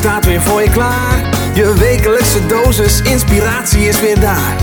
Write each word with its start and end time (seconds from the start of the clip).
staat 0.00 0.24
weer 0.24 0.42
voor 0.42 0.62
je 0.62 0.70
klaar. 0.70 1.28
Je 1.54 1.74
wekelijkse 1.74 2.46
dosis 2.46 3.00
inspiratie 3.00 3.88
is 3.88 4.00
weer 4.00 4.20
daar. 4.20 4.56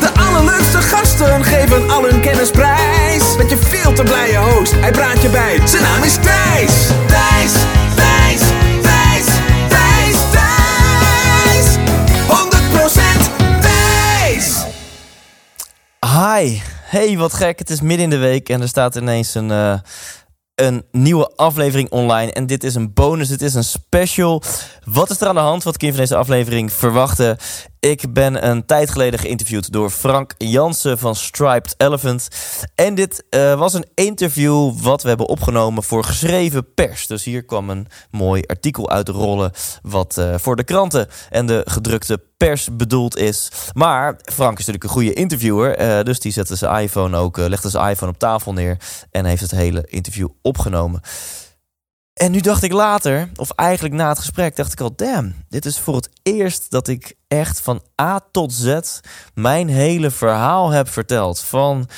De 0.00 0.10
allerleukste 0.20 0.78
gasten 0.78 1.44
geven 1.44 1.90
al 1.90 2.02
hun 2.02 2.20
kennis 2.20 2.50
prijs. 2.50 3.36
Met 3.36 3.50
je 3.50 3.56
veel 3.56 3.92
te 3.92 4.02
blije 4.02 4.36
host, 4.36 4.72
hij 4.72 4.90
praat 4.90 5.22
je 5.22 5.28
bij. 5.28 5.60
Zijn 5.66 5.82
naam 5.82 6.02
is 6.02 6.14
Thijs. 6.14 6.86
Thijs, 7.06 7.52
Thijs, 7.94 8.40
Thijs, 8.82 9.26
Thijs, 9.68 10.16
Thijs. 10.30 11.76
100% 12.26 13.30
Thijs. 13.60 14.64
Hi. 16.00 16.58
Hey, 16.84 17.18
wat 17.18 17.34
gek. 17.34 17.58
Het 17.58 17.70
is 17.70 17.80
midden 17.80 18.04
in 18.04 18.10
de 18.10 18.16
week 18.16 18.48
en 18.48 18.60
er 18.60 18.68
staat 18.68 18.96
ineens 18.96 19.34
een, 19.34 19.50
eh, 19.50 19.74
een 20.54 20.84
nieuwe 20.90 21.32
aflevering 21.36 21.90
online. 21.90 22.32
En 22.32 22.46
dit 22.46 22.64
is 22.64 22.74
een 22.74 22.92
bonus, 22.92 23.28
dit 23.28 23.42
is 23.42 23.54
een 23.54 23.64
special. 23.64 24.42
Wat 24.84 25.10
is 25.10 25.20
er 25.20 25.26
aan 25.28 25.34
de 25.34 25.40
hand? 25.40 25.62
Wat 25.62 25.76
kun 25.76 25.86
je 25.86 25.92
van 25.92 26.02
deze 26.02 26.16
aflevering 26.16 26.72
verwachten? 26.72 27.38
Ik 27.88 28.12
ben 28.12 28.48
een 28.48 28.66
tijd 28.66 28.90
geleden 28.90 29.18
geïnterviewd 29.18 29.72
door 29.72 29.90
Frank 29.90 30.34
Jansen 30.38 30.98
van 30.98 31.14
Striped 31.14 31.74
Elephant. 31.76 32.28
En 32.74 32.94
dit 32.94 33.24
eh, 33.30 33.58
was 33.58 33.74
een 33.74 33.86
interview 33.94 34.72
wat 34.80 35.02
we 35.02 35.08
hebben 35.08 35.28
opgenomen 35.28 35.82
voor 35.82 36.04
geschreven 36.04 36.74
pers. 36.74 37.06
Dus 37.06 37.24
hier 37.24 37.44
kwam 37.44 37.70
een 37.70 37.86
mooi 38.10 38.42
artikel 38.46 38.90
uitrollen 38.90 39.52
wat 39.82 40.18
eh, 40.18 40.34
voor 40.36 40.56
de 40.56 40.64
kranten 40.64 41.08
en 41.30 41.46
de 41.46 41.62
gedrukte 41.64 42.20
pers 42.36 42.76
bedoeld 42.76 43.16
is. 43.16 43.48
Maar 43.72 44.18
Frank 44.24 44.58
is 44.58 44.66
natuurlijk 44.66 44.84
een 44.84 44.90
goede 44.90 45.12
interviewer. 45.12 45.76
eh, 45.76 46.02
dus 46.02 46.20
die 46.20 46.32
zette 46.32 46.56
zijn 46.56 46.82
iPhone 46.82 47.16
ook, 47.16 47.36
legde 47.36 47.70
zijn 47.70 47.90
iPhone 47.90 48.12
op 48.12 48.18
tafel 48.18 48.52
neer 48.52 48.76
en 49.10 49.24
heeft 49.24 49.42
het 49.42 49.50
hele 49.50 49.84
interview 49.88 50.28
opgenomen. 50.42 51.00
En 52.14 52.30
nu 52.30 52.40
dacht 52.40 52.62
ik 52.62 52.72
later, 52.72 53.28
of 53.36 53.50
eigenlijk 53.50 53.94
na 53.94 54.08
het 54.08 54.18
gesprek, 54.18 54.56
dacht 54.56 54.72
ik 54.72 54.80
al: 54.80 54.92
damn, 54.96 55.34
dit 55.48 55.64
is 55.64 55.78
voor 55.78 55.94
het 55.94 56.08
eerst 56.22 56.70
dat 56.70 56.88
ik 56.88 57.14
echt 57.28 57.60
van 57.60 57.82
A 58.00 58.20
tot 58.30 58.52
Z 58.52 58.80
mijn 59.34 59.68
hele 59.68 60.10
verhaal 60.10 60.70
heb 60.70 60.88
verteld. 60.88 61.40
Van 61.40 61.88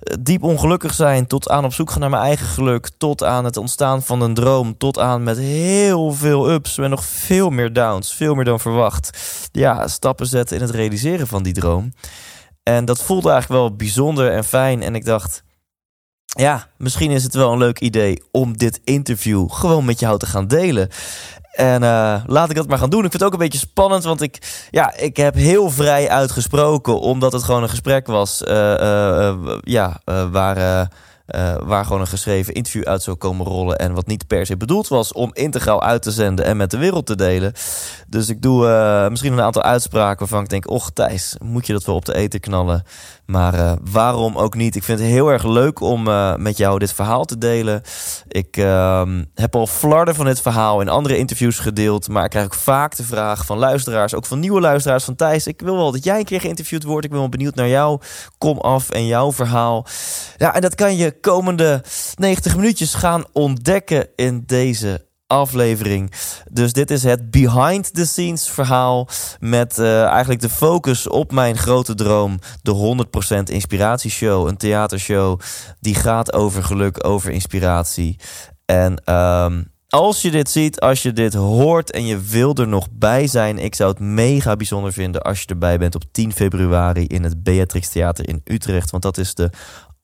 eh, 0.00 0.16
diep 0.20 0.42
ongelukkig 0.42 0.94
zijn 0.94 1.26
tot 1.26 1.48
aan 1.48 1.64
op 1.64 1.74
zoek 1.74 1.90
gaan 1.90 2.00
naar 2.00 2.10
mijn 2.10 2.22
eigen 2.22 2.46
geluk, 2.46 2.90
tot 2.98 3.24
aan 3.24 3.44
het 3.44 3.56
ontstaan 3.56 4.02
van 4.02 4.20
een 4.20 4.34
droom, 4.34 4.76
tot 4.78 4.98
aan 4.98 5.22
met 5.22 5.36
heel 5.38 6.12
veel 6.12 6.50
ups 6.50 6.78
en 6.78 6.90
nog 6.90 7.04
veel 7.04 7.50
meer 7.50 7.72
downs, 7.72 8.14
veel 8.14 8.34
meer 8.34 8.44
dan 8.44 8.60
verwacht. 8.60 9.18
Ja, 9.52 9.88
stappen 9.88 10.26
zetten 10.26 10.56
in 10.56 10.62
het 10.62 10.74
realiseren 10.74 11.26
van 11.26 11.42
die 11.42 11.52
droom. 11.52 11.92
En 12.62 12.84
dat 12.84 13.02
voelde 13.02 13.30
eigenlijk 13.30 13.60
wel 13.60 13.76
bijzonder 13.76 14.32
en 14.32 14.44
fijn. 14.44 14.82
En 14.82 14.94
ik 14.94 15.04
dacht, 15.04 15.42
ja, 16.38 16.66
misschien 16.76 17.10
is 17.10 17.22
het 17.22 17.34
wel 17.34 17.52
een 17.52 17.58
leuk 17.58 17.80
idee 17.80 18.22
om 18.30 18.56
dit 18.56 18.80
interview 18.84 19.50
gewoon 19.50 19.84
met 19.84 20.00
jou 20.00 20.18
te 20.18 20.26
gaan 20.26 20.46
delen. 20.46 20.88
En 21.52 21.82
eh, 21.82 22.22
laat 22.26 22.50
ik 22.50 22.56
dat 22.56 22.68
maar 22.68 22.78
gaan 22.78 22.90
doen. 22.90 23.04
Ik 23.04 23.10
vind 23.10 23.22
het 23.22 23.32
ook 23.32 23.32
een 23.32 23.48
beetje 23.48 23.58
spannend, 23.58 24.04
want 24.04 24.22
ik, 24.22 24.66
ja, 24.70 24.96
ik 24.96 25.16
heb 25.16 25.34
heel 25.34 25.70
vrij 25.70 26.08
uitgesproken, 26.08 27.00
omdat 27.00 27.32
het 27.32 27.42
gewoon 27.42 27.62
een 27.62 27.68
gesprek 27.68 28.06
was. 28.06 28.42
eh, 28.44 29.28
eh, 29.28 29.36
ja, 29.62 30.00
waar, 30.30 30.88
waar 31.64 31.84
gewoon 31.84 32.00
een 32.00 32.06
geschreven 32.06 32.54
interview 32.54 32.84
uit 32.84 33.02
zou 33.02 33.16
komen 33.16 33.46
rollen. 33.46 33.78
En 33.78 33.94
wat 33.94 34.06
niet 34.06 34.26
per 34.26 34.46
se 34.46 34.56
bedoeld 34.56 34.88
was 34.88 35.12
om 35.12 35.30
integraal 35.32 35.82
uit 35.82 36.02
te 36.02 36.10
zenden 36.10 36.44
en 36.44 36.56
met 36.56 36.70
de 36.70 36.78
wereld 36.78 37.06
te 37.06 37.16
delen. 37.16 37.52
Dus 38.08 38.28
ik 38.28 38.42
doe 38.42 39.08
misschien 39.10 39.32
een 39.32 39.40
aantal 39.40 39.62
uitspraken 39.62 40.18
waarvan 40.18 40.42
ik 40.42 40.48
denk: 40.48 40.70
Och, 40.70 40.90
Thijs, 40.90 41.36
moet 41.42 41.66
je 41.66 41.72
dat 41.72 41.84
wel 41.84 41.94
op 41.94 42.04
de 42.04 42.14
eten 42.14 42.40
knallen? 42.40 42.82
Maar 43.30 43.54
eh, 43.54 43.72
waarom 43.90 44.36
ook 44.36 44.54
niet? 44.54 44.76
Ik 44.76 44.82
vind 44.82 44.98
het 44.98 45.08
heel 45.08 45.28
erg 45.28 45.44
leuk 45.44 45.80
om 45.80 46.08
eh, 46.08 46.34
met 46.36 46.56
jou 46.56 46.78
dit 46.78 46.92
verhaal 46.92 47.24
te 47.24 47.38
delen. 47.38 47.82
Ik 48.28 48.56
ehm, 48.56 49.24
heb 49.34 49.54
al 49.54 49.66
flarden 49.66 50.14
van 50.14 50.24
dit 50.24 50.40
verhaal 50.40 50.80
in 50.80 50.88
andere 50.88 51.16
interviews 51.16 51.58
gedeeld. 51.58 52.08
Maar 52.08 52.24
ik 52.24 52.30
krijg 52.30 52.44
ook 52.44 52.54
vaak 52.54 52.96
de 52.96 53.02
vraag 53.02 53.46
van 53.46 53.58
luisteraars, 53.58 54.14
ook 54.14 54.26
van 54.26 54.40
nieuwe 54.40 54.60
luisteraars 54.60 55.04
van 55.04 55.16
Thijs. 55.16 55.46
Ik 55.46 55.60
wil 55.60 55.76
wel 55.76 55.92
dat 55.92 56.04
jij 56.04 56.18
een 56.18 56.24
keer 56.24 56.40
geïnterviewd 56.40 56.84
wordt. 56.84 57.04
Ik 57.04 57.10
ben 57.10 57.20
wel 57.20 57.28
benieuwd 57.28 57.54
naar 57.54 57.68
jou. 57.68 58.00
Kom 58.38 58.58
af 58.58 58.90
en 58.90 59.06
jouw 59.06 59.32
verhaal. 59.32 59.86
Ja, 60.36 60.54
en 60.54 60.60
dat 60.60 60.74
kan 60.74 60.96
je 60.96 61.20
komende 61.20 61.82
90 62.14 62.56
minuutjes 62.56 62.94
gaan 62.94 63.24
ontdekken 63.32 64.08
in 64.16 64.42
deze 64.46 65.08
aflevering. 65.30 66.12
Dus 66.50 66.72
dit 66.72 66.90
is 66.90 67.02
het 67.02 67.30
behind 67.30 67.94
the 67.94 68.06
scenes 68.06 68.48
verhaal 68.48 69.08
met 69.40 69.78
eh, 69.78 70.02
eigenlijk 70.04 70.40
de 70.40 70.48
focus 70.48 71.08
op 71.08 71.32
mijn 71.32 71.56
grote 71.56 71.94
droom, 71.94 72.38
de 72.62 73.06
100% 73.38 73.42
inspiratieshow, 73.42 74.48
een 74.48 74.56
theatershow 74.56 75.40
die 75.80 75.94
gaat 75.94 76.32
over 76.32 76.62
geluk, 76.64 77.06
over 77.06 77.30
inspiratie. 77.30 78.18
En 78.64 79.02
ehm, 79.04 79.62
als 79.88 80.22
je 80.22 80.30
dit 80.30 80.50
ziet, 80.50 80.80
als 80.80 81.02
je 81.02 81.12
dit 81.12 81.34
hoort 81.34 81.90
en 81.90 82.06
je 82.06 82.20
wil 82.20 82.54
er 82.54 82.68
nog 82.68 82.88
bij 82.90 83.26
zijn, 83.26 83.58
ik 83.58 83.74
zou 83.74 83.90
het 83.90 83.98
mega 83.98 84.56
bijzonder 84.56 84.92
vinden 84.92 85.22
als 85.22 85.40
je 85.40 85.46
erbij 85.46 85.78
bent 85.78 85.94
op 85.94 86.02
10 86.12 86.32
februari 86.32 87.06
in 87.06 87.22
het 87.22 87.42
Beatrix 87.42 87.88
Theater 87.88 88.28
in 88.28 88.40
Utrecht, 88.44 88.90
want 88.90 89.02
dat 89.02 89.18
is 89.18 89.34
de 89.34 89.50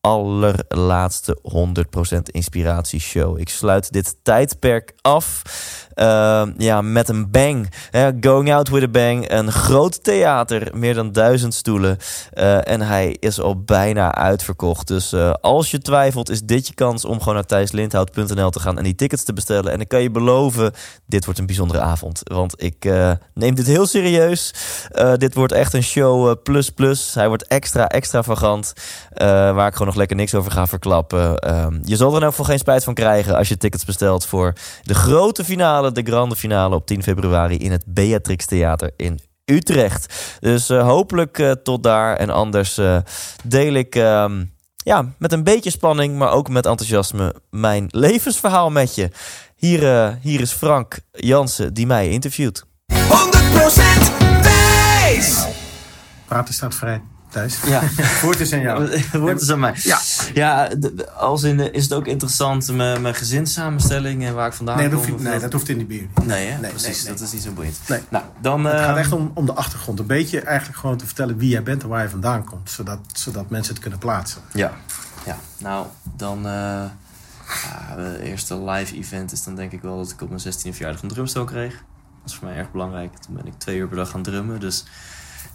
allerlaatste 0.07 1.39
100% 1.43 2.19
inspiratieshow. 2.31 3.39
Ik 3.39 3.49
sluit 3.49 3.93
dit 3.93 4.17
tijdperk 4.23 4.95
af 5.01 5.43
uh, 5.97 6.43
ja, 6.57 6.83
met 6.83 7.09
een 7.09 7.31
bang. 7.31 7.71
Going 8.21 8.53
out 8.53 8.69
with 8.69 8.83
a 8.83 8.89
bang. 8.89 9.31
Een 9.31 9.53
groot 9.53 10.05
theater, 10.05 10.69
meer 10.75 10.95
dan 10.95 11.13
duizend 11.13 11.55
stoelen. 11.55 11.99
Uh, 12.35 12.69
en 12.69 12.81
hij 12.81 13.17
is 13.21 13.41
al 13.41 13.63
bijna 13.63 14.15
uitverkocht. 14.15 14.87
Dus 14.87 15.13
uh, 15.13 15.35
als 15.41 15.71
je 15.71 15.79
twijfelt, 15.79 16.31
is 16.31 16.43
dit 16.43 16.67
je 16.67 16.75
kans 16.75 17.05
om 17.05 17.19
gewoon 17.19 17.35
naar 17.35 17.47
thijslindhout.nl 17.47 18.51
te 18.51 18.61
gaan 18.61 18.79
en 18.79 18.85
die 18.85 18.95
tickets 18.95 19.25
te 19.25 19.33
bestellen. 19.33 19.73
En 19.73 19.81
ik 19.81 19.89
kan 19.89 20.03
je 20.03 20.11
beloven, 20.11 20.73
dit 21.07 21.25
wordt 21.25 21.41
een 21.41 21.47
bijzondere 21.47 21.81
avond. 21.81 22.21
Want 22.25 22.63
ik 22.63 22.85
uh, 22.85 23.13
neem 23.35 23.55
dit 23.55 23.67
heel 23.67 23.87
serieus. 23.87 24.55
Dit 25.17 25.35
wordt 25.35 25.53
echt 25.53 25.73
een 25.73 25.83
show 25.83 26.43
plus 26.43 26.71
plus. 26.71 27.15
Hij 27.15 27.29
wordt 27.29 27.47
extra 27.47 27.89
extravagant. 27.89 28.73
Waar 29.15 29.67
ik 29.67 29.73
gewoon 29.73 29.87
nog 29.87 29.97
lekker 29.97 30.17
niks 30.17 30.35
over 30.35 30.53
ga 30.53 30.67
verklappen. 30.67 31.47
Uh, 31.47 31.67
je 31.83 31.97
zal 31.97 32.15
er 32.15 32.21
nou 32.21 32.33
voor 32.33 32.45
geen 32.45 32.59
spijt 32.59 32.85
van 32.85 32.95
krijgen 32.95 33.37
als 33.37 33.49
je 33.49 33.57
tickets 33.57 33.85
bestelt 33.85 34.27
voor 34.27 34.53
de 34.83 34.95
grote 34.95 35.45
finale, 35.45 35.86
de 35.95 36.03
grande 36.03 36.37
finale 36.37 36.75
op 36.75 36.87
10 36.87 37.03
februari 37.03 37.57
in 37.57 37.71
het 37.71 37.85
Beatrix 37.87 38.47
Theater 38.47 38.91
in 38.97 39.21
Utrecht. 39.45 40.37
Dus 40.41 40.71
uh, 40.71 40.83
hopelijk 40.83 41.39
uh, 41.39 41.51
tot 41.51 41.83
daar. 41.83 42.17
En 42.17 42.31
anders 42.31 42.79
uh, 42.79 42.99
deel 43.45 43.73
ik 43.73 43.95
um, 43.95 44.53
ja, 44.77 45.15
met 45.19 45.33
een 45.33 45.45
beetje 45.45 45.71
spanning, 45.71 46.19
maar 46.19 46.31
ook 46.31 46.49
met 46.49 46.67
enthousiasme 46.67 47.35
mijn 47.51 47.87
levensverhaal 47.91 48.71
met 48.71 48.95
je. 48.95 49.11
Hier, 49.57 50.13
hier 50.21 50.41
is 50.41 50.53
Frank 50.53 50.99
Jansen 51.13 51.75
die 51.75 51.87
mij 51.87 52.09
interviewt. 52.09 52.65
100% 52.93 52.97
wijs! 54.43 55.47
Praten 56.27 56.55
staat 56.55 56.75
vrij. 56.75 57.03
Thijs. 57.29 57.59
Ja. 57.67 57.83
Woord 58.23 58.41
is 58.41 58.53
aan 58.53 58.61
jou. 58.61 59.03
Woord 59.13 59.41
is 59.41 59.51
aan 59.51 59.61
mij. 59.61 59.75
Ja. 59.77 60.01
Ja, 60.35 60.71
als 61.17 61.43
in, 61.43 61.73
is 61.73 61.83
het 61.83 61.93
ook 61.93 62.07
interessant 62.07 62.73
mijn, 62.73 63.03
mijn 63.03 63.15
gezinssamenstelling 63.15 64.25
en 64.25 64.35
waar 64.35 64.47
ik 64.47 64.53
vandaan 64.53 64.77
nee, 64.77 64.89
dat 64.89 65.07
kom? 65.07 65.23
nee, 65.23 65.39
dat 65.39 65.53
hoeft 65.53 65.69
in 65.69 65.77
die 65.77 65.87
bier. 65.87 66.07
Nee, 66.25 66.47
hè? 66.47 66.59
Nee, 66.61 66.71
precies. 66.71 67.05
nee. 67.05 67.13
Dat 67.13 67.23
is 67.23 67.33
niet 67.33 67.43
zo 67.43 67.53
boeiend. 67.53 67.79
Nee. 67.89 68.01
Nou, 68.09 68.25
dan, 68.41 68.65
Het 68.65 68.81
gaat 68.81 68.95
eh, 68.95 69.01
echt 69.01 69.13
om, 69.13 69.31
om 69.35 69.47
de 69.47 69.55
achtergrond. 69.55 69.99
Een 69.99 70.07
beetje 70.07 70.41
eigenlijk 70.41 70.79
gewoon 70.79 70.97
te 70.97 71.07
vertellen 71.07 71.37
wie 71.37 71.49
jij 71.49 71.63
bent 71.63 71.83
en 71.83 71.89
waar 71.89 72.03
je 72.03 72.09
vandaan 72.09 72.45
komt. 72.45 72.71
Zodat, 72.71 72.99
zodat 73.13 73.51
mensen 73.51 73.73
het 73.73 73.83
kunnen 73.83 73.99
plaatsen. 73.99 74.41
Ja. 74.53 74.73
ja, 75.25 75.37
nou, 75.59 75.87
dan... 76.17 76.47
eh 76.47 76.85
ja, 77.47 77.97
het 77.97 78.21
eerste 78.21 78.63
live 78.63 78.97
event 78.97 79.33
is 79.33 79.45
dan 79.45 79.55
denk 79.55 79.73
ik 79.73 79.83
wel 79.83 79.97
dat 79.97 80.11
ik 80.11 80.21
op 80.21 80.29
mijn 80.29 80.41
16e 80.41 80.71
verjaardag 80.71 81.03
een 81.03 81.09
drumstel 81.09 81.45
kreeg. 81.45 81.73
Dat 81.73 82.31
is 82.31 82.35
voor 82.35 82.49
mij 82.49 82.57
erg 82.57 82.71
belangrijk. 82.71 83.17
Toen 83.17 83.35
ben 83.35 83.47
ik 83.47 83.53
twee 83.59 83.77
uur 83.77 83.89
per 83.89 83.97
dag 83.97 84.11
gaan 84.11 84.23
drummen. 84.23 84.61
Dus 84.61 84.85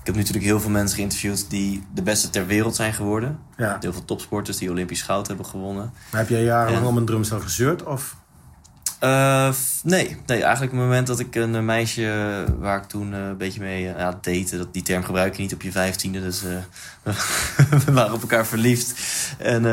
ik 0.02 0.08
heb 0.08 0.16
natuurlijk 0.16 0.46
heel 0.46 0.60
veel 0.60 0.70
mensen 0.70 0.98
geïnterviewd 0.98 1.50
die 1.50 1.84
de 1.94 2.02
beste 2.02 2.30
ter 2.30 2.46
wereld 2.46 2.76
zijn 2.76 2.94
geworden. 2.94 3.40
Ja. 3.58 3.78
Heel 3.80 3.94
veel 3.94 4.06
topsporters 4.06 4.58
die 4.58 4.70
Olympisch 4.70 5.02
goud 5.02 5.28
hebben 5.28 5.46
gewonnen. 5.46 5.94
Maar 6.12 6.20
heb 6.20 6.30
jij 6.30 6.44
jarenlang 6.44 6.84
En- 6.84 6.90
om 6.90 6.98
een 6.98 7.06
drumstel 7.06 7.40
gezeurd? 7.40 7.84
Of? 7.84 8.16
Eh, 9.00 9.50
nee. 9.84 10.18
nee, 10.26 10.44
eigenlijk 10.44 10.74
op 10.74 10.78
het 10.80 10.88
moment 10.88 11.08
dat 11.08 11.20
ik 11.20 11.36
een 11.36 11.66
meisje 11.66 12.46
waar 12.59 12.78
ik 12.78 12.84
toen 12.84 13.14
eh, 13.14 13.20
een 13.20 13.38
beetje 13.38 13.59
mee 13.59 13.88
eh, 13.90 14.00
ja, 14.00 14.12
date, 14.22 14.58
dat, 14.58 14.74
die 14.74 14.82
term 14.82 15.03
gebruik 15.03 15.36
je 15.36 15.42
niet 15.42 15.53
op 15.53 15.62
je 15.62 15.72
vijftiende, 15.72 16.22
dus 16.22 16.42
we 17.86 17.92
waren 17.92 18.14
op 18.14 18.22
elkaar 18.22 18.46
verliefd. 18.46 18.94
En, 19.38 19.66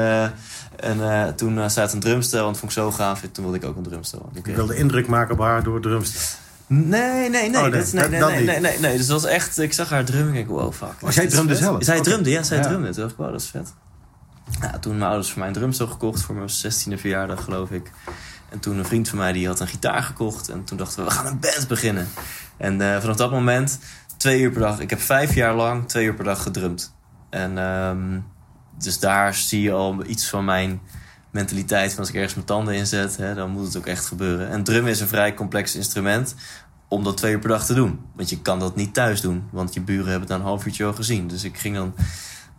en 0.76 1.34
toen 1.36 1.56
uh, 1.56 1.68
staat 1.68 1.92
een 1.92 2.00
drumstel 2.00 2.40
en 2.40 2.46
dat 2.46 2.58
vond 2.58 2.72
ik 2.72 2.78
zo 2.78 2.90
gaaf, 2.90 3.20
toen 3.32 3.44
wilde 3.44 3.58
ik 3.58 3.64
ook 3.64 3.76
een 3.76 3.82
drumstel. 3.82 4.30
Ik, 4.34 4.46
Ik 4.46 4.56
wilde 4.56 4.76
indruk 4.76 5.06
maken 5.06 5.34
op 5.34 5.40
haar 5.40 5.62
door 5.62 5.80
drumstel. 5.80 6.20
Nee, 6.68 7.28
nee, 7.28 7.50
nee. 7.50 7.56
Oh, 7.56 7.62
nee, 7.62 7.70
dat, 7.70 7.92
nee, 7.92 8.08
nee, 8.08 8.20
nee, 8.20 8.44
nee, 8.44 8.60
nee, 8.60 8.78
nee. 8.78 8.96
Dus 8.96 9.06
dat 9.06 9.22
was 9.22 9.30
echt, 9.30 9.58
ik 9.58 9.72
zag 9.72 9.90
haar 9.90 10.04
drummen 10.04 10.34
en 10.34 10.40
ik 10.40 10.46
wow, 10.46 10.72
fuck. 10.72 10.88
Oh, 11.00 11.10
zij 11.10 11.26
drumde 11.26 11.56
zelf? 11.56 11.84
Zij 11.84 11.98
Oké. 11.98 12.04
drumde, 12.10 12.30
ja, 12.30 12.42
zij 12.42 12.56
Ja. 12.56 12.62
drumde. 12.62 12.90
Toen 12.90 13.00
dacht 13.00 13.10
ik, 13.12 13.16
wow, 13.18 13.30
dat 13.32 13.40
is 13.40 13.46
vet. 13.48 13.72
Ja, 14.60 14.78
toen 14.78 14.92
mijn 14.98 15.08
ouders 15.10 15.28
voor 15.30 15.38
mij 15.38 15.48
een 15.48 15.54
drumstel 15.54 15.86
gekocht 15.86 16.22
voor 16.22 16.34
mijn 16.34 16.48
16e 16.48 17.00
verjaardag, 17.00 17.44
geloof 17.44 17.70
ik. 17.70 17.90
En 18.48 18.58
toen 18.58 18.78
een 18.78 18.84
vriend 18.84 19.08
van 19.08 19.18
mij 19.18 19.32
die 19.32 19.46
had 19.46 19.60
een 19.60 19.66
gitaar 19.68 20.02
gekocht. 20.02 20.48
En 20.48 20.64
toen 20.64 20.76
dachten 20.78 20.98
we, 20.98 21.04
we 21.04 21.10
gaan 21.14 21.26
een 21.26 21.38
band 21.40 21.68
beginnen. 21.68 22.08
En 22.56 22.80
eh, 22.80 23.00
vanaf 23.00 23.16
dat 23.16 23.30
moment, 23.30 23.78
twee 24.16 24.40
uur 24.40 24.50
per 24.50 24.60
dag. 24.60 24.80
Ik 24.80 24.90
heb 24.90 25.00
vijf 25.00 25.34
jaar 25.34 25.54
lang 25.54 25.88
twee 25.88 26.04
uur 26.04 26.14
per 26.14 26.24
dag 26.24 26.42
gedrumd. 26.42 26.94
En 27.30 27.58
ehm, 27.58 28.18
dus 28.78 28.98
daar 28.98 29.34
zie 29.34 29.62
je 29.62 29.72
al 29.72 30.04
iets 30.06 30.28
van 30.28 30.44
mijn 30.44 30.80
mentaliteit. 31.30 31.90
Van 31.90 31.98
als 31.98 32.08
ik 32.08 32.14
ergens 32.14 32.34
mijn 32.34 32.46
tanden 32.46 32.74
inzet, 32.74 33.16
hè, 33.16 33.34
dan 33.34 33.50
moet 33.50 33.66
het 33.66 33.76
ook 33.76 33.86
echt 33.86 34.06
gebeuren. 34.06 34.48
En 34.50 34.64
drummen 34.64 34.90
is 34.92 35.00
een 35.00 35.08
vrij 35.08 35.34
complex 35.34 35.74
instrument. 35.74 36.34
om 36.90 37.04
dat 37.04 37.16
twee 37.16 37.32
uur 37.32 37.38
per 37.38 37.48
dag 37.48 37.66
te 37.66 37.74
doen. 37.74 38.00
Want 38.16 38.30
je 38.30 38.40
kan 38.40 38.58
dat 38.58 38.76
niet 38.76 38.94
thuis 38.94 39.20
doen, 39.20 39.48
want 39.50 39.74
je 39.74 39.80
buren 39.80 40.10
hebben 40.10 40.20
het 40.20 40.28
na 40.28 40.34
een 40.36 40.42
half 40.50 40.66
uurtje 40.66 40.84
al 40.84 40.92
gezien. 40.92 41.26
Dus 41.28 41.44
ik 41.44 41.58
ging 41.58 41.74
dan, 41.76 41.94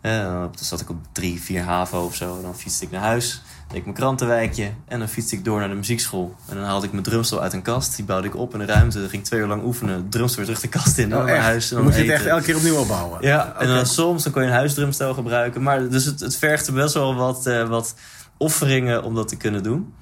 eh, 0.00 0.22
dan 0.22 0.50
zat 0.60 0.80
ik 0.80 0.90
op 0.90 0.96
drie, 1.12 1.40
vier 1.42 1.62
haven 1.62 1.98
of 2.02 2.14
zo. 2.16 2.40
Dan 2.42 2.56
fietste 2.56 2.84
ik 2.84 2.90
naar 2.90 3.00
huis, 3.00 3.42
deed 3.68 3.76
ik 3.76 3.82
mijn 3.84 3.96
krantenwijkje 3.96 4.70
en 4.88 4.98
dan 4.98 5.08
fietste 5.08 5.36
ik 5.36 5.44
door 5.44 5.58
naar 5.58 5.68
de 5.68 5.74
muziekschool. 5.74 6.34
En 6.48 6.56
dan 6.56 6.64
haalde 6.64 6.86
ik 6.86 6.92
mijn 6.92 7.04
drumstel 7.04 7.40
uit 7.42 7.52
een 7.52 7.62
kast, 7.62 7.96
die 7.96 8.04
bouwde 8.04 8.28
ik 8.28 8.36
op 8.36 8.52
in 8.52 8.58
de 8.58 8.64
ruimte. 8.64 9.00
Dan 9.00 9.08
ging 9.08 9.22
ik 9.22 9.28
twee 9.28 9.40
uur 9.40 9.46
lang 9.46 9.64
oefenen, 9.64 10.08
drumstel 10.08 10.36
weer 10.44 10.46
terug 10.54 10.60
de 10.72 10.78
kast 10.78 10.98
in, 10.98 11.12
Oh, 11.14 11.18
naar 11.24 11.34
echt? 11.34 11.44
huis. 11.44 11.70
En 11.70 11.76
Dan 11.76 11.84
dan 11.84 11.84
moet 11.94 11.94
je 12.06 12.10
het 12.10 12.20
echt 12.20 12.30
elke 12.30 12.44
keer 12.44 12.56
opnieuw 12.56 12.76
opbouwen. 12.76 13.18
Ja, 13.22 13.54
en 13.58 13.66
dan 13.68 13.86
soms 13.86 14.22
dan 14.22 14.32
kon 14.32 14.42
je 14.42 14.48
een 14.48 14.54
huisdrumstel 14.54 15.14
gebruiken. 15.14 15.62
Maar 15.62 15.88
dus 15.88 16.04
het, 16.04 16.20
het 16.20 16.36
vergde 16.36 16.72
best 16.72 16.94
wel 16.94 17.14
wat, 17.14 17.46
eh, 17.46 17.68
wat 17.68 17.94
offeringen 18.40 19.02
om 19.02 19.14
dat 19.14 19.28
te 19.28 19.36
kunnen 19.36 19.62
doen. 19.62 19.94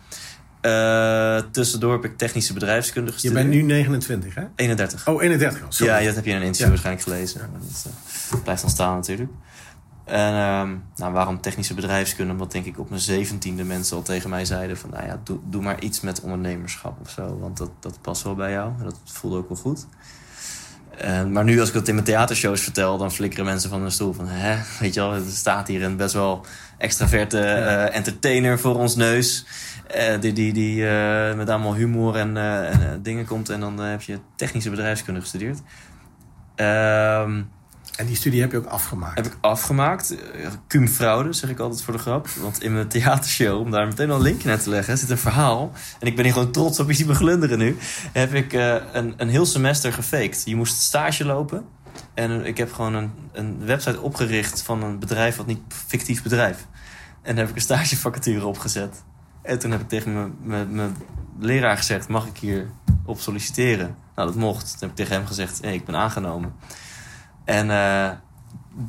Eh, 0.61 1.39
tussendoor 1.51 1.93
heb 1.93 2.05
ik 2.05 2.19
technische 2.19 2.53
bedrijfskunde 2.53 3.07
Je 3.09 3.13
gestudeerd. 3.13 3.43
bent 3.43 3.55
nu 3.55 3.63
29, 3.63 4.35
hè? 4.35 4.43
31. 4.57 5.09
Oh, 5.09 5.23
31 5.23 5.63
al. 5.63 5.67
Sorry. 5.73 5.93
Ja, 5.93 6.05
dat 6.07 6.15
heb 6.15 6.25
je 6.25 6.31
in 6.31 6.37
een 6.37 6.43
interview 6.43 6.65
Ja. 6.65 6.71
waarschijnlijk 6.71 7.05
gelezen. 7.05 7.41
Maar 7.41 7.61
dat 7.61 7.87
eh, 8.31 8.43
blijft 8.43 8.61
dan 8.63 8.71
staan 8.71 8.95
natuurlijk. 8.95 9.31
En 10.05 10.33
ehm, 10.35 10.75
nou, 10.97 11.13
waarom 11.13 11.41
technische 11.41 11.75
bedrijfskunde? 11.75 12.33
Omdat 12.33 12.53
denk 12.53 12.65
ik 12.67 12.79
op 12.79 12.89
mijn 12.89 13.01
zeventiende 13.01 13.65
mensen 13.65 13.97
al 13.97 14.03
tegen 14.03 14.31
mij 14.31 14.45
zeiden 14.45 14.79
van... 14.79 14.91
nou 14.91 15.07
ja, 15.07 15.21
doe, 15.25 15.39
doe 15.45 15.63
maar 15.63 15.81
iets 15.81 16.01
met 16.01 16.21
ondernemerschap 16.21 17.01
of 17.01 17.11
zo. 17.11 17.39
Want 17.39 17.57
dat, 17.57 17.71
dat 17.81 17.99
past 18.01 18.23
wel 18.23 18.35
bij 18.35 18.51
jou. 18.51 18.73
En 18.79 18.85
dat 18.85 18.97
voelde 19.05 19.37
ook 19.37 19.49
wel 19.49 19.59
goed. 19.59 19.87
En, 20.97 21.33
maar 21.33 21.45
nu 21.45 21.61
als 21.61 21.69
ik 21.69 21.75
dat 21.75 21.89
in 21.89 21.95
mijn 21.95 22.07
theatershows 22.07 22.61
vertel... 22.63 22.99
dan 22.99 23.13
flikkeren 23.13 23.45
mensen 23.45 23.71
van 23.71 23.81
hun 23.81 23.93
stoel 23.93 24.13
van... 24.13 24.27
hè, 24.29 24.57
weet 24.81 24.95
je 24.95 25.01
wel, 25.01 25.13
er 25.15 25.23
staat 25.31 25.69
hier 25.69 25.83
een 25.83 25.97
best 25.97 26.15
wel 26.15 26.47
extraverte 26.79 27.41
eh, 27.41 27.97
entertainer 27.97 28.59
voor 28.59 28.77
ons 28.77 28.97
neus... 28.97 29.47
eh, 29.87 30.21
die 30.21 30.33
die, 30.33 30.53
die 30.53 30.89
eh, 30.89 31.37
met 31.37 31.49
allemaal 31.49 31.75
humor 31.75 32.17
en, 32.17 32.37
en, 32.37 33.03
dingen 33.03 33.27
komt... 33.27 33.49
en 33.49 33.61
dan 33.61 33.79
heb 33.79 34.03
je 34.03 34.19
technische 34.37 34.71
bedrijfskunde 34.71 35.21
gestudeerd. 35.21 35.59
Ehm 36.55 37.43
En 37.97 38.07
die 38.07 38.17
studie 38.17 38.41
heb 38.41 38.51
je 38.51 38.57
ook 38.57 38.67
afgemaakt. 38.67 39.17
heb 39.17 39.27
ik 39.27 39.37
afgemaakt. 39.41 40.17
Cum 40.69 40.89
fraude, 40.89 41.33
zeg 41.33 41.51
ik 41.51 41.59
altijd 41.59 41.83
voor 41.83 41.93
de 41.93 42.01
grap. 42.01 42.29
Want 42.29 42.63
in 42.63 42.73
mijn 42.73 42.89
theatershow, 42.89 43.61
om 43.61 43.71
daar 43.71 43.87
meteen 43.87 44.11
al 44.11 44.17
een 44.17 44.23
linkje 44.23 44.49
naar 44.49 44.61
te 44.61 44.71
leggen, 44.71 44.99
zit 44.99 45.11
een 45.11 45.19
verhaal. 45.19 45.73
En 46.01 46.07
ik 46.07 46.17
ben 46.17 46.25
hier 46.25 46.33
gewoon 46.33 46.53
trots 46.53 46.81
op, 46.81 46.89
je 46.89 46.95
ziet 46.95 47.07
me 47.07 47.15
glunderen 47.15 47.59
nu. 47.59 47.77
Heb 48.13 48.35
ik 48.35 48.53
een, 48.93 49.15
een 49.17 49.29
heel 49.29 49.47
semester 49.47 49.93
gefaked. 49.93 50.43
Je 50.45 50.57
moest 50.57 50.81
stage 50.81 51.25
lopen. 51.25 51.65
En 52.19 52.47
ik 52.47 52.57
heb 52.57 52.73
gewoon 52.73 52.95
een, 52.95 53.11
een 53.33 53.65
website 53.67 54.01
opgericht 54.01 54.63
van 54.63 54.83
een 54.83 54.99
bedrijf, 54.99 55.37
wat 55.37 55.47
niet 55.47 55.61
fictief 55.87 56.23
bedrijf. 56.23 56.67
En 57.23 57.31
daar 57.35 57.37
heb 57.37 57.49
ik 57.49 57.55
een 57.55 57.61
stagevacature 57.63 58.47
opgezet. 58.47 59.03
En 59.43 59.59
toen 59.59 59.71
heb 59.71 59.81
ik 59.81 59.89
tegen 59.89 60.13
mijn- 60.15 60.35
mijn 60.43 60.75
mijn 60.75 60.97
leraar 61.41 61.77
gezegd, 61.77 62.09
mag 62.09 62.27
ik 62.27 62.37
hier 62.39 62.67
op 63.05 63.21
solliciteren? 63.21 63.97
Nou, 64.15 64.29
dat 64.29 64.37
mocht. 64.37 64.69
Toen 64.71 64.79
heb 64.81 64.89
ik 64.91 64.95
tegen 64.97 65.15
hem 65.15 65.27
gezegd, 65.27 65.59
hey, 65.63 65.75
ik 65.75 65.85
ben 65.85 65.95
aangenomen. 65.97 66.53
En 67.45 67.71
eh, 67.71 68.11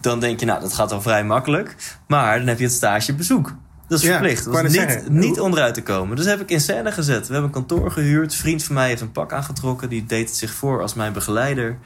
dan 0.02 0.20
denk 0.20 0.40
je, 0.40 0.46
nou, 0.46 0.62
dat 0.62 0.74
gaat 0.74 0.90
wel 0.90 1.02
vrij 1.02 1.24
makkelijk. 1.24 1.76
Maar 2.08 2.38
dan 2.38 2.48
heb 2.48 2.58
je 2.58 2.64
het 2.64 2.74
stagebezoek. 2.74 3.56
Dat 3.88 4.00
is 4.00 4.06
Ja, 4.06 4.12
verplicht. 4.12 4.46
Dat 4.46 4.64
is 4.64 4.78
niet, 4.78 5.10
niet 5.10 5.40
onderuit 5.40 5.74
te 5.74 5.84
komen. 5.84 6.16
Dus 6.16 6.26
heb 6.26 6.42
ik 6.42 6.50
in 6.52 6.62
scène 6.62 6.92
gezet. 6.92 7.28
We 7.28 7.34
hebben 7.34 7.44
een 7.44 7.66
kantoor 7.66 7.92
gehuurd. 7.92 8.32
Een 8.32 8.38
vriend 8.38 8.64
van 8.64 8.76
mij 8.76 8.88
heeft 8.88 9.02
een 9.02 9.12
pak 9.12 9.34
aangetrokken. 9.34 9.90
Die 9.90 10.06
deed 10.06 10.28
het 10.28 10.38
zich 10.38 10.52
voor 10.54 10.82
als 10.82 10.94
mijn 10.94 11.14
begeleider. 11.14 11.78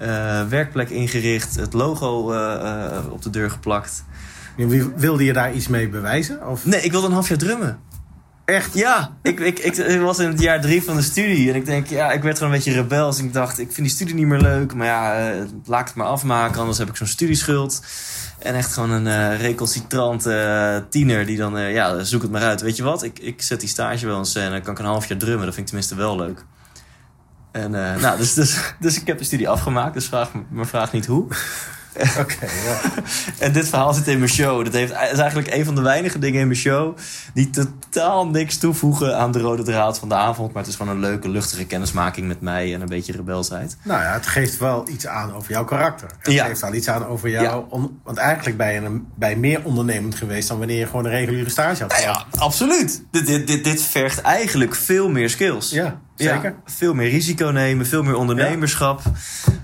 Eh, 0.00 0.42
werkplek 0.48 0.90
ingericht. 0.90 1.56
Het 1.56 1.72
logo 1.72 2.32
eh, 2.32 2.54
eh, 2.96 3.12
op 3.12 3.22
de 3.22 3.30
deur 3.30 3.50
geplakt. 3.50 4.04
Wilde 4.96 5.24
je 5.24 5.32
daar 5.32 5.52
iets 5.52 5.68
mee 5.68 5.88
bewijzen? 5.88 6.46
Of 6.46 6.64
Nee, 6.64 6.80
ik 6.80 6.90
wilde 6.90 7.06
een 7.06 7.12
half 7.12 7.28
jaar 7.28 7.38
drummen. 7.38 7.78
echt? 8.44 8.74
Ja, 8.74 9.16
ik, 9.22 9.40
ik, 9.40 9.58
ik, 9.58 9.76
ik 9.76 10.00
was 10.00 10.18
in 10.18 10.28
het 10.28 10.40
jaar 10.40 10.60
drie 10.60 10.82
van 10.82 10.96
de 10.96 11.02
studie. 11.02 11.50
En 11.50 11.54
ik 11.56 11.66
denk, 11.66 11.86
ja, 11.86 12.12
ik 12.12 12.22
werd 12.22 12.38
gewoon 12.38 12.52
een 12.52 12.58
beetje 12.58 12.80
rebels. 12.80 13.18
En 13.18 13.24
ik 13.24 13.32
dacht, 13.32 13.58
ik 13.58 13.72
vind 13.72 13.86
die 13.86 13.96
studie 13.96 14.14
niet 14.14 14.26
meer 14.26 14.40
leuk. 14.40 14.74
Maar 14.74 14.86
ja, 14.86 15.32
laat 15.64 15.80
ik 15.80 15.86
het 15.86 15.94
maar 15.94 16.06
afmaken. 16.06 16.60
Anders 16.60 16.78
heb 16.78 16.88
ik 16.88 16.96
zo'n 16.96 17.06
studieschuld. 17.06 17.82
En 18.38 18.54
echt 18.54 18.72
gewoon 18.72 18.90
een 18.90 19.06
eh 19.06 19.40
recalcitrant 19.40 20.26
eh, 20.26 20.76
tiener 20.90 21.26
die 21.26 21.36
dan, 21.36 21.60
ja, 21.60 22.02
zoek 22.02 22.22
het 22.22 22.30
maar 22.30 22.42
uit. 22.42 22.60
Weet 22.60 22.76
je 22.76 22.82
wat, 22.82 23.02
ik, 23.02 23.18
ik 23.18 23.42
zet 23.42 23.60
die 23.60 23.68
stage 23.68 24.06
wel 24.06 24.18
in 24.18 24.24
scène. 24.24 24.60
Kan 24.60 24.72
ik 24.72 24.78
een 24.78 24.84
half 24.84 25.06
jaar 25.06 25.18
drummen. 25.18 25.44
Dat 25.44 25.54
vind 25.54 25.66
ik 25.70 25.72
tenminste 25.72 25.94
wel 25.94 26.16
leuk. 26.16 26.44
En 27.52 27.94
eh, 27.94 28.00
nou, 28.00 28.18
dus, 28.18 28.34
dus, 28.34 28.60
dus 28.80 29.00
ik 29.00 29.06
heb 29.06 29.18
de 29.18 29.24
studie 29.24 29.48
afgemaakt. 29.48 29.94
Dus 29.94 30.06
vraag, 30.06 30.30
me- 30.48 30.64
vraag 30.64 30.92
niet 30.92 31.06
hoe. 31.06 31.26
Oké, 32.18 32.44
ja. 32.64 32.80
En 33.46 33.52
dit 33.52 33.68
verhaal 33.68 33.94
zit 33.94 34.06
in 34.08 34.18
mijn 34.18 34.30
show. 34.30 34.64
Dat 34.64 34.72
heeft, 34.72 34.92
is 34.92 35.18
eigenlijk 35.18 35.54
een 35.54 35.64
van 35.64 35.74
de 35.74 35.80
weinige 35.80 36.18
dingen 36.18 36.40
in 36.40 36.46
mijn 36.46 36.58
show... 36.58 36.96
die 37.34 37.50
totaal 37.50 38.26
niks 38.26 38.56
toevoegen 38.58 39.18
aan 39.18 39.32
de 39.32 39.40
rode 39.40 39.62
draad 39.62 39.98
van 39.98 40.08
de 40.08 40.14
avond. 40.14 40.52
Maar 40.52 40.62
het 40.62 40.70
is 40.72 40.76
gewoon 40.78 40.94
een 40.94 41.00
leuke, 41.00 41.28
luchtige 41.28 41.64
kennismaking 41.64 42.26
met 42.28 42.40
mij... 42.40 42.74
en 42.74 42.80
een 42.80 42.88
beetje 42.88 43.12
rebelsheid. 43.12 43.76
Nou 43.82 44.02
ja, 44.02 44.12
het 44.12 44.26
geeft 44.26 44.58
wel 44.58 44.88
iets 44.88 45.06
aan 45.06 45.34
over 45.34 45.50
jouw 45.50 45.64
karakter. 45.64 46.08
Het 46.18 46.32
Ja. 46.32 46.44
geeft 46.46 46.60
wel 46.60 46.74
iets 46.74 46.88
aan 46.88 47.06
over 47.06 47.28
jou. 47.28 47.44
Ja. 47.44 47.56
on- 47.68 48.00
want 48.04 48.16
eigenlijk 48.16 48.56
ben 48.56 48.72
je 48.72 48.80
een, 48.80 49.06
bij 49.14 49.36
meer 49.36 49.60
ondernemend 49.64 50.14
geweest... 50.14 50.48
dan 50.48 50.58
wanneer 50.58 50.78
je 50.78 50.86
gewoon 50.86 51.04
een 51.04 51.10
reguliere 51.10 51.50
stage 51.50 51.82
had 51.82 51.92
gehad. 51.92 52.26
Ja, 52.32 52.38
absoluut. 52.40 53.02
Dit, 53.10 53.26
dit, 53.26 53.46
dit, 53.46 53.64
dit 53.64 53.82
vergt 53.82 54.20
eigenlijk 54.20 54.74
veel 54.74 55.08
meer 55.08 55.30
skills. 55.30 55.70
Ja, 55.70 56.00
zeker. 56.20 56.50
Ja, 56.50 56.72
veel 56.72 56.94
meer 56.94 57.10
risico 57.10 57.46
nemen, 57.46 57.86
veel 57.86 58.02
meer 58.02 58.14
ondernemerschap. 58.16 59.02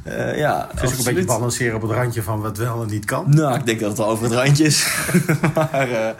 Ja, 0.04 0.34
ja 0.34 0.68
Het 0.70 0.82
is 0.82 0.92
ook 0.92 0.98
een 0.98 1.04
beetje 1.04 1.24
balanceren 1.24 1.74
op 1.74 1.82
het 1.82 1.90
randje 1.90 2.22
van 2.22 2.40
wat 2.40 2.58
wel 2.58 2.82
en 2.82 2.88
niet 2.88 3.04
kan. 3.04 3.24
Nou, 3.28 3.58
ik 3.58 3.66
denk 3.66 3.80
dat 3.80 3.88
het 3.88 3.98
wel 3.98 4.08
over 4.08 4.24
het 4.24 4.32
randje 4.32 4.64
is. 4.64 4.86
maar 5.54 5.90
eh 5.90 6.10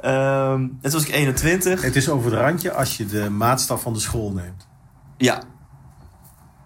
ehm, 0.00 0.66
net 0.80 0.92
was 0.92 1.02
ik 1.02 1.14
21. 1.14 1.82
Het 1.82 1.96
is 1.96 2.08
over 2.08 2.30
het 2.30 2.40
randje 2.40 2.72
als 2.72 2.96
je 2.96 3.06
de 3.06 3.30
maatstaf 3.30 3.82
van 3.82 3.92
de 3.92 4.00
school 4.00 4.32
neemt. 4.32 4.66
Ja, 5.16 5.42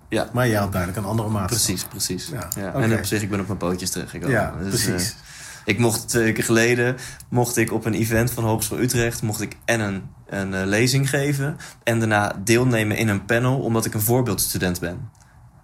ja. 0.08 0.28
Maar 0.32 0.48
je 0.48 0.56
had 0.56 0.72
duidelijk 0.72 1.02
een 1.02 1.10
andere 1.10 1.28
maatstaf. 1.28 1.64
Precies, 1.64 1.84
precies. 1.84 2.28
Ja, 2.32 2.48
Ja. 2.56 2.72
En 2.72 2.98
op 2.98 3.04
zich, 3.04 3.22
ik 3.22 3.30
ben 3.30 3.40
op 3.40 3.46
mijn 3.46 3.58
pootjes 3.58 3.90
terechtgekomen. 3.90 4.34
Ja, 4.34 4.54
Dus, 4.60 4.84
precies. 4.84 5.16
Eh, 5.64 5.74
ik 5.74 5.78
mocht 5.78 6.08
twee 6.08 6.22
weken 6.24 6.44
geleden, 6.44 6.96
mocht 7.28 7.56
ik 7.56 7.72
op 7.72 7.84
een 7.84 7.94
event 7.94 8.30
van 8.30 8.44
Hogeschool 8.44 8.78
Utrecht, 8.78 9.22
mocht 9.22 9.40
ik 9.40 9.56
en 9.64 9.80
een, 9.80 10.02
een 10.26 10.54
eh, 10.54 10.66
lezing 10.66 11.08
geven 11.08 11.56
en 11.82 11.98
daarna 11.98 12.32
deelnemen 12.44 12.96
in 12.96 13.08
een 13.08 13.24
panel, 13.24 13.58
omdat 13.60 13.84
ik 13.84 13.94
een 13.94 14.00
voorbeeldstudent 14.00 14.80
ben. 14.80 15.10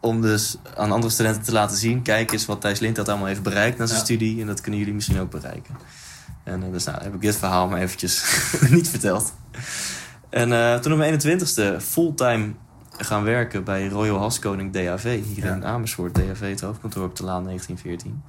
Om 0.00 0.20
dus 0.20 0.56
aan 0.76 0.92
andere 0.92 1.12
studenten 1.12 1.42
te 1.42 1.52
laten 1.52 1.76
zien, 1.76 2.02
kijk 2.02 2.32
eens 2.32 2.46
wat 2.46 2.60
Thijs 2.60 2.78
Lint 2.78 2.96
dat 2.96 3.08
allemaal 3.08 3.26
heeft 3.26 3.42
bereikt 3.42 3.78
na 3.78 3.86
zijn 3.86 3.98
Ja. 3.98 4.04
studie 4.04 4.40
en 4.40 4.46
dat 4.46 4.60
kunnen 4.60 4.80
jullie 4.80 4.94
misschien 4.94 5.20
ook 5.20 5.30
bereiken. 5.30 5.74
En 6.44 6.62
eh, 6.62 6.72
dus 6.72 6.84
nou, 6.84 7.02
heb 7.02 7.14
ik 7.14 7.20
dit 7.20 7.36
verhaal 7.36 7.68
maar 7.68 7.80
eventjes 7.80 8.24
niet 8.70 8.88
verteld. 8.88 9.32
En 10.30 10.52
eh, 10.52 10.74
toen 10.78 10.92
op 10.92 10.98
mijn 10.98 11.20
21ste 11.20 11.82
fulltime 11.82 12.52
gaan 12.98 13.22
werken 13.22 13.64
bij 13.64 13.88
Royal 13.88 14.18
Haskoning 14.18 14.72
DAV. 14.72 15.20
Hier 15.34 15.44
Ja. 15.44 15.54
in 15.54 15.64
Amersfoort, 15.64 16.14
DAV, 16.14 16.40
het 16.50 16.60
hoofdkantoor 16.60 17.04
op 17.04 17.16
de 17.16 17.24
Laan 17.24 17.44
1914. 17.44 18.22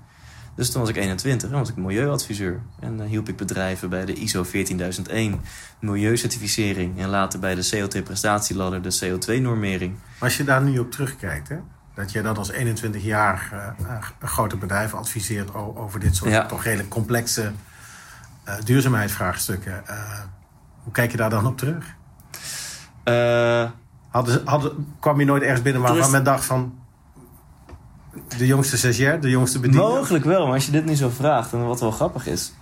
Dus 0.55 0.71
toen 0.71 0.81
was 0.81 0.89
ik 0.89 0.95
21 0.95 1.49
en 1.51 1.57
was 1.57 1.69
ik 1.69 1.75
milieuadviseur. 1.75 2.59
En 2.79 2.97
dan 2.97 3.07
hielp 3.07 3.29
ik 3.29 3.35
bedrijven 3.37 3.89
bij 3.89 4.05
de 4.05 4.13
ISO 4.13 4.43
14001 4.43 5.41
milieucertificering. 5.79 6.99
En 6.99 7.09
later 7.09 7.39
bij 7.39 7.55
de 7.55 7.69
CO2-prestatieladder, 7.75 8.81
de 8.81 8.99
CO2-normering. 9.01 9.93
Maar 9.93 10.29
als 10.29 10.37
je 10.37 10.43
daar 10.43 10.61
nu 10.61 10.79
op 10.79 10.91
terugkijkt, 10.91 11.49
hè, 11.49 11.57
dat 11.95 12.11
je 12.11 12.21
dat 12.21 12.37
als 12.37 12.51
21 12.51 13.03
jaar 13.03 13.49
eh, 13.51 13.85
eh, 13.95 13.97
een 14.19 14.27
grote 14.27 14.57
bedrijf 14.57 14.93
adviseert 14.93 15.53
over 15.53 15.99
dit 15.99 16.15
soort 16.15 16.31
Ja. 16.31 16.45
toch 16.45 16.63
redelijk 16.63 16.89
complexe 16.89 17.51
eh, 18.43 18.55
duurzaamheidsvraagstukken. 18.63 19.87
eh, 19.87 20.19
hoe 20.83 20.93
kijk 20.93 21.11
je 21.11 21.17
daar 21.17 21.29
dan 21.29 21.45
op 21.45 21.57
terug? 21.57 21.95
Eh, 23.03 23.69
Hadden, 24.09 24.41
hadden, 24.45 24.93
kwam 24.99 25.19
je 25.19 25.25
nooit 25.25 25.41
ergens 25.43 25.61
binnen 25.61 25.81
waarvan 25.81 25.99
Er 25.99 26.05
is- 26.05 26.11
men 26.11 26.23
dacht 26.23 26.45
van 26.45 26.79
de 28.37 28.45
jongste 28.45 28.77
stagiair, 28.77 29.21
de 29.21 29.29
jongste 29.29 29.59
bediende? 29.59 29.83
Mogelijk 29.83 30.25
wel, 30.25 30.45
maar 30.45 30.53
als 30.53 30.65
je 30.65 30.71
dit 30.71 30.85
nu 30.85 30.95
zo 30.95 31.09
vraagt, 31.09 31.53
en 31.53 31.65
wat 31.65 31.79
wel 31.79 31.91
grappig 31.91 32.27
is. 32.27 32.53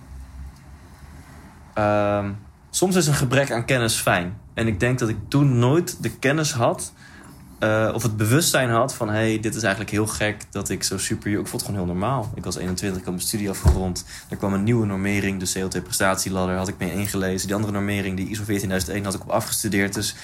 Ehm, 1.74 2.30
soms 2.70 2.96
is 2.96 3.06
een 3.06 3.14
gebrek 3.14 3.52
aan 3.52 3.64
kennis 3.64 3.96
fijn. 3.96 4.36
En 4.54 4.66
ik 4.66 4.80
denk 4.80 4.98
dat 4.98 5.08
ik 5.08 5.16
toen 5.28 5.58
nooit 5.58 6.02
de 6.02 6.10
kennis 6.10 6.52
had, 6.52 6.92
eh, 7.58 7.90
of 7.94 8.02
het 8.02 8.16
bewustzijn 8.16 8.70
had 8.70 8.94
van: 8.94 9.08
hey, 9.08 9.40
dit 9.40 9.54
is 9.54 9.62
eigenlijk 9.62 9.92
heel 9.92 10.06
gek 10.06 10.44
dat 10.50 10.68
ik 10.68 10.82
zo 10.82 10.98
super. 10.98 11.30
Ik 11.30 11.36
vond 11.36 11.50
het 11.50 11.62
gewoon 11.62 11.76
heel 11.76 11.94
normaal. 11.94 12.32
Ik 12.34 12.44
was 12.44 12.56
21, 12.56 12.98
ik 12.98 13.04
had 13.04 13.14
mijn 13.14 13.26
studie 13.26 13.50
afgerond. 13.50 14.04
Er 14.28 14.36
kwam 14.36 14.52
een 14.52 14.64
nieuwe 14.64 14.86
normering, 14.86 15.40
de 15.40 15.58
CO2-prestatieladder, 15.58 16.56
had 16.56 16.68
ik 16.68 16.78
mee 16.78 16.92
ingelezen. 16.92 17.46
Die 17.46 17.56
andere 17.56 17.72
normering, 17.72 18.16
die 18.16 18.28
ISO 18.28 18.44
14001, 18.44 19.04
had 19.04 19.14
ik 19.14 19.22
op 19.22 19.30
afgestudeerd. 19.30 19.94
Dus 19.94 20.14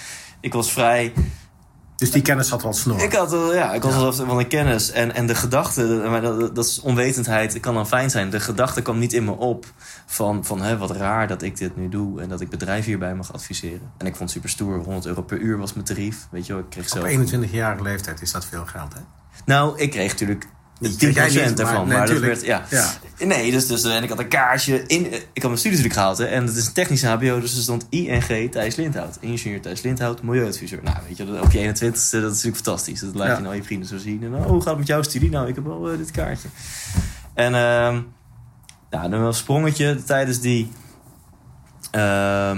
ik 0.40 0.52
was 0.52 0.72
vrij 0.72 1.12
Dus 1.96 2.10
die 2.10 2.22
kennis 2.22 2.50
had 2.50 2.62
wel 2.62 2.72
snor. 2.72 3.02
ik 3.02 3.12
had, 3.12 3.30
wel- 3.30 3.54
ja, 3.54 3.72
ik 3.74 3.82
was 3.82 3.94
alsof 3.94 4.26
van 4.26 4.36
de 4.38 4.46
kennis 4.46 4.90
en, 4.90 5.14
en 5.14 5.26
de 5.26 5.34
gedachte, 5.34 5.82
maar 6.08 6.20
dat, 6.20 6.54
dat 6.54 6.64
is 6.66 6.80
onwetendheid, 6.80 7.52
het 7.52 7.62
kan 7.62 7.74
dan 7.74 7.86
fijn 7.86 8.10
zijn. 8.10 8.30
De 8.30 8.40
gedachte 8.40 8.82
kwam 8.82 8.98
niet 8.98 9.12
in 9.12 9.24
me 9.24 9.30
op 9.30 9.66
van, 10.06 10.44
van 10.44 10.62
hè, 10.62 10.78
wat 10.78 10.90
raar 10.90 11.28
dat 11.28 11.42
ik 11.42 11.56
dit 11.56 11.76
nu 11.76 11.88
doe 11.88 12.20
en 12.20 12.28
dat 12.28 12.40
ik 12.40 12.48
bedrijven 12.50 12.84
hierbij 12.86 13.14
mag 13.14 13.32
adviseren. 13.32 13.90
En 13.98 14.06
ik 14.06 14.16
vond 14.16 14.18
het 14.18 14.30
super 14.30 14.48
stoer, 14.50 14.78
100 14.78 15.06
euro 15.06 15.22
per 15.22 15.38
uur 15.38 15.58
was 15.58 15.72
mijn 15.72 15.86
tarief. 15.86 16.26
Weet 16.30 16.46
je 16.46 16.52
wel, 16.52 16.62
ik 16.62 16.70
kreeg 16.70 16.84
Op 16.84 17.08
zelf. 17.08 17.30
21-jarige 17.32 17.82
leeftijd 17.82 18.22
is 18.22 18.32
dat 18.32 18.44
veel 18.44 18.64
geld, 18.66 18.92
hè? 18.94 19.00
Nou, 19.44 19.78
ik 19.78 19.90
kreeg 19.90 20.10
natuurlijk 20.10 20.46
Niet- 20.80 20.99
10% 20.99 21.33
jij 21.33 21.49
niet, 21.49 21.61
ervan. 21.61 21.88
nee, 21.88 21.97
Maar, 21.97 22.06
dat 22.06 22.16
tuurlijk. 22.16 22.33
werd, 22.33 22.45
ja. 22.47 22.64
Ja. 23.18 23.26
Nee, 23.26 23.50
dus, 23.50 23.66
dus 23.66 23.85
en 23.85 24.02
ik 24.02 24.09
had 24.09 24.18
een 24.18 24.28
kaartje 24.28 24.83
in. 24.87 25.04
Ik 25.12 25.12
had 25.42 25.42
mijn 25.42 25.59
studie 25.59 25.78
natuurlijk 25.78 25.95
gehaald, 25.95 26.18
hè, 26.18 26.25
en 26.25 26.47
het 26.47 26.56
is 26.56 26.66
een 26.66 26.73
technische 26.73 27.06
HBO, 27.06 27.40
dus 27.40 27.56
er 27.56 27.62
stond 27.62 27.87
ING 27.88 28.50
Thijs 28.50 28.76
Lindhout. 28.76 29.16
Ingenieur 29.21 29.61
Thijs 29.61 29.83
Lindhout, 29.83 30.23
milieuadviseur. 30.23 30.80
Nou, 30.83 30.97
weet 31.09 31.16
je, 31.16 31.40
op 31.42 31.50
je 31.52 31.59
21ste, 31.59 31.80
dat 32.11 32.12
is 32.12 32.21
natuurlijk 32.21 32.56
fantastisch. 32.56 33.00
Dat 33.00 33.14
laat 33.14 33.26
Ja. 33.28 33.37
je 33.37 33.42
nou 33.42 33.54
je 33.54 33.62
vrienden 33.62 33.88
zo 33.88 33.99
zien. 33.99 34.23
En 34.25 34.35
oh, 34.35 34.47
hoe 34.47 34.59
gaat 34.61 34.68
het 34.68 34.78
met 34.78 34.87
jouw 34.87 35.02
studie? 35.02 35.30
Nou, 35.30 35.49
ik 35.49 35.54
heb 35.54 35.64
wel 35.64 35.90
eh, 35.90 35.99
dit 35.99 36.11
kaartje. 36.11 36.49
En, 37.35 37.54
ehm 37.54 38.00
nou, 38.90 39.11
dan 39.11 39.18
wel 39.18 39.26
een 39.28 39.35
sprongetje 39.35 40.02
tijdens 40.04 40.40
die. 40.40 40.71
eh, 41.90 42.56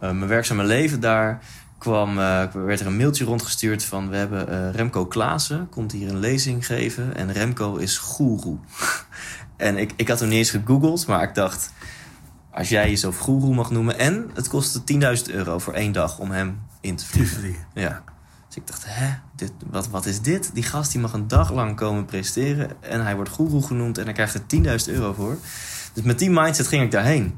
mijn 0.00 0.26
werkzame 0.26 0.64
leven 0.64 1.00
daar 1.00 1.40
kwam, 1.82 2.18
eh, 2.18 2.44
werd 2.52 2.80
er 2.80 2.86
een 2.86 2.96
mailtje 2.96 3.24
rondgestuurd 3.24 3.84
van... 3.84 4.08
we 4.08 4.16
hebben 4.16 4.48
eh, 4.48 4.74
Remco 4.74 5.06
Klaassen, 5.06 5.68
komt 5.68 5.92
hier 5.92 6.08
een 6.08 6.18
lezing 6.18 6.66
geven... 6.66 7.16
en 7.16 7.32
Remco 7.32 7.76
is 7.76 7.98
goeroe. 7.98 8.58
en 9.56 9.76
ik, 9.76 9.92
ik 9.96 10.08
had 10.08 10.20
hem 10.20 10.28
niet 10.28 10.38
eens 10.38 10.50
gegoogeld, 10.50 11.06
maar 11.06 11.22
ik 11.22 11.34
dacht... 11.34 11.72
als 12.50 12.68
jij 12.68 12.88
jezelf 12.88 13.18
goeroe 13.18 13.54
mag 13.54 13.70
noemen... 13.70 13.98
en 13.98 14.30
het 14.34 14.48
kostte 14.48 14.80
10.000 15.26 15.34
euro 15.34 15.58
voor 15.58 15.72
één 15.72 15.92
dag 15.92 16.18
om 16.18 16.30
hem 16.30 16.60
in 16.80 16.96
te 16.96 17.06
vliegen. 17.06 17.54
Ja. 17.74 18.02
Dus 18.46 18.56
ik 18.56 18.66
dacht, 18.66 18.84
hè, 18.86 19.14
dit, 19.36 19.52
wat, 19.70 19.88
wat 19.88 20.06
is 20.06 20.20
dit? 20.20 20.50
Die 20.54 20.62
gast 20.62 20.92
die 20.92 21.00
mag 21.00 21.12
een 21.12 21.28
dag 21.28 21.52
lang 21.52 21.76
komen 21.76 22.04
presenteren... 22.04 22.70
en 22.80 23.02
hij 23.02 23.14
wordt 23.14 23.30
goeroe 23.30 23.62
genoemd 23.62 23.98
en 23.98 24.04
hij 24.04 24.12
krijgt 24.12 24.34
er 24.34 24.42
10.000 24.86 24.94
euro 24.94 25.12
voor. 25.12 25.38
Dus 25.92 26.04
met 26.04 26.18
die 26.18 26.30
mindset 26.30 26.66
ging 26.66 26.82
ik 26.82 26.90
daarheen. 26.90 27.34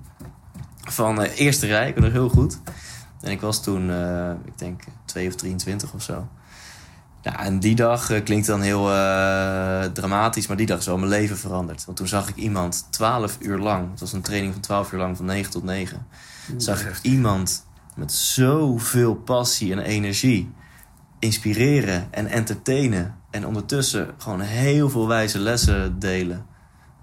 Van 0.81 1.23
eh, 1.23 1.39
eerste 1.39 1.67
rij, 1.67 1.89
ik 1.89 1.95
weet 1.95 2.05
nog 2.05 2.13
heel 2.13 2.29
goed... 2.29 2.59
En 3.25 3.31
ik 3.31 3.41
was 3.41 3.63
toen, 3.63 3.91
eh, 3.91 4.31
ik 4.45 4.59
denk, 4.59 4.83
2 5.05 5.29
of 5.29 5.35
23 5.35 5.93
of 5.93 6.03
zo. 6.03 6.29
Ja, 7.23 7.45
en 7.45 7.59
die 7.59 7.75
dag 7.75 8.11
eh, 8.11 8.25
klinkt 8.25 8.47
dan 8.47 8.61
heel 8.61 8.91
eh, 8.91 9.85
dramatisch, 9.85 10.47
maar 10.47 10.57
die 10.57 10.67
dag 10.67 10.79
is 10.79 10.87
wel 10.87 10.99
mijn 10.99 11.11
leven 11.11 11.37
veranderd. 11.37 11.85
Want 11.85 11.97
toen 11.97 12.09
zag 12.09 12.29
ik 12.29 12.37
iemand 12.37 12.87
12 12.91 13.37
uur 13.41 13.59
lang, 13.59 13.91
het 13.91 14.01
was 14.01 14.13
een 14.13 14.23
training 14.23 14.53
van 14.53 14.63
12 14.63 14.93
uur 14.93 14.99
lang, 14.99 15.17
van 15.17 15.27
9 15.27 15.51
tot 15.51 15.63
9. 15.63 16.07
Zag 16.57 16.87
ik 16.87 16.99
iemand 17.03 17.67
met 17.95 18.13
zoveel 18.13 19.15
passie 19.15 19.73
en 19.73 19.79
energie 19.79 20.53
inspireren 21.19 22.09
en 22.11 22.27
entertainen. 22.27 23.15
En 23.31 23.47
ondertussen 23.47 24.11
gewoon 24.19 24.41
heel 24.41 24.91
veel 24.91 25.09
wijze 25.09 25.39
lessen 25.39 25.99
delen. 25.99 26.47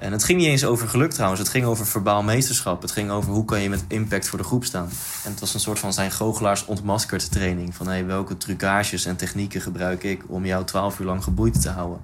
En 0.01 0.11
het 0.11 0.23
ging 0.23 0.39
niet 0.39 0.47
eens 0.47 0.65
over 0.65 0.87
geluk 0.87 1.11
trouwens. 1.11 1.41
Het 1.41 1.49
ging 1.49 1.65
over 1.65 1.85
verbaal 1.87 2.23
meesterschap. 2.23 2.81
Het 2.81 2.91
ging 2.91 3.11
over 3.11 3.31
hoe 3.31 3.45
kan 3.45 3.61
je 3.61 3.69
met 3.69 3.83
impact 3.87 4.27
voor 4.29 4.37
de 4.37 4.43
groep 4.43 4.65
staan. 4.65 4.89
En 5.23 5.31
het 5.31 5.39
was 5.39 5.53
een 5.53 5.59
soort 5.59 5.79
van 5.79 5.93
zijn 5.93 6.11
goochelaars 6.11 6.65
ontmaskerd 6.65 7.31
training. 7.31 7.75
Van 7.75 7.87
hey, 7.87 8.05
welke 8.05 8.37
trucages 8.37 9.05
en 9.05 9.15
technieken 9.15 9.61
gebruik 9.61 10.03
ik 10.03 10.23
om 10.27 10.45
jou 10.45 10.65
12 10.65 10.99
uur 10.99 11.05
lang 11.05 11.23
geboeid 11.23 11.61
te 11.61 11.69
houden. 11.69 11.99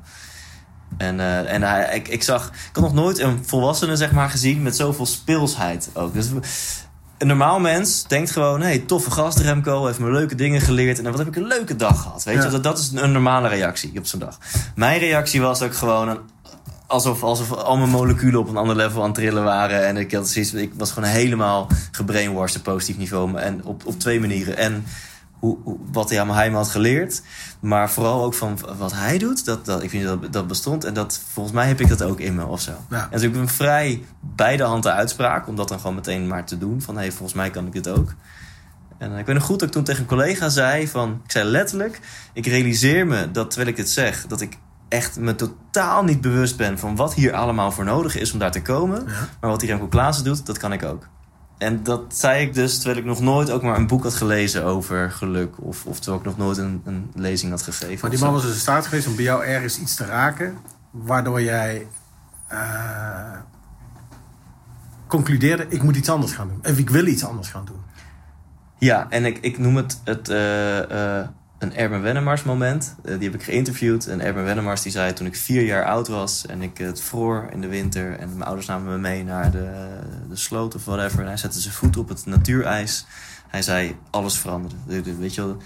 En, 0.97 1.19
eh, 1.19 1.53
en 1.53 1.61
hij, 1.63 1.95
ik, 1.95 2.07
ik 2.07 2.23
zag, 2.23 2.47
ik 2.47 2.69
had 2.75 2.83
nog 2.83 2.93
nooit 2.93 3.19
een 3.19 3.45
volwassene 3.45 3.95
zeg 3.95 4.11
maar, 4.11 4.29
gezien 4.29 4.61
met 4.61 4.75
zoveel 4.75 5.05
speelsheid 5.05 5.89
ook. 5.93 6.13
Dus 6.13 6.27
een 7.17 7.27
normaal 7.27 7.59
mens 7.59 8.03
denkt 8.07 8.31
gewoon: 8.31 8.61
hey, 8.61 8.79
toffe 8.79 9.11
gast 9.11 9.37
Remco, 9.39 9.85
heeft 9.85 9.99
me 9.99 10.11
leuke 10.11 10.35
dingen 10.35 10.61
geleerd. 10.61 10.97
En 10.97 11.03
wat 11.03 11.17
heb 11.17 11.27
ik 11.27 11.35
een 11.35 11.47
leuke 11.47 11.75
dag 11.75 12.01
gehad. 12.01 12.23
Weet 12.23 12.35
Ja. 12.35 12.43
je, 12.43 12.49
dat, 12.49 12.63
dat 12.63 12.79
is 12.79 12.91
een 12.93 13.11
normale 13.11 13.47
reactie 13.47 13.97
op 13.97 14.05
zo'n 14.05 14.19
dag. 14.19 14.37
Mijn 14.75 14.99
reactie 14.99 15.41
was 15.41 15.61
ook 15.61 15.75
gewoon 15.75 16.07
een, 16.09 16.19
alsof, 16.87 17.23
alsof 17.23 17.51
al 17.51 17.77
mijn 17.77 17.89
moleculen 17.89 18.39
op 18.39 18.49
een 18.49 18.57
ander 18.57 18.75
level 18.75 19.01
aan 19.01 19.07
het 19.07 19.15
trillen 19.15 19.43
waren. 19.43 19.87
En 19.87 19.97
ik, 19.97 20.11
had 20.11 20.29
zoiets, 20.29 20.53
ik 20.53 20.71
was 20.77 20.91
gewoon 20.91 21.09
helemaal 21.09 21.67
gebrainwashed 21.91 22.57
op 22.57 22.63
positief 22.63 22.97
niveau. 22.97 23.37
En 23.37 23.63
op, 23.63 23.85
op 23.85 23.99
twee 23.99 24.19
manieren. 24.19 24.57
En 24.57 24.85
hoe, 25.39 25.57
hoe- 25.63 25.77
wat 25.91 26.09
hij 26.09 26.21
aan 26.21 26.27
me 26.27 26.51
had 26.51 26.69
geleerd. 26.69 27.21
Maar 27.59 27.89
vooral 27.89 28.23
ook 28.23 28.33
van 28.33 28.59
wat 28.77 28.93
hij 28.93 29.17
doet. 29.17 29.45
Dat, 29.45 29.65
dat, 29.65 29.83
ik 29.83 29.89
vind 29.89 30.03
dat 30.03 30.33
dat 30.33 30.47
bestond. 30.47 30.83
En 30.83 30.93
dat, 30.93 31.21
volgens 31.33 31.55
mij 31.55 31.67
heb 31.67 31.81
ik 31.81 31.87
dat 31.87 32.01
ook 32.03 32.19
in 32.19 32.35
me 32.35 32.45
of 32.45 32.61
zo. 32.61 32.71
Ja. 32.89 33.01
En 33.03 33.07
natuurlijk 33.11 33.41
een 33.41 33.49
vrij 33.49 34.03
beide 34.19 34.63
handen 34.63 34.93
uitspraak. 34.93 35.47
Om 35.47 35.55
dat 35.55 35.67
dan 35.67 35.79
gewoon 35.79 35.95
meteen 35.95 36.27
maar 36.27 36.45
te 36.45 36.57
doen. 36.57 36.81
Van 36.81 36.95
hé, 36.95 37.01
hey, 37.01 37.11
volgens 37.11 37.33
mij 37.33 37.49
kan 37.49 37.65
ik 37.65 37.71
dit 37.71 37.87
ook. 37.87 38.13
En 38.97 39.13
eh, 39.13 39.19
ik 39.19 39.25
weet 39.25 39.35
nog 39.35 39.43
goed 39.43 39.59
dat 39.59 39.67
ik 39.67 39.73
toen 39.73 39.83
tegen 39.83 40.01
een 40.01 40.07
collega 40.07 40.49
zei 40.49 40.87
van... 40.87 41.21
Ik 41.23 41.31
zei 41.31 41.45
letterlijk, 41.49 41.99
ik 42.33 42.45
realiseer 42.45 43.07
me 43.07 43.31
dat 43.31 43.47
terwijl 43.49 43.69
ik 43.69 43.75
dit 43.75 43.89
zeg... 43.89 44.25
dat 44.27 44.41
ik 44.41 44.57
echt 44.87 45.19
me 45.19 45.35
totaal 45.35 46.03
niet 46.03 46.21
bewust 46.21 46.57
ben 46.57 46.79
van 46.79 46.95
wat 46.95 47.13
hier 47.13 47.33
allemaal 47.33 47.71
voor 47.71 47.85
nodig 47.85 48.17
is 48.17 48.33
om 48.33 48.39
daar 48.39 48.51
te 48.51 48.61
komen. 48.61 49.03
Ja. 49.07 49.27
Maar 49.39 49.49
wat 49.49 49.59
die 49.59 49.69
Remco 49.69 49.87
Klaassen 49.87 50.25
doet, 50.25 50.45
dat 50.45 50.57
kan 50.57 50.73
ik 50.73 50.83
ook. 50.83 51.07
En 51.57 51.83
dat 51.83 52.01
zei 52.07 52.45
ik 52.45 52.53
dus 52.53 52.75
terwijl 52.75 52.97
ik 52.97 53.05
nog 53.05 53.19
nooit 53.19 53.51
ook 53.51 53.61
maar 53.61 53.77
een 53.77 53.87
boek 53.87 54.03
had 54.03 54.13
gelezen 54.13 54.63
over 54.63 55.11
geluk. 55.11 55.55
Of, 55.59 55.85
of 55.85 55.99
terwijl 55.99 56.21
ik 56.21 56.27
nog 56.27 56.37
nooit 56.37 56.57
een, 56.57 56.81
een 56.85 57.11
lezing 57.15 57.51
had 57.51 57.61
gegeven. 57.61 57.97
Maar 58.01 58.09
die 58.09 58.19
of 58.19 58.25
man 58.25 58.33
was 58.33 58.41
dus 58.41 58.53
in 58.53 58.59
staat 58.59 58.85
geweest 58.85 59.07
om 59.07 59.15
bij 59.15 59.23
jou 59.23 59.43
ergens 59.45 59.79
iets 59.79 59.95
te 59.95 60.05
raken, 60.05 60.57
waardoor 60.91 61.41
jij 61.41 61.87
eh, 62.47 63.39
concludeerde: 65.07 65.65
ik 65.69 65.83
moet 65.83 65.95
iets 65.95 66.09
anders 66.09 66.33
gaan 66.33 66.47
doen. 66.47 66.59
En 66.61 66.77
ik 66.77 66.89
wil 66.89 67.05
iets 67.05 67.25
anders 67.25 67.49
gaan 67.49 67.65
doen. 67.65 67.81
Ja, 68.77 69.07
en 69.09 69.25
ik, 69.25 69.37
ik 69.41 69.57
noem 69.57 69.75
het, 69.75 70.01
het 70.03 70.29
eh, 70.29 71.19
eh, 71.19 71.27
een 71.59 71.75
Erben 71.75 72.01
Wennemars 72.01 72.43
moment. 72.43 72.95
Eh, 73.03 73.13
die 73.19 73.29
heb 73.29 73.39
ik 73.39 73.43
geïnterviewd. 73.43 74.07
En 74.07 74.21
Erben 74.21 74.43
Wennemars 74.43 74.81
die 74.81 74.91
zei 74.91 75.13
toen 75.13 75.27
ik 75.27 75.35
vier 75.35 75.63
jaar 75.63 75.85
oud 75.85 76.07
was... 76.07 76.45
en 76.45 76.61
ik 76.61 76.77
het 76.77 77.01
vroor 77.01 77.47
in 77.51 77.61
de 77.61 77.67
winter... 77.67 78.19
en 78.19 78.29
mijn 78.29 78.43
ouders 78.43 78.67
namen 78.67 78.91
me 78.91 78.97
mee 78.97 79.23
naar 79.23 79.51
de, 79.51 79.87
de 80.29 80.35
sloot 80.35 80.75
of 80.75 80.85
whatever... 80.85 81.19
en 81.19 81.27
hij 81.27 81.37
zette 81.37 81.59
zijn 81.59 81.73
voet 81.73 81.97
op 81.97 82.09
het 82.09 82.25
natuurijs. 82.25 83.05
Hij 83.47 83.61
zei, 83.61 83.95
alles 84.09 84.37
veranderde. 84.37 84.75
De- 84.87 85.01
de- 85.01 85.15
Weet 85.15 85.35
je 85.35 85.41
wel, 85.41 85.57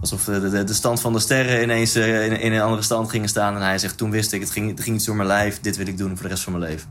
alsof 0.00 0.24
de, 0.24 0.50
de, 0.50 0.64
de 0.64 0.74
stand 0.74 1.00
van 1.00 1.12
de 1.12 1.18
sterren 1.18 1.62
ineens 1.62 1.94
eh, 1.94 2.24
in, 2.26 2.40
in 2.40 2.52
een 2.52 2.60
andere 2.60 2.82
stand 2.82 3.10
gingen 3.10 3.28
staan. 3.28 3.54
En 3.54 3.62
hij 3.62 3.78
zegt, 3.78 3.96
toen 3.96 4.10
wist 4.10 4.32
ik, 4.32 4.40
het 4.40 4.50
ging, 4.50 4.70
het 4.70 4.80
ging 4.80 4.96
iets 4.96 5.04
door 5.04 5.16
mijn 5.16 5.28
lijf. 5.28 5.60
Dit 5.60 5.76
wil 5.76 5.86
ik 5.86 5.98
doen 5.98 6.12
voor 6.14 6.22
de 6.22 6.28
rest 6.28 6.42
van 6.42 6.52
mijn 6.58 6.70
leven. 6.70 6.90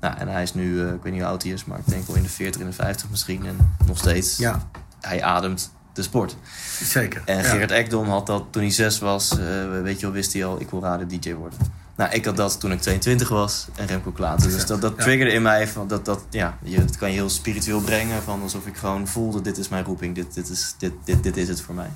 Nou, 0.00 0.16
en 0.18 0.28
hij 0.28 0.42
is 0.42 0.54
nu, 0.54 0.80
eh, 0.82 0.92
ik 0.92 1.02
weet 1.02 1.12
niet 1.12 1.20
hoe 1.20 1.30
oud 1.30 1.42
hij 1.42 1.52
is... 1.52 1.64
maar 1.64 1.78
ik 1.78 1.86
denk 1.88 2.06
wel 2.06 2.16
in 2.16 2.22
de 2.22 2.28
40, 2.28 2.60
in 2.60 2.66
de 2.66 2.72
50 2.72 3.10
misschien. 3.10 3.46
En 3.46 3.74
nog 3.86 3.98
steeds 3.98 4.36
Ja, 4.36 4.68
hij 5.00 5.22
ademt 5.22 5.70
de 5.96 6.02
sport. 6.02 6.36
zeker. 6.82 7.22
En 7.24 7.36
Ja. 7.36 7.42
Gerrit 7.42 7.70
Ekdom 7.70 8.08
had 8.08 8.26
dat 8.26 8.44
toen 8.50 8.62
hij 8.62 8.70
zes 8.70 8.98
was. 8.98 9.30
eh, 9.30 9.38
weet 9.82 10.00
je 10.00 10.06
wel, 10.06 10.14
wist 10.14 10.32
hij 10.32 10.44
al, 10.44 10.60
ik 10.60 10.70
wil 10.70 10.80
radio 10.82 11.06
DJ 11.06 11.34
worden. 11.34 11.58
Nou, 11.96 12.10
ik 12.12 12.24
had 12.24 12.36
dat 12.36 12.60
toen 12.60 12.72
ik 12.72 12.80
22 12.80 13.28
was 13.28 13.66
en 13.76 13.86
Remco 13.86 14.10
Klaassen. 14.10 14.50
Dus 14.50 14.66
dat, 14.66 14.80
dat 14.80 14.94
Ja. 14.96 15.02
triggerde 15.02 15.32
in 15.32 15.42
mij 15.42 15.68
van 15.68 15.88
dat, 15.88 16.04
dat 16.04 16.24
ja, 16.30 16.58
je, 16.62 16.78
het 16.78 16.96
kan 16.96 17.08
je 17.08 17.14
heel 17.14 17.28
spiritueel 17.28 17.80
brengen. 17.80 18.22
Van 18.22 18.42
alsof 18.42 18.66
ik 18.66 18.76
gewoon 18.76 19.08
voelde, 19.08 19.40
dit 19.40 19.58
is 19.58 19.68
mijn 19.68 19.84
roeping, 19.84 20.14
dit, 20.14 20.34
dit, 20.34 20.48
is, 20.48 20.74
dit, 20.78 20.92
dit, 21.04 21.22
dit 21.22 21.36
is 21.36 21.48
het 21.48 21.60
voor 21.60 21.74
mij. 21.74 21.90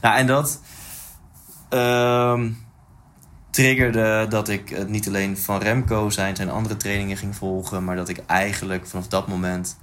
Nou, 0.00 0.16
en 0.16 0.26
dat 0.26 0.60
ehm, 1.68 2.50
triggerde 3.50 4.26
dat 4.28 4.48
ik 4.48 4.68
het 4.68 4.88
niet 4.88 5.06
alleen 5.06 5.38
van 5.38 5.60
Remco 5.60 6.10
zijn, 6.10 6.36
zijn 6.36 6.50
andere 6.50 6.76
trainingen 6.76 7.16
ging 7.16 7.36
volgen. 7.36 7.84
Maar 7.84 7.96
dat 7.96 8.08
ik 8.08 8.20
eigenlijk 8.26 8.86
vanaf 8.86 9.08
dat 9.08 9.28
moment 9.28 9.76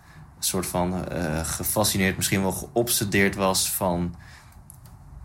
soort 0.46 0.66
van 0.66 1.08
eh, 1.10 1.40
gefascineerd, 1.46 2.16
misschien 2.16 2.42
wel 2.42 2.52
geobsedeerd 2.52 3.36
was 3.36 3.72
van 3.72 4.16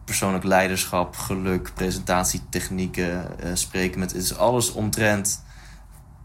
persoonlijk 0.04 0.44
leiderschap, 0.44 1.16
geluk, 1.16 1.70
presentatietechnieken, 1.74 3.40
eh, 3.40 3.50
spreken 3.54 3.98
met. 3.98 4.12
Het 4.12 4.22
is 4.22 4.36
alles 4.36 4.72
omtrent 4.72 5.44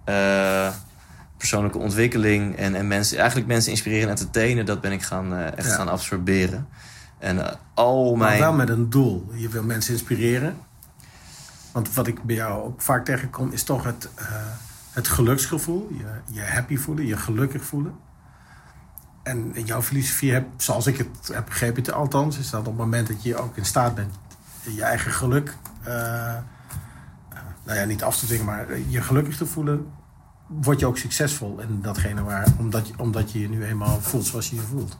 eh, 0.06 0.70
persoonlijke 1.38 1.78
ontwikkeling 1.78 2.56
en, 2.56 2.76
en 2.76 2.88
mensen, 2.88 3.18
eigenlijk 3.18 3.48
mensen 3.48 3.72
inspireren 3.72 4.04
en 4.04 4.10
entertainen. 4.10 4.66
Dat 4.66 4.82
ben 4.82 4.92
ik 4.92 5.02
gaan, 5.04 5.36
echt 5.38 5.68
Ja. 5.68 5.76
gaan 5.76 5.90
absorberen. 5.90 6.68
En 7.20 7.60
al 7.74 8.16
Maar 8.16 8.28
mijn. 8.28 8.40
wel 8.40 8.54
met 8.54 8.70
een 8.70 8.90
doel. 8.90 9.32
Je 9.34 9.50
wil 9.50 9.64
mensen 9.64 9.94
inspireren. 9.94 10.58
Want 11.72 11.94
wat 11.94 12.08
ik 12.08 12.24
bij 12.24 12.36
jou 12.36 12.64
ook 12.64 12.82
vaak 12.82 13.06
tegenkom, 13.06 13.52
is 13.52 13.64
toch 13.64 13.84
het, 13.84 14.10
het 14.92 15.08
geluksgevoel. 15.08 15.90
Je, 15.98 16.06
je 16.26 16.42
happy 16.42 16.78
voelen, 16.78 17.06
je 17.06 17.18
gelukkig 17.18 17.64
voelen. 17.64 17.94
En 19.24 19.56
in 19.56 19.66
jouw 19.66 19.82
filosofie, 19.82 20.32
heb, 20.32 20.46
zoals 20.58 20.88
ik 20.88 20.98
het 20.98 21.30
heb 21.34 21.46
begrepen, 21.46 21.94
althans, 21.94 22.38
is 22.38 22.50
dat 22.50 22.60
op 22.60 22.66
het 22.66 22.76
moment 22.78 23.08
dat 23.08 23.24
je 23.24 23.36
ook 23.38 23.58
in 23.58 23.66
staat 23.66 23.96
bent 23.96 24.14
je 24.76 24.84
eigen 24.84 25.12
geluk, 25.12 25.56
eh, 25.84 26.28
eh, 26.36 26.42
nou 27.66 27.80
ja, 27.80 27.86
niet 27.86 28.04
af 28.04 28.18
te 28.20 28.26
dwingen, 28.26 28.46
maar 28.46 28.66
je 28.88 29.02
gelukkig 29.02 29.38
te 29.38 29.46
voelen, 29.46 29.86
word 30.48 30.80
je 30.80 30.86
ook 30.86 30.98
succesvol 30.98 31.60
in 31.60 31.80
datgene 31.82 32.24
waar, 32.24 32.48
omdat, 32.58 32.88
je- 32.88 32.94
omdat 32.98 33.32
je 33.32 33.40
je 33.40 33.50
nu 33.50 33.66
eenmaal 33.66 34.02
voelt 34.02 34.26
zoals 34.26 34.50
je 34.50 34.56
je 34.56 34.62
voelt. 34.62 34.98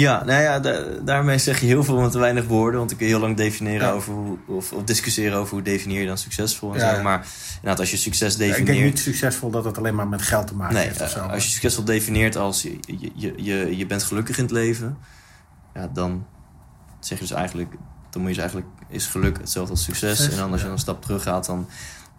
Ja, 0.00 0.24
nou 0.24 0.42
ja, 0.42 0.60
da- 0.60 0.84
daarmee 1.02 1.38
zeg 1.38 1.60
je 1.60 1.66
heel 1.66 1.84
veel 1.84 2.00
met 2.00 2.14
weinig 2.14 2.46
woorden. 2.46 2.78
Want 2.78 2.90
ik 2.90 2.96
kun 2.96 3.06
heel 3.06 3.18
lang 3.20 3.36
definiëren 3.36 3.86
Ja. 3.86 3.92
over 3.92 4.12
hoe, 4.12 4.38
of, 4.46 4.72
of 4.72 4.84
discussiëren 4.84 5.38
over 5.38 5.52
hoe 5.54 5.62
definieer 5.62 6.00
je 6.00 6.06
dan 6.06 6.18
succesvol 6.18 6.72
en 6.74 6.78
Ja, 6.80 6.94
zo. 6.96 7.02
Maar 7.02 7.26
inderdaad, 7.54 7.78
als 7.80 7.90
je 7.90 7.96
succes 7.96 8.32
ik 8.32 8.38
denk 8.38 8.52
definieert. 8.56 8.84
niet 8.84 8.98
succesvol 8.98 9.50
dat 9.50 9.64
het 9.64 9.78
alleen 9.78 9.94
maar 9.94 10.08
met 10.08 10.22
geld 10.22 10.46
te 10.46 10.54
maken 10.54 10.74
Nee, 10.74 10.86
heeft 10.86 11.00
of 11.00 11.10
zo. 11.10 11.18
eh, 11.18 11.30
als 11.30 11.44
je 11.44 11.50
succesvol 11.50 11.84
definieert 11.84 12.36
als 12.36 12.62
je, 12.62 12.78
je, 12.98 13.10
je, 13.14 13.32
je, 13.36 13.76
je 13.76 13.86
bent 13.86 14.02
gelukkig 14.02 14.36
in 14.36 14.42
het 14.42 14.52
leven, 14.52 14.98
ja, 15.74 15.90
dan 15.92 16.26
zeg 17.00 17.18
je 17.18 17.24
dus 17.26 17.36
eigenlijk, 17.36 17.70
dan 18.10 18.20
moet 18.22 18.30
je 18.30 18.40
dus 18.40 18.44
eigenlijk, 18.52 18.66
is 18.88 19.06
geluk 19.06 19.38
hetzelfde 19.38 19.72
als 19.72 19.84
succes. 19.84 20.16
Succes, 20.16 20.34
en 20.34 20.40
dan 20.40 20.50
als 20.50 20.58
je 20.60 20.64
dan 20.66 20.74
een 20.74 20.80
stap 20.80 21.02
terug 21.02 21.22
gaat, 21.22 21.46
dan 21.46 21.66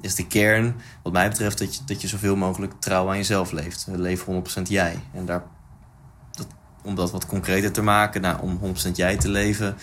is 0.02 0.16
de 0.16 0.28
kern, 0.28 0.76
wat 1.04 1.14
mij 1.14 1.30
betreft, 1.30 1.58
dat 1.58 1.76
je, 1.76 1.82
dat 1.86 2.02
je 2.02 2.08
zoveel 2.08 2.36
mogelijk 2.36 2.74
trouw 2.80 3.10
aan 3.10 3.18
jezelf 3.18 3.52
leeft. 3.52 3.86
Leef 3.92 4.26
100% 4.26 4.62
jij. 4.64 4.96
En 5.14 5.26
daar, 5.26 5.44
om 6.82 6.96
dat 6.96 7.12
wat 7.12 7.26
concreter 7.26 7.72
te 7.72 7.82
maken, 7.82 8.22
nou, 8.22 8.42
om 8.42 8.60
100% 8.64 8.92
jij 8.94 9.18
te 9.18 9.30
leven, 9.30 9.78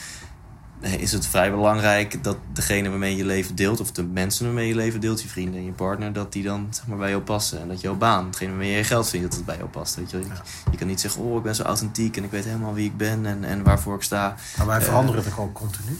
is 0.80 1.12
het 1.12 1.26
vrij 1.26 1.50
belangrijk 1.50 2.24
dat 2.24 2.36
degene 2.52 2.88
waarmee 2.88 3.16
je 3.16 3.24
leven 3.24 3.54
deelt, 3.54 3.80
of 3.80 3.92
de 3.92 4.04
mensen 4.04 4.44
waarmee 4.44 4.68
je 4.68 4.74
leven 4.74 5.00
deelt, 5.00 5.22
je 5.22 5.28
vrienden 5.28 5.60
en 5.60 5.66
je 5.66 5.72
partner, 5.72 6.12
dat 6.12 6.32
die 6.32 6.42
dan 6.42 6.66
zeg 6.70 6.86
maar, 6.86 6.98
bij 6.98 7.10
jou 7.10 7.22
passen. 7.22 7.60
En 7.60 7.68
dat 7.68 7.80
jouw 7.80 7.94
baan, 7.94 8.26
hetgene 8.26 8.50
waarmee 8.50 8.70
je 8.70 8.76
je 8.76 8.84
geld 8.84 9.08
vindt, 9.08 9.26
dat 9.26 9.36
het 9.36 9.46
bij 9.46 9.56
jou 9.56 9.68
past. 9.68 9.94
Weet 9.94 10.10
je, 10.10 10.22
je 10.70 10.76
kan 10.76 10.86
niet 10.86 11.00
zeggen, 11.00 11.22
oh, 11.22 11.36
ik 11.36 11.42
ben 11.42 11.54
zo 11.54 11.62
authentiek 11.62 12.16
en 12.16 12.24
ik 12.24 12.30
weet 12.30 12.44
helemaal 12.44 12.74
wie 12.74 12.86
ik 12.86 12.96
ben 12.96 13.26
en, 13.26 13.44
en 13.44 13.62
waarvoor 13.62 13.94
ik 13.94 14.02
sta. 14.02 14.34
Maar 14.56 14.66
wij 14.66 14.78
Eh, 14.78 14.84
veranderen 14.84 15.24
toch 15.24 15.40
ook 15.40 15.54
continu? 15.54 15.98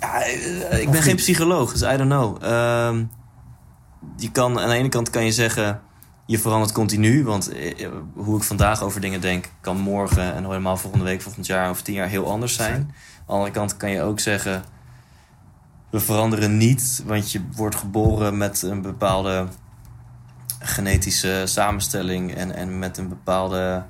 Ja, 0.00 0.22
eh, 0.22 0.80
ik 0.80 0.86
Of 0.86 0.92
ben 0.92 1.02
geen 1.02 1.16
psycholoog, 1.16 1.72
dus 1.72 1.82
I 1.82 1.96
don't 1.96 2.10
know. 2.10 2.44
Ehm, 2.44 3.04
je 4.16 4.30
kan, 4.30 4.60
aan 4.60 4.68
de 4.68 4.74
ene 4.74 4.88
kant 4.88 5.10
kan 5.10 5.24
je 5.24 5.32
zeggen, 5.32 5.80
je 6.30 6.38
verandert 6.38 6.72
continu. 6.72 7.24
Want 7.24 7.48
eh, 7.48 7.84
eh, 7.84 7.90
hoe 8.14 8.36
ik 8.36 8.42
vandaag 8.42 8.82
over 8.82 9.00
dingen 9.00 9.20
denk, 9.20 9.50
kan 9.60 9.76
morgen 9.78 10.34
en 10.34 10.44
helemaal 10.44 10.76
volgende 10.76 11.04
week, 11.04 11.22
volgend 11.22 11.46
jaar 11.46 11.70
of 11.70 11.82
tien 11.82 11.94
jaar 11.94 12.08
heel 12.08 12.30
anders 12.30 12.54
zijn. 12.54 12.74
Aan 12.74 13.26
de 13.26 13.32
andere 13.32 13.50
kant 13.50 13.76
kan 13.76 13.90
je 13.90 14.02
ook 14.02 14.20
zeggen, 14.20 14.64
we 15.90 16.00
veranderen 16.00 16.56
niet, 16.56 17.02
want 17.06 17.32
je 17.32 17.40
wordt 17.56 17.74
geboren 17.74 18.36
met 18.36 18.62
een 18.62 18.82
bepaalde 18.82 19.46
genetische 20.58 21.42
samenstelling 21.44 22.34
en, 22.34 22.54
en 22.54 22.78
met 22.78 22.98
een 22.98 23.08
bepaalde. 23.08 23.84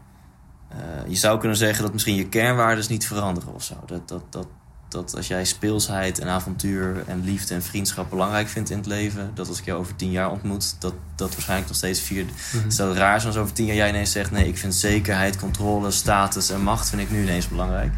eh, 0.69 0.79
je 1.09 1.17
zou 1.17 1.39
kunnen 1.39 1.57
zeggen 1.57 1.83
dat 1.83 1.93
misschien 1.93 2.15
je 2.15 2.29
kernwaarden 2.29 2.85
niet 2.89 3.07
veranderen 3.07 3.55
of 3.55 3.63
zo. 3.63 3.75
Dat, 3.87 4.09
dat, 4.09 4.33
dat, 4.33 4.47
dat 4.91 5.17
als 5.17 5.27
jij 5.29 5.45
speelsheid 5.45 6.19
en 6.19 6.29
avontuur 6.29 7.03
en 7.07 7.25
liefde 7.25 7.55
en 7.55 7.63
vriendschap 7.63 8.11
belangrijk 8.11 8.49
vindt 8.49 8.71
in 8.71 8.77
het 8.77 8.87
leven, 8.87 9.31
dat 9.35 9.49
als 9.49 9.59
ik 9.59 9.65
jou 9.65 9.79
over 9.81 9.97
tien 9.97 10.11
jaar 10.11 10.31
ontmoet, 10.31 10.75
dat 10.79 10.95
dat 11.15 11.31
waarschijnlijk 11.33 11.69
nog 11.69 11.77
steeds 11.77 12.01
vier. 12.01 12.25
Het 12.57 12.75
zou 12.75 12.95
raar 12.95 13.21
zijn 13.21 13.33
als 13.33 13.43
over 13.43 13.55
tien 13.55 13.67
jaar 13.67 13.77
jij 13.77 13.89
ineens 13.89 14.13
zegt: 14.13 14.31
nee, 14.31 14.47
ik 14.49 14.59
vind 14.59 14.75
zekerheid, 14.75 15.37
controle, 15.39 15.91
status 15.91 16.51
en 16.51 16.61
macht 16.63 16.89
vind 16.89 17.03
ik 17.03 17.11
nu 17.11 17.23
ineens 17.23 17.49
belangrijk. 17.49 17.93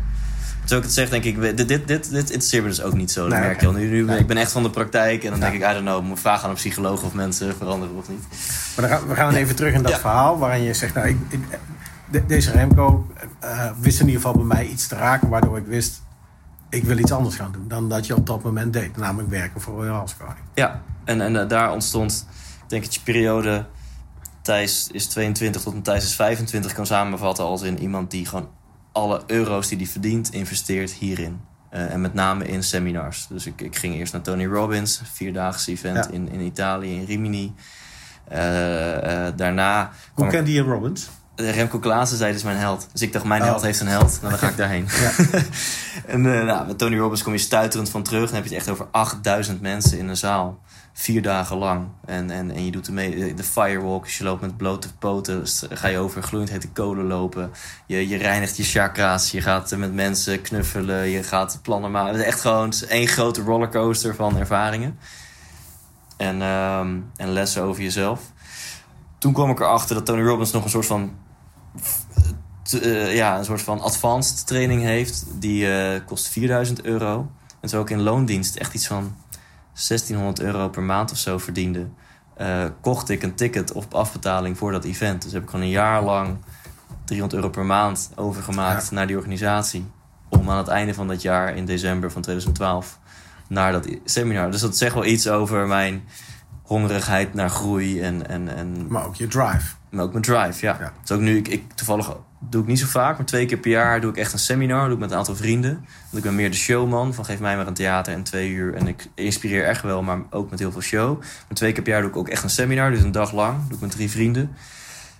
Terwijl 0.61 0.81
ik 0.81 0.87
het 0.87 0.95
zeg, 0.97 1.09
denk 1.09 1.25
ik, 1.25 1.41
dit, 1.57 1.69
dit, 1.69 1.89
dit, 1.89 2.11
dit 2.11 2.31
interesseert 2.31 2.63
me 2.63 2.69
dus 2.69 2.83
ook 2.83 2.95
niet 2.95 3.11
zo. 3.11 3.21
Dat 3.23 3.31
Nee, 3.39 3.41
merk 3.41 3.61
je 3.61 3.67
al. 3.67 3.73
Nu, 3.73 3.89
nu, 3.91 4.03
Nee. 4.05 4.19
Ik 4.19 4.27
ben 4.27 4.37
echt 4.37 4.53
van 4.53 4.63
de 4.63 4.71
praktijk 4.71 5.25
en 5.25 5.31
dan 5.31 5.39
Ja. 5.39 5.51
denk 5.51 5.63
ik, 5.63 5.71
I 5.71 5.73
don't 5.73 5.85
know, 5.87 6.03
moet 6.05 6.21
vragen 6.21 6.45
aan 6.45 6.51
een 6.51 6.57
psycholoog 6.57 7.03
of 7.03 7.13
mensen 7.15 7.57
veranderen 7.57 7.97
of 7.97 8.09
niet. 8.09 8.23
Maar 8.77 8.89
dan 8.89 8.99
gaan, 8.99 9.09
we 9.09 9.15
gaan 9.15 9.35
even 9.35 9.55
terug 9.57 9.75
in 9.75 9.83
dat 9.83 9.93
Ja. 9.93 9.99
verhaal 9.99 10.39
waarin 10.39 10.63
je 10.63 10.75
zegt, 10.75 10.95
nou, 10.95 11.09
ik, 11.09 11.17
ik- 11.29 11.59
de- 12.11 12.27
deze 12.27 12.51
Remco 12.51 13.07
eh, 13.39 13.71
wist 13.81 14.01
in 14.01 14.07
ieder 14.07 14.21
geval 14.23 14.37
bij 14.47 14.57
mij 14.57 14.67
iets 14.67 14.87
te 14.87 14.95
raken, 14.95 15.29
waardoor 15.29 15.57
ik 15.59 15.67
wist, 15.67 16.03
ik 16.73 16.85
wil 16.85 16.99
iets 16.99 17.13
anders 17.13 17.37
gaan 17.37 17.53
doen 17.53 17.69
dan 17.69 17.89
dat 17.89 18.07
je 18.07 18.17
op 18.17 18.27
dat 18.27 18.43
moment 18.43 18.73
deed, 18.73 18.97
namelijk 18.97 19.31
werken 19.31 19.61
voor 19.61 19.75
Royal 19.75 19.95
Halskoning. 19.95 20.37
Ja, 20.55 20.83
en, 21.05 21.21
en 21.21 21.41
eh, 21.41 21.49
daar 21.49 21.73
ontstond, 21.73 22.27
denk 22.67 22.85
ik, 22.85 22.91
je 22.91 23.01
periode. 23.05 23.67
Thijs 24.43 24.89
is 24.93 25.07
22 25.07 25.63
tot 25.63 25.75
en 25.75 25.83
Thijs 25.83 26.05
is 26.05 26.15
25 26.15 26.73
kan 26.73 26.87
samenvatten 26.87 27.45
als 27.45 27.63
in 27.63 27.79
iemand 27.81 28.11
die 28.11 28.27
gewoon 28.27 28.49
alle 28.93 29.23
euro's 29.27 29.69
die 29.69 29.77
hij 29.79 29.87
verdient 29.87 30.33
investeert 30.33 30.91
hierin. 30.91 31.41
Eh, 31.71 31.93
en 31.93 32.01
met 32.01 32.15
name 32.15 32.45
in 32.47 32.63
seminars. 32.63 33.27
Dus 33.27 33.47
ik, 33.47 33.61
ik 33.61 33.77
ging 33.77 33.95
eerst 33.95 34.13
naar 34.13 34.23
Tony 34.23 34.47
Robbins, 34.47 35.01
vierdaagse 35.13 35.71
event 35.71 35.97
Ja. 36.05 36.11
in, 36.11 36.29
in 36.29 36.41
Italië, 36.41 36.95
in 36.95 37.05
Rimini. 37.05 37.55
Eh, 38.29 38.39
daarna 39.37 39.91
Hoe 40.15 40.25
ik- 40.25 40.31
kende 40.31 40.53
je 40.53 40.61
Robbins? 40.63 41.09
Eh, 41.35 41.55
Remco 41.55 41.79
Klaassen 41.79 42.19
zei, 42.19 42.35
is 42.35 42.43
mijn 42.43 42.57
held. 42.57 42.89
Dus 42.93 43.03
ik 43.03 43.13
dacht, 43.13 43.25
mijn 43.25 43.43
Oh. 43.43 43.49
held 43.49 43.63
heeft 43.63 43.81
een 43.81 43.87
held. 43.87 44.19
Nou, 44.21 44.31
dan 44.31 44.39
ga 44.39 44.49
ik 44.49 44.57
daarheen. 44.63 44.87
Ja. 45.01 45.11
en 46.07 46.39
eh, 46.39 46.45
nou, 46.45 46.67
met 46.67 46.79
Tony 46.79 46.99
Robbins 46.99 47.23
kom 47.23 47.33
je 47.33 47.39
stuiterend 47.39 47.91
van 47.91 48.03
terug. 48.03 48.25
Dan 48.25 48.35
heb 48.35 48.45
je 48.45 48.51
het 48.51 48.59
echt 48.59 48.69
over 48.69 48.87
8000 48.91 49.61
mensen 49.61 49.99
in 49.99 50.09
een 50.09 50.17
zaal. 50.17 50.61
Vier 50.95 51.23
dagen 51.23 51.57
lang. 51.57 51.87
En, 52.05 52.31
en, 52.31 52.51
en 52.51 52.65
je 52.65 52.71
doet 52.71 52.85
de, 52.85 52.93
mee, 52.93 53.35
de 53.35 53.45
firewalk. 53.45 54.05
Dus 54.05 54.19
je 54.19 54.25
loopt 54.25 54.41
met 54.41 54.57
blote 54.57 54.95
poten. 54.95 55.43
Ga 55.71 55.89
je 55.89 55.99
over 55.99 56.23
gloeiend 56.23 56.51
hete 56.51 56.69
kolen 56.69 57.07
lopen. 57.07 57.51
Je, 57.87 58.09
je 58.09 58.17
reinigt 58.17 58.57
je 58.57 58.63
chakra's. 58.65 59.31
Je 59.31 59.41
gaat 59.41 59.73
eh, 59.73 59.79
met 59.79 59.95
mensen 59.95 60.43
knuffelen. 60.43 61.09
Je 61.09 61.23
gaat 61.23 61.59
plannen 61.63 61.91
maken. 61.91 62.13
Het 62.13 62.21
is 62.21 62.27
echt 62.27 62.41
gewoon 62.41 62.73
één 62.89 63.07
grote 63.09 63.43
rollercoaster 63.43 64.15
van 64.15 64.39
ervaringen. 64.39 64.99
En, 66.17 66.43
ehm, 66.43 66.97
en 67.17 67.33
lessen 67.33 67.63
over 67.63 67.83
jezelf. 67.83 68.21
Toen 69.23 69.33
kwam 69.33 69.51
ik 69.51 69.61
erachter 69.61 69.95
dat 69.95 70.07
Tony 70.07 70.23
Robbins 70.23 70.51
nog 70.51 70.65
een 70.65 70.71
soort 70.71 70.87
van 70.87 71.13
te- 72.63 72.81
eh, 72.81 73.15
ja, 73.15 73.39
een 73.39 73.45
soort 73.45 73.63
van 73.63 73.81
advanced 73.81 74.47
training 74.47 74.83
heeft. 74.83 75.25
Die 75.39 75.73
eh, 75.73 76.01
kost 76.07 76.29
4000 76.29 76.83
euro. 76.85 77.31
En 77.61 77.69
zo 77.69 77.79
ook 77.81 77.91
in 77.91 78.01
loondienst 78.03 78.57
echt 78.57 78.75
iets 78.75 78.87
van 78.87 79.15
1600 79.73 80.41
euro 80.41 80.69
per 80.69 80.83
maand 80.83 81.11
of 81.11 81.17
zo 81.19 81.39
verdiende. 81.39 81.89
eh, 82.37 82.65
kocht 82.81 83.09
ik 83.09 83.23
een 83.23 83.35
ticket 83.35 83.73
op 83.73 83.95
afbetaling 83.95 84.59
voor 84.59 84.73
dat 84.73 84.85
event. 84.85 85.23
Dus 85.23 85.33
heb 85.33 85.43
ik 85.43 85.49
gewoon 85.51 85.65
een 85.65 85.71
jaar 85.71 86.03
lang 86.03 86.37
300 87.05 87.43
euro 87.43 87.53
per 87.55 87.65
maand 87.65 88.11
overgemaakt 88.15 88.91
naar 88.91 89.07
die 89.07 89.17
organisatie. 89.17 89.91
Om 90.29 90.51
aan 90.51 90.59
het 90.59 90.69
einde 90.69 90.95
van 90.95 91.09
dat 91.09 91.23
jaar, 91.23 91.57
in 91.57 91.65
december 91.65 92.11
van 92.13 92.23
2012, 92.23 92.99
naar 93.49 93.73
dat 93.73 93.89
seminar. 94.05 94.51
Dus 94.51 94.61
dat 94.61 94.77
zegt 94.77 94.95
wel 94.95 95.05
iets 95.05 95.29
over 95.29 95.67
mijn 95.67 96.03
hongerigheid 96.73 97.35
naar 97.35 97.51
groei 97.51 98.01
en, 98.01 98.29
en, 98.29 98.57
en 98.57 98.87
Maar 98.89 99.07
ook 99.07 99.15
je 99.15 99.27
drive. 99.27 99.75
maar 99.91 100.05
ook 100.05 100.13
mijn 100.13 100.25
drive, 100.25 100.67
ja. 100.67 100.77
Ja. 100.81 100.93
Dus 101.01 101.13
ook 101.13 101.21
nu, 101.21 101.37
ik, 101.37 101.49
ik 101.49 101.73
toevallig 101.73 102.17
doe 102.51 102.63
ik 102.63 102.69
niet 102.69 102.79
zo 102.79 102.87
vaak, 102.87 103.17
maar 103.17 103.27
twee 103.27 103.47
keer 103.47 103.59
per 103.59 103.71
jaar 103.71 104.01
doe 104.01 104.11
ik 104.11 104.17
echt 104.17 104.33
een 104.33 104.39
seminar. 104.39 104.85
Doe 104.85 104.95
ik 104.95 104.99
met 104.99 105.11
een 105.11 105.17
aantal 105.17 105.37
vrienden. 105.37 105.73
Want 105.75 106.17
ik 106.17 106.23
ben 106.23 106.35
meer 106.35 106.51
de 106.51 106.57
showman 106.57 107.15
van 107.15 107.25
geef 107.25 107.41
mij 107.41 107.57
maar 107.57 107.67
een 107.67 107.75
theater 107.75 108.13
en 108.13 108.23
twee 108.23 108.51
uur. 108.51 108.75
En 108.75 108.87
ik 108.89 109.09
inspireer 109.15 109.65
echt 109.65 109.83
wel, 109.83 110.03
maar 110.03 110.19
ook 110.31 110.51
met 110.51 110.59
heel 110.59 110.73
veel 110.73 110.81
show. 110.81 111.21
Maar 111.21 111.57
twee 111.57 111.73
keer 111.73 111.83
per 111.83 111.93
jaar 111.93 112.01
doe 112.01 112.11
ik 112.11 112.17
ook 112.17 112.29
echt 112.29 112.43
een 112.43 112.51
seminar, 112.51 112.91
dus 112.91 113.03
een 113.03 113.13
dag 113.13 113.33
lang. 113.33 113.67
Doe 113.67 113.77
ik 113.77 113.81
met 113.81 113.91
drie 113.91 114.11
vrienden. 114.11 114.51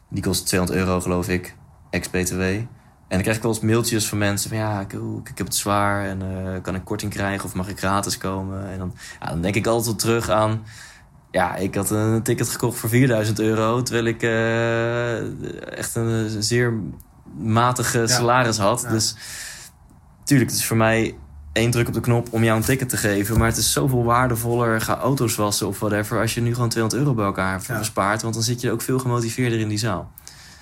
Die 0.09 0.23
kost 0.23 0.47
200 0.47 0.81
euro, 0.81 1.01
geloof 1.01 1.29
ik, 1.29 1.55
ex-BTW. 1.91 2.41
En 2.41 3.19
dan 3.19 3.21
krijg 3.21 3.37
ik 3.37 3.43
wel 3.43 3.53
eens 3.53 3.61
mailtjes 3.61 4.09
van 4.09 4.19
mensen 4.19 4.49
van 4.49 4.59
ja, 4.59 4.81
ik, 4.81 4.93
ik 5.25 5.39
heb 5.39 5.47
het 5.47 5.55
zwaar 5.55 6.07
en 6.07 6.23
eh, 6.23 6.63
kan 6.63 6.75
ik 6.75 6.85
korting 6.85 7.13
krijgen 7.13 7.45
of 7.45 7.55
mag 7.55 7.69
ik 7.69 7.79
gratis 7.79 8.19
komen? 8.19 8.71
En 8.71 8.79
dan, 8.79 8.95
ja, 9.21 9.27
dan 9.27 9.43
denk 9.43 9.55
ik 9.55 9.67
altijd 9.67 9.99
terug 9.99 10.31
aan 10.31 10.63
ja, 11.33 11.55
ik 11.57 11.75
had 11.75 11.91
een 11.91 12.23
ticket 12.23 12.49
gekocht 12.49 12.79
voor 12.79 12.89
4000 12.89 13.39
euro. 13.41 13.83
Terwijl 13.83 14.05
ik 14.07 14.23
eh, 14.23 15.79
echt 15.79 15.95
een 15.95 16.43
zeer 16.43 16.73
matige 17.39 18.07
salaris 18.07 18.59
had. 18.59 18.81
Ja. 18.83 18.91
Dus 18.91 19.17
tuurlijk, 20.25 20.51
het 20.51 20.59
is 20.59 20.67
voor 20.67 20.77
mij 20.77 21.17
één 21.53 21.71
druk 21.71 21.89
op 21.89 21.95
de 21.95 22.01
knop 22.01 22.29
om 22.31 22.45
jou 22.45 22.57
een 22.57 22.65
ticket 22.65 22.89
te 22.89 22.97
geven. 22.97 23.39
Maar 23.39 23.49
het 23.49 23.57
is 23.57 23.73
zoveel 23.73 24.05
waardevoller. 24.05 24.81
Ga 24.81 24.97
auto's 24.99 25.35
wassen 25.35 25.67
of 25.67 25.79
whatever. 25.79 26.21
Als 26.21 26.35
je 26.35 26.41
nu 26.41 26.55
gewoon 26.55 26.69
200 26.69 27.03
euro 27.03 27.15
bij 27.17 27.25
elkaar 27.25 27.61
Ja. 27.69 27.79
bespaart. 27.79 28.23
Want 28.23 28.35
dan 28.35 28.43
zit 28.43 28.61
je 28.61 28.71
ook 28.71 28.83
veel 28.83 28.99
gemotiveerder 28.99 29.59
in 29.61 29.69
die 29.69 29.79
zaal. 29.79 30.11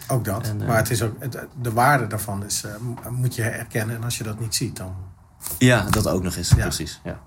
Ook 0.09 0.25
dat. 0.25 0.47
En, 0.49 0.61
eh, 0.61 0.67
maar 0.69 0.77
het 0.77 0.91
is 0.91 1.03
ook, 1.03 1.15
het- 1.19 1.47
de 1.63 1.73
waarde 1.73 2.07
daarvan 2.07 2.45
is, 2.45 2.65
eh, 2.65 2.71
mo- 2.81 3.11
moet 3.11 3.35
je 3.35 3.43
herkennen. 3.43 3.97
En 3.97 4.05
als 4.05 4.19
je 4.19 4.25
dat 4.25 4.41
niet 4.41 4.55
ziet, 4.55 4.77
dan... 4.77 4.95
Ja, 5.59 5.87
dat 5.91 6.09
ook 6.09 6.23
nog 6.23 6.37
eens. 6.37 6.49
Ja. 6.49 6.57
Precies. 6.57 7.01
Ja. 7.05 7.21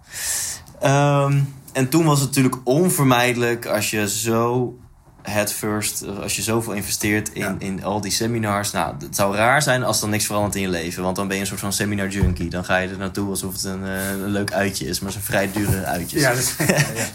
Ehm, 0.79 1.39
en 1.74 1.90
toen 1.90 2.06
was 2.06 2.20
het 2.20 2.28
natuurlijk 2.28 2.56
onvermijdelijk 2.64 3.66
als 3.66 3.90
je 3.90 4.10
zo 4.10 4.76
head 5.22 5.52
first, 5.52 6.06
als 6.22 6.36
je 6.36 6.42
zoveel 6.42 6.74
investeert 6.74 7.30
in, 7.34 7.42
Ja. 7.42 7.56
in 7.60 7.84
al 7.84 8.02
die 8.02 8.12
seminars. 8.12 8.72
Nou, 8.72 8.96
het 9.00 9.16
zou 9.16 9.36
raar 9.36 9.62
zijn 9.62 9.84
als 9.84 10.02
er 10.02 10.08
niks 10.08 10.26
verandert 10.26 10.56
in 10.56 10.62
je 10.62 10.70
leven. 10.70 11.04
Want 11.04 11.16
dan 11.16 11.28
ben 11.28 11.36
je 11.36 11.42
een 11.42 11.48
soort 11.48 11.60
van 11.60 11.74
seminar 11.74 12.08
junkie. 12.08 12.50
Dan 12.50 12.66
ga 12.66 12.78
je 12.78 12.90
er 12.90 12.98
naartoe 12.98 13.30
alsof 13.30 13.54
het 13.54 13.64
een, 13.64 13.86
eh, 13.86 14.10
een 14.10 14.28
leuk 14.30 14.52
uitje 14.52 14.86
is. 14.88 15.00
Maar 15.00 15.14
het 15.14 15.24
zijn 15.24 15.52
vrij 15.52 15.52
dure 15.62 15.86
uitjes. 15.86 16.22
Ja, 16.22 16.34
dus, 16.34 16.56
ja, 16.58 16.66
ja. 16.96 17.08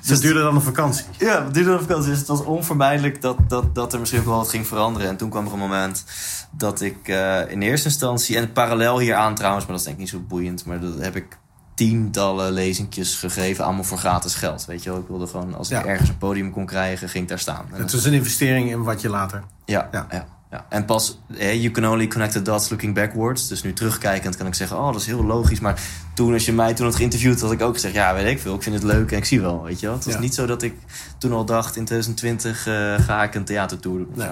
Dus 0.00 0.10
het 0.10 0.20
duurde 0.20 0.42
dan 0.42 0.54
een 0.54 0.62
vakantie. 0.62 1.04
Ja, 1.18 1.44
het 1.44 1.54
duurde 1.54 1.70
een 1.70 1.80
vakantie. 1.80 2.10
Dus 2.10 2.18
het 2.18 2.28
was 2.28 2.44
onvermijdelijk 2.44 3.20
dat, 3.20 3.36
dat, 3.48 3.74
dat 3.74 3.92
er 3.92 3.98
misschien 4.00 4.20
ook 4.20 4.26
wel 4.26 4.36
wat 4.36 4.48
ging 4.50 4.66
veranderen. 4.66 5.08
En 5.08 5.16
toen 5.16 5.30
kwam 5.30 5.46
er 5.46 5.52
een 5.52 5.58
moment 5.58 6.04
dat 6.50 6.80
ik 6.80 7.08
eh, 7.08 7.40
in 7.50 7.62
eerste 7.62 7.88
instantie... 7.88 8.36
en 8.36 8.52
parallel 8.52 8.98
hieraan 8.98 9.34
trouwens, 9.34 9.64
maar 9.66 9.76
dat 9.76 9.80
is 9.86 9.86
denk 9.86 9.96
ik 9.96 10.12
niet 10.12 10.22
zo 10.22 10.28
boeiend... 10.28 10.64
maar 10.64 10.80
dat 10.80 10.98
heb 10.98 11.16
ik 11.16 11.38
tientallen 11.74 12.52
lezingjes 12.52 13.14
gegeven, 13.16 13.64
allemaal 13.64 13.84
voor 13.84 13.98
gratis 13.98 14.34
geld. 14.34 14.64
Weet 14.64 14.82
je 14.82 14.90
wel, 14.90 14.98
ik 14.98 15.06
wilde 15.08 15.26
gewoon... 15.26 15.54
als 15.54 15.70
ik 15.70 15.76
Ja. 15.76 15.84
ergens 15.84 16.08
een 16.08 16.18
podium 16.18 16.50
kon 16.52 16.66
krijgen, 16.66 17.08
ging 17.08 17.22
ik 17.22 17.28
daar 17.28 17.38
staan. 17.38 17.64
En 17.72 17.80
Het 17.80 17.92
was 17.92 18.04
een 18.04 18.12
investering 18.12 18.70
in 18.70 18.82
wat 18.82 19.00
je 19.00 19.08
later... 19.08 19.42
ja, 19.64 19.88
Ja. 19.92 20.06
ja. 20.10 20.26
ja, 20.50 20.66
En 20.68 20.84
pas, 20.84 21.18
eh, 21.38 21.54
you 21.62 21.70
can 21.70 21.86
only 21.88 22.06
connect 22.06 22.32
the 22.32 22.42
dots 22.42 22.68
looking 22.68 22.94
backwards. 22.94 23.48
Dus 23.48 23.62
nu 23.62 23.72
terugkijkend 23.72 24.36
kan 24.36 24.46
ik 24.46 24.54
zeggen, 24.54 24.78
oh, 24.78 24.86
dat 24.92 25.00
is 25.00 25.06
heel 25.06 25.24
logisch. 25.24 25.60
Maar 25.60 25.80
toen, 26.14 26.32
als 26.32 26.44
je 26.44 26.52
mij 26.52 26.74
toen 26.74 26.86
had 26.86 26.96
geïnterviewd, 26.96 27.40
had 27.40 27.52
ik 27.52 27.62
ook 27.62 27.74
gezegd, 27.74 27.94
ja, 27.94 28.14
weet 28.14 28.26
ik 28.26 28.40
veel. 28.40 28.54
Ik 28.54 28.62
vind 28.62 28.74
het 28.74 28.84
leuk 28.84 29.10
en 29.12 29.16
ik 29.18 29.24
zie 29.24 29.40
wel, 29.40 29.62
weet 29.62 29.80
je 29.80 29.86
wel. 29.86 29.94
Het 29.94 30.04
was 30.04 30.18
niet 30.18 30.34
zo 30.34 30.46
dat 30.46 30.62
ik 30.62 30.74
toen 31.18 31.32
al 31.32 31.44
dacht, 31.44 31.76
in 31.76 31.84
2020 31.84 32.66
eh, 32.66 32.94
ga 33.04 33.22
ik 33.22 33.34
een 33.34 33.44
theatertour 33.44 33.98
doen. 33.98 34.12
Nee. 34.14 34.28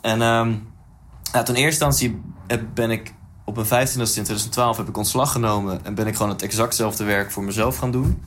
En 0.00 0.22
ehm, 0.22 0.54
ja, 1.32 1.42
toen 1.42 1.54
eerste 1.54 1.84
instantie 1.84 2.20
heb- 2.46 2.64
ben 2.74 2.90
ik 2.90 3.12
op 3.44 3.54
mijn 3.54 3.88
25e 3.88 3.98
in 3.98 4.04
2012 4.04 4.76
heb 4.76 4.88
ik 4.88 4.96
ontslag 4.96 5.32
genomen. 5.32 5.80
En 5.84 5.94
ben 5.94 6.06
ik 6.06 6.16
gewoon 6.16 6.32
het 6.32 6.42
exactzelfde 6.42 7.04
werk 7.04 7.30
voor 7.30 7.44
mezelf 7.44 7.76
gaan 7.76 7.90
doen. 7.90 8.22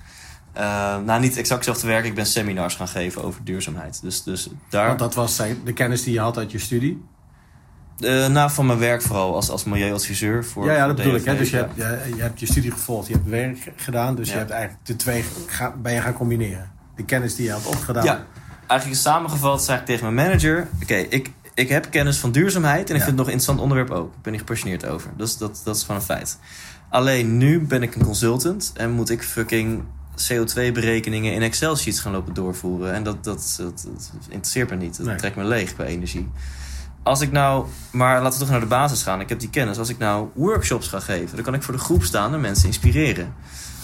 Eh, 0.54 0.64
nou, 1.06 1.22
niet 1.22 1.38
exact 1.38 1.66
hetzelfde 1.66 1.88
werk. 1.88 2.06
Ik 2.06 2.16
ben 2.16 2.26
seminars 2.26 2.76
gaan 2.76 2.88
geven 2.88 3.24
over 3.24 3.44
duurzaamheid. 3.44 4.02
Dus, 4.02 4.24
dus 4.24 4.50
daar... 4.70 4.88
Want 4.88 5.00
dat 5.00 5.14
was 5.14 5.38
de 5.64 5.74
kennis 5.74 6.04
die 6.04 6.14
je 6.14 6.20
had 6.20 6.38
uit 6.38 6.52
je 6.52 6.60
studie. 6.60 7.06
Eh, 8.00 8.28
nou, 8.28 8.52
van 8.52 8.66
mijn 8.66 8.80
werk 8.80 9.02
vooral 9.02 9.36
als, 9.36 9.50
als 9.50 9.64
milieuadviseur. 9.64 10.46
Voor, 10.46 10.66
ja, 10.66 10.74
ja, 10.74 10.88
dat 10.88 10.96
bedoel 10.96 11.16
ik. 11.16 11.26
Hè? 11.26 11.38
Dus 11.38 11.50
je 11.50 11.58
ja. 11.58 11.64
hebt, 11.64 12.06
je, 12.06 12.16
je 12.16 12.22
hebt 12.22 12.40
je 12.40 12.46
studie 12.46 12.72
gevolgd, 12.72 13.08
je 13.08 13.14
hebt 13.14 13.30
werk 13.30 13.72
gedaan. 13.76 14.16
Dus 14.16 14.28
Ja. 14.28 14.34
je 14.34 14.40
hebt 14.40 14.52
eigenlijk 14.52 14.86
de 14.86 14.96
twee 14.96 15.24
ga, 15.48 15.74
ben 15.82 15.94
je 15.94 16.02
gaan 16.02 16.14
combineren. 16.14 16.72
De 16.96 17.06
kennis 17.06 17.36
die 17.36 17.46
je 17.46 17.52
had 17.52 17.66
opgedaan. 17.66 18.04
Ja, 18.04 18.26
eigenlijk 18.68 19.02
samengevat 19.02 19.64
zei 19.64 19.80
ik 19.80 19.86
tegen 19.86 20.14
mijn 20.14 20.28
manager... 20.28 20.68
Oké, 20.82 20.96
ik, 20.96 21.32
ik 21.54 21.70
heb 21.70 21.90
kennis 21.90 22.18
van 22.18 22.32
duurzaamheid 22.32 22.90
en 22.90 22.96
ik 22.96 23.02
Ja. 23.02 23.06
vind 23.06 23.06
het 23.08 23.16
nog 23.16 23.26
een 23.26 23.32
interessant 23.32 23.60
onderwerp 23.60 23.90
ook. 23.90 24.14
Ik 24.16 24.22
ben 24.22 24.34
er 24.34 24.40
gepassioneerd 24.40 24.86
over. 24.86 25.10
Dat 25.18 25.28
is, 25.28 25.38
dat, 25.38 25.62
dat 25.64 25.76
is 25.76 25.82
gewoon 25.82 25.98
een 25.98 26.06
feit. 26.08 26.38
Alleen 26.90 27.38
nu 27.38 27.60
ben 27.60 27.84
ik 27.84 27.96
een 27.96 28.04
consultant 28.04 28.72
en 28.76 28.92
moet 28.92 29.10
ik 29.10 29.24
fucking 29.24 29.84
CO2-berekeningen 30.32 31.34
in 31.34 31.42
Excel-sheets 31.42 32.00
gaan 32.00 32.12
lopen 32.12 32.34
doorvoeren. 32.34 32.94
En 32.94 33.04
dat, 33.04 33.24
dat, 33.24 33.56
dat, 33.58 33.88
dat 33.94 34.12
interesseert 34.30 34.70
me 34.70 34.76
niet. 34.76 34.98
Dat 34.98 35.06
Nee. 35.06 35.16
trekt 35.16 35.36
me 35.36 35.44
leeg 35.44 35.74
qua 35.74 35.84
energie. 35.84 36.30
Als 37.04 37.22
ik 37.22 37.32
nou, 37.32 37.66
maar 37.92 38.22
laten 38.22 38.34
we 38.34 38.40
toch 38.40 38.50
naar 38.52 38.60
de 38.60 38.66
basis 38.66 39.04
gaan. 39.04 39.20
Ik 39.22 39.30
heb 39.30 39.40
die 39.40 39.50
kennis. 39.50 39.78
Als 39.78 39.90
ik 39.90 39.98
nou 39.98 40.28
workshops 40.34 40.88
ga 40.88 41.00
geven, 41.00 41.36
dan 41.36 41.44
kan 41.46 41.54
ik 41.54 41.64
voor 41.64 41.74
de 41.74 41.80
groep 41.80 42.04
staan 42.04 42.34
en 42.34 42.42
mensen 42.42 42.68
inspireren. 42.68 43.34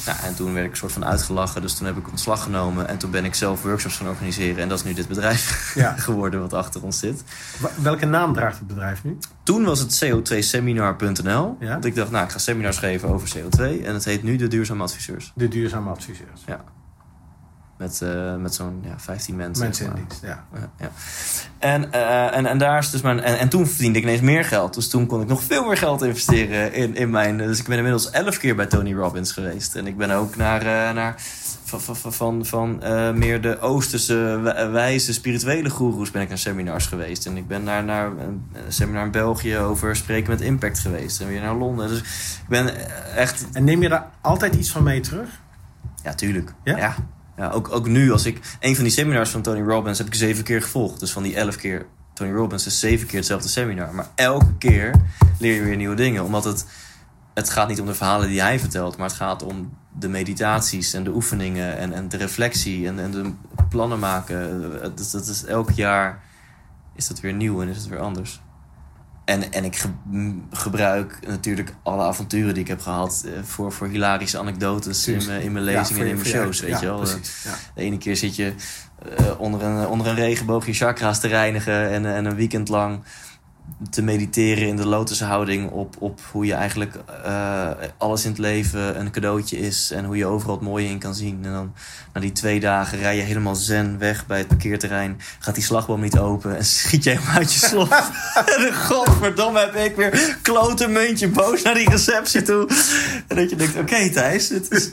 Nou, 0.09 0.21
en 0.23 0.35
toen 0.35 0.53
werd 0.53 0.65
ik 0.65 0.75
soort 0.75 0.91
van 0.91 1.05
uitgelachen. 1.05 1.61
Dus 1.61 1.75
toen 1.75 1.85
heb 1.87 1.97
ik 1.97 2.09
ontslag 2.09 2.43
genomen. 2.43 2.87
En 2.87 2.97
toen 2.97 3.11
ben 3.11 3.25
ik 3.25 3.35
zelf 3.35 3.61
workshops 3.61 3.97
gaan 3.97 4.07
organiseren. 4.07 4.57
En 4.57 4.69
dat 4.69 4.77
is 4.77 4.83
nu 4.83 4.93
dit 4.93 5.07
bedrijf 5.07 5.71
Ja. 5.75 5.95
geworden 6.07 6.39
wat 6.39 6.53
achter 6.53 6.83
ons 6.83 6.99
zit. 6.99 7.23
Welke 7.81 8.05
naam 8.05 8.33
draagt 8.33 8.57
het 8.57 8.67
bedrijf 8.67 9.03
nu? 9.03 9.17
Toen 9.43 9.63
was 9.63 9.79
het 9.79 10.03
co2seminar.nl. 10.05 11.55
Ja. 11.59 11.69
Want 11.69 11.85
ik 11.85 11.95
dacht, 11.95 12.11
nou, 12.11 12.25
ik 12.25 12.31
ga 12.31 12.37
seminars 12.37 12.77
geven 12.77 13.09
over 13.09 13.37
CO2. 13.37 13.83
En 13.83 13.93
het 13.93 14.05
heet 14.05 14.23
nu 14.23 14.35
de 14.35 14.47
Duurzame 14.47 14.83
Adviseurs. 14.83 15.31
De 15.35 15.47
duurzame 15.47 15.89
adviseurs. 15.89 16.43
Ja. 16.45 16.63
Met, 17.79 18.01
eh, 18.01 18.35
met 18.35 18.53
zo'n 18.55 18.79
ja, 18.83 18.93
15 18.97 19.35
mensen. 19.35 19.65
In 19.65 19.91
dienst, 19.95 20.21
ja. 20.21 20.45
Ja, 20.53 20.69
ja. 20.79 20.91
En, 21.59 21.91
eh, 21.91 22.37
en, 22.37 22.45
en 22.45 22.57
daar 22.57 22.77
is 22.79 22.89
dus 22.89 23.01
mijn. 23.01 23.19
En, 23.19 23.39
en 23.39 23.49
toen 23.49 23.67
verdiende 23.67 23.97
ik 23.97 24.03
ineens 24.03 24.21
meer 24.21 24.45
geld. 24.45 24.73
Dus 24.73 24.89
toen 24.89 25.05
kon 25.05 25.21
ik 25.21 25.27
nog 25.27 25.43
veel 25.43 25.65
meer 25.65 25.77
geld 25.77 26.01
investeren 26.01 26.73
in, 26.73 26.95
in 26.95 27.09
mijn. 27.09 27.37
Dus 27.37 27.59
ik 27.59 27.67
ben 27.67 27.75
inmiddels 27.77 28.09
elf 28.09 28.37
keer 28.37 28.55
bij 28.55 28.65
Tony 28.65 28.93
Robbins 28.93 29.31
geweest. 29.31 29.75
En 29.75 29.87
ik 29.87 29.97
ben 29.97 30.11
ook 30.11 30.35
naar. 30.35 30.61
eh, 30.61 30.93
naar 30.93 31.15
van, 31.63 31.95
van, 32.13 32.45
van, 32.45 32.83
eh, 32.83 33.11
meer 33.11 33.41
de 33.41 33.59
Oosterse 33.59 34.39
wij- 34.43 34.69
wijze 34.69 35.13
spirituele 35.13 35.69
goeroes 35.69 36.11
ben 36.11 36.21
ik 36.21 36.27
naar 36.29 36.37
seminars 36.37 36.85
geweest. 36.85 37.25
En 37.25 37.37
ik 37.37 37.47
ben 37.47 37.63
naar, 37.63 37.83
naar 37.83 38.05
een 38.05 38.43
seminar 38.67 39.05
in 39.05 39.11
België 39.11 39.57
over 39.57 39.95
spreken 39.95 40.29
met 40.29 40.41
impact 40.41 40.79
geweest. 40.79 41.21
En 41.21 41.27
weer 41.27 41.41
naar 41.41 41.55
Londen. 41.55 41.87
Dus 41.87 41.99
ik 41.99 42.47
ben 42.49 42.71
echt 43.15 43.45
En 43.53 43.63
neem 43.63 43.81
je 43.81 43.89
daar 43.89 44.07
altijd 44.21 44.55
iets 44.55 44.71
van 44.71 44.83
mee 44.83 44.99
terug? 44.99 45.29
ja, 46.03 46.13
tuurlijk. 46.13 46.53
Ja? 46.63 46.77
Ja? 46.77 46.95
Ja, 47.39 47.49
ook, 47.49 47.71
ook 47.71 47.87
nu 47.87 48.11
als 48.11 48.25
ik... 48.25 48.57
Een 48.59 48.75
van 48.75 48.83
die 48.83 48.93
seminars 48.93 49.29
van 49.29 49.41
Tony 49.41 49.61
Robbins 49.61 49.97
heb 49.97 50.07
ik 50.07 50.13
zeven 50.13 50.43
keer 50.43 50.61
gevolgd. 50.61 50.99
Dus 50.99 51.11
van 51.11 51.23
die 51.23 51.35
elf 51.35 51.55
keer 51.55 51.85
Tony 52.13 52.31
Robbins 52.31 52.65
is 52.65 52.79
zeven 52.79 53.07
keer 53.07 53.17
hetzelfde 53.17 53.47
seminar. 53.47 53.93
Maar 53.93 54.07
elke 54.15 54.57
keer 54.57 55.01
leer 55.37 55.55
je 55.55 55.61
weer 55.61 55.75
nieuwe 55.75 55.95
dingen. 55.95 56.23
Omdat 56.23 56.43
het... 56.43 56.65
Het 57.33 57.49
gaat 57.49 57.67
niet 57.67 57.79
om 57.79 57.85
de 57.85 57.93
verhalen 57.93 58.27
die 58.27 58.41
hij 58.41 58.59
vertelt. 58.59 58.97
Maar 58.97 59.07
het 59.07 59.17
gaat 59.17 59.43
om 59.43 59.77
de 59.99 60.09
meditaties 60.09 60.93
en 60.93 61.03
de 61.03 61.13
oefeningen. 61.13 61.77
En, 61.77 61.93
en 61.93 62.09
de 62.09 62.17
reflectie 62.17 62.87
en, 62.87 62.99
en 62.99 63.11
de 63.11 63.31
plannen 63.69 63.99
maken. 63.99 64.71
Dus 64.95 65.11
dat 65.11 65.27
is 65.27 65.45
elk 65.45 65.71
jaar 65.71 66.23
is 66.95 67.07
dat 67.07 67.19
weer 67.19 67.33
nieuw 67.33 67.61
en 67.61 67.67
is 67.67 67.77
het 67.77 67.87
weer 67.87 67.99
anders. 67.99 68.41
En, 69.29 69.51
en 69.51 69.63
ik 69.63 69.75
ge- 69.75 70.33
gebruik 70.51 71.19
natuurlijk 71.27 71.73
alle 71.83 72.03
avonturen 72.03 72.53
die 72.53 72.63
ik 72.63 72.69
heb 72.69 72.81
gehad 72.81 73.23
eh, 73.25 73.31
voor, 73.43 73.71
voor 73.71 73.87
hilarische 73.87 74.37
anekdotes 74.37 75.07
in 75.07 75.25
mijn, 75.25 75.41
in 75.41 75.51
mijn 75.51 75.65
lezingen 75.65 76.01
en 76.01 76.07
in 76.07 76.15
mijn 76.15 76.27
shows. 76.27 76.59
Weet 76.59 76.69
ja, 76.69 76.79
je 76.79 76.85
wel. 76.85 76.97
Precies. 76.97 77.43
Ja. 77.43 77.55
De 77.75 77.81
ene 77.81 77.97
keer 77.97 78.15
zit 78.15 78.35
je 78.35 78.53
eh, 79.17 79.39
onder, 79.39 79.63
een, 79.63 79.87
onder 79.87 80.07
een 80.07 80.15
regenboog 80.15 80.65
je 80.65 80.73
chakra's 80.73 81.19
te 81.19 81.27
reinigen 81.27 81.89
en, 81.89 82.05
en 82.15 82.25
een 82.25 82.35
weekend 82.35 82.69
lang 82.69 83.03
te 83.89 84.01
mediteren 84.01 84.67
in 84.67 84.75
de 84.75 84.85
lotushouding 84.85 85.71
op, 85.71 85.95
op 85.99 86.19
hoe 86.31 86.45
je 86.45 86.53
eigenlijk 86.53 86.95
eh, 87.23 87.69
alles 87.97 88.23
in 88.23 88.29
het 88.29 88.39
leven 88.39 88.99
een 88.99 89.11
cadeautje 89.11 89.57
is 89.57 89.91
en 89.91 90.05
hoe 90.05 90.17
je 90.17 90.25
overal 90.25 90.55
het 90.55 90.63
mooie 90.63 90.87
in 90.87 90.99
kan 90.99 91.15
zien. 91.15 91.39
En 91.45 91.51
dan 91.51 91.73
na 92.13 92.21
die 92.21 92.31
twee 92.31 92.59
dagen 92.59 92.99
rij 92.99 93.15
je 93.15 93.21
helemaal 93.21 93.55
zen 93.55 93.97
weg 93.97 94.25
bij 94.25 94.37
het 94.37 94.47
parkeerterrein, 94.47 95.21
gaat 95.39 95.55
die 95.55 95.63
slagboom 95.63 96.01
niet 96.01 96.19
open 96.19 96.57
en 96.57 96.65
schiet 96.75 97.03
je 97.03 97.09
helemaal 97.09 97.35
uit 97.35 97.53
je 97.53 97.59
slot. 97.59 97.91
en 98.57 98.73
godverdomme 98.73 99.59
heb 99.59 99.75
ik 99.75 99.95
weer 99.95 100.37
klote 100.41 100.87
muntje 100.87 101.29
boos 101.29 101.61
naar 101.61 101.73
die 101.73 101.89
receptie 101.89 102.41
toe. 102.41 102.67
En 103.27 103.35
dat 103.35 103.49
je 103.49 103.55
denkt, 103.55 103.77
oké 103.77 104.09
Thijs, 104.09 104.47
dit 104.47 104.71
is... 104.71 104.91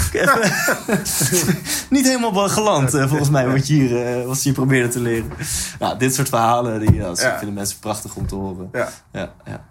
Niet 1.90 2.06
helemaal 2.06 2.48
geland, 2.48 2.94
eh, 2.94 3.08
volgens 3.08 3.30
mij, 3.30 3.48
wat 3.48 3.66
je 3.66 3.74
hier, 3.74 4.06
eh, 4.06 4.26
wat 4.26 4.36
je 4.36 4.42
hier 4.42 4.52
probeerde 4.52 4.88
te 4.88 5.00
leren. 5.00 5.30
Nou, 5.78 5.98
dit 5.98 6.14
soort 6.14 6.28
verhalen, 6.28 6.80
die 6.80 6.92
ja, 6.94 7.02
dat 7.04 7.20
Ja. 7.20 7.36
vinden 7.36 7.54
mensen 7.54 7.78
prachtig 7.78 8.14
om 8.14 8.26
te 8.26 8.34
horen. 8.34 8.68
Ja. 8.72 8.88
Ja, 9.12 9.32
ja. 9.44 9.64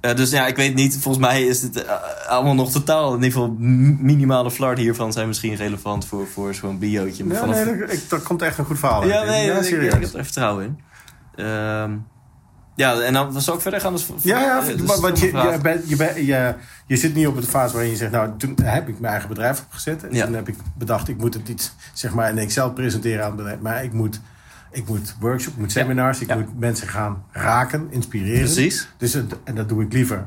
Eh, 0.00 0.16
dus 0.16 0.30
ja, 0.30 0.46
ik 0.46 0.56
weet 0.56 0.74
niet. 0.74 0.98
Volgens 1.00 1.24
mij 1.26 1.42
is 1.42 1.60
dit 1.60 1.84
eh, 1.84 1.92
allemaal 2.28 2.54
nog 2.54 2.70
totaal. 2.70 3.08
In 3.08 3.14
ieder 3.22 3.32
geval, 3.32 3.54
minimale 3.58 4.50
flarden 4.50 4.84
hiervan 4.84 5.12
zijn 5.12 5.26
misschien 5.28 5.54
relevant 5.54 6.06
voor, 6.06 6.26
voor 6.26 6.54
zo'n 6.54 6.78
biootje. 6.78 7.24
Maar 7.24 7.34
Ja, 7.36 7.40
vanaf- 7.40 7.64
nee, 7.64 7.78
dat, 7.78 7.92
ik, 7.92 8.08
daar 8.08 8.20
komt 8.20 8.42
echt 8.42 8.58
een 8.58 8.64
goed 8.64 8.78
verhaal 8.78 9.02
uit. 9.02 9.10
ja, 9.10 9.22
nee, 9.24 9.46
ja, 9.46 9.52
ik, 9.52 9.58
ik, 9.58 9.64
serieus. 9.64 9.92
heb 9.92 10.02
er 10.02 10.24
vertrouwen 10.24 10.64
in. 10.64 10.78
Ehm, 11.44 11.92
ja, 12.78 13.00
en 13.00 13.12
dan 13.12 13.40
zal 13.40 13.54
ik 13.54 13.60
verder 13.60 13.80
gaan. 13.80 13.92
Dus, 13.92 14.06
Ja, 14.22 14.40
ja, 14.40 14.60
eh, 14.60 14.66
dus 14.66 14.80
maar- 14.86 15.00
want 15.00 15.18
je, 15.18 15.26
je, 15.26 15.82
je, 15.86 16.26
je, 16.26 16.54
je 16.86 16.96
zit 16.96 17.14
nu 17.14 17.26
op 17.26 17.40
de 17.40 17.46
fase 17.46 17.72
waarin 17.72 17.90
je 17.90 17.96
zegt, 17.96 18.12
nou, 18.12 18.30
toen 18.36 18.54
heb 18.62 18.88
ik 18.88 18.98
mijn 19.00 19.12
eigen 19.12 19.28
bedrijf 19.28 19.60
opgezet. 19.60 20.04
En 20.06 20.14
Ja. 20.14 20.24
toen 20.24 20.34
heb 20.34 20.48
ik 20.48 20.56
bedacht, 20.74 21.08
ik 21.08 21.16
moet 21.18 21.34
het 21.34 21.48
niet, 21.48 21.72
zeg 21.92 22.14
maar, 22.14 22.30
in 22.30 22.38
Excel 22.38 22.72
presenteren 22.72 23.20
aan 23.24 23.26
het 23.30 23.36
bedrijf. 23.36 23.60
Maar 23.60 23.84
ik 23.84 23.92
moet, 23.92 24.20
ik 24.70 24.88
moet 24.88 25.14
workshops, 25.20 25.54
ik 25.56 25.60
moet 25.62 25.72
seminars, 25.72 26.20
ik 26.20 26.34
moet 26.34 26.58
mensen 26.58 26.88
gaan 26.88 27.24
raken, 27.32 27.86
inspireren. 27.90 28.40
Precies. 28.40 28.88
Dus 28.96 29.12
het, 29.12 29.34
en 29.44 29.54
dat 29.54 29.68
doe 29.68 29.82
ik 29.82 29.92
liever 29.92 30.26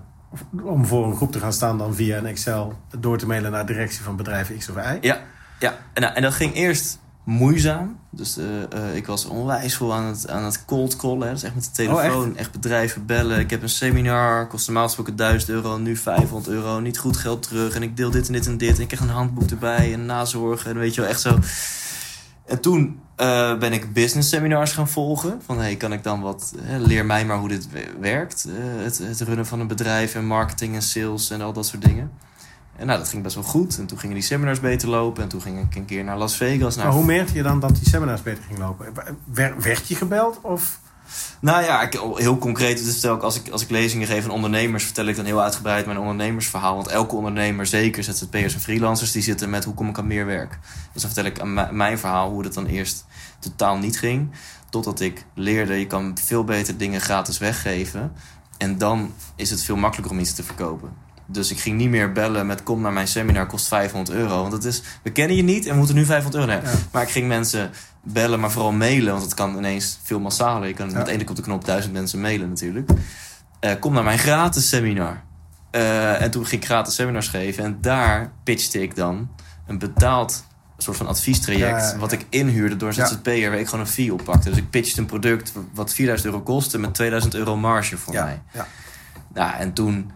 om 0.63 0.85
voor 0.85 1.05
een 1.07 1.15
groep 1.15 1.31
te 1.31 1.39
gaan 1.39 1.53
staan 1.53 1.77
dan 1.77 1.95
via 1.95 2.17
een 2.17 2.25
Excel 2.25 2.79
door 2.99 3.17
te 3.17 3.27
mailen 3.27 3.51
naar 3.51 3.65
directie 3.65 4.03
van 4.03 4.15
bedrijf 4.15 4.57
X 4.57 4.69
of 4.69 4.75
Y. 4.75 4.97
Ja, 5.01 5.17
ja. 5.59 5.73
En, 5.93 6.15
en 6.15 6.21
dat 6.21 6.33
ging 6.33 6.53
eerst 6.55 6.99
moeizaam. 7.31 7.99
Dus 8.09 8.37
eh, 8.37 8.61
eh, 8.63 8.95
ik 8.95 9.05
was 9.07 9.25
onwijs 9.25 9.75
veel 9.77 9.93
aan 9.93 10.05
het, 10.05 10.29
aan 10.29 10.43
het 10.43 10.65
cold 10.65 10.95
callen. 10.95 11.27
Hè. 11.27 11.33
Is 11.33 11.43
echt 11.43 11.55
met 11.55 11.63
de 11.63 11.71
telefoon. 11.71 12.37
echt? 12.37 12.51
bedrijven 12.51 13.05
bellen. 13.05 13.39
Ik 13.39 13.49
heb 13.49 13.61
een 13.61 13.69
seminar. 13.69 14.47
Kost 14.47 14.65
normaal 14.67 14.85
gesproken 14.85 15.15
1000 15.15 15.49
euro. 15.51 15.77
Nu 15.77 15.95
500 15.97 16.47
euro. 16.55 16.79
Niet 16.79 16.97
goed 16.97 17.17
geld 17.17 17.43
terug. 17.43 17.75
En 17.75 17.83
ik 17.83 17.97
deel 17.97 18.11
dit 18.11 18.27
en 18.27 18.33
dit 18.33 18.47
en 18.47 18.57
dit. 18.57 18.75
En 18.75 18.81
ik 18.81 18.87
krijg 18.87 19.03
een 19.03 19.09
handboek 19.09 19.49
erbij. 19.49 19.93
En 19.93 20.05
nazorgen. 20.05 20.71
En 20.71 20.77
weet 20.77 20.95
je 20.95 21.01
wel, 21.01 21.09
echt 21.09 21.21
zo. 21.21 21.39
En 22.45 22.61
toen 22.61 22.99
eh, 23.15 23.57
ben 23.57 23.73
ik 23.73 23.93
business 23.93 24.29
seminars 24.29 24.71
gaan 24.71 24.87
volgen. 24.89 25.41
Van 25.45 25.59
hey, 25.59 25.75
kan 25.75 25.93
ik 25.93 26.03
dan 26.03 26.21
wat. 26.21 26.53
hè, 26.61 26.77
leer 26.79 27.05
mij 27.05 27.25
maar 27.25 27.37
hoe 27.37 27.47
dit 27.49 27.69
we- 27.71 27.91
werkt. 27.99 28.45
het, 28.83 28.97
het 28.97 29.21
runnen 29.21 29.45
van 29.45 29.59
een 29.59 29.67
bedrijf 29.67 30.15
en 30.15 30.25
marketing 30.25 30.75
en 30.75 30.81
sales 30.81 31.29
en 31.29 31.41
al 31.41 31.53
dat 31.53 31.65
soort 31.65 31.85
dingen. 31.85 32.11
En 32.81 32.87
nou, 32.87 32.99
dat 32.99 33.09
ging 33.09 33.23
best 33.23 33.35
wel 33.35 33.43
goed. 33.43 33.77
En 33.77 33.85
toen 33.85 33.99
gingen 33.99 34.15
die 34.15 34.23
seminars 34.23 34.59
beter 34.59 34.89
lopen. 34.89 35.23
En 35.23 35.29
toen 35.29 35.41
ging 35.41 35.59
ik 35.59 35.75
een 35.75 35.85
keer 35.85 36.03
naar 36.03 36.17
Las 36.17 36.35
Vegas. 36.35 36.75
Naar 36.75 36.85
Maar 36.85 36.93
hoe 36.95 37.05
merkte 37.05 37.33
je 37.33 37.43
dan 37.43 37.59
dat 37.59 37.75
die 37.75 37.89
seminars 37.89 38.21
beter 38.21 38.43
ging 38.43 38.59
lopen? 38.59 38.85
Wer- 39.23 39.61
Werd 39.61 39.87
je 39.87 39.95
gebeld? 39.95 40.39
Of? 40.41 40.79
Nou 41.39 41.63
ja, 41.63 41.81
ik, 41.81 41.99
heel 42.15 42.37
concreet. 42.37 42.83
Dus 42.83 42.95
stel 42.97 43.15
ik, 43.15 43.21
als, 43.21 43.39
ik, 43.39 43.49
als 43.49 43.61
ik 43.61 43.69
lezingen 43.69 44.07
geef 44.07 44.23
aan 44.23 44.29
ondernemers, 44.31 44.83
vertel 44.83 45.05
ik 45.05 45.15
dan 45.15 45.25
heel 45.25 45.41
uitgebreid 45.41 45.85
mijn 45.85 45.97
ondernemersverhaal. 45.97 46.75
Want 46.75 46.87
elke 46.87 47.15
ondernemer, 47.15 47.65
zeker 47.65 48.03
ZZP'ers 48.03 48.53
en 48.53 48.59
freelancers, 48.59 49.11
die 49.11 49.21
zitten 49.21 49.49
met 49.49 49.63
hoe 49.63 49.73
kom 49.73 49.89
ik 49.89 49.97
aan 49.97 50.07
meer 50.07 50.25
werk. 50.25 50.59
Dus 50.93 51.01
dan 51.01 51.11
vertel 51.11 51.31
ik 51.31 51.39
aan 51.39 51.77
mijn 51.77 51.97
verhaal 51.99 52.29
hoe 52.29 52.43
het 52.43 52.53
dan 52.53 52.65
eerst 52.65 53.05
totaal 53.39 53.77
niet 53.77 53.99
ging. 53.99 54.29
Totdat 54.69 54.99
ik 54.99 55.25
leerde, 55.35 55.79
je 55.79 55.87
kan 55.87 56.17
veel 56.23 56.43
beter 56.43 56.77
dingen 56.77 57.01
gratis 57.01 57.37
weggeven. 57.37 58.13
En 58.57 58.77
dan 58.77 59.13
is 59.35 59.49
het 59.49 59.63
veel 59.63 59.75
makkelijker 59.75 60.13
om 60.15 60.19
iets 60.19 60.33
te 60.33 60.43
verkopen. 60.43 61.09
Dus 61.31 61.51
ik 61.51 61.59
ging 61.59 61.77
niet 61.77 61.89
meer 61.89 62.11
bellen 62.11 62.45
met 62.45 62.63
kom 62.63 62.81
naar 62.81 62.93
mijn 62.93 63.07
seminar, 63.07 63.45
kost 63.45 63.67
500 63.67 64.17
euro. 64.17 64.41
Want 64.41 64.53
het 64.53 64.63
is, 64.63 64.81
we 65.03 65.11
kennen 65.11 65.35
je 65.35 65.43
niet 65.43 65.65
en 65.65 65.71
we 65.71 65.77
moeten 65.77 65.95
nu 65.95 66.05
500 66.05 66.35
euro 66.43 66.51
hebben. 66.51 66.71
Ja. 66.71 66.77
Maar 66.91 67.01
ik 67.01 67.09
ging 67.09 67.27
mensen 67.27 67.71
bellen, 68.03 68.39
maar 68.39 68.51
vooral 68.51 68.71
mailen. 68.71 69.11
Want 69.11 69.23
het 69.25 69.33
kan 69.33 69.57
ineens 69.57 69.99
veel 70.03 70.19
massaler. 70.19 70.67
Je 70.67 70.73
kan 70.73 70.89
Ja. 70.89 70.97
met 70.97 71.07
één 71.07 71.27
op 71.29 71.35
de 71.35 71.41
knop 71.41 71.65
duizend 71.65 71.93
mensen 71.93 72.21
mailen 72.21 72.49
natuurlijk. 72.49 72.89
Eh, 73.59 73.71
kom 73.79 73.93
naar 73.93 74.03
mijn 74.03 74.19
gratis 74.19 74.69
seminar. 74.69 75.21
Eh, 75.71 76.21
en 76.21 76.31
toen 76.31 76.45
ging 76.45 76.61
ik 76.61 76.67
gratis 76.67 76.95
seminars 76.95 77.27
geven. 77.27 77.63
En 77.63 77.77
daar 77.81 78.31
pitchte 78.43 78.81
ik 78.81 78.95
dan 78.95 79.29
een 79.67 79.79
betaald 79.79 80.43
soort 80.77 80.97
van 80.97 81.07
adviestraject. 81.07 81.91
Ja. 81.91 81.97
Wat 81.97 82.11
ik 82.11 82.25
inhuurde 82.29 82.75
door 82.75 82.87
een. 82.87 82.93
ZZP'er. 83.07 83.49
Waar 83.49 83.59
ik 83.59 83.65
gewoon 83.67 83.85
een 83.85 83.91
fee 83.91 84.13
op 84.13 84.23
pakte. 84.23 84.49
Dus 84.49 84.57
ik 84.57 84.69
pitchte 84.69 84.99
een 84.99 85.05
product 85.05 85.51
wat 85.73 85.93
4000 85.93 86.29
euro 86.33 86.43
kostte. 86.43 86.77
Met 86.79 86.93
2000 86.93 87.33
euro 87.35 87.57
marge 87.57 87.97
voor 87.97 88.13
mij. 88.13 88.41
ja. 88.53 88.67
Nou, 89.33 89.53
en 89.55 89.73
toen 89.73 90.11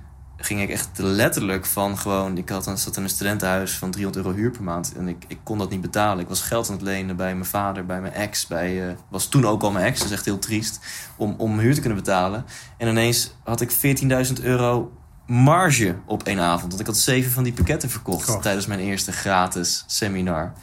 ging 0.45 0.61
ik 0.61 0.69
echt 0.69 0.89
letterlijk 0.93 1.65
van 1.65 1.97
gewoon... 1.97 2.37
Ik 2.37 2.49
had 2.49 2.65
een, 2.65 2.77
zat 2.77 2.97
in 2.97 3.03
een 3.03 3.09
studentenhuis 3.09 3.77
van 3.77 3.91
300 3.91 4.25
euro 4.25 4.37
huur 4.37 4.51
per 4.51 4.63
maand. 4.63 4.93
En 4.97 5.07
ik, 5.07 5.25
ik 5.27 5.37
kon 5.43 5.57
dat 5.57 5.69
niet 5.69 5.81
betalen. 5.81 6.19
Ik 6.19 6.27
was 6.27 6.41
geld 6.41 6.67
aan 6.67 6.73
het 6.73 6.81
lenen 6.81 7.15
bij 7.15 7.33
mijn 7.33 7.45
vader, 7.45 7.85
bij 7.85 8.01
mijn 8.01 8.13
ex. 8.13 8.47
Bij, 8.47 8.87
eh, 8.87 8.95
was 9.09 9.27
toen 9.27 9.45
ook 9.45 9.63
al 9.63 9.71
mijn 9.71 9.85
ex, 9.85 9.97
dat 9.99 10.07
is 10.07 10.13
echt 10.13 10.25
heel 10.25 10.39
triest. 10.39 10.79
Om, 11.15 11.35
om 11.37 11.59
huur 11.59 11.73
te 11.73 11.79
kunnen 11.79 11.97
betalen. 11.97 12.45
En 12.77 12.87
ineens 12.87 13.35
had 13.43 13.61
ik 13.61 13.71
14.000 13.71 14.43
euro 14.43 14.91
marge 15.25 15.95
op 16.05 16.23
één 16.23 16.39
avond. 16.39 16.67
Want 16.67 16.79
ik 16.79 16.87
had 16.87 16.97
zeven 16.97 17.31
van 17.31 17.43
die 17.43 17.53
pakketten 17.53 17.89
verkocht... 17.89 18.41
Tijdens 18.41 18.65
mijn 18.65 18.79
eerste 18.79 19.11
gratis 19.11 19.83
seminar. 19.87 20.53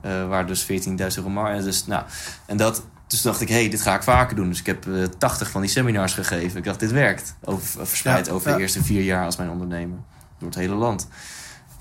Eh, 0.00 0.28
waar 0.28 0.46
dus 0.46 0.66
14.000 0.70 0.94
euro 0.96 1.28
marge... 1.28 1.62
Dus, 1.62 1.86
nou, 1.86 2.04
en 2.46 2.56
dat... 2.56 2.82
Dus 3.12 3.22
dacht 3.22 3.40
ik, 3.40 3.48
hé, 3.48 3.54
hey, 3.54 3.68
dit 3.68 3.80
ga 3.80 3.94
ik 3.94 4.02
vaker 4.02 4.36
doen. 4.36 4.48
Dus 4.48 4.58
ik 4.58 4.66
heb 4.66 4.86
eh 4.86 5.04
80 5.18 5.50
van 5.50 5.60
die 5.60 5.70
seminars 5.70 6.14
gegeven. 6.14 6.58
Ik 6.58 6.64
dacht, 6.64 6.80
dit 6.80 6.90
werkt. 6.90 7.34
Over, 7.44 7.86
verspreid 7.86 8.26
Ja, 8.26 8.32
over 8.32 8.50
ja. 8.50 8.56
de 8.56 8.62
eerste 8.62 8.84
vier 8.84 9.02
jaar 9.02 9.24
als 9.24 9.36
mijn 9.36 9.50
ondernemer. 9.50 9.98
Door 10.38 10.48
het 10.48 10.58
hele 10.58 10.74
land. 10.74 11.08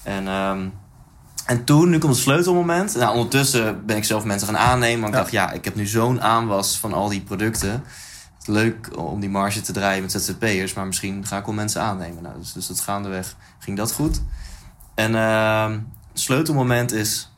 En, 0.04 0.28
ehm, 0.28 0.68
en 1.46 1.64
toen, 1.64 1.90
nu 1.90 1.98
komt 1.98 2.14
het 2.14 2.22
sleutelmoment. 2.22 2.96
Nou, 2.96 3.14
ondertussen 3.14 3.86
ben 3.86 3.98
ik 3.98 4.04
zelf 4.04 4.24
mensen 4.24 4.48
gaan 4.48 4.58
aannemen. 4.58 5.02
Want 5.02 5.14
ik 5.14 5.20
dacht, 5.20 5.32
ja, 5.32 5.52
ik 5.52 5.66
heb 5.66 5.76
nu 5.76 5.86
zo'n 5.86 6.22
aanwas 6.22 6.78
van 6.78 6.94
al 6.94 7.10
die 7.10 7.22
producten. 7.22 7.72
het 7.72 8.42
is 8.42 8.48
leuk 8.48 8.98
om 8.98 9.20
die 9.20 9.30
marge 9.30 9.62
te 9.62 9.72
draaien 9.72 10.02
met 10.02 10.12
ZZP'ers, 10.12 10.74
maar 10.74 10.86
misschien 10.86 11.26
ga 11.26 11.38
ik 11.38 11.46
wel 11.46 11.56
mensen 11.56 11.82
aannemen. 11.82 12.24
Nou, 12.24 12.40
dus, 12.40 12.54
dus 12.54 12.68
dat 12.68 12.80
gaandeweg 12.80 13.36
ging 13.60 13.78
dat 13.78 13.92
goed. 13.92 14.22
En 14.96 15.16
ehm, 15.16 15.72
het 16.12 16.20
sleutelmoment 16.20 16.92
is 16.92 17.32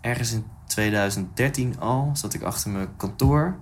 ergens 0.00 0.32
in 0.32 0.44
2013 0.78 1.80
al, 1.80 2.10
zat 2.12 2.34
ik 2.34 2.42
achter 2.42 2.70
mijn 2.70 2.96
kantoor. 2.96 3.56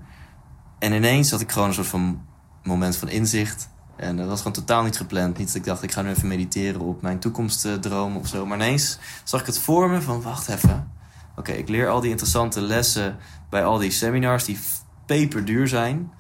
En 0.79 0.92
ineens 0.92 1.31
had 1.31 1.40
ik 1.40 1.52
gewoon 1.52 1.68
een 1.68 1.74
soort 1.74 1.87
van 1.87 2.22
moment 2.62 2.96
van 2.96 3.09
inzicht. 3.09 3.68
En 3.96 4.16
dat 4.16 4.29
was 4.29 4.38
gewoon 4.38 4.52
totaal 4.52 4.83
niet 4.83 4.96
gepland. 4.96 5.38
Niet 5.38 5.46
dat 5.46 5.57
ik 5.57 5.64
dacht, 5.64 5.83
ik 5.83 5.92
ga 5.92 6.02
nu 6.02 6.09
even 6.09 6.29
mediteren 6.29 6.81
op 6.81 7.02
mijn 7.02 7.18
toekomstdroom 7.18 8.16
of 8.16 8.26
zo. 8.26 8.46
Maar 8.46 8.57
ineens 8.57 8.98
zag 9.24 9.40
ik 9.40 9.46
het 9.46 9.59
voor 9.59 9.90
me 9.90 10.02
van, 10.02 10.22
wacht 10.22 10.48
even. 10.48 10.92
Oké, 11.37 11.52
ik 11.52 11.68
leer 11.68 11.88
al 11.88 12.00
die 12.00 12.11
interessante 12.11 12.61
lessen 12.61 13.16
bij 13.50 13.64
al 13.64 13.79
die 13.79 13.90
seminars 13.90 14.44
die 14.44 14.59
peperduur 15.07 15.68
zijn. 15.68 16.12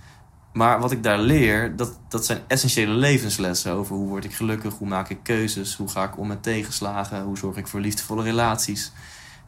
Maar 0.52 0.80
wat 0.80 0.92
ik 0.92 1.02
daar 1.02 1.18
leer, 1.18 1.76
dat, 1.76 1.98
dat 2.08 2.26
zijn 2.26 2.40
essentiële 2.46 2.92
levenslessen 2.92 3.72
over 3.72 3.96
hoe 3.96 4.08
word 4.08 4.24
ik 4.24 4.34
gelukkig, 4.34 4.74
hoe 4.74 4.88
maak 4.88 5.08
ik 5.08 5.18
keuzes, 5.22 5.76
hoe 5.76 5.88
ga 5.88 6.04
ik 6.04 6.18
om 6.18 6.26
met 6.26 6.42
tegenslagen, 6.42 7.22
hoe 7.22 7.38
zorg 7.38 7.56
ik 7.56 7.66
voor 7.66 7.80
liefdevolle 7.80 8.22
relaties. 8.22 8.92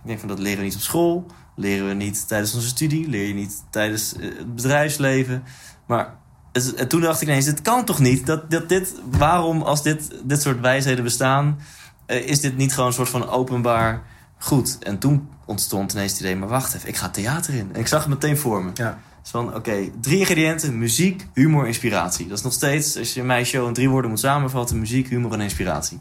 Ik 0.03 0.07
denk 0.07 0.19
van 0.19 0.29
dat 0.29 0.39
leren 0.39 0.59
we 0.59 0.65
niet 0.65 0.75
op 0.75 0.81
school, 0.81 1.27
leren 1.57 1.89
we 1.89 1.95
niet 1.95 2.29
tijdens 2.29 2.55
onze 2.55 2.69
studie, 2.69 3.09
leer 3.09 3.27
je 3.27 3.35
niet 3.35 3.65
tijdens 3.71 4.17
eh, 4.17 4.23
het 4.23 4.55
bedrijfsleven. 4.55 5.43
Maar 5.87 6.17
en 6.53 6.89
toen 6.89 7.01
dacht 7.01 7.21
ik 7.21 7.29
ineens, 7.29 7.45
dit 7.45 7.63
kan 7.63 7.85
toch 7.85 7.99
niet? 7.99 8.27
Dat, 8.27 8.51
dat 8.51 8.69
dit, 8.69 8.95
waarom 9.11 9.63
als 9.63 9.83
dit, 9.83 10.11
dit 10.25 10.43
soort 10.43 10.61
wijsheden 10.61 11.05
bestaan, 11.05 11.59
eh, 12.07 12.29
is 12.29 12.41
dit 12.41 12.57
niet 12.57 12.73
gewoon 12.73 12.87
een 12.89 12.95
soort 12.95 13.09
van 13.09 13.29
openbaar 13.29 14.03
goed? 14.39 14.79
En 14.79 14.99
toen 14.99 15.29
ontstond 15.47 15.93
ineens 15.93 16.13
het 16.13 16.21
idee, 16.21 16.37
maar 16.37 16.49
wacht 16.49 16.75
even, 16.75 16.89
ik 16.89 16.97
ga 16.97 17.09
theater 17.09 17.55
in. 17.55 17.71
En 17.73 17.81
ik 17.81 17.87
zag 17.87 18.01
het 18.01 18.09
meteen 18.09 18.37
voor 18.37 18.65
me. 18.65 18.71
Ja. 18.75 18.99
Dus 19.23 19.31
van, 19.31 19.55
oké, 19.55 19.91
drie 20.01 20.19
ingrediënten, 20.19 20.79
muziek, 20.79 21.27
humor, 21.35 21.67
inspiratie. 21.67 22.27
Dat 22.29 22.39
is 22.39 22.45
nog 22.45 22.53
steeds, 22.53 22.99
als 22.99 23.15
je 23.15 23.23
mijn 23.23 23.47
show 23.47 23.67
in 23.67 23.73
drie 23.73 23.89
woorden 23.89 24.11
moet 24.11 24.21
samenvatten, 24.21 24.79
muziek, 24.79 25.09
humor 25.09 25.33
en 25.33 25.41
inspiratie. 25.41 26.01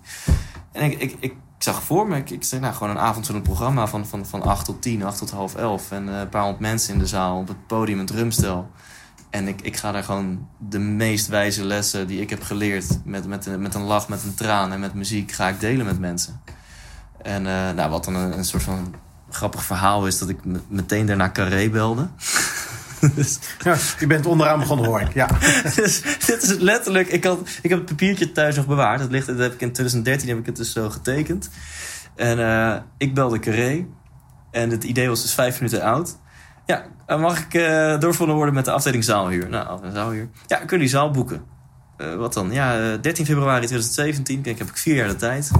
En 0.72 0.92
ik, 0.92 1.02
ik, 1.02 1.16
ik, 1.20 1.34
zag 1.58 1.84
voor 1.84 2.08
me, 2.08 2.17
ik, 2.17 2.30
ik 2.30 2.43
zei, 2.43 2.62
nou, 2.62 2.74
gewoon 2.74 2.89
een 2.89 3.00
avondvullend 3.00 3.46
programma 3.46 3.88
van, 3.88 4.08
van, 4.08 4.26
van 4.26 4.41
8 4.41 4.65
tot 4.65 4.82
10, 4.82 5.04
8 5.04 5.17
tot 5.17 5.32
half 5.32 5.56
11. 5.56 5.91
En 5.91 6.08
uh, 6.08 6.20
een 6.20 6.30
paar 6.30 6.41
honderd 6.41 6.62
mensen 6.62 6.93
in 6.93 7.00
de 7.00 7.08
zaal 7.08 7.38
op 7.38 7.48
het 7.48 7.67
podium, 7.67 8.00
een 8.00 8.06
drumstel. 8.06 8.70
En 9.30 9.48
ik, 9.48 9.62
ik 9.62 9.76
ga 9.76 9.91
daar 9.91 10.04
gewoon 10.04 10.48
de 10.58 10.80
meest 10.80 11.28
wijze 11.28 11.63
lessen 11.63 12.08
die 12.08 12.22
ik 12.22 12.30
heb 12.30 12.43
geleerd, 12.43 13.00
met, 13.04 13.28
met, 13.28 13.60
met 13.60 13.74
een 13.74 13.84
lach, 13.84 14.08
met 14.08 14.24
een 14.24 14.36
traan 14.36 14.72
en 14.72 14.80
met 14.80 14.93
muziek, 14.93 15.32
ga 15.32 15.48
ik 15.48 15.60
delen 15.60 15.86
met 15.86 16.00
mensen. 16.00 16.41
En 17.22 17.46
uh, 17.46 17.72
nou, 17.72 17.89
wat 17.89 18.04
dan 18.04 18.15
een, 18.15 18.38
een 18.38 18.46
soort 18.46 18.63
van 18.63 18.96
grappig 19.30 19.63
verhaal 19.63 20.08
is, 20.08 20.17
dat 20.17 20.30
ik 20.30 20.39
meteen 20.67 21.06
daarna 21.06 21.32
Carré 21.32 21.70
belde. 21.70 22.08
dus, 23.16 23.40
ja, 23.64 23.76
je 24.00 24.08
bent 24.08 24.26
onderaan 24.26 24.60
begonnen 24.60 24.86
hoor 24.86 25.02
ik. 25.02 25.14
Ja. 25.14 25.28
dus 25.76 26.02
dit 26.26 26.44
is 26.44 26.58
letterlijk. 26.58 27.08
Ik, 27.08 27.24
had, 27.24 27.40
ik 27.62 27.70
heb 27.70 27.80
het 27.80 27.88
papiertje 27.90 28.32
thuis 28.32 28.56
nog 28.56 28.68
bewaard. 28.68 29.00
Dat, 29.00 29.12
ligt, 29.12 29.28
dat 29.28 29.38
heb 29.38 29.54
ik 29.54 29.62
in 29.62 29.72
2013 29.72 30.30
heb 30.30 30.38
ik 30.38 30.46
het 30.46 30.56
dus 30.56 30.72
zo 30.72 30.90
getekend. 30.90 31.50
En 32.16 32.40
uh, 32.40 32.76
ik 32.98 33.14
belde 33.14 33.40
Carré. 33.40 33.86
En 34.52 34.70
het 34.70 34.84
idee 34.84 35.08
was 35.08 35.22
dus 35.22 35.34
vijf 35.34 35.60
minuten 35.60 35.82
oud. 35.82 36.18
Ja, 36.66 36.86
mag 37.18 37.40
ik 37.40 37.54
uh, 37.54 38.00
doorvonden 38.00 38.36
worden 38.36 38.54
met 38.54 38.66
de 38.66 38.72
afdeling 38.72 39.04
zaalhuur? 39.04 39.50
Nou, 39.50 39.92
zaalhuur. 39.94 40.30
Ja, 40.48 40.58
kun 40.58 40.78
je 40.78 40.84
die 40.84 40.88
zaal 40.88 41.12
boeken? 41.12 41.44
Uh, 41.98 42.16
wat 42.16 42.34
dan? 42.34 42.52
Ja, 42.52 42.98
13 42.98 43.26
februari 43.26 43.66
2017. 43.66 44.42
Kijk, 44.42 44.58
heb 44.58 44.68
ik 44.68 44.78
vier 44.78 44.96
jaar 44.96 45.08
de 45.08 45.16
tijd. 45.16 45.52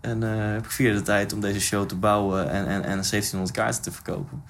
En 0.00 0.20
heb 0.22 0.64
ik 0.64 0.70
vier 0.70 0.86
jaar 0.86 0.96
de 0.96 1.02
tijd 1.02 1.32
om 1.32 1.40
deze 1.40 1.60
show 1.60 1.86
te 1.86 1.96
bouwen 1.96 2.50
en, 2.50 2.66
en, 2.66 2.82
en 2.82 2.82
1700 2.82 3.50
kaarten 3.50 3.82
te 3.82 3.92
verkopen. 3.92 4.42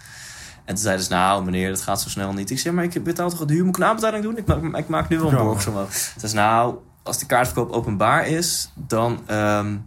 En 0.70 0.76
toen 0.76 0.84
zeiden 0.84 1.04
ze, 1.04 1.12
nou 1.12 1.44
meneer, 1.44 1.68
dat 1.68 1.80
gaat 1.80 2.00
zo 2.00 2.08
snel 2.08 2.32
niet. 2.32 2.50
Ik 2.50 2.58
zeg, 2.58 2.72
maar 2.72 2.84
ik 2.84 3.04
betaal 3.04 3.30
toch 3.30 3.44
de 3.44 3.52
huur, 3.52 3.64
moet 3.64 3.76
ik 3.76 3.82
een 3.82 3.88
aanbetaling 3.88 4.22
doen? 4.22 4.36
Ik 4.36 4.46
maak, 4.46 4.76
ik 4.76 4.88
maak 4.88 5.08
nu 5.08 5.18
wel 5.18 5.32
een 5.32 5.36
borgsom. 5.36 5.86
Dus 6.20 6.32
nou, 6.32 6.76
als 7.02 7.18
de 7.18 7.26
kaartverkoop 7.26 7.70
openbaar 7.70 8.26
is, 8.26 8.72
dan 8.74 9.20
um, 9.30 9.84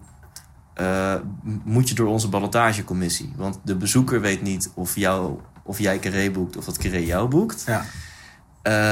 uh, 0.82 1.16
moet 1.64 1.90
je 1.90 1.96
door 1.96 2.08
onze 2.08 2.28
ballotagecommissie. 2.28 3.34
Want 3.36 3.60
de 3.64 3.76
bezoeker 3.76 4.22
weet 4.22 4.42
niet 4.42 4.72
of, 4.74 4.96
jou, 4.96 5.40
of 5.64 5.80
jij 5.80 6.00
carré 6.00 6.32
boekt 6.32 6.58
of 6.58 6.66
dat 6.66 6.78
carré 6.78 6.98
jou 6.98 7.28
boekt. 7.28 7.64
Ja. 7.66 7.86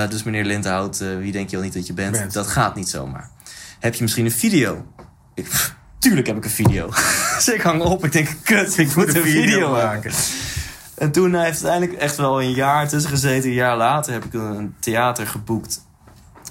Uh, 0.03 0.09
dus 0.09 0.23
meneer 0.23 0.45
Lindhout, 0.45 1.01
uh, 1.01 1.17
wie 1.17 1.31
denk 1.31 1.49
je 1.49 1.55
wel 1.55 1.65
niet 1.65 1.73
dat 1.73 1.87
je 1.87 1.93
bent? 1.93 2.11
bent? 2.11 2.33
Dat 2.33 2.47
gaat 2.47 2.75
niet 2.75 2.89
zomaar. 2.89 3.29
Heb 3.79 3.93
je 3.93 4.01
misschien 4.01 4.25
een 4.25 4.31
video? 4.31 4.85
Ik, 5.33 5.73
tuurlijk 5.99 6.27
heb 6.27 6.37
ik 6.37 6.43
een 6.43 6.49
video. 6.49 6.87
dus 7.35 7.49
ik 7.49 7.61
hang 7.61 7.81
op, 7.81 8.05
ik 8.05 8.11
denk, 8.11 8.29
kut, 8.43 8.77
ik 8.77 8.95
moet 8.95 9.15
een 9.15 9.21
video, 9.21 9.41
video 9.41 9.71
maken. 9.71 10.11
En 11.01 11.11
toen 11.11 11.35
heeft 11.35 11.59
het 11.59 11.67
uiteindelijk 11.67 11.99
echt 12.03 12.17
wel 12.17 12.41
een 12.41 12.51
jaar 12.51 12.87
tussen 12.87 13.11
gezeten. 13.11 13.49
Een 13.49 13.55
jaar 13.55 13.77
later 13.77 14.13
heb 14.13 14.25
ik 14.25 14.33
een 14.33 14.75
theater 14.79 15.27
geboekt 15.27 15.85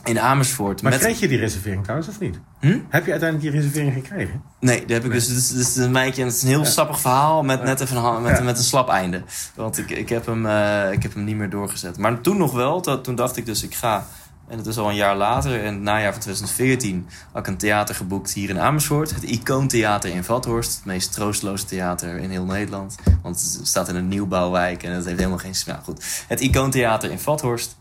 in 0.04 0.20
Amersfoort. 0.20 0.82
Maar 0.82 0.92
met... 0.92 1.00
kreeg 1.00 1.20
je 1.20 1.28
die 1.28 1.38
reservering 1.38 1.82
trouwens 1.82 2.08
of 2.08 2.20
niet? 2.20 2.40
Hm? 2.60 2.78
Heb 2.88 3.04
je 3.04 3.10
uiteindelijk 3.10 3.40
die 3.40 3.60
reservering 3.60 3.92
gekregen? 3.92 4.42
Nee, 4.60 4.80
dat 4.80 4.90
heb 4.90 5.04
ik 5.04 5.12
dus. 5.12 5.28
Dus, 5.28 5.48
dus 5.48 5.76
een 5.76 5.94
het 5.94 6.16
is 6.16 6.42
een 6.42 6.48
heel 6.48 6.58
ja. 6.58 6.64
sappig 6.64 7.00
verhaal 7.00 7.42
met 7.42 7.62
net 7.62 7.80
even 7.80 7.96
een, 7.96 8.22
met, 8.22 8.38
ja. 8.38 8.42
met 8.42 8.58
een 8.58 8.64
slap 8.64 8.88
einde. 8.88 9.22
Want 9.54 9.78
ik, 9.78 9.90
ik, 9.90 10.08
heb 10.08 10.26
hem, 10.26 10.46
uh, 10.46 10.92
ik 10.92 11.02
heb 11.02 11.14
hem 11.14 11.24
niet 11.24 11.36
meer 11.36 11.50
doorgezet. 11.50 11.98
Maar 11.98 12.20
toen 12.20 12.36
nog 12.36 12.52
wel. 12.52 12.80
Toen 12.80 13.14
dacht 13.14 13.36
ik 13.36 13.46
dus, 13.46 13.62
ik 13.62 13.74
ga 13.74 14.06
en 14.50 14.58
het 14.58 14.66
is 14.66 14.78
al 14.78 14.88
een 14.88 14.94
jaar 14.94 15.16
later, 15.16 15.62
in 15.62 15.72
het 15.72 15.82
najaar 15.82 16.12
van 16.12 16.20
2014, 16.20 17.06
had 17.32 17.42
ik 17.42 17.46
een 17.46 17.56
theater 17.56 17.94
geboekt 17.94 18.32
hier 18.32 18.48
in 18.48 18.58
Amersfoort. 18.58 19.14
Het 19.14 19.22
Icoontheater 19.22 20.10
in 20.10 20.24
Vathorst. 20.24 20.74
Het 20.74 20.84
meest 20.84 21.12
troosteloze 21.12 21.64
theater 21.64 22.16
in 22.16 22.30
heel 22.30 22.44
Nederland. 22.44 22.96
Want 23.22 23.40
het 23.40 23.68
staat 23.68 23.88
in 23.88 23.94
een 23.94 24.08
nieuwbouwwijk 24.08 24.82
en 24.82 24.92
het 24.92 25.04
heeft 25.04 25.18
helemaal 25.18 25.38
geen... 25.38 25.54
Nou 25.66 25.82
goed, 25.82 26.24
het 26.28 26.40
Icoontheater 26.40 27.10
in 27.10 27.18
Vathorst. 27.18 27.76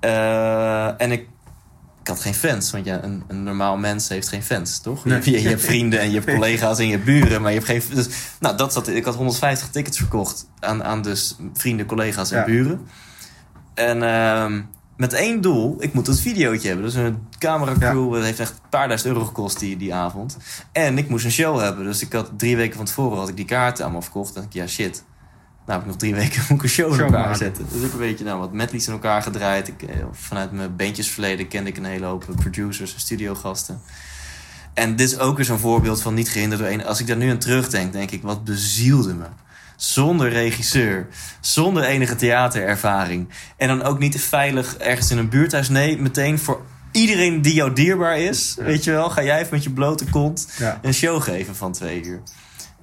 Uh, 0.00 1.00
en 1.00 1.12
ik, 1.12 1.28
ik 2.00 2.08
had 2.08 2.20
geen 2.20 2.34
fans, 2.34 2.70
want 2.70 2.84
ja, 2.84 3.02
een, 3.02 3.22
een 3.28 3.42
normaal 3.42 3.76
mens 3.76 4.08
heeft 4.08 4.28
geen 4.28 4.42
fans, 4.42 4.80
toch? 4.80 5.04
Nee. 5.04 5.20
Je, 5.24 5.42
je, 5.42 5.48
hebt 5.48 5.64
vrienden 5.64 6.00
en 6.00 6.10
je 6.10 6.20
hebt 6.20 6.32
collega's 6.38 6.78
en 6.78 6.86
je 6.86 6.92
hebt 6.92 7.04
buren, 7.04 7.42
maar 7.42 7.52
je 7.52 7.58
hebt 7.58 7.70
geen... 7.70 7.96
Dus, 7.96 8.08
nou, 8.40 8.56
dat 8.56 8.72
zat, 8.72 8.88
ik 8.88 9.04
had 9.04 9.14
150 9.14 9.68
tickets 9.68 9.96
verkocht 9.96 10.46
aan, 10.60 10.84
aan 10.84 11.02
dus 11.02 11.36
vrienden, 11.54 11.86
collega's 11.86 12.30
en 12.30 12.38
ja. 12.38 12.44
buren. 12.44 12.86
En... 13.74 13.96
Uh, 13.96 14.62
met 15.00 15.12
één 15.12 15.40
doel, 15.40 15.76
ik 15.78 15.92
moet 15.92 16.06
het 16.06 16.20
videootje 16.20 16.68
hebben. 16.68 16.86
Dus 16.86 16.94
een 16.94 17.26
cameracrew, 17.38 18.08
ja. 18.08 18.14
dat 18.14 18.24
heeft 18.24 18.40
echt 18.40 18.50
een 18.50 18.68
paar 18.70 18.88
duizend 18.88 19.12
euro 19.12 19.24
gekost 19.24 19.58
die, 19.58 19.76
die 19.76 19.94
avond. 19.94 20.36
En 20.72 20.98
ik 20.98 21.08
moest 21.08 21.24
een 21.24 21.30
show 21.30 21.60
hebben. 21.60 21.84
Dus 21.84 22.02
ik 22.02 22.12
had 22.12 22.30
drie 22.36 22.56
weken 22.56 22.76
van 22.76 22.84
tevoren 22.84 23.18
had 23.18 23.28
ik 23.28 23.36
die 23.36 23.44
kaarten 23.44 23.84
allemaal 23.84 24.02
verkocht. 24.02 24.34
En 24.34 24.42
ik, 24.42 24.52
ja 24.52 24.66
shit, 24.66 25.04
nou 25.66 25.72
heb 25.72 25.80
ik 25.80 25.86
nog 25.86 25.96
drie 25.96 26.14
weken 26.14 26.42
moet 26.48 26.58
ik 26.58 26.62
een 26.62 26.68
show, 26.68 26.94
show 26.94 26.98
in 26.98 27.04
elkaar 27.04 27.20
maken. 27.20 27.36
zetten. 27.36 27.66
Dus 27.72 27.82
ik 27.82 27.92
een 27.92 27.98
beetje 27.98 28.24
nou, 28.24 28.38
wat 28.38 28.52
medleys 28.52 28.86
in 28.86 28.92
elkaar 28.92 29.22
gedraaid. 29.22 29.68
Ik, 29.68 29.84
vanuit 30.12 30.52
mijn 30.52 30.76
bandjesverleden 30.76 31.48
kende 31.48 31.70
ik 31.70 31.76
een 31.76 31.84
hele 31.84 32.06
hoop 32.06 32.26
producers 32.36 32.94
en 32.94 33.00
studiogasten. 33.00 33.80
En 34.74 34.96
dit 34.96 35.10
is 35.10 35.18
ook 35.18 35.36
weer 35.36 35.46
zo'n 35.46 35.58
voorbeeld 35.58 36.02
van 36.02 36.14
niet 36.14 36.28
gehinderd 36.30 36.60
door 36.60 36.70
één. 36.70 36.84
Als 36.84 37.00
ik 37.00 37.06
daar 37.06 37.16
nu 37.16 37.30
aan 37.30 37.38
terugdenk, 37.38 37.92
denk 37.92 38.10
ik, 38.10 38.22
wat 38.22 38.44
bezielde 38.44 39.14
me 39.14 39.26
zonder 39.82 40.28
regisseur, 40.28 41.06
zonder 41.40 41.84
enige 41.84 42.16
theaterervaring. 42.16 43.28
En 43.56 43.68
dan 43.68 43.82
ook 43.82 43.98
niet 43.98 44.20
veilig 44.20 44.76
ergens 44.76 45.10
in 45.10 45.18
een 45.18 45.28
buurthuis. 45.28 45.68
Nee, 45.68 45.98
meteen 45.98 46.38
voor 46.38 46.60
iedereen 46.92 47.42
die 47.42 47.54
jou 47.54 47.72
dierbaar 47.72 48.18
is, 48.18 48.54
ja. 48.58 48.64
weet 48.64 48.84
je 48.84 48.90
wel, 48.90 49.10
ga 49.10 49.22
jij 49.22 49.38
even 49.38 49.54
met 49.54 49.62
je 49.62 49.70
blote 49.70 50.04
kont 50.04 50.48
ja. 50.58 50.78
een 50.82 50.94
show 50.94 51.22
geven 51.22 51.56
van 51.56 51.72
twee 51.72 52.04
uur. 52.04 52.20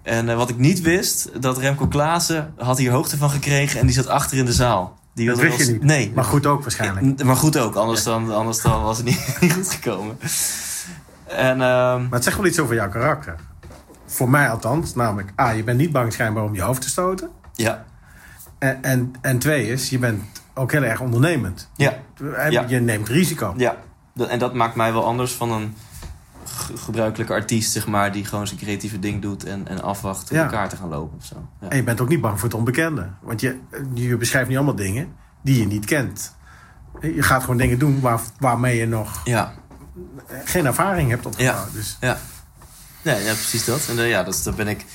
En 0.04 0.28
uh, 0.28 0.36
wat 0.36 0.50
ik 0.50 0.58
niet 0.58 0.82
wist, 0.82 1.30
dat 1.42 1.58
Remco 1.58 1.88
Klaassen 1.88 2.54
had 2.58 2.78
hier 2.78 2.92
hoogte 2.92 3.18
van 3.18 3.30
gekregen 3.30 3.80
en 3.80 3.86
die 3.86 3.96
zat 3.96 4.08
achter 4.08 4.38
in 4.38 4.46
de 4.46 4.54
zaal. 4.54 5.00
Die 5.14 5.28
dat 5.28 5.40
wist 5.40 5.58
je 5.58 5.72
niet. 5.72 5.84
Nee. 5.84 6.12
Maar 6.16 6.24
goed 6.24 6.46
ook 6.46 6.62
waarschijnlijk. 6.62 7.24
Maar 7.24 7.36
goed 7.36 7.58
ook, 7.58 7.76
anders, 7.76 8.04
ja. 8.04 8.12
dan, 8.12 8.36
anders 8.36 8.62
dan 8.62 8.84
was 8.84 8.98
het 8.98 9.06
niet, 9.06 9.38
niet 9.40 9.54
goed 9.60 9.70
gekomen. 9.70 10.18
En, 11.28 11.54
uh, 11.54 11.60
maar 11.60 12.08
het 12.10 12.24
zegt 12.24 12.38
wel 12.38 12.46
iets 12.46 12.60
over 12.60 12.76
jouw 12.76 12.90
karakter. 12.90 13.36
Voor 14.08 14.30
mij 14.30 14.50
althans. 14.50 14.96
Namelijk, 14.96 15.32
A, 15.40 15.50
je 15.50 15.64
bent 15.64 15.78
niet 15.78 15.92
bang 15.92 16.14
schijnbaar 16.14 16.44
om 16.44 16.56
je 16.56 16.62
hoofd 16.62 16.82
te 16.82 16.90
stoten. 16.90 17.30
Ja. 17.54 17.86
En, 18.60 18.84
en, 18.84 19.14
en 19.22 19.40
twee 19.40 19.68
is, 19.68 19.90
je 19.90 20.00
bent 20.00 20.24
ook 20.54 20.72
heel 20.72 20.84
erg 20.84 21.00
ondernemend. 21.00 21.70
Ja. 21.76 21.94
Je, 22.50 22.66
ja. 22.68 22.80
neemt 22.80 23.08
risico. 23.08 23.54
Ja. 23.58 23.76
En 24.28 24.40
dat 24.40 24.54
maakt 24.54 24.76
mij 24.76 24.94
wel 24.94 25.06
anders 25.06 25.34
van 25.34 25.52
een 25.52 25.76
gebruikelijke 26.76 27.34
artiest, 27.34 27.72
zeg 27.72 27.88
maar, 27.88 28.12
die 28.12 28.26
gewoon 28.26 28.48
zijn 28.48 28.60
creatieve 28.60 29.00
ding 29.00 29.22
doet 29.22 29.44
en, 29.44 29.68
en 29.68 29.82
afwacht 29.82 30.32
om 30.32 30.38
ja. 30.38 30.44
elkaar 30.44 30.70
te 30.70 30.76
gaan 30.76 30.90
lopen 30.90 31.18
of 31.18 31.26
zo. 31.26 31.36
Ja. 31.62 31.70
En 31.70 31.78
je 31.78 31.84
bent 31.84 32.02
ook 32.02 32.10
niet 32.10 32.22
bang 32.22 32.40
voor 32.40 32.50
het 32.50 32.58
onbekende. 32.58 33.10
Want 33.22 33.42
je, 33.42 33.60
je 33.94 34.18
beschrijft 34.18 34.48
niet 34.48 34.58
allemaal 34.58 34.76
dingen 34.76 35.08
die 35.42 35.60
je 35.60 35.68
niet 35.68 35.86
kent. 35.86 36.36
Je 37.02 37.24
gaat 37.24 37.42
gewoon 37.42 37.58
dingen 37.58 37.80
doen 37.80 38.00
waar, 38.00 38.20
waarmee 38.40 38.78
je 38.78 38.88
nog 38.88 39.22
ja. 39.24 39.54
geen 40.44 40.66
ervaring 40.66 41.10
hebt 41.10 41.26
opgebouwd. 41.26 41.68
Ja. 41.68 41.74
Dus. 41.74 41.98
ja. 42.00 42.18
Ja, 43.08 43.16
ja, 43.16 43.34
precies 43.34 43.66
dat. 43.66 43.88
En 43.90 43.98
uh, 43.98 44.10
ja, 44.10 44.24
dat, 44.24 44.42
daar 44.44 44.54
ben 44.54 44.68
ik 44.68 44.86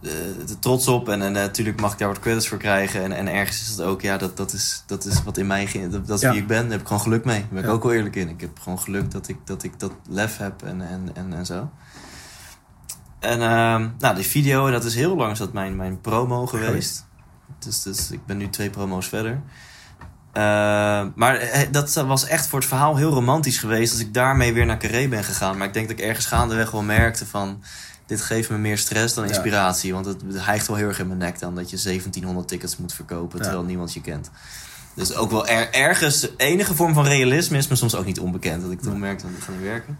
uh, 0.00 0.12
trots 0.60 0.88
op. 0.88 1.08
En, 1.08 1.22
en 1.22 1.32
natuurlijk 1.32 1.80
mag 1.80 1.92
ik 1.92 1.98
daar 1.98 2.08
wat 2.08 2.18
credits 2.18 2.48
voor 2.48 2.58
krijgen. 2.58 3.02
En, 3.02 3.12
en 3.12 3.28
ergens 3.28 3.60
is 3.60 3.68
het 3.68 3.80
ook, 3.80 4.00
ja, 4.00 4.16
dat, 4.16 4.36
dat, 4.36 4.52
is, 4.52 4.82
dat 4.86 5.04
is 5.04 5.22
wat 5.22 5.38
in 5.38 5.46
mij. 5.46 5.88
Dat, 5.90 6.06
dat 6.06 6.22
is 6.22 6.30
wie 6.30 6.40
ik 6.40 6.46
ben. 6.46 6.62
Daar 6.62 6.70
heb 6.70 6.80
ik 6.80 6.86
gewoon 6.86 7.02
geluk 7.02 7.24
mee. 7.24 7.40
Daar 7.40 7.48
ben 7.50 7.64
ik 7.64 7.70
ook 7.70 7.82
wel 7.82 7.92
eerlijk 7.92 8.16
in. 8.16 8.28
Ik 8.28 8.40
heb 8.40 8.58
gewoon 8.58 8.78
geluk 8.78 9.10
dat 9.10 9.28
ik 9.28 9.36
dat, 9.44 9.62
ik 9.62 9.80
dat 9.80 9.92
lef 10.08 10.36
heb 10.36 10.62
en, 10.62 10.88
en, 10.88 11.10
en, 11.14 11.32
en 11.32 11.46
zo. 11.46 11.70
En 13.18 13.38
uh, 13.40 13.86
nou, 13.98 14.14
die 14.14 14.24
video, 14.24 14.70
dat 14.70 14.84
is 14.84 14.94
heel 14.94 15.16
lang 15.16 15.32
is 15.32 15.38
dat 15.38 15.52
mijn, 15.52 15.76
mijn 15.76 16.00
promo 16.00 16.46
geweest. 16.46 17.06
Dus, 17.58 17.82
dus 17.82 18.10
ik 18.10 18.26
ben 18.26 18.36
nu 18.36 18.48
twee 18.48 18.70
promo's 18.70 19.08
verder. 19.08 19.42
Eh, 20.32 20.42
maar 21.14 21.36
eh, 21.36 21.60
dat 21.70 21.94
was 21.94 22.26
echt 22.26 22.46
voor 22.46 22.58
het 22.58 22.68
verhaal 22.68 22.96
heel 22.96 23.10
romantisch 23.12 23.58
geweest... 23.58 23.92
als 23.92 24.00
ik 24.00 24.14
daarmee 24.14 24.52
weer 24.52 24.66
naar 24.66 24.78
Carré 24.78 25.08
ben 25.08 25.24
gegaan. 25.24 25.56
Maar 25.56 25.66
ik 25.66 25.74
denk 25.74 25.88
dat 25.88 25.98
ik 25.98 26.04
ergens 26.04 26.26
gaandeweg 26.26 26.70
wel 26.70 26.82
merkte 26.82 27.26
van... 27.26 27.62
dit 28.06 28.20
geeft 28.20 28.50
me 28.50 28.58
meer 28.58 28.78
stress 28.78 29.14
dan 29.14 29.24
Ja. 29.24 29.30
inspiratie. 29.30 29.92
Want 29.92 30.06
het 30.06 30.22
hijgt 30.34 30.66
wel 30.66 30.76
heel 30.76 30.88
erg 30.88 30.98
in 30.98 31.06
mijn 31.06 31.18
nek 31.18 31.38
dan... 31.38 31.54
dat 31.54 31.70
je 31.70 31.76
1700 31.82 32.48
tickets 32.48 32.76
moet 32.76 32.94
verkopen 32.94 33.38
Ja. 33.38 33.44
terwijl 33.44 33.64
niemand 33.64 33.92
je 33.92 34.00
kent. 34.00 34.30
Dus 34.94 35.14
ook 35.14 35.30
wel 35.30 35.46
er, 35.46 35.70
ergens 35.74 36.28
enige 36.36 36.74
vorm 36.74 36.94
van 36.94 37.04
realisme 37.04 37.56
is 37.56 37.68
me 37.68 37.74
soms 37.76 37.94
ook 37.94 38.04
niet 38.04 38.20
onbekend. 38.20 38.62
Dat 38.62 38.70
ik 38.70 38.80
toen 38.80 38.98
merkte 38.98 39.24
dat 39.26 39.34
het 39.34 39.44
gaat 39.44 39.54
niet 39.54 39.64
werken. 39.64 39.98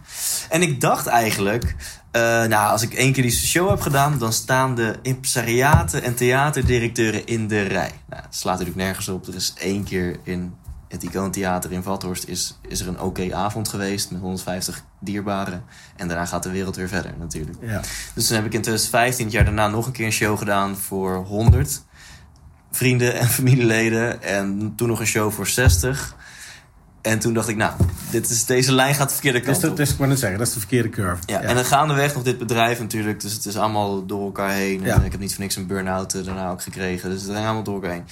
En 0.49 0.61
ik 0.61 0.81
dacht 0.81 1.07
eigenlijk, 1.07 1.75
eh, 2.13 2.21
nou, 2.21 2.71
als 2.71 2.81
ik 2.81 2.93
één 2.93 3.13
keer 3.13 3.23
die 3.23 3.31
show 3.31 3.69
heb 3.69 3.81
gedaan, 3.81 4.17
dan 4.17 4.33
staan 4.33 4.75
de 4.75 4.95
impresariaten 5.01 6.03
en 6.03 6.15
theaterdirecteuren 6.15 7.25
in 7.25 7.47
de 7.47 7.61
rij. 7.61 7.91
Nou, 8.09 8.21
dat 8.21 8.35
slaat 8.35 8.57
natuurlijk 8.57 8.85
nergens 8.85 9.07
op. 9.07 9.27
Er 9.27 9.35
is 9.35 9.53
één 9.57 9.83
keer 9.83 10.19
in 10.23 10.55
het 10.87 11.03
Icoontheater 11.03 11.71
in 11.71 11.83
Vathorst 11.83 12.27
is, 12.27 12.57
is 12.67 12.79
er 12.79 12.87
een 12.87 12.99
oké 12.99 13.35
avond 13.35 13.67
geweest 13.67 14.11
met 14.11 14.21
150 14.21 14.83
dierbaren. 14.99 15.63
En 15.95 16.07
daarna 16.07 16.25
gaat 16.25 16.43
de 16.43 16.51
wereld 16.51 16.75
weer 16.75 16.87
verder 16.87 17.13
natuurlijk. 17.19 17.57
Ja. 17.61 17.81
Dus 18.13 18.27
toen 18.27 18.35
heb 18.35 18.45
ik 18.45 18.53
in 18.53 18.61
2015, 18.61 19.25
het 19.25 19.33
jaar 19.33 19.45
daarna, 19.45 19.67
nog 19.67 19.85
een 19.85 19.91
keer 19.91 20.05
een 20.05 20.11
show 20.11 20.37
gedaan 20.37 20.77
voor 20.77 21.15
100 21.15 21.81
vrienden 22.71 23.19
en 23.19 23.27
familieleden. 23.27 24.23
En 24.23 24.73
toen 24.75 24.87
nog 24.87 24.99
een 24.99 25.05
show 25.05 25.31
voor 25.31 25.47
60. 25.47 26.15
En 27.03 27.19
toen 27.19 27.33
dacht 27.33 27.47
ik, 27.47 27.55
nou, 27.55 27.73
dit 28.11 28.29
is, 28.29 28.45
deze 28.45 28.71
lijn 28.71 28.95
gaat 28.95 29.07
de 29.07 29.13
verkeerde 29.13 29.37
Dus 29.39 29.47
kant 29.47 29.61
dat 29.61 29.71
op. 29.71 29.79
is, 29.79 29.91
ik 29.91 29.97
wou 29.97 30.09
net 30.09 30.19
zeggen, 30.19 30.37
dat 30.37 30.47
is 30.47 30.53
de 30.53 30.59
verkeerde 30.59 30.89
curve. 30.89 31.21
Ja, 31.25 31.41
en 31.41 31.55
dan 31.55 31.65
gaandeweg 31.65 32.13
nog 32.13 32.23
dit 32.23 32.37
bedrijf 32.37 32.79
natuurlijk. 32.79 33.21
Dus 33.21 33.33
het 33.33 33.45
is 33.45 33.57
allemaal 33.57 34.05
door 34.05 34.25
elkaar 34.25 34.49
heen. 34.49 34.81
Ja. 34.81 34.95
En 34.95 35.05
ik 35.05 35.11
heb 35.11 35.19
niet 35.19 35.31
voor 35.33 35.41
niks 35.41 35.55
een 35.55 35.67
burn-out 35.67 36.13
eh, 36.13 36.25
daarna 36.25 36.49
ook 36.49 36.61
gekregen. 36.61 37.09
Dus 37.09 37.21
het 37.21 37.31
ging 37.31 37.45
allemaal 37.45 37.63
door 37.63 37.73
elkaar 37.73 37.91
heen. 37.91 38.05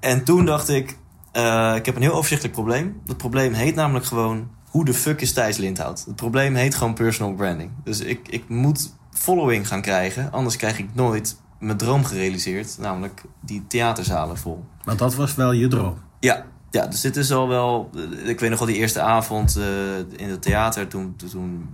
En 0.00 0.24
toen 0.24 0.44
dacht 0.44 0.68
ik, 0.68 0.96
eh, 1.32 1.74
ik 1.76 1.86
heb 1.86 1.96
een 1.96 2.02
heel 2.02 2.12
overzichtelijk 2.12 2.54
probleem. 2.54 3.00
Dat 3.04 3.16
probleem 3.16 3.52
heet 3.52 3.74
namelijk 3.74 4.04
gewoon... 4.04 4.50
Hoe 4.68 4.84
de 4.84 4.94
fuck 4.94 5.20
is 5.20 5.32
Thijs 5.32 5.56
Lindhout? 5.56 6.04
Het 6.06 6.16
probleem 6.16 6.54
heet 6.54 6.74
gewoon 6.74 6.94
personal 6.94 7.34
branding. 7.34 7.70
Dus 7.84 8.00
ik, 8.00 8.28
ik 8.28 8.48
moet 8.48 8.94
following 9.12 9.68
gaan 9.68 9.82
krijgen. 9.82 10.32
Anders 10.32 10.56
krijg 10.56 10.78
ik 10.78 10.88
nooit 10.92 11.36
mijn 11.58 11.76
droom 11.76 12.04
gerealiseerd. 12.04 12.78
Namelijk 12.78 13.22
die 13.40 13.64
theaterzalen 13.66 14.36
vol. 14.36 14.64
Want 14.84 14.98
dat 14.98 15.14
was 15.14 15.34
wel 15.34 15.52
je 15.52 15.68
droom. 15.68 15.96
Ja, 16.20 16.44
ja, 16.74 16.86
dus 16.86 17.00
dit 17.00 17.16
is 17.16 17.32
al 17.32 17.48
wel. 17.48 17.90
Ik 18.24 18.40
weet 18.40 18.50
nog 18.50 18.58
wel 18.58 18.68
die 18.68 18.76
eerste 18.76 19.00
avond 19.00 19.56
eh, 19.56 19.98
in 19.98 20.28
het 20.30 20.42
theater. 20.42 20.88
Toen, 20.88 21.16
toen 21.30 21.68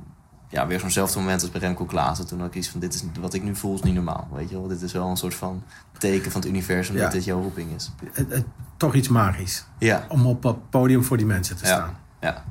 ja, 0.49 0.67
weer 0.67 0.81
zo'nzelfde 0.81 1.19
moment 1.19 1.43
als 1.43 1.51
bij 1.51 1.61
Remco 1.61 1.85
Klaassen. 1.85 2.27
Toen 2.27 2.39
had 2.39 2.49
ik 2.49 2.55
iets 2.55 2.69
van: 2.69 2.81
dit 2.81 2.95
is 2.95 3.05
wat 3.21 3.35
ik 3.35 3.43
nu 3.43 3.57
voel, 3.57 3.75
is 3.75 3.83
niet 3.83 3.95
normaal. 3.95 4.29
Weet 4.33 4.51
je 4.51 4.59
wel, 4.59 4.69
dit 4.69 4.83
is 4.83 4.93
wel 4.93 5.09
een 5.09 5.17
soort 5.17 5.35
van 5.35 5.63
teken 5.99 6.31
van 6.31 6.41
het 6.41 6.51
universum 6.51 6.97
Ja. 6.97 7.03
dat 7.03 7.13
dit 7.13 7.25
jouw 7.25 7.43
roeping 7.43 7.75
is. 7.75 7.91
Toch 8.77 8.95
iets 8.95 9.09
magisch. 9.09 9.65
Ja, 9.79 10.05
Om 10.09 10.27
op 10.27 10.43
het 10.43 10.71
podium 10.71 11.05
voor 11.05 11.17
die 11.17 11.27
mensen 11.27 11.57
te 11.57 11.65
staan. 11.65 11.97
ja, 12.21 12.29
ja. 12.29 12.45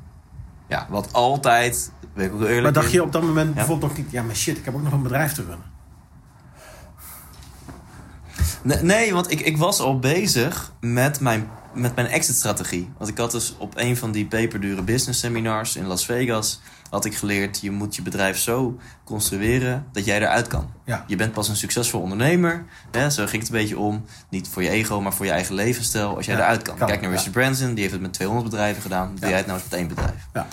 Ja, 0.67 0.87
wat 0.89 1.13
altijd. 1.13 1.91
Weet 2.13 2.27
ik 2.27 2.33
ook 2.33 2.41
eerlijk. 2.41 2.61
Maar 2.61 2.73
dacht 2.73 2.91
je 2.91 3.03
op 3.03 3.11
dat 3.11 3.21
moment 3.23 3.53
bijvoorbeeld 3.53 3.91
nog 3.91 3.97
niet... 4.03 4.11
Ja, 4.11 4.23
maar 4.23 4.35
shit, 4.35 4.57
ik 4.57 4.65
heb 4.65 4.75
ook 4.75 4.83
nog 4.83 4.93
een 4.93 5.03
bedrijf 5.03 5.33
te 5.33 5.41
runnen. 5.41 5.65
Nee, 8.61 8.81
nee, 8.83 9.13
want 9.13 9.31
ik, 9.31 9.39
ik 9.39 9.57
was 9.57 9.79
al 9.79 9.99
bezig 9.99 10.73
met 10.79 11.19
mijn, 11.19 11.49
met 11.73 11.95
mijn 11.95 12.07
exit-strategie. 12.07 12.91
Want 12.97 13.09
ik 13.09 13.17
had 13.17 13.31
dus 13.31 13.55
op 13.57 13.77
een 13.77 13.97
van 13.97 14.11
die 14.11 14.25
peperdure 14.25 14.81
business 14.81 15.19
seminars 15.19 15.75
in 15.75 15.85
Las 15.85 16.05
Vegas... 16.05 16.59
had 16.89 17.05
ik 17.05 17.15
geleerd, 17.15 17.61
je 17.61 17.71
moet 17.71 17.95
je 17.95 18.01
bedrijf 18.01 18.37
zo 18.37 18.77
construeren 19.03 19.85
dat 19.91 20.05
jij 20.05 20.17
eruit 20.17 20.47
kan. 20.47 20.71
Ja. 20.85 21.03
Je 21.07 21.15
bent 21.15 21.33
pas 21.33 21.47
een 21.47 21.55
succesvol 21.55 22.01
ondernemer. 22.01 22.65
Hè, 22.91 23.09
zo 23.09 23.25
ging 23.25 23.41
het 23.41 23.51
een 23.51 23.57
beetje 23.59 23.77
om. 23.77 24.05
Niet 24.29 24.47
voor 24.47 24.63
je 24.63 24.69
ego, 24.69 25.01
maar 25.01 25.13
voor 25.13 25.25
je 25.25 25.31
eigen 25.31 25.55
levensstijl. 25.55 26.15
Als 26.15 26.25
jij 26.25 26.35
Ja, 26.35 26.41
eruit 26.41 26.61
kan. 26.61 26.77
kan, 26.77 26.87
Kijk 26.87 27.01
naar 27.01 27.09
ja. 27.09 27.15
Richard 27.15 27.33
Branson, 27.35 27.69
die 27.69 27.79
heeft 27.79 27.91
het 27.91 28.01
met 28.01 28.13
200 28.13 28.49
bedrijven 28.49 28.81
gedaan. 28.81 29.15
Doe 29.19 29.29
jij 29.29 29.37
het 29.37 29.47
nou 29.47 29.59
eens 29.59 29.69
met 29.69 29.79
één 29.79 29.87
bedrijf. 29.87 30.27
Ja. 30.33 30.47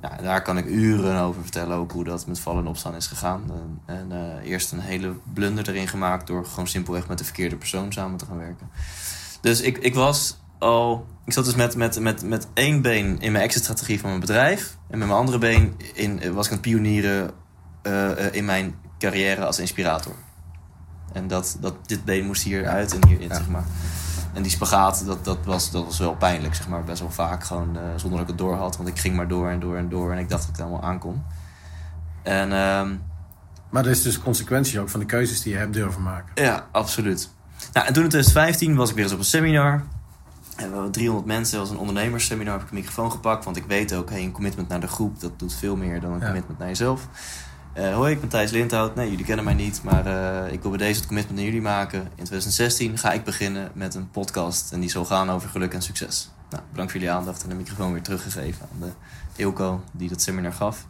Nou, 0.00 0.22
daar 0.22 0.42
kan 0.42 0.58
ik 0.58 0.66
uren 0.66 1.20
over 1.20 1.42
vertellen, 1.42 1.76
ook 1.76 1.92
hoe 1.92 2.04
dat 2.04 2.26
met 2.26 2.38
vallen 2.40 2.62
en 2.62 2.68
opstaan 2.68 2.94
is 2.94 3.06
gegaan. 3.06 3.42
En, 3.46 3.80
en 3.96 4.12
eh, 4.12 4.50
eerst 4.50 4.72
een 4.72 4.80
hele 4.80 5.12
blunder 5.32 5.68
erin 5.68 5.88
gemaakt 5.88 6.26
door 6.26 6.46
gewoon 6.46 6.68
simpelweg 6.68 7.08
met 7.08 7.18
de 7.18 7.24
verkeerde 7.24 7.56
persoon 7.56 7.92
samen 7.92 8.18
te 8.18 8.24
gaan 8.24 8.38
werken. 8.38 8.68
Dus 9.40 9.60
ik, 9.60 9.78
ik 9.78 9.94
was 9.94 10.36
al. 10.64 11.06
Ik 11.24 11.32
zat 11.32 11.44
dus 11.44 11.54
met, 11.54 11.76
met, 11.76 12.00
met, 12.00 12.22
met 12.22 12.46
één 12.54 12.82
been 12.82 13.20
in 13.20 13.32
mijn 13.32 13.44
exit-strategie 13.44 14.00
van 14.00 14.08
mijn 14.08 14.20
bedrijf. 14.20 14.76
En 14.90 14.98
met 14.98 15.06
mijn 15.08 15.20
andere 15.20 15.38
been 15.38 15.74
in, 15.94 16.32
was 16.32 16.46
ik 16.46 16.52
aan 16.52 16.58
het 16.58 16.66
pionieren 16.68 17.30
eh, 17.82 18.26
eh, 18.26 18.34
in 18.34 18.44
mijn 18.44 18.74
carrière 18.98 19.44
als 19.44 19.58
inspirator. 19.58 20.14
En 21.12 21.28
dat, 21.28 21.56
dat, 21.60 21.74
dit 21.88 22.04
been 22.04 22.26
moest 22.26 22.42
hieruit 22.42 22.94
en 22.94 23.06
hierin, 23.08 23.28
Ja. 23.28 23.34
zeg 23.34 23.48
maar. 23.48 23.64
En 24.32 24.42
die 24.42 24.50
spagaat, 24.50 25.06
dat, 25.06 25.24
dat, 25.24 25.38
was, 25.44 25.70
dat 25.70 25.84
was 25.84 25.98
wel 25.98 26.14
pijnlijk, 26.14 26.54
zeg 26.54 26.68
maar. 26.68 26.84
Best 26.84 27.00
wel 27.00 27.10
vaak 27.10 27.44
gewoon 27.44 27.76
eh, 27.76 27.82
zonder 27.96 28.10
dat 28.10 28.20
ik 28.20 28.26
het 28.26 28.38
door 28.38 28.54
had. 28.56 28.76
Want 28.76 28.88
ik 28.88 28.98
ging 28.98 29.16
maar 29.16 29.28
door 29.28 29.48
en 29.48 29.60
door 29.60 29.76
en 29.76 29.88
door. 29.88 30.12
En 30.12 30.18
ik 30.18 30.28
dacht 30.28 30.40
dat 30.42 30.50
ik 30.50 30.56
het 30.56 30.66
allemaal 30.66 30.88
aankon. 30.90 31.22
En 32.22 32.52
ehm, 32.52 32.94
Maar 33.70 33.82
dat 33.82 33.92
is 33.92 34.02
dus 34.02 34.18
consequentie 34.20 34.80
ook 34.80 34.88
van 34.88 35.00
de 35.00 35.06
keuzes 35.06 35.42
die 35.42 35.52
je 35.52 35.58
hebt 35.58 35.72
durven 35.72 36.02
maken. 36.02 36.44
ja, 36.44 36.66
absoluut. 36.72 37.30
Nou, 37.72 37.86
en 37.86 37.92
toen 37.92 38.02
in 38.02 38.08
2015 38.08 38.74
was 38.76 38.88
ik 38.88 38.94
weer 38.94 39.04
eens 39.04 39.12
op 39.12 39.18
een 39.18 39.24
seminar. 39.24 39.84
En 40.56 40.68
we 40.68 40.74
hadden 40.74 40.92
300 40.92 41.26
mensen, 41.26 41.58
was 41.58 41.70
een 41.70 41.78
ondernemersseminar. 41.78 42.52
Heb 42.54 42.62
ik 42.62 42.68
een 42.68 42.74
microfoon 42.76 43.10
gepakt, 43.10 43.44
want 43.44 43.56
ik 43.56 43.64
weet 43.66 43.94
ook... 43.94 44.10
Hey, 44.10 44.22
een 44.22 44.32
commitment 44.32 44.68
naar 44.68 44.80
de 44.80 44.86
groep, 44.86 45.20
dat 45.20 45.38
doet 45.38 45.54
veel 45.54 45.76
meer 45.76 46.00
dan 46.00 46.12
een 46.12 46.20
Ja. 46.20 46.24
commitment 46.26 46.58
naar 46.58 46.68
jezelf. 46.68 47.08
Eh, 47.72 47.94
hoi, 47.94 48.12
ik 48.12 48.20
ben 48.20 48.28
Thijs 48.28 48.50
Lindhout. 48.50 48.94
Nee, 48.94 49.10
jullie 49.10 49.24
kennen 49.24 49.44
mij 49.44 49.54
niet, 49.54 49.80
maar 49.82 50.06
eh, 50.06 50.52
ik 50.52 50.60
wil 50.62 50.70
bij 50.70 50.78
deze 50.78 50.98
het 50.98 51.06
commitment 51.06 51.36
naar 51.36 51.46
jullie 51.46 51.62
maken. 51.62 52.00
In 52.00 52.24
2016 52.24 52.98
ga 52.98 53.12
ik 53.12 53.24
beginnen 53.24 53.70
met 53.74 53.94
een 53.94 54.10
podcast 54.10 54.72
en 54.72 54.80
die 54.80 54.90
zal 54.90 55.04
gaan 55.04 55.30
over 55.30 55.48
geluk 55.48 55.74
en 55.74 55.82
succes. 55.82 56.30
Nou, 56.50 56.62
bedankt 56.70 56.92
voor 56.92 57.00
jullie 57.00 57.16
aandacht 57.16 57.42
en 57.42 57.48
de 57.48 57.54
microfoon 57.54 57.92
weer 57.92 58.02
teruggegeven 58.02 58.66
aan 58.72 58.80
de 58.80 58.92
Ilko 59.42 59.84
die 59.92 60.08
dat 60.08 60.22
seminar 60.22 60.52
gaf. 60.52 60.86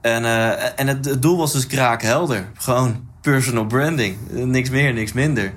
En, 0.00 0.24
eh, 0.24 0.80
en 0.80 0.86
het, 0.86 1.04
het 1.04 1.22
doel 1.22 1.36
was 1.36 1.52
dus 1.52 1.66
kraakhelder. 1.66 2.48
Gewoon 2.54 3.08
personal 3.20 3.66
branding. 3.66 4.16
Niks 4.30 4.70
meer, 4.70 4.92
niks 4.92 5.12
minder. 5.12 5.52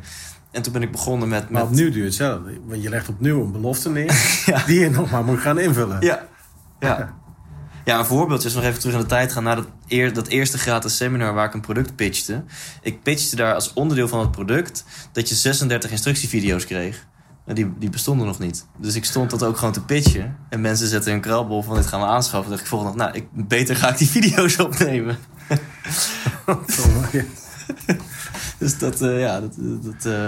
En 0.55 0.61
toen 0.61 0.73
ben 0.73 0.81
ik 0.81 0.91
begonnen 0.91 1.27
met... 1.27 1.49
Maar 1.49 1.61
met 1.61 1.71
opnieuw 1.71 1.89
doe 1.89 1.97
je 1.97 2.03
hetzelfde. 2.03 2.59
Want 2.65 2.83
je 2.83 2.89
legt 2.89 3.09
opnieuw 3.09 3.43
een 3.43 3.51
belofte 3.51 3.89
neer... 3.89 4.13
Ja. 4.45 4.63
die 4.65 4.79
je 4.79 4.89
nog 4.89 5.11
maar 5.11 5.23
moet 5.23 5.39
gaan 5.39 5.59
invullen. 5.59 6.01
Ja. 6.01 6.27
Ja. 6.79 7.13
Ja, 7.85 7.99
een 7.99 8.05
voorbeeldje 8.05 8.47
is 8.47 8.53
nog 8.53 8.63
even 8.63 8.79
terug 8.79 8.95
in 8.95 9.01
de 9.01 9.05
tijd 9.05 9.31
gaan 9.31 9.43
naar 9.43 9.55
dat, 9.55 9.67
eer, 9.87 10.13
dat 10.13 10.27
eerste 10.27 10.57
gratis 10.57 10.97
seminar 10.97 11.33
waar 11.33 11.45
ik 11.47 11.53
een 11.53 11.61
product 11.61 11.95
pitchte. 11.95 12.43
Ik 12.81 13.03
pitchte 13.03 13.35
daar 13.35 13.53
als 13.53 13.73
onderdeel 13.73 14.07
van 14.07 14.19
het 14.19 14.31
product 14.31 14.85
dat 15.11 15.29
je 15.29 15.35
36 15.35 15.91
instructievideo's 15.91 16.65
kreeg. 16.65 17.05
En 17.45 17.55
die, 17.55 17.73
die 17.79 17.89
bestonden 17.89 18.27
nog 18.27 18.39
niet. 18.39 18.65
Dus 18.77 18.95
ik 18.95 19.05
stond 19.05 19.29
dat 19.29 19.43
ook 19.43 19.57
gewoon 19.57 19.73
te 19.73 19.83
pitchen. 19.83 20.37
En 20.49 20.61
mensen 20.61 20.87
zetten 20.87 21.11
hun 21.11 21.21
kraalbol 21.21 21.61
van 21.61 21.75
dit 21.75 21.85
gaan 21.85 21.99
we 21.99 22.05
aanschaffen. 22.05 22.41
Toen 22.41 22.49
dacht 22.49 22.61
ik 22.61 22.67
volgende 22.67 22.97
dag, 22.97 23.07
nou, 23.07 23.17
ik, 23.17 23.47
beter 23.47 23.75
ga 23.75 23.89
ik 23.89 23.97
die 23.97 24.09
video's 24.21 24.59
opnemen. 24.59 25.17
Dus 28.59 28.77
dat, 28.77 29.01
eh, 29.01 29.19
ja, 29.19 29.39
dat... 29.41 29.53
dat 29.57 29.95
eh, 29.95 30.27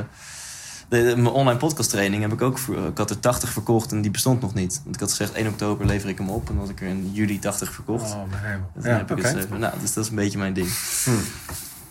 de, 0.89 1.03
de- 1.03 1.15
mijn 1.15 1.27
online 1.27 1.59
podcast 1.59 1.89
training 1.89 2.21
heb 2.21 2.33
ik 2.33 2.41
ook... 2.41 2.57
Ik 2.89 2.97
had 2.97 3.09
er 3.09 3.19
80 3.19 3.49
verkocht 3.49 3.91
en 3.91 4.01
die 4.01 4.11
bestond 4.11 4.41
nog 4.41 4.53
niet. 4.53 4.81
Want 4.83 4.95
ik 4.95 5.01
had 5.01 5.09
gezegd 5.09 5.31
1 5.33 5.47
oktober 5.47 5.85
lever 5.85 6.09
ik 6.09 6.17
hem 6.17 6.29
op. 6.29 6.49
En 6.49 6.53
dan 6.55 6.63
had 6.63 6.69
ik 6.69 6.81
er 6.81 6.87
in 6.87 7.11
juli 7.11 7.39
80 7.39 7.73
verkocht. 7.73 8.11
Oh, 8.11 8.29
mijn 8.29 8.43
hemel. 8.43 8.69
Dus 8.73 8.83
dan 8.83 8.91
Ja, 8.91 8.97
heb 8.97 9.11
ik 9.11 9.17
dus 9.17 9.33
even, 9.33 9.59
nou, 9.59 9.73
dus 9.79 9.93
dat 9.93 10.03
is 10.03 10.09
een 10.09 10.15
beetje 10.15 10.37
mijn 10.37 10.53
ding. 10.53 10.67
Hmm. 11.03 11.19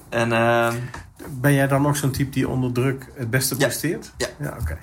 En 0.08 0.32
ehm, 0.32 0.76
Ben 1.40 1.52
jij 1.52 1.66
dan 1.68 1.86
ook 1.86 1.96
zo'n 1.96 2.10
type 2.10 2.30
die 2.30 2.48
onder 2.48 2.72
druk 2.72 3.10
het 3.14 3.30
beste 3.30 3.56
presteert? 3.56 4.12
Ja. 4.16 4.26
Ja, 4.40 4.56
oké. 4.60 4.78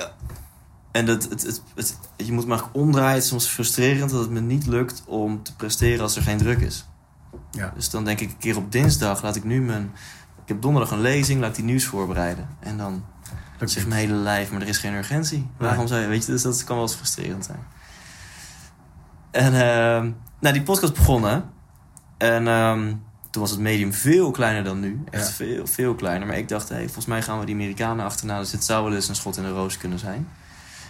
En 0.91 1.05
dat, 1.05 1.23
het, 1.23 1.41
het, 1.41 1.61
het, 1.75 1.97
je 2.15 2.31
moet 2.31 2.47
maar 2.47 2.63
omdraaien. 2.71 3.13
Het 3.13 3.23
is 3.23 3.29
soms 3.29 3.47
frustrerend 3.47 4.09
dat 4.11 4.19
het 4.19 4.29
me 4.29 4.39
niet 4.39 4.65
lukt 4.65 5.03
om 5.07 5.43
te 5.43 5.55
presteren 5.55 6.01
als 6.01 6.15
er 6.15 6.21
geen 6.21 6.37
druk 6.37 6.59
is. 6.59 6.85
Ja. 7.51 7.73
Dus 7.75 7.89
dan 7.89 8.05
denk 8.05 8.19
ik 8.19 8.29
een 8.29 8.37
keer 8.37 8.57
op 8.57 8.71
dinsdag 8.71 9.23
laat 9.23 9.35
ik 9.35 9.43
nu 9.43 9.61
mijn... 9.61 9.91
Ik 10.43 10.49
heb 10.49 10.61
donderdag 10.61 10.91
een 10.91 11.01
lezing, 11.01 11.39
laat 11.41 11.49
ik 11.49 11.55
die 11.55 11.65
nieuws 11.65 11.85
voorbereiden. 11.85 12.47
En 12.59 12.77
dan 12.77 13.03
Lukt 13.59 13.71
zegt 13.71 13.87
mijn 13.87 13.99
hele 13.99 14.13
lijf, 14.13 14.51
maar 14.51 14.61
er 14.61 14.67
is 14.67 14.77
geen 14.77 14.93
urgentie. 14.93 15.49
Waarom 15.57 15.87
zou 15.87 16.01
je, 16.01 16.07
weet 16.07 16.25
je, 16.25 16.31
dus 16.31 16.41
dat 16.41 16.63
kan 16.63 16.75
wel 16.75 16.85
eens 16.85 16.95
frustrerend 16.95 17.45
zijn. 17.45 17.59
En 19.31 19.53
ehm, 19.53 20.11
nou, 20.39 20.53
die 20.53 20.63
podcast 20.63 20.93
begonnen. 20.93 21.43
En 22.17 22.47
ehm, 22.47 22.93
toen 23.29 23.41
was 23.41 23.51
het 23.51 23.59
medium 23.59 23.93
veel 23.93 24.31
kleiner 24.31 24.63
dan 24.63 24.79
nu. 24.79 25.03
Echt 25.09 25.27
Ja. 25.27 25.33
veel, 25.33 25.67
veel 25.67 25.95
kleiner. 25.95 26.27
Maar 26.27 26.37
ik 26.37 26.47
dacht, 26.47 26.69
hey, 26.69 26.83
volgens 26.83 27.05
mij 27.05 27.21
gaan 27.21 27.39
we 27.39 27.45
die 27.45 27.55
Amerikanen 27.55 28.05
achterna. 28.05 28.39
Dus 28.39 28.49
dit 28.49 28.63
zou 28.63 28.83
wel 28.83 28.93
eens 28.95 29.07
een 29.09 29.15
schot 29.15 29.37
in 29.37 29.43
de 29.43 29.49
roos 29.51 29.77
kunnen 29.77 29.99
zijn. 29.99 30.27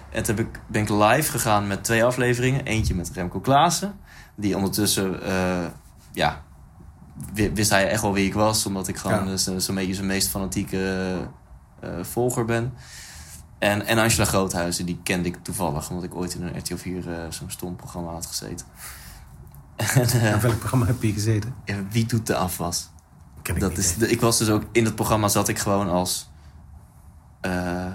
En 0.09 0.23
toen 0.23 0.35
heb 0.35 0.45
ik, 0.45 0.59
ben 0.67 0.81
ik 0.81 0.89
live 0.89 1.31
gegaan 1.31 1.67
met 1.67 1.83
twee 1.83 2.03
afleveringen. 2.03 2.65
Eentje 2.65 2.95
met 2.95 3.11
Remco 3.13 3.39
Klaassen. 3.39 3.93
Die 4.35 4.55
ondertussen, 4.55 5.23
eh, 5.23 5.65
ja, 6.11 6.43
wist 7.53 7.69
hij 7.69 7.89
echt 7.89 8.01
wel 8.01 8.13
wie 8.13 8.25
ik 8.25 8.33
was. 8.33 8.65
Omdat 8.65 8.87
ik 8.87 8.97
gewoon 8.97 9.25
Ja. 9.25 9.31
eh, 9.31 9.37
zo- 9.37 9.59
zo'n 9.59 9.75
beetje 9.75 9.93
zijn 9.93 10.07
meest 10.07 10.27
fanatieke 10.29 11.13
eh, 11.79 11.89
volger 12.01 12.45
ben. 12.45 12.73
En, 13.59 13.85
en 13.85 13.97
Angela 13.97 14.25
Groothuizen, 14.25 14.85
die 14.85 14.99
kende 15.03 15.27
ik 15.27 15.37
toevallig. 15.41 15.89
Omdat 15.89 16.03
ik 16.05 16.15
ooit 16.15 16.33
in 16.35 16.43
een 16.43 16.57
RTL 16.57 16.75
4 16.75 17.11
eh, 17.11 17.17
zo'n 17.29 17.49
stom 17.51 17.75
programma 17.75 18.11
had 18.11 18.25
gezeten. 18.25 18.65
En, 19.75 19.87
eh, 20.09 20.31
In 20.31 20.39
welk 20.39 20.57
programma 20.59 20.85
heb 20.85 21.01
je 21.03 21.13
gezeten? 21.13 21.55
wie 21.89 22.05
doet 22.05 22.27
de 22.27 22.35
afwas? 22.35 22.89
Ken 23.41 23.55
ik 23.55 23.61
Dat 23.61 23.77
is, 23.77 23.95
de, 23.97 24.09
ik 24.09 24.21
was 24.21 24.37
dus 24.37 24.49
ook 24.49 24.63
in 24.71 24.83
dat 24.83 24.95
programma 24.95 25.27
zat 25.27 25.47
ik 25.47 25.59
gewoon 25.59 25.89
als. 25.89 26.29
eh, 27.41 27.85
eh, 27.85 27.93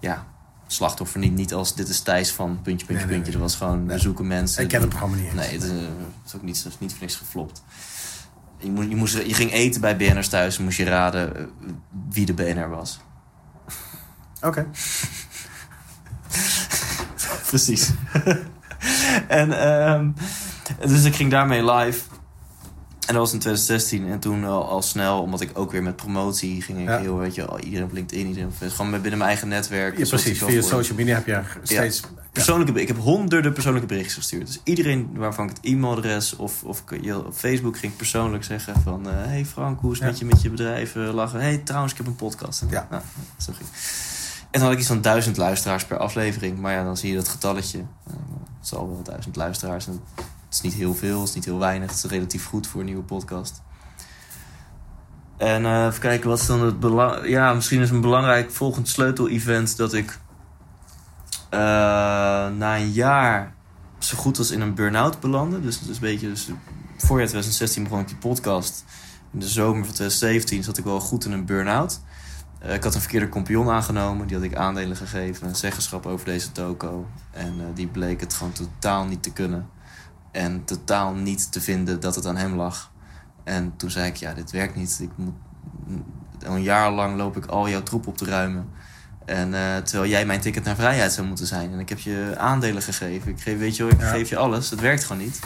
ja, 0.00 0.26
slachtoffer 0.66 1.20
niet, 1.20 1.34
niet 1.34 1.54
als 1.54 1.74
dit 1.74 1.88
is 1.88 2.00
Thijs 2.00 2.32
van 2.32 2.58
puntje, 2.62 2.86
puntje, 2.86 2.94
Nee, 2.94 3.04
nee, 3.04 3.14
puntje. 3.14 3.32
Dat 3.32 3.40
was 3.40 3.56
gewoon, 3.56 3.86
we 3.86 3.98
zoeken 3.98 4.26
mensen. 4.26 4.62
Ik 4.62 4.68
ken 4.68 4.80
het 4.80 4.88
programma 4.88 5.16
niet. 5.16 5.34
Nee, 5.34 5.52
het 5.52 5.62
is, 5.62 5.70
eh, 5.70 5.76
het 5.76 6.26
is 6.26 6.34
ook 6.34 6.42
niet, 6.42 6.56
is 6.56 6.78
niet 6.78 6.90
voor 6.90 7.00
niks 7.00 7.16
geflopt. 7.16 7.62
Je, 8.58 8.70
moest, 8.70 8.88
je, 8.88 8.96
moest, 8.96 9.14
je 9.14 9.34
ging 9.34 9.52
eten 9.52 9.80
bij 9.80 9.96
BN'ers 9.96 10.28
thuis 10.28 10.58
en 10.58 10.64
moest 10.64 10.76
je 10.76 10.84
raden 10.84 11.36
eh, 11.36 11.44
wie 12.10 12.26
de 12.26 12.34
BN'er 12.34 12.68
was. 12.68 13.00
Oké. 14.40 14.66
Precies. 17.46 17.90
en 19.28 19.60
ehm, 19.60 20.10
dus 20.86 21.04
ik 21.04 21.14
ging 21.14 21.30
daarmee 21.30 21.72
live. 21.72 22.00
En 23.06 23.12
dat 23.14 23.22
was 23.22 23.32
in 23.32 23.38
2016. 23.38 24.08
En 24.08 24.18
toen 24.18 24.44
al, 24.44 24.68
al 24.68 24.82
snel, 24.82 25.20
omdat 25.22 25.40
ik 25.40 25.50
ook 25.58 25.70
weer 25.72 25.82
met 25.82 25.96
promotie 25.96 26.62
ging 26.62 26.78
ik 26.78 26.84
Ja. 26.88 26.98
heel, 26.98 27.16
weet 27.16 27.34
je, 27.34 27.44
al 27.46 27.58
iedereen 27.60 27.84
op 27.84 27.92
LinkedIn, 27.92 28.26
iedereen 28.26 28.48
op 28.48 28.54
Facebook. 28.54 28.76
Gewoon 28.76 28.90
binnen 29.00 29.18
mijn 29.18 29.30
eigen 29.30 29.48
netwerk. 29.48 29.98
Ja, 29.98 30.06
precies. 30.08 30.38
Via 30.42 30.62
social 30.62 30.96
media 30.96 31.14
heb 31.14 31.26
je 31.26 31.42
steeds... 31.62 32.02
Persoonlijke, 32.32 32.72
beri- 32.72 32.84
ik 32.84 32.90
heb 32.96 32.98
honderden 33.02 33.52
persoonlijke 33.52 33.88
berichtjes 33.88 34.14
gestuurd. 34.14 34.46
Dus 34.46 34.60
iedereen 34.64 35.10
waarvan 35.14 35.44
ik 35.48 35.56
het 35.56 35.64
e-mailadres 35.64 36.36
of, 36.36 36.62
of 36.64 36.82
op 37.26 37.34
Facebook 37.34 37.78
ging 37.78 37.96
persoonlijk 37.96 38.44
zeggen 38.44 38.82
van... 38.82 39.08
eh, 39.08 39.14
hey 39.16 39.44
Frank, 39.44 39.80
hoe 39.80 39.92
is 39.92 39.98
het 40.00 40.06
Ja. 40.06 40.10
met 40.12 40.18
je 40.18 40.24
met 40.24 40.42
je 40.42 40.50
bedrijf? 40.50 40.96
Eh, 40.96 41.14
lachen. 41.14 41.40
hey, 41.40 41.58
trouwens, 41.58 41.92
ik 41.92 41.98
heb 41.98 42.06
een 42.06 42.16
podcast. 42.16 42.62
En, 42.62 42.68
Ja. 42.70 42.86
nou, 42.90 43.02
zo 43.38 43.52
ging. 43.56 43.68
En 44.40 44.46
dan 44.50 44.62
had 44.62 44.72
ik 44.72 44.78
iets 44.78 44.88
van 44.88 45.00
duizend 45.00 45.36
luisteraars 45.36 45.84
per 45.84 45.98
aflevering. 45.98 46.58
Maar 46.58 46.72
ja, 46.72 46.84
dan 46.84 46.96
zie 46.96 47.10
je 47.10 47.16
dat 47.16 47.28
getalletje. 47.28 47.78
Eh, 47.78 48.12
het 48.58 48.68
zal 48.68 48.88
wel 48.88 49.02
duizend 49.02 49.36
luisteraars. 49.36 49.86
En 49.86 50.00
is 50.56 50.60
niet 50.60 50.74
heel 50.74 50.94
veel, 50.94 51.20
het 51.20 51.28
is 51.28 51.34
niet 51.34 51.44
heel 51.44 51.58
weinig. 51.58 51.90
Het 51.90 52.04
is 52.04 52.10
relatief 52.10 52.46
goed 52.46 52.66
voor 52.66 52.80
een 52.80 52.86
nieuwe 52.86 53.02
podcast. 53.02 53.62
En 55.36 55.64
eh, 55.66 55.84
even 55.84 56.00
kijken, 56.00 56.28
wat 56.28 56.40
is 56.40 56.46
dan 56.46 56.60
het 56.60 56.80
belang... 56.80 57.28
Ja, 57.28 57.54
misschien 57.54 57.80
is 57.80 57.90
een 57.90 58.00
belangrijk 58.00 58.50
volgend 58.50 58.88
sleutel-event 58.88 59.76
dat 59.76 59.92
ik... 59.92 60.18
eh, 61.50 61.58
na 62.48 62.76
een 62.76 62.90
jaar 62.90 63.54
zo 63.98 64.16
goed 64.16 64.38
als 64.38 64.50
in 64.50 64.60
een 64.60 64.74
burn-out 64.74 65.20
belandde. 65.20 65.60
Dus, 65.60 65.80
dus 65.80 65.96
een 65.96 66.02
beetje... 66.02 66.28
Dus, 66.28 66.48
voorjaar 66.96 67.26
2016 67.28 67.82
begon 67.82 68.00
ik 68.00 68.08
die 68.08 68.16
podcast. 68.16 68.84
In 69.32 69.38
de 69.38 69.48
zomer 69.48 69.84
van 69.84 69.94
2017 69.94 70.62
zat 70.62 70.78
ik 70.78 70.84
wel 70.84 71.00
goed 71.00 71.24
in 71.24 71.32
een 71.32 71.44
burn-out. 71.44 72.00
Eh, 72.58 72.74
ik 72.74 72.84
had 72.84 72.94
een 72.94 73.00
verkeerde 73.00 73.28
compagnon 73.28 73.70
aangenomen. 73.70 74.26
Die 74.26 74.36
had 74.36 74.44
ik 74.44 74.56
aandelen 74.56 74.96
gegeven. 74.96 75.48
Een 75.48 75.56
zeggenschap 75.56 76.06
over 76.06 76.24
deze 76.24 76.52
toko. 76.52 77.06
En 77.30 77.72
die 77.74 77.86
bleek 77.86 78.20
het 78.20 78.34
gewoon 78.34 78.52
totaal 78.52 79.04
niet 79.04 79.22
te 79.22 79.32
kunnen. 79.32 79.68
En 80.36 80.64
totaal 80.64 81.14
niet 81.14 81.52
te 81.52 81.60
vinden 81.60 82.00
dat 82.00 82.14
het 82.14 82.26
aan 82.26 82.36
hem 82.36 82.54
lag. 82.54 82.90
En 83.44 83.72
toen 83.76 83.90
zei 83.90 84.06
ik, 84.06 84.16
ja, 84.16 84.34
dit 84.34 84.50
werkt 84.50 84.74
niet. 84.76 84.98
Ik 85.00 85.10
moet, 85.16 85.34
al 86.46 86.54
een 86.54 86.62
jaar 86.62 86.90
lang 86.92 87.16
loop 87.16 87.36
ik 87.36 87.46
al 87.46 87.68
jouw 87.68 87.82
troep 87.82 88.06
op 88.06 88.16
te 88.16 88.24
ruimen. 88.24 88.68
En 89.24 89.54
eh, 89.54 89.76
terwijl 89.76 90.10
jij 90.10 90.26
mijn 90.26 90.40
ticket 90.40 90.64
naar 90.64 90.74
vrijheid 90.76 91.12
zou 91.12 91.26
moeten 91.26 91.46
zijn. 91.46 91.72
En 91.72 91.78
ik 91.78 91.88
heb 91.88 91.98
je 91.98 92.34
aandelen 92.38 92.82
gegeven. 92.82 93.30
Ik 93.30 93.40
geef, 93.40 93.58
weet 93.58 93.76
je 93.76 93.82
wel, 93.82 93.92
ik 93.92 94.00
Ja. 94.00 94.08
geef 94.10 94.28
je 94.28 94.36
alles. 94.36 94.70
Het 94.70 94.80
werkt 94.80 95.04
gewoon 95.04 95.22
niet. 95.22 95.40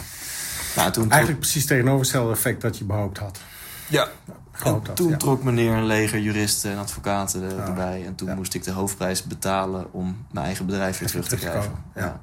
Nou, 0.75 0.91
toen 0.91 1.09
Eigenlijk 1.09 1.39
precies 1.41 1.65
tegenovergestelde 1.65 2.31
effect 2.31 2.61
dat 2.61 2.77
je 2.77 2.83
behoopt 2.83 3.17
had. 3.17 3.39
ja, 3.87 4.07
Gehoopt 4.51 4.81
en 4.81 4.87
had, 4.87 4.95
toen 4.95 5.09
ja. 5.09 5.17
trok 5.17 5.43
meneer 5.43 5.73
een 5.73 5.85
leger 5.85 6.19
juristen 6.19 6.71
en 6.71 6.77
advocaten 6.77 7.43
er- 7.43 7.55
Ja. 7.57 7.65
erbij. 7.65 8.05
En 8.05 8.15
toen 8.15 8.27
Ja. 8.27 8.35
moest 8.35 8.53
ik 8.53 8.63
de 8.63 8.71
hoofdprijs 8.71 9.23
betalen 9.23 9.93
om 9.93 10.25
mijn 10.31 10.45
eigen 10.45 10.65
bedrijf 10.65 10.99
weer 10.99 11.07
terug 11.09 11.27
te 11.27 11.35
krijgen. 11.35 11.71
ja. 11.95 12.19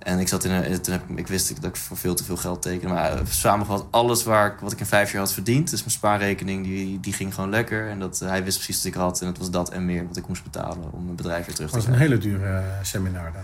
En 0.00 0.18
ik 0.18 0.28
zat 0.28 0.44
in 0.44 0.50
een, 0.50 0.80
toen 0.80 0.92
heb 0.92 1.08
ik, 1.08 1.18
ik 1.18 1.26
wist 1.26 1.54
dat 1.60 1.70
ik 1.70 1.76
voor 1.76 1.96
veel 1.96 2.14
te 2.14 2.24
veel 2.24 2.36
geld 2.36 2.62
tekende. 2.62 2.94
Maar 2.94 3.12
eh, 3.12 3.20
samengevat, 3.28 3.86
alles 3.90 4.24
waar 4.24 4.52
ik, 4.52 4.58
wat 4.60 4.72
ik 4.72 4.80
in 4.80 4.86
vijf 4.86 5.12
jaar 5.12 5.20
had 5.20 5.32
verdiend. 5.32 5.70
Dus 5.70 5.80
mijn 5.80 5.90
spaarrekening, 5.90 6.64
die, 6.64 7.00
die 7.00 7.12
ging 7.12 7.34
gewoon 7.34 7.50
lekker. 7.50 7.88
En 7.88 7.98
dat, 7.98 8.20
eh, 8.20 8.28
hij 8.28 8.44
wist 8.44 8.56
precies 8.56 8.76
wat 8.76 8.84
ik 8.84 8.94
had. 8.94 9.20
En 9.20 9.26
het 9.26 9.38
was 9.38 9.50
dat 9.50 9.70
en 9.70 9.84
meer 9.84 10.06
wat 10.06 10.16
ik 10.16 10.28
moest 10.28 10.42
betalen 10.42 10.92
om 10.92 11.04
mijn 11.04 11.16
bedrijf 11.16 11.46
weer 11.46 11.54
terug 11.54 11.70
Dat 11.70 11.80
te 11.80 11.86
was 11.90 11.98
een 12.00 12.06
krijgen. 12.06 12.28
hele 12.28 12.38
dure 12.38 12.58
eh, 12.58 12.64
seminar 12.82 13.32
dat. 13.32 13.42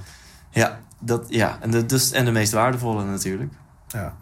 Ja, 0.50 0.80
dat, 0.98 1.24
ja. 1.28 1.58
En, 1.60 1.70
de, 1.70 1.86
dus, 1.86 2.10
en 2.10 2.24
de 2.24 2.30
meest 2.30 2.52
waardevolle 2.52 3.04
natuurlijk. 3.04 3.52
Ja. 3.88 4.14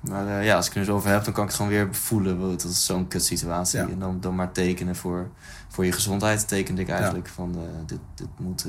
Maar 0.00 0.44
ja, 0.44 0.56
als 0.56 0.68
ik 0.68 0.74
er 0.74 0.84
zo 0.84 0.94
over 0.94 1.10
heb, 1.10 1.24
dan 1.24 1.32
kan 1.32 1.42
ik 1.42 1.48
het 1.48 1.58
gewoon 1.58 1.72
weer 1.72 1.88
voelen. 1.90 2.40
Dat 2.40 2.64
is 2.64 2.84
zo'n 2.86 3.08
kut 3.08 3.24
situatie. 3.24 3.78
Ja. 3.78 3.88
En 3.88 3.98
dan, 3.98 4.20
dan 4.20 4.34
maar 4.34 4.52
tekenen 4.52 4.96
voor, 4.96 5.30
voor 5.68 5.84
je 5.84 5.92
gezondheid. 5.92 6.48
Tekende 6.48 6.80
ik 6.80 6.88
eigenlijk 6.88 7.28
van, 7.28 7.56
dit, 7.86 7.98
dit 8.14 8.28
moet... 8.36 8.66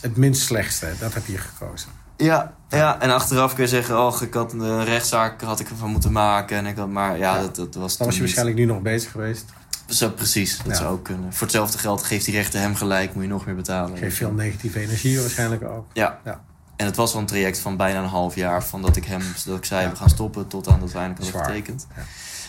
Het 0.00 0.16
minst 0.16 0.42
slechtste, 0.42 0.92
dat 0.98 1.14
heb 1.14 1.26
je 1.26 1.38
gekozen. 1.38 1.88
Ja, 2.16 2.54
ja, 2.68 3.00
en 3.00 3.10
achteraf 3.10 3.54
kun 3.54 3.62
je 3.62 3.68
zeggen, 3.68 3.98
oh, 3.98 4.22
ik 4.22 4.34
had 4.34 4.52
een 4.52 4.84
rechtszaak 4.84 5.40
had 5.42 5.60
ik 5.60 5.68
ervan 5.70 5.90
moeten 5.90 6.12
maken. 6.12 6.56
En 6.56 6.66
ik 6.66 6.76
had, 6.76 6.88
maar 6.88 7.18
ja, 7.18 7.34
Ja. 7.36 7.40
dat, 7.40 7.56
dat 7.56 7.74
was 7.74 7.96
Dan 7.96 8.06
was 8.06 8.16
je 8.16 8.22
niet. 8.22 8.34
waarschijnlijk 8.34 8.56
nu 8.56 8.64
nog 8.64 8.82
bezig 8.82 9.10
geweest. 9.10 9.44
Zo, 9.88 10.10
precies, 10.10 10.56
dat 10.56 10.66
Ja. 10.66 10.74
zou 10.74 10.92
ook 10.92 11.04
kunnen. 11.04 11.32
Voor 11.32 11.42
hetzelfde 11.46 11.78
geld 11.78 12.02
geeft 12.04 12.24
die 12.24 12.34
rechter 12.34 12.60
hem 12.60 12.74
gelijk, 12.74 13.14
moet 13.14 13.22
je 13.22 13.28
nog 13.28 13.46
meer 13.46 13.54
betalen. 13.54 13.98
Geeft 13.98 14.16
veel 14.16 14.30
negatieve 14.32 14.80
energie 14.80 15.20
waarschijnlijk 15.20 15.62
ook. 15.64 15.86
Ja. 15.92 16.18
Ja. 16.24 16.40
En 16.76 16.86
het 16.86 16.96
was 16.96 17.14
al 17.14 17.20
een 17.20 17.26
traject 17.26 17.58
van 17.58 17.76
bijna 17.76 17.98
een 18.02 18.08
half 18.08 18.34
jaar 18.34 18.64
van 18.64 18.82
dat 18.82 18.96
ik 18.96 19.04
hem, 19.04 19.22
dat 19.46 19.56
ik 19.56 19.64
zei, 19.64 19.88
we 19.88 19.96
gaan 19.96 20.08
stoppen, 20.08 20.46
tot 20.48 20.68
aan 20.68 20.80
dat 20.80 20.92
we 20.92 20.98
eindelijk 20.98 21.30
hadden 21.32 21.50
getekend. 21.52 21.86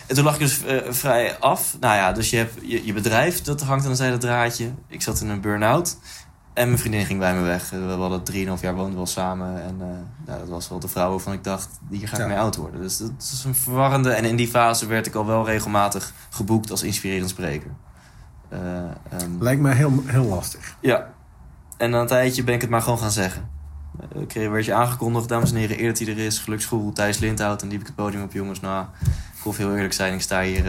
En 0.08 0.16
toen 0.16 0.24
lag 0.24 0.34
ik 0.34 0.40
dus 0.40 0.64
eh, 0.66 0.78
vrij 0.90 1.38
af. 1.40 1.76
Nou 1.80 1.96
ja, 1.96 2.12
dus 2.12 2.30
je 2.30 2.38
hebt 2.38 2.54
je, 2.62 2.86
je 2.86 2.94
bedrijf, 2.94 3.42
dat 3.42 3.62
hangt 3.62 3.84
aan 3.86 3.90
een 3.90 3.96
zijde 3.96 4.18
draadje. 4.18 4.72
Ik 4.88 5.02
zat 5.02 5.22
in 5.22 5.30
een 5.30 5.42
burn-out. 5.42 5.98
En 6.56 6.68
mijn 6.68 6.80
vriendin 6.80 7.06
ging 7.06 7.20
bij 7.20 7.36
me 7.36 7.42
weg. 7.42 7.70
We 7.70 7.78
hadden 7.78 8.24
3,5 8.34 8.62
jaar 8.62 8.76
woonden 8.76 8.94
we 8.94 9.00
al 9.00 9.06
samen. 9.08 9.64
En 9.64 9.76
eh, 9.80 9.88
nou, 10.26 10.40
dat 10.40 10.48
was 10.50 10.70
wel 10.70 10.80
de 10.80 10.88
vrouw 10.88 11.10
waarvan 11.10 11.34
ik 11.34 11.44
dacht, 11.44 11.70
hier 11.90 12.08
ga 12.08 12.14
ik 12.16 12.22
Ja. 12.22 12.28
mee 12.28 12.38
oud 12.38 12.56
worden. 12.56 12.82
Dus 12.82 12.98
dat 12.98 13.12
is 13.20 13.44
een 13.46 13.56
verwarrende. 13.56 14.12
En 14.12 14.26
in 14.26 14.36
die 14.36 14.48
fase 14.48 14.86
werd 14.88 15.06
ik 15.08 15.16
al 15.16 15.26
wel 15.26 15.46
regelmatig 15.46 16.14
geboekt 16.30 16.72
als 16.72 16.84
inspirerend 16.84 17.30
spreker. 17.30 17.72
Eh, 18.50 18.60
ehm, 19.10 19.32
Lijkt 19.40 19.62
me 19.62 19.72
heel, 19.74 20.04
heel 20.06 20.24
lastig. 20.24 20.76
ja. 20.80 21.14
En 21.78 21.90
na 21.90 22.00
een 22.02 22.08
tijdje 22.08 22.44
ben 22.44 22.54
ik 22.54 22.62
het 22.62 22.70
maar 22.70 22.82
gewoon 22.82 23.00
gaan 23.00 23.12
zeggen. 23.12 23.50
Eh, 24.16 24.22
Ik 24.22 24.50
werd 24.50 24.66
je 24.66 24.74
aangekondigd, 24.74 25.30
dames 25.30 25.52
en 25.52 25.58
heren, 25.58 25.80
eer 25.82 25.88
dat 25.88 26.00
hij 26.00 26.08
er 26.08 26.18
is. 26.18 26.40
Geluksgoeroe 26.40 26.94
Thijs 26.94 27.18
Lindhout. 27.18 27.62
En 27.62 27.68
die 27.70 27.78
heb 27.78 27.88
ik 27.88 27.94
het 27.96 28.04
podium 28.06 28.24
op, 28.24 28.32
jongens. 28.34 28.60
Nou, 28.60 28.86
ik 29.36 29.44
wil 29.44 29.54
heel 29.54 29.76
eerlijk 29.76 29.94
zijn. 29.94 30.14
Ik 30.14 30.22
sta 30.22 30.42
hier 30.42 30.64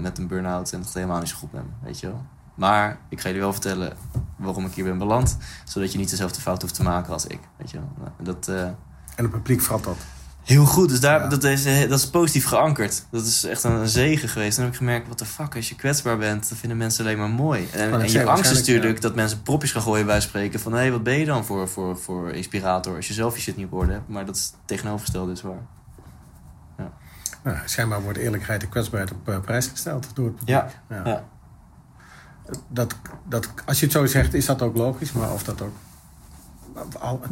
met 0.00 0.18
een 0.18 0.26
burn-out 0.26 0.72
en 0.72 0.76
het 0.78 0.86
gaat 0.86 0.96
helemaal 0.96 1.18
niet 1.18 1.28
zo 1.28 1.36
goed 1.36 1.52
met 1.52 1.62
me. 1.62 1.70
Weet 1.86 2.00
je 2.00 2.06
wel. 2.06 2.22
Maar 2.54 2.98
ik 3.08 3.20
ga 3.20 3.26
jullie 3.26 3.42
wel 3.42 3.52
vertellen 3.52 3.96
waarom 4.36 4.66
ik 4.66 4.74
hier 4.74 4.84
ben 4.84 4.98
beland. 4.98 5.36
Zodat 5.64 5.92
je 5.92 5.98
niet 5.98 6.10
dezelfde 6.10 6.40
fout 6.40 6.62
hoeft 6.62 6.74
te 6.74 6.82
maken 6.82 7.12
als 7.12 7.26
ik. 7.26 7.40
Weet 7.56 7.70
je 7.70 7.76
wel. 7.76 7.88
Nou, 7.98 8.10
Dat, 8.18 8.48
eh, 8.48 8.62
En 8.62 9.24
het 9.24 9.30
publiek 9.30 9.60
vat 9.60 9.84
dat. 9.84 9.96
Heel 10.42 10.64
goed, 10.64 10.88
dus 10.88 11.00
daar, 11.00 11.20
Ja. 11.22 11.28
dat, 11.28 11.44
is, 11.44 11.64
eh, 11.64 11.88
dat 11.88 11.98
is 11.98 12.10
positief 12.10 12.46
geankerd. 12.46 13.04
Dat 13.10 13.26
is 13.26 13.44
echt 13.44 13.62
een, 13.64 13.72
een 13.72 13.88
zegen 13.88 14.28
geweest. 14.28 14.54
Dan 14.56 14.64
heb 14.64 14.72
ik 14.72 14.78
gemerkt, 14.78 15.08
wat 15.08 15.18
de 15.18 15.24
fuck, 15.24 15.56
als 15.56 15.68
je 15.68 15.74
kwetsbaar 15.74 16.18
bent, 16.18 16.48
dan 16.48 16.58
vinden 16.58 16.78
mensen 16.78 17.04
alleen 17.04 17.18
maar 17.18 17.30
mooi. 17.30 17.68
En, 17.72 18.00
en 18.00 18.10
je 18.10 18.24
angst 18.24 18.50
is 18.50 18.58
natuurlijk 18.58 18.94
ja. 18.94 19.00
dat 19.00 19.14
mensen 19.14 19.42
propjes 19.42 19.72
gaan 19.72 19.82
gooien 19.82 20.06
bij 20.06 20.20
spreken 20.20 20.60
van... 20.60 20.72
hé, 20.72 20.78
hey, 20.78 20.90
wat 20.90 21.02
ben 21.02 21.18
je 21.18 21.24
dan 21.24 21.44
voor, 21.44 21.68
voor, 21.68 21.98
voor 21.98 22.30
inspirator 22.30 22.96
als 22.96 23.08
je 23.08 23.14
zelf 23.14 23.34
je 23.34 23.40
shit 23.40 23.56
niet 23.56 23.66
op 23.66 23.72
orde 23.72 23.92
hebt. 23.92 24.08
Maar 24.08 24.24
dat 24.26 24.36
is 24.36 24.52
tegenovergestelde 24.64 25.32
is 25.32 25.42
waar. 25.42 25.62
Nou, 27.42 27.56
schijnbaar 27.64 28.02
wordt 28.02 28.18
eerlijkheid 28.18 28.62
en 28.62 28.68
kwetsbaarheid 28.68 29.12
op 29.12 29.28
eh, 29.28 29.40
prijs 29.40 29.66
gesteld 29.66 30.08
door 30.14 30.26
het 30.26 30.36
publiek. 30.36 30.56
Ja, 30.56 30.70
ja. 31.04 31.24
Dat, 32.68 32.94
dat, 33.28 33.48
als 33.66 33.78
je 33.78 33.84
het 33.84 33.94
zo 33.94 34.06
zegt, 34.06 34.34
is 34.34 34.46
dat 34.46 34.62
ook 34.62 34.76
logisch. 34.76 35.12
Maar 35.12 35.32
of 35.32 35.42
dat 35.44 35.62
ook... 35.62 35.72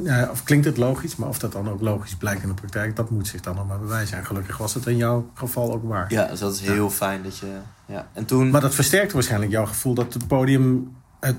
ja, 0.02 0.28
Of 0.30 0.42
klinkt 0.42 0.64
het 0.64 0.76
logisch, 0.76 1.16
maar 1.16 1.28
of 1.28 1.38
dat 1.38 1.52
dan 1.52 1.68
ook 1.70 1.80
logisch 1.80 2.14
blijkt 2.14 2.42
in 2.42 2.48
de 2.48 2.54
praktijk, 2.54 2.96
dat 2.96 3.10
moet 3.10 3.26
zich 3.28 3.40
dan 3.40 3.54
nog 3.54 3.66
maar 3.66 3.78
bewijzen. 3.78 4.18
En 4.18 4.24
gelukkig 4.26 4.56
was 4.56 4.74
het 4.74 4.86
in 4.86 4.96
jouw 4.96 5.30
geval 5.34 5.72
ook 5.72 5.88
waar. 5.88 6.12
Ja, 6.12 6.26
dus 6.26 6.38
dat 6.38 6.54
is 6.54 6.60
heel 6.60 6.90
fijn 6.90 7.22
dat 7.22 7.38
je... 7.38 7.56
Ja. 7.86 8.06
En 8.12 8.24
toen... 8.24 8.50
Maar 8.50 8.60
dat 8.60 8.74
versterkte 8.74 9.14
waarschijnlijk 9.14 9.50
jouw 9.52 9.66
gevoel 9.66 9.94
dat 9.94 10.14
het 10.14 10.26
podium, 10.26 10.96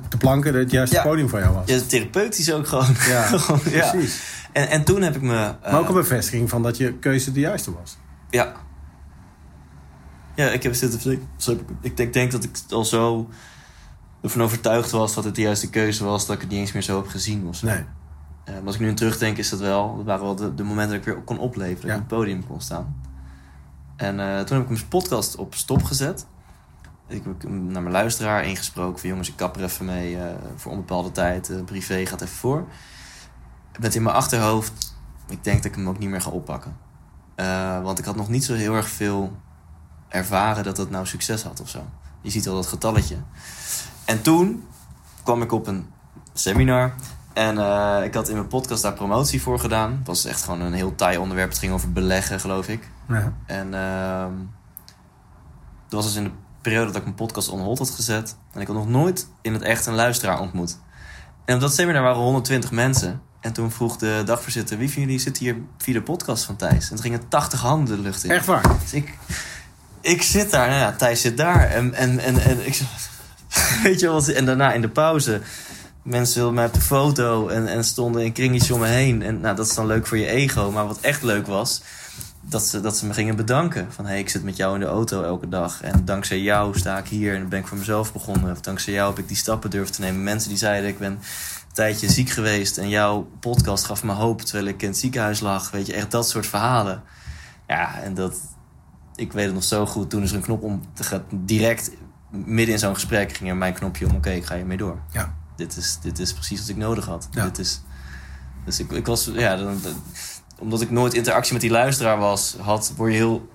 de 0.09 0.17
planken, 0.17 0.55
het 0.55 0.71
juiste 0.71 0.95
Ja. 0.95 1.01
podium 1.03 1.29
voor 1.29 1.39
jou 1.39 1.53
was. 1.53 1.67
Ja, 1.69 1.79
therapeutisch 1.87 2.51
ook 2.53 2.67
gewoon. 2.67 2.95
Ja, 3.07 3.21
Gewoon, 3.37 3.61
precies. 3.61 4.21
En, 4.51 4.69
en 4.69 4.83
toen 4.83 5.01
heb 5.01 5.15
ik 5.15 5.21
me... 5.21 5.35
eh, 5.61 5.71
Maar 5.71 5.79
ook 5.79 5.87
een 5.87 5.93
bevestiging 5.93 6.49
van 6.49 6.63
dat 6.63 6.77
je 6.77 6.93
keuze 6.93 7.31
de 7.31 7.39
juiste 7.39 7.73
was. 7.73 7.97
Ja. 8.29 8.53
Ja, 10.35 10.49
ik 10.49 10.63
heb 10.63 10.73
zitten 10.73 11.21
ik 11.81 11.97
denk, 11.97 12.13
denk 12.13 12.31
dat 12.31 12.43
ik 12.43 12.57
al 12.69 12.85
zo 12.85 13.29
ervan 14.23 14.41
overtuigd 14.41 14.91
was 14.91 15.13
dat 15.13 15.23
het 15.23 15.35
de 15.35 15.41
juiste 15.41 15.69
keuze 15.69 16.03
was, 16.03 16.25
dat 16.25 16.35
ik 16.35 16.41
het 16.41 16.49
niet 16.51 16.59
eens 16.59 16.71
meer 16.71 16.81
zo 16.81 16.97
heb 17.01 17.07
gezien. 17.07 17.47
Of 17.47 17.55
zo. 17.55 17.65
Nee. 17.65 17.85
Eh, 18.43 18.53
maar 18.53 18.65
als 18.65 18.75
ik 18.75 18.81
nu 18.81 18.89
aan 18.89 18.95
terugdenk, 18.95 19.37
is 19.37 19.49
dat 19.49 19.59
wel, 19.59 19.95
dat 19.95 20.05
waren 20.05 20.23
wel 20.23 20.35
de, 20.35 20.53
de 20.53 20.63
momenten 20.63 20.89
dat 20.97 21.07
ik 21.07 21.13
weer 21.13 21.23
kon 21.23 21.39
opleven, 21.39 21.75
dat 21.75 21.83
Ja. 21.83 21.89
ik 21.95 22.01
op 22.01 22.09
het 22.09 22.17
podium 22.17 22.47
kon 22.47 22.61
staan. 22.61 22.95
En 23.95 24.19
eh, 24.19 24.39
toen 24.43 24.57
heb 24.57 24.65
ik 24.65 24.71
mijn 24.71 24.87
podcast 24.87 25.35
op 25.35 25.55
stop 25.55 25.83
gezet. 25.83 26.25
Ik 27.07 27.23
heb 27.23 27.49
naar 27.49 27.81
mijn 27.81 27.91
luisteraar 27.91 28.45
ingesproken 28.45 28.99
van 28.99 29.09
jongens, 29.09 29.29
ik 29.29 29.35
kap 29.35 29.55
er 29.57 29.63
even 29.63 29.85
mee 29.85 30.17
eh, 30.17 30.35
voor 30.55 30.71
onbepaalde 30.71 31.11
tijd. 31.11 31.51
privé 31.65 32.05
gaat 32.05 32.21
even 32.21 32.35
voor. 32.35 32.65
Met 33.79 33.95
in 33.95 34.03
mijn 34.03 34.15
achterhoofd, 34.15 34.95
ik 35.29 35.43
denk 35.43 35.57
dat 35.57 35.65
ik 35.71 35.75
hem 35.77 35.87
ook 35.89 35.99
niet 35.99 36.09
meer 36.09 36.21
ga 36.21 36.29
oppakken. 36.29 36.77
Want 37.83 37.99
ik 37.99 38.05
had 38.05 38.15
nog 38.15 38.29
niet 38.29 38.43
zo 38.45 38.53
heel 38.53 38.75
erg 38.75 38.89
veel 38.89 39.37
ervaren 40.09 40.63
dat 40.63 40.77
het 40.77 40.89
nou 40.89 41.05
succes 41.05 41.43
had 41.43 41.61
of 41.61 41.69
zo. 41.69 41.85
Je 42.21 42.29
ziet 42.29 42.47
al 42.47 42.55
dat 42.55 42.67
getalletje. 42.67 43.15
En 44.05 44.21
toen 44.21 44.67
kwam 45.23 45.41
ik 45.41 45.51
op 45.51 45.67
een 45.67 45.87
seminar. 46.33 46.93
En 47.33 47.57
eh, 47.57 48.03
ik 48.03 48.13
had 48.13 48.29
in 48.29 48.35
mijn 48.35 48.47
podcast 48.47 48.81
daar 48.81 48.93
promotie 48.93 49.41
voor 49.41 49.59
gedaan. 49.59 49.91
Het 49.91 50.07
was 50.07 50.25
echt 50.25 50.43
gewoon 50.43 50.61
een 50.61 50.73
heel 50.73 50.95
taai 50.95 51.17
onderwerp. 51.17 51.49
Het 51.49 51.59
ging 51.59 51.73
over 51.73 51.91
beleggen, 51.91 52.39
geloof 52.39 52.67
ik. 52.67 52.89
Ja. 53.07 53.33
En 53.45 53.73
ehm 53.73 54.33
dat 55.93 56.03
was 56.03 56.13
dus 56.13 56.23
in 56.23 56.29
de 56.29 56.35
periode 56.61 56.85
dat 56.85 56.95
ik 56.95 57.03
mijn 57.03 57.15
podcast 57.15 57.49
on 57.49 57.59
hold 57.59 57.77
had 57.77 57.89
gezet. 57.89 58.35
En 58.51 58.61
ik 58.61 58.67
had 58.67 58.75
nog 58.75 58.87
nooit 58.87 59.27
in 59.41 59.53
het 59.53 59.61
echt 59.61 59.85
een 59.85 59.93
luisteraar 59.93 60.39
ontmoet. 60.39 60.77
En 61.45 61.55
op 61.55 61.61
dat 61.61 61.73
seminar 61.73 62.01
waren 62.01 62.21
120 62.21 62.71
mensen. 62.71 63.21
En 63.39 63.53
toen 63.53 63.71
vroeg 63.71 63.97
de 63.97 64.21
dagvoorzitter, 64.25 64.77
wie 64.77 64.91
van 64.91 65.01
jullie 65.01 65.19
zit 65.19 65.37
hier 65.37 65.57
via 65.77 65.93
de 65.93 66.01
podcast 66.01 66.43
van 66.43 66.55
Thijs? 66.55 66.83
En 66.83 66.95
toen 66.95 66.99
gingen 66.99 67.27
80 67.27 67.61
handen 67.61 67.95
de 67.95 68.01
lucht 68.01 68.23
in. 68.23 68.31
Echt 68.31 68.45
waar? 68.45 68.79
Dus 68.81 68.93
ik, 68.93 69.17
ik 70.01 70.21
zit 70.21 70.51
daar, 70.51 70.67
nou 70.67 70.79
ja, 70.79 70.91
Thijs 70.91 71.21
zit 71.21 71.37
daar. 71.37 71.69
En, 71.69 71.93
en, 71.93 72.19
en, 72.19 72.39
en 72.39 72.65
ik 72.65 72.81
weet 73.83 73.99
je 73.99 74.07
wat? 74.07 74.27
En 74.27 74.45
daarna 74.45 74.73
in 74.73 74.81
de 74.81 74.89
pauze, 74.89 75.41
mensen 76.03 76.35
wilden 76.35 76.53
mij 76.53 76.65
op 76.65 76.73
de 76.73 76.81
foto 76.81 77.47
en, 77.47 77.67
en 77.67 77.83
stonden 77.83 78.23
een 78.23 78.31
kringetje 78.31 78.73
om 78.73 78.79
me 78.79 78.87
heen. 78.87 79.21
En 79.21 79.39
nou, 79.39 79.55
dat 79.55 79.65
is 79.67 79.75
dan 79.75 79.85
leuk 79.85 80.07
voor 80.07 80.17
je 80.17 80.27
ego. 80.27 80.71
Maar 80.71 80.87
wat 80.87 80.99
echt 80.99 81.23
leuk 81.23 81.47
was, 81.47 81.81
dat 82.41 82.63
ze, 82.63 82.81
dat 82.81 82.97
ze 82.97 83.05
me 83.05 83.13
gingen 83.13 83.35
bedanken. 83.35 83.87
Van, 83.91 84.05
hey, 84.05 84.19
ik 84.19 84.29
zit 84.29 84.43
met 84.43 84.57
jou 84.57 84.73
in 84.73 84.79
de 84.79 84.85
auto 84.85 85.23
elke 85.23 85.49
dag. 85.49 85.81
En 85.81 86.05
dankzij 86.05 86.39
jou 86.39 86.77
sta 86.77 86.97
ik 86.97 87.07
hier 87.07 87.35
en 87.35 87.49
ben 87.49 87.59
ik 87.59 87.67
voor 87.67 87.77
mezelf 87.77 88.13
begonnen. 88.13 88.51
Of 88.51 88.61
dankzij 88.61 88.93
jou 88.93 89.09
heb 89.09 89.19
ik 89.19 89.27
die 89.27 89.37
stappen 89.37 89.69
durven 89.69 89.93
te 89.93 90.01
nemen. 90.01 90.23
Mensen 90.23 90.49
die 90.49 90.57
zeiden, 90.57 90.89
ik 90.89 90.99
ben 90.99 91.11
een 91.11 91.19
tijdje 91.73 92.09
ziek 92.09 92.29
geweest... 92.29 92.77
en 92.77 92.89
jouw 92.89 93.27
podcast 93.39 93.85
gaf 93.85 94.03
me 94.03 94.11
hoop 94.11 94.41
terwijl 94.41 94.67
ik 94.67 94.81
in 94.81 94.87
het 94.87 94.97
ziekenhuis 94.97 95.39
lag. 95.39 95.71
Weet 95.71 95.85
je, 95.85 95.93
echt 95.93 96.11
dat 96.11 96.29
soort 96.29 96.47
verhalen. 96.47 97.03
Ja, 97.67 97.99
en 98.01 98.13
dat... 98.13 98.35
Ik 99.15 99.33
weet 99.33 99.45
het 99.45 99.53
nog 99.53 99.63
zo 99.63 99.85
goed. 99.85 100.09
Toen 100.09 100.23
is 100.23 100.29
er 100.29 100.35
een 100.35 100.41
knop 100.41 100.63
om 100.63 100.81
te 100.93 101.03
gaan. 101.03 101.23
Direct 101.29 101.91
midden 102.33 102.73
in 102.73 102.79
zo'n 102.79 102.93
gesprek 102.93 103.33
ging 103.33 103.49
er 103.49 103.55
mijn 103.55 103.73
knopje 103.73 104.05
om. 104.05 104.15
Oké, 104.15 104.29
ik 104.29 104.45
ga 104.45 104.55
hiermee 104.55 104.77
door. 104.77 104.97
Ja. 105.11 105.33
Dit 105.55 105.77
is, 105.77 105.97
dit 106.01 106.19
is 106.19 106.33
precies 106.33 106.59
wat 106.59 106.69
ik 106.69 106.77
nodig 106.77 107.05
had. 107.05 107.27
Ja. 107.31 107.43
Dit 107.43 107.59
is, 107.59 107.81
dus 108.65 108.79
ik, 108.79 108.91
ik 108.91 109.05
was... 109.05 109.29
Ja, 109.33 109.55
dan, 109.55 109.79
dan- 109.81 110.03
omdat 110.59 110.81
ik 110.81 110.91
nooit 110.91 111.13
interactie 111.13 111.53
met 111.53 111.61
die 111.61 111.71
luisteraar 111.71 112.17
was, 112.17 112.55
had, 112.59 112.93
word 112.95 113.11
je 113.11 113.17
heel 113.17 113.49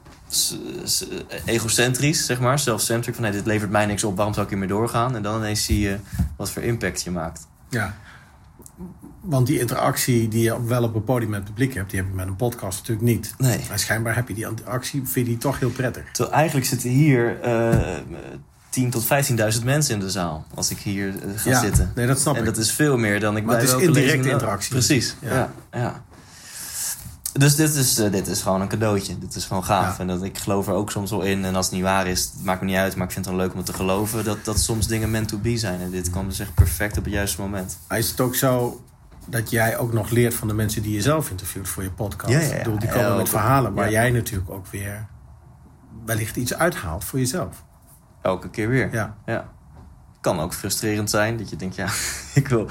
egocentrisch, 1.44 2.26
zeg 2.26 2.40
maar. 2.40 2.58
Self-centric. 2.58 3.14
Van 3.14 3.22
nee, 3.22 3.32
dit 3.32 3.46
levert 3.46 3.70
mij 3.70 3.86
niks 3.86 4.04
op, 4.04 4.16
waarom 4.16 4.34
zou 4.34 4.44
ik 4.44 4.50
hiermee 4.50 4.68
doorgaan? 4.68 5.16
En 5.16 5.22
dan 5.22 5.36
ineens 5.36 5.64
zie 5.64 5.80
je 5.80 5.98
wat 6.36 6.50
voor 6.50 6.62
impact 6.62 7.02
je 7.02 7.10
maakt. 7.10 7.46
Ja. 7.68 7.96
Want 9.20 9.46
die 9.46 9.58
interactie 9.60 10.28
die 10.28 10.42
je 10.42 10.64
wel 10.64 10.82
op 10.82 10.94
een 10.94 11.04
podium 11.04 11.30
met 11.30 11.40
het 11.40 11.48
publiek 11.48 11.74
hebt, 11.74 11.90
die 11.90 12.00
heb 12.00 12.08
je 12.08 12.14
met 12.14 12.26
een 12.26 12.36
podcast 12.36 12.78
natuurlijk 12.78 13.06
niet. 13.06 13.34
Nee. 13.38 13.60
Maar 13.68 13.78
schijnbaar 13.78 14.14
heb 14.14 14.28
je 14.28 14.34
die 14.34 14.46
interactie, 14.48 15.00
vind 15.00 15.14
je 15.14 15.24
die 15.24 15.38
toch 15.38 15.58
heel 15.58 15.70
prettig. 15.70 16.04
Terwijl 16.12 16.36
eigenlijk 16.36 16.66
zitten 16.66 16.90
hier 16.90 17.40
eh 17.40 17.96
10.000 18.82 18.88
tot 18.88 19.04
15.000 19.58 19.64
mensen 19.64 19.94
in 19.94 20.00
de 20.00 20.10
zaal. 20.10 20.44
Als 20.54 20.70
ik 20.70 20.78
hier 20.78 21.08
eh, 21.08 21.30
ga 21.36 21.50
Ja, 21.50 21.60
zitten. 21.60 21.92
nee, 21.94 22.06
dat 22.06 22.20
snap 22.20 22.34
en 22.34 22.40
ik. 22.40 22.46
dat 22.46 22.56
is 22.56 22.70
veel 22.72 22.96
meer 22.96 23.20
dan 23.20 23.36
ik 23.36 23.44
Maar 23.44 23.56
bij 23.56 23.64
het 23.64 23.74
is 23.80 23.86
indirecte 23.86 24.30
interactie. 24.30 24.70
Precies, 24.70 25.14
Ja. 25.20 25.32
ja. 25.32 25.50
ja, 25.72 26.02
Dus 27.32 27.54
dit 27.56 27.74
is, 27.74 27.98
eh, 27.98 28.10
dit 28.12 28.26
is 28.26 28.42
gewoon 28.42 28.60
een 28.60 28.68
cadeautje. 28.68 29.18
Dit 29.18 29.34
is 29.34 29.44
gewoon 29.44 29.64
gaaf. 29.64 29.94
Ja. 29.94 30.00
En 30.00 30.06
dat, 30.06 30.22
ik 30.22 30.38
geloof 30.38 30.66
er 30.66 30.72
ook 30.74 30.90
soms 30.90 31.10
wel 31.10 31.22
in. 31.22 31.44
En 31.44 31.54
als 31.54 31.66
het 31.66 31.74
niet 31.74 31.84
waar 31.84 32.06
is, 32.06 32.24
het 32.34 32.44
maakt 32.44 32.60
me 32.60 32.66
niet 32.66 32.76
uit. 32.76 32.96
Maar 32.96 33.06
ik 33.06 33.12
vind 33.12 33.24
het 33.24 33.34
dan 33.34 33.42
leuk 33.44 33.52
om 33.52 33.56
het 33.58 33.66
te 33.66 33.72
geloven. 33.72 34.24
Dat, 34.24 34.44
dat 34.44 34.60
soms 34.60 34.86
dingen 34.86 35.10
meant 35.10 35.28
to 35.28 35.38
be 35.38 35.56
zijn. 35.56 35.80
En 35.80 35.90
dit 35.90 36.10
kwam 36.10 36.28
dus 36.28 36.38
echt 36.38 36.54
perfect 36.54 36.98
op 36.98 37.04
het 37.04 37.12
juiste 37.12 37.40
moment. 37.40 37.78
Maar 37.88 37.98
is 37.98 38.10
het 38.10 38.20
ook 38.20 38.34
zo 38.34 38.82
dat 39.26 39.50
jij 39.50 39.78
ook 39.78 39.92
nog 39.92 40.10
leert 40.10 40.34
van 40.34 40.48
de 40.48 40.54
mensen 40.54 40.82
die 40.82 40.92
je 40.94 41.02
zelf 41.02 41.30
interviewt 41.30 41.68
voor 41.68 41.82
je 41.82 41.90
podcast? 41.90 42.32
Ja. 42.32 42.40
Ik 42.40 42.58
bedoel, 42.62 42.78
die 42.78 42.88
komen 42.88 43.16
met 43.16 43.28
verhalen 43.28 43.74
waar 43.74 43.90
jij 43.90 44.10
natuurlijk 44.10 44.50
ook 44.50 44.66
weer 44.66 45.06
wellicht 46.04 46.36
iets 46.36 46.54
uithaalt 46.54 47.04
voor 47.04 47.18
jezelf. 47.18 47.64
Elke 48.28 48.50
keer 48.50 48.68
weer. 48.68 48.92
Ja. 48.92 49.16
ja. 49.26 49.48
Kan 50.20 50.40
ook 50.40 50.54
frustrerend 50.54 51.10
zijn. 51.10 51.36
Dat 51.36 51.50
je 51.50 51.56
denkt, 51.56 51.74
ja, 51.74 51.88
ik 52.40 52.48
wil... 52.48 52.68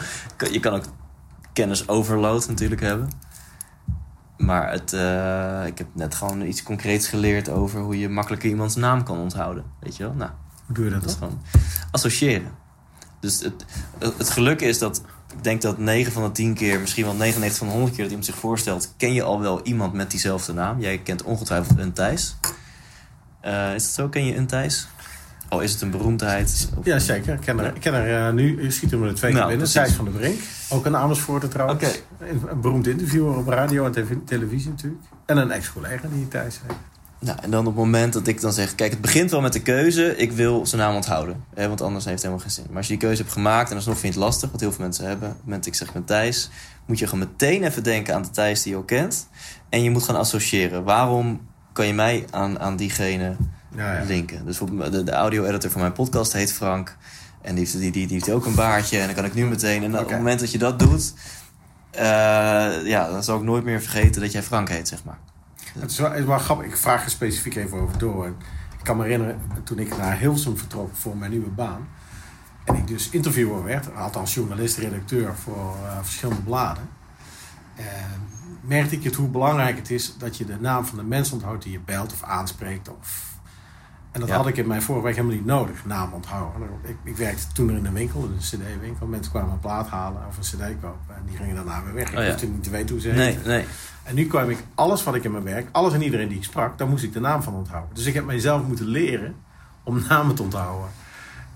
Je 0.51 0.59
kan 0.59 0.73
ook 0.73 0.83
kennis 1.53 1.87
overload 1.87 2.47
natuurlijk 2.47 2.81
hebben. 2.81 3.09
Maar 4.37 4.71
het, 4.71 4.93
eh, 4.93 5.65
ik 5.65 5.77
heb 5.77 5.87
net 5.93 6.15
gewoon 6.15 6.41
iets 6.41 6.63
concreets 6.63 7.07
geleerd 7.07 7.49
over 7.49 7.81
hoe 7.81 7.99
je 7.99 8.09
makkelijker 8.09 8.49
iemands 8.49 8.75
naam 8.75 9.03
kan 9.03 9.17
onthouden. 9.17 9.63
Weet 9.79 9.97
je 9.97 10.03
wel? 10.03 10.13
Nou, 10.13 10.31
Hoe 10.65 10.75
doe 10.75 10.85
je 10.85 10.91
dat 10.91 11.03
dat 11.03 11.17
dan? 11.19 11.29
gewoon 11.29 11.41
associëren. 11.91 12.51
Dus 13.19 13.39
het, 13.39 13.65
het 14.17 14.29
geluk 14.29 14.61
is 14.61 14.79
dat 14.79 15.01
ik 15.37 15.43
denk 15.43 15.61
dat 15.61 15.77
9 15.77 16.11
van 16.11 16.23
de 16.23 16.31
10 16.31 16.53
keer, 16.53 16.79
misschien 16.79 17.03
wel 17.03 17.13
99 17.13 17.57
van 17.57 17.67
de 17.67 17.73
100 17.73 17.93
keer 17.93 18.03
dat 18.03 18.11
iemand 18.11 18.29
zich 18.29 18.39
voorstelt, 18.39 18.93
ken 18.97 19.13
je 19.13 19.23
al 19.23 19.39
wel 19.41 19.61
iemand 19.61 19.93
met 19.93 20.11
diezelfde 20.11 20.53
naam. 20.53 20.79
Jij 20.79 20.97
kent 20.97 21.23
ongetwijfeld 21.23 21.79
een 21.79 21.93
Thijs. 21.93 22.35
Eh, 23.41 23.73
is 23.73 23.83
het 23.83 23.93
zo? 23.93 24.07
Ken 24.09 24.25
je 24.25 24.35
een 24.35 24.47
Thijs? 24.47 24.87
Al 25.49 25.59
is 25.61 25.71
het 25.71 25.81
een 25.81 25.91
beroemdheid. 25.91 26.69
Of- 26.77 26.85
Ja, 26.85 26.99
zeker. 26.99 27.33
Ik 27.33 27.39
ken 27.39 27.59
er, 27.59 27.75
ik 27.75 27.81
ken 27.81 27.93
er 27.93 28.27
eh, 28.27 28.33
nu, 28.33 28.71
schiet 28.71 28.91
me 28.91 29.07
er 29.07 29.15
twee 29.15 29.31
keer 29.31 29.39
Nou, 29.39 29.51
binnen. 29.51 29.57
precies. 29.57 29.73
Thijs 29.73 29.93
van 29.93 30.05
der 30.05 30.13
Brink. 30.13 30.39
Ook 30.69 30.85
een 30.85 30.95
Amersfoort 30.95 31.51
trouwens. 31.51 31.83
Oké. 31.83 31.93
Een, 32.19 32.41
een 32.49 32.61
beroemd 32.61 32.87
interviewer 32.87 33.37
op 33.37 33.47
radio 33.47 33.85
en 33.85 33.91
tv- 33.91 34.13
televisie 34.25 34.69
natuurlijk. 34.69 35.01
En 35.25 35.37
een 35.37 35.51
ex-collega 35.51 36.07
die 36.13 36.27
Thijs 36.27 36.59
heeft. 36.67 36.79
Nou, 37.19 37.37
en 37.41 37.49
dan 37.51 37.59
op 37.59 37.65
het 37.75 37.75
moment 37.83 38.13
dat 38.13 38.27
ik 38.27 38.41
dan 38.41 38.53
zeg... 38.53 38.75
Kijk, 38.75 38.91
het 38.91 39.01
begint 39.01 39.31
wel 39.31 39.41
met 39.41 39.53
de 39.53 39.61
keuze. 39.61 40.15
Ik 40.17 40.31
wil 40.31 40.65
zijn 40.65 40.81
naam 40.81 40.95
onthouden. 40.95 41.43
Hè, 41.53 41.67
want 41.67 41.81
anders 41.81 42.05
heeft 42.05 42.15
het 42.23 42.25
helemaal 42.25 42.45
geen 42.45 42.55
zin. 42.55 42.65
Maar 42.67 42.77
als 42.77 42.87
je 42.87 42.91
die 42.91 43.01
keuze 43.01 43.21
hebt 43.21 43.33
gemaakt... 43.33 43.69
en 43.69 43.75
alsnog 43.75 43.97
vind 43.99 44.13
je 44.13 44.19
het 44.19 44.29
lastig... 44.29 44.51
wat 44.51 44.59
heel 44.59 44.71
veel 44.71 44.83
mensen 44.83 45.05
hebben... 45.07 45.27
op 45.29 45.35
het 45.35 45.43
moment 45.43 45.63
dat 45.63 45.73
ik 45.73 45.79
zeg 45.79 45.93
met 45.93 46.07
Thijs... 46.07 46.49
moet 46.85 46.99
je 46.99 47.07
gewoon 47.07 47.27
meteen 47.31 47.63
even 47.63 47.83
denken 47.83 48.15
aan 48.15 48.21
de 48.21 48.29
Thijs 48.29 48.61
die 48.63 48.71
je 48.71 48.77
al 48.77 48.83
kent. 48.83 49.27
En 49.69 49.83
je 49.83 49.89
moet 49.89 50.03
gaan 50.03 50.15
associëren. 50.15 50.83
Waarom 50.83 51.41
kan 51.73 51.87
je 51.87 51.93
mij 51.93 52.25
aan, 52.31 52.59
aan 52.59 52.75
diegene 52.75 53.35
Ja, 53.75 53.93
ja. 53.93 54.03
linken? 54.03 54.45
Dus 54.45 54.57
de, 54.57 55.03
de 55.03 55.11
audio-editor 55.11 55.71
van 55.71 55.81
mijn 55.81 55.93
podcast 55.93 56.33
heet 56.33 56.53
Frank. 56.53 56.97
En 57.41 57.55
die 57.55 57.63
heeft, 57.63 57.79
die, 57.79 57.91
die, 57.91 58.07
die 58.07 58.15
heeft 58.17 58.29
ook 58.31 58.45
een 58.45 58.55
baardje. 58.55 58.99
En 58.99 59.05
dan 59.05 59.15
kan 59.15 59.25
ik 59.25 59.33
nu 59.33 59.45
meteen... 59.45 59.83
En 59.83 59.99
op 59.99 60.07
het 60.07 60.17
moment 60.17 60.39
dat 60.39 60.51
je 60.51 60.57
dat 60.57 60.79
doet... 60.79 61.13
eh, 61.91 62.01
ja, 62.85 63.09
dan 63.09 63.23
zal 63.23 63.37
ik 63.37 63.43
nooit 63.43 63.63
meer 63.63 63.81
vergeten 63.81 64.21
dat 64.21 64.31
jij 64.31 64.43
Frank 64.43 64.69
heet, 64.69 64.87
zeg 64.87 65.03
maar. 65.03 65.17
Het 65.79 65.91
is 65.91 65.97
wel, 65.97 66.09
het 66.09 66.19
is 66.19 66.25
wel 66.25 66.37
grappig. 66.39 66.65
Ik 66.65 66.77
vraag 66.77 67.03
er 67.03 67.09
specifiek 67.09 67.55
even 67.55 67.77
over 67.77 67.97
door. 67.97 68.27
Ik 68.27 68.83
kan 68.83 68.97
me 68.97 69.03
herinneren, 69.03 69.39
toen 69.63 69.79
ik 69.79 69.97
naar 69.97 70.17
Hilversum 70.17 70.57
vertrok 70.57 70.95
voor 70.95 71.17
mijn 71.17 71.31
nieuwe 71.31 71.49
baan. 71.49 71.87
En 72.65 72.75
ik 72.75 72.87
dus 72.87 73.09
interviewer 73.09 73.63
werd, 73.63 73.95
althans 73.95 74.33
journalist, 74.33 74.77
redacteur 74.77 75.35
voor 75.35 75.75
eh, 75.85 75.97
verschillende 76.01 76.41
bladen. 76.41 76.89
En 77.75 78.21
merkte 78.61 78.95
ik 78.95 79.03
het 79.03 79.15
hoe 79.15 79.27
belangrijk 79.27 79.77
het 79.77 79.91
is 79.91 80.15
dat 80.17 80.37
je 80.37 80.45
de 80.45 80.57
naam 80.59 80.85
van 80.85 80.97
de 80.97 81.03
mens 81.03 81.31
onthoudt 81.31 81.63
die 81.63 81.71
je 81.71 81.79
belt 81.79 82.13
of 82.13 82.23
aanspreekt. 82.23 82.89
Of... 82.89 83.35
En 84.17 84.23
dat 84.23 84.31
Ja. 84.31 84.37
had 84.37 84.47
ik 84.47 84.57
in 84.57 84.67
mijn 84.67 84.81
vorige 84.81 85.03
werk 85.03 85.15
helemaal 85.15 85.37
niet 85.37 85.45
nodig, 85.45 85.85
naam 85.85 86.13
onthouden. 86.13 86.61
Ik, 86.83 86.95
ik 87.03 87.15
werkte 87.17 87.47
toen 87.53 87.69
er 87.69 87.75
in 87.75 87.85
een 87.85 87.93
winkel, 87.93 88.23
een 88.23 88.37
cd-winkel. 88.39 89.07
Mensen 89.07 89.31
kwamen 89.31 89.51
een 89.51 89.59
plaat 89.59 89.87
halen 89.87 90.21
of 90.27 90.37
een 90.37 90.43
cd 90.43 90.79
kopen. 90.81 91.15
En 91.15 91.21
die 91.27 91.37
gingen 91.37 91.55
daarna 91.55 91.83
weer 91.83 91.93
weg. 91.93 92.11
Ik 92.11 92.17
Oh 92.17 92.23
ja. 92.23 92.29
hoefde 92.29 92.47
niet 92.47 92.63
te 92.63 92.69
weten 92.69 92.89
hoe 92.89 92.99
ze 93.01 93.09
Nee, 93.11 93.37
nee. 93.45 93.65
En 94.03 94.15
nu 94.15 94.25
kwam 94.27 94.49
ik, 94.49 94.57
alles 94.75 95.03
wat 95.03 95.15
ik 95.15 95.23
in 95.23 95.31
mijn 95.31 95.43
werk, 95.43 95.67
alles 95.71 95.93
en 95.93 96.01
iedereen 96.03 96.27
die 96.27 96.37
ik 96.37 96.43
sprak, 96.43 96.77
daar 96.77 96.87
moest 96.87 97.03
ik 97.03 97.13
de 97.13 97.19
naam 97.19 97.43
van 97.43 97.53
onthouden. 97.53 97.95
Dus 97.95 98.05
ik 98.05 98.13
heb 98.13 98.25
mijzelf 98.25 98.67
moeten 98.67 98.85
leren 98.87 99.35
om 99.83 100.01
namen 100.09 100.35
te 100.35 100.43
onthouden. 100.43 100.89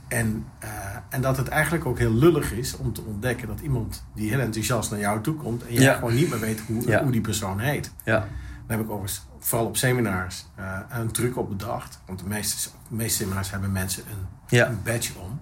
En, 0.07 0.45
eh, 0.59 0.69
en 1.09 1.21
dat 1.21 1.37
het 1.37 1.47
eigenlijk 1.47 1.85
ook 1.85 1.97
heel 1.97 2.13
lullig 2.13 2.51
is 2.53 2.77
om 2.77 2.93
te 2.93 3.01
ontdekken 3.01 3.47
dat 3.47 3.59
iemand 3.59 4.03
die 4.15 4.29
heel 4.29 4.39
enthousiast 4.39 4.91
naar 4.91 4.99
jou 4.99 5.21
toe 5.21 5.35
komt 5.35 5.65
en 5.67 5.73
jij 5.73 5.83
Ja. 5.83 5.93
gewoon 5.93 6.13
niet 6.13 6.29
meer 6.29 6.39
weet 6.39 6.61
hoe, 6.67 6.97
hoe 7.01 7.11
die 7.11 7.21
persoon 7.21 7.59
heet. 7.59 7.91
Ja. 8.03 8.19
Daar 8.67 8.77
heb 8.77 8.79
ik 8.85 8.89
overigens 8.91 9.25
vooral 9.45 9.67
op 9.67 9.77
seminars 9.77 10.45
eh, 10.55 10.79
een 10.89 11.11
truc 11.11 11.37
op 11.37 11.49
bedacht. 11.49 11.99
Want 12.05 12.19
de 12.19 12.25
meeste, 12.27 12.69
de 12.89 12.95
meeste 12.95 13.17
seminars 13.23 13.51
hebben 13.51 13.71
mensen 13.71 14.03
een, 14.07 14.27
Ja. 14.47 14.67
een 14.67 14.81
badge 14.83 15.13
om. 15.19 15.39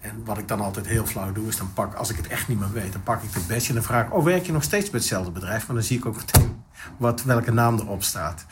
En 0.00 0.24
wat 0.24 0.38
ik 0.38 0.48
dan 0.48 0.60
altijd 0.60 0.86
heel 0.86 1.06
flauw 1.06 1.32
doe, 1.32 1.48
is 1.48 1.56
dan 1.56 1.72
pak, 1.72 1.94
als 1.94 2.10
ik 2.10 2.16
het 2.16 2.26
echt 2.26 2.48
niet 2.48 2.58
meer 2.60 2.72
weet, 2.72 2.92
dan 2.92 3.02
pak 3.02 3.22
ik 3.22 3.32
de 3.32 3.40
badge 3.48 3.68
en 3.68 3.74
dan 3.74 3.82
vraag 3.84 4.06
ik, 4.06 4.14
oh, 4.14 4.24
werk 4.24 4.46
je 4.46 4.52
nog 4.52 4.62
steeds 4.62 4.90
bij 4.90 4.98
hetzelfde 5.00 5.30
bedrijf? 5.30 5.66
Maar 5.66 5.76
dan 5.76 5.84
zie 5.84 5.98
ik 5.98 6.06
ook 6.06 6.16
meteen 6.16 6.62
wat, 6.96 7.22
welke 7.22 7.52
naam 7.52 7.78
erop 7.78 8.02
staat. 8.02 8.44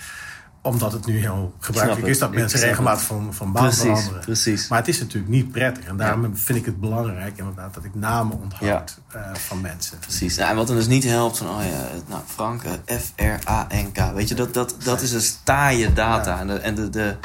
Omdat 0.65 0.93
het 0.93 1.07
nu 1.07 1.19
heel 1.19 1.55
gebruikelijk 1.59 2.07
is 2.07 2.19
dat 2.19 2.33
mensen 2.33 2.61
regelmatig 2.61 3.05
van, 3.05 3.35
van 3.35 3.53
baan 3.53 3.63
Precies, 3.63 3.83
veranderen. 3.83 4.21
precies. 4.21 4.69
Maar 4.69 4.79
het 4.79 4.89
is 4.89 4.99
natuurlijk 5.01 5.33
niet 5.33 5.53
prettig. 5.53 5.85
En 5.85 5.97
daarom 5.97 6.37
vind 6.37 6.59
ik 6.59 6.65
het 6.65 6.81
belangrijk 6.81 7.39
inderdaad 7.39 7.75
dat 7.75 7.85
ik 7.85 7.95
namen 7.95 8.41
onthoud 8.41 8.99
eh, 9.13 9.35
van 9.35 9.61
mensen. 9.61 9.99
Precies. 9.99 10.37
Nou, 10.37 10.51
en 10.51 10.57
wat 10.57 10.67
dan 10.67 10.77
dus 10.77 10.87
niet 10.87 11.05
helpt 11.05 11.39
van, 11.39 11.49
oh 11.49 11.65
ja, 11.71 11.87
nou, 12.09 12.23
Frank, 12.27 12.63
eh, 12.63 12.97
F-R-A-N-K. 12.99 14.13
Weet 14.15 14.29
je, 14.29 14.35
dat, 14.35 14.55
dat, 14.55 14.75
dat 14.85 15.01
is 15.01 15.13
een 15.13 15.37
taaie 15.45 15.93
data. 15.93 16.35
Ja. 16.35 16.41
En, 16.41 16.47
de, 16.47 16.55
en 16.55 16.75
de, 16.75 16.91
de, 16.91 17.17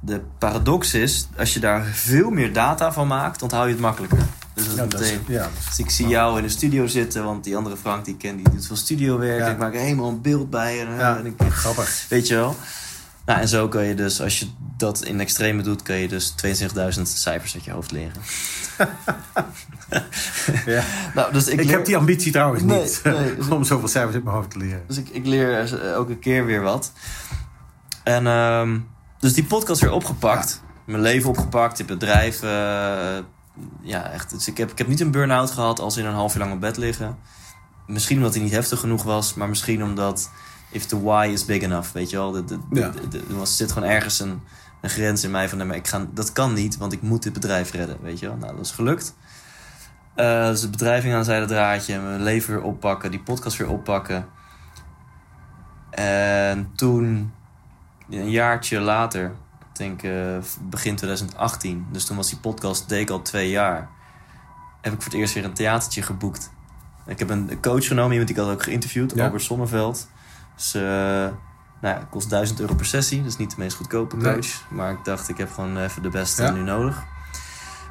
de 0.00 0.20
paradox 0.38 0.94
is, 0.94 1.28
als 1.38 1.54
je 1.54 1.60
daar 1.60 1.84
veel 1.84 2.30
meer 2.30 2.52
data 2.52 2.92
van 2.92 3.06
maakt, 3.06 3.42
onthoud 3.42 3.66
je 3.66 3.72
het 3.72 3.80
makkelijker. 3.80 4.18
Dus 4.56 4.64
dat 4.64 4.74
is 4.74 4.78
Ja, 4.80 4.86
dat 4.86 5.00
is, 5.00 5.10
meteen... 5.12 5.24
ja, 5.34 5.48
Dus 5.68 5.78
ik 5.78 5.90
zie 5.90 6.08
jou 6.08 6.36
in 6.36 6.42
de 6.42 6.48
studio 6.48 6.86
zitten, 6.86 7.24
want 7.24 7.44
die 7.44 7.56
andere 7.56 7.76
Frank 7.76 8.04
die 8.04 8.14
ik 8.14 8.20
ken, 8.20 8.36
die 8.36 8.50
doet 8.50 8.66
veel 8.66 8.76
studiowerk. 8.76 9.38
Ja. 9.40 9.46
Ik 9.50 9.58
maak 9.58 9.74
er 9.74 9.80
helemaal 9.80 10.08
een 10.08 10.20
beeld 10.22 10.50
bij. 10.50 10.80
En, 10.80 10.88
eh, 10.92 10.98
ja, 10.98 11.16
en 11.18 11.26
ik, 11.26 11.34
grappig. 11.50 12.06
weet 12.08 12.26
je 12.28 12.34
wel. 12.34 12.56
Nou, 13.26 13.40
en 13.40 13.48
zo 13.48 13.68
kan 13.68 13.84
je 13.84 13.94
dus, 13.94 14.20
als 14.20 14.38
je 14.38 14.46
dat 14.76 15.04
in 15.04 15.20
extreme 15.20 15.62
doet, 15.62 15.82
kan 15.82 15.96
je 15.96 16.08
dus 16.08 16.34
22.000 16.96 17.02
cijfers 17.02 17.54
uit 17.54 17.64
je 17.64 17.70
hoofd 17.70 17.90
leren. 17.92 18.12
Ja. 20.66 20.82
Nou, 21.14 21.32
dus 21.32 21.46
ik, 21.46 21.60
Ik, 21.60 21.64
leer- 21.66 21.76
heb 21.76 21.84
die 21.86 21.96
ambitie 21.96 22.32
trouwens 22.32 22.62
Nee, 22.62 22.82
niet. 22.82 23.00
nee. 23.04 23.50
om 23.56 23.64
zoveel 23.64 23.88
cijfers 23.88 24.14
in 24.16 24.22
mijn 24.24 24.36
hoofd 24.36 24.50
te 24.50 24.58
leren. 24.58 24.82
Dus 24.86 24.96
ik, 24.96 25.08
ik 25.08 25.26
leer 25.26 25.58
eh, 25.58 25.90
elke 25.92 26.16
keer 26.16 26.44
weer 26.46 26.62
wat. 26.62 26.92
En 28.02 28.26
ehm, 28.26 28.78
dus 29.18 29.32
die 29.34 29.44
podcast 29.44 29.80
weer 29.80 29.92
opgepakt. 29.92 30.60
Mijn 30.84 31.02
leven 31.02 31.28
opgepakt, 31.28 31.78
het 31.78 31.86
bedrijf. 31.86 32.40
Ja, 33.80 34.10
echt. 34.10 34.30
Dus 34.30 34.48
ik 34.48 34.56
heb, 34.56 34.70
ik 34.70 34.78
heb 34.78 34.86
niet 34.86 35.00
een 35.00 35.10
burn-out 35.10 35.50
gehad 35.50 35.78
als 35.80 35.96
in 35.96 36.04
een 36.06 36.14
half 36.14 36.34
uur 36.34 36.40
lang 36.40 36.52
op 36.52 36.60
bed 36.60 36.76
liggen. 36.76 37.18
Misschien 37.86 38.16
omdat 38.16 38.34
hij 38.34 38.42
niet 38.42 38.52
heftig 38.52 38.80
genoeg 38.80 39.02
was, 39.02 39.34
maar 39.34 39.48
misschien 39.48 39.82
omdat 39.84 40.30
if 40.70 40.84
the 40.86 41.02
why 41.02 41.28
is 41.32 41.44
big 41.44 41.62
enough, 41.62 41.92
weet 41.92 42.10
je 42.10 42.16
wel. 42.16 42.30
De, 42.30 42.44
de, 42.44 42.58
Ja. 42.70 42.88
de- 42.88 43.08
de- 43.08 43.22
er 43.28 43.36
was- 43.36 43.56
zit 43.56 43.72
gewoon 43.72 43.88
ergens 43.88 44.20
een, 44.20 44.40
een 44.80 44.90
grens 44.90 45.24
in 45.24 45.30
mij 45.30 45.48
van, 45.48 45.58
nee, 45.58 45.66
maar 45.66 45.76
ik 45.76 45.86
ga, 45.86 46.06
dat 46.12 46.32
kan 46.32 46.52
niet, 46.52 46.76
want 46.76 46.92
ik 46.92 47.02
moet 47.02 47.22
dit 47.22 47.32
bedrijf 47.32 47.70
redden, 47.72 47.96
weet 48.02 48.18
je 48.18 48.26
wel. 48.26 48.36
Nou, 48.36 48.56
dat 48.56 48.64
is 48.64 48.70
gelukt. 48.72 49.14
Eh, 50.14 50.46
dus 50.46 50.60
het 50.62 50.70
bedrijf 50.70 51.02
ging 51.02 51.14
aan 51.14 51.24
zijde 51.24 51.46
draadje, 51.46 52.00
mijn 52.00 52.22
leven 52.22 52.54
weer 52.54 52.62
oppakken, 52.62 53.10
die 53.10 53.20
podcast 53.22 53.56
weer 53.56 53.68
oppakken. 53.68 54.26
En 55.90 56.70
toen, 56.74 57.32
een 58.10 58.30
jaartje 58.30 58.80
later, 58.80 59.32
denk 59.76 60.02
eh, 60.02 60.36
begin 60.60 60.96
2018, 60.96 61.86
dus 61.92 62.04
toen 62.04 62.16
was 62.16 62.28
die 62.28 62.38
podcast, 62.38 62.88
deed 62.88 63.00
ik 63.00 63.10
al 63.10 63.22
twee 63.22 63.50
jaar, 63.50 63.88
heb 64.80 64.92
ik 64.92 65.02
voor 65.02 65.10
het 65.12 65.20
eerst 65.20 65.34
weer 65.34 65.44
een 65.44 65.52
theatertje 65.52 66.02
geboekt. 66.02 66.50
Ik 67.06 67.18
heb 67.18 67.30
een 67.30 67.58
coach 67.60 67.86
genomen, 67.86 68.10
iemand 68.10 68.28
die 68.28 68.36
ik 68.36 68.42
had 68.42 68.52
ook 68.52 68.62
geïnterviewd, 68.62 69.12
Ja. 69.14 69.24
Albert 69.24 69.42
Sonneveld. 69.42 70.08
Dus, 70.56 70.74
eh, 70.74 70.82
nou 70.82 71.34
ja, 71.80 72.06
kost 72.10 72.30
1000 72.30 72.60
euro 72.60 72.74
per 72.74 72.86
sessie, 72.86 73.22
dus 73.22 73.36
niet 73.36 73.50
de 73.50 73.56
meest 73.58 73.76
goedkope 73.76 74.16
Nee. 74.16 74.32
coach. 74.34 74.70
Maar 74.70 74.90
ik 74.92 75.04
dacht, 75.04 75.28
ik 75.28 75.38
heb 75.38 75.52
gewoon 75.52 75.76
even 75.78 76.02
de 76.02 76.08
beste 76.08 76.42
Ja. 76.42 76.50
nu 76.50 76.60
nodig. 76.62 77.04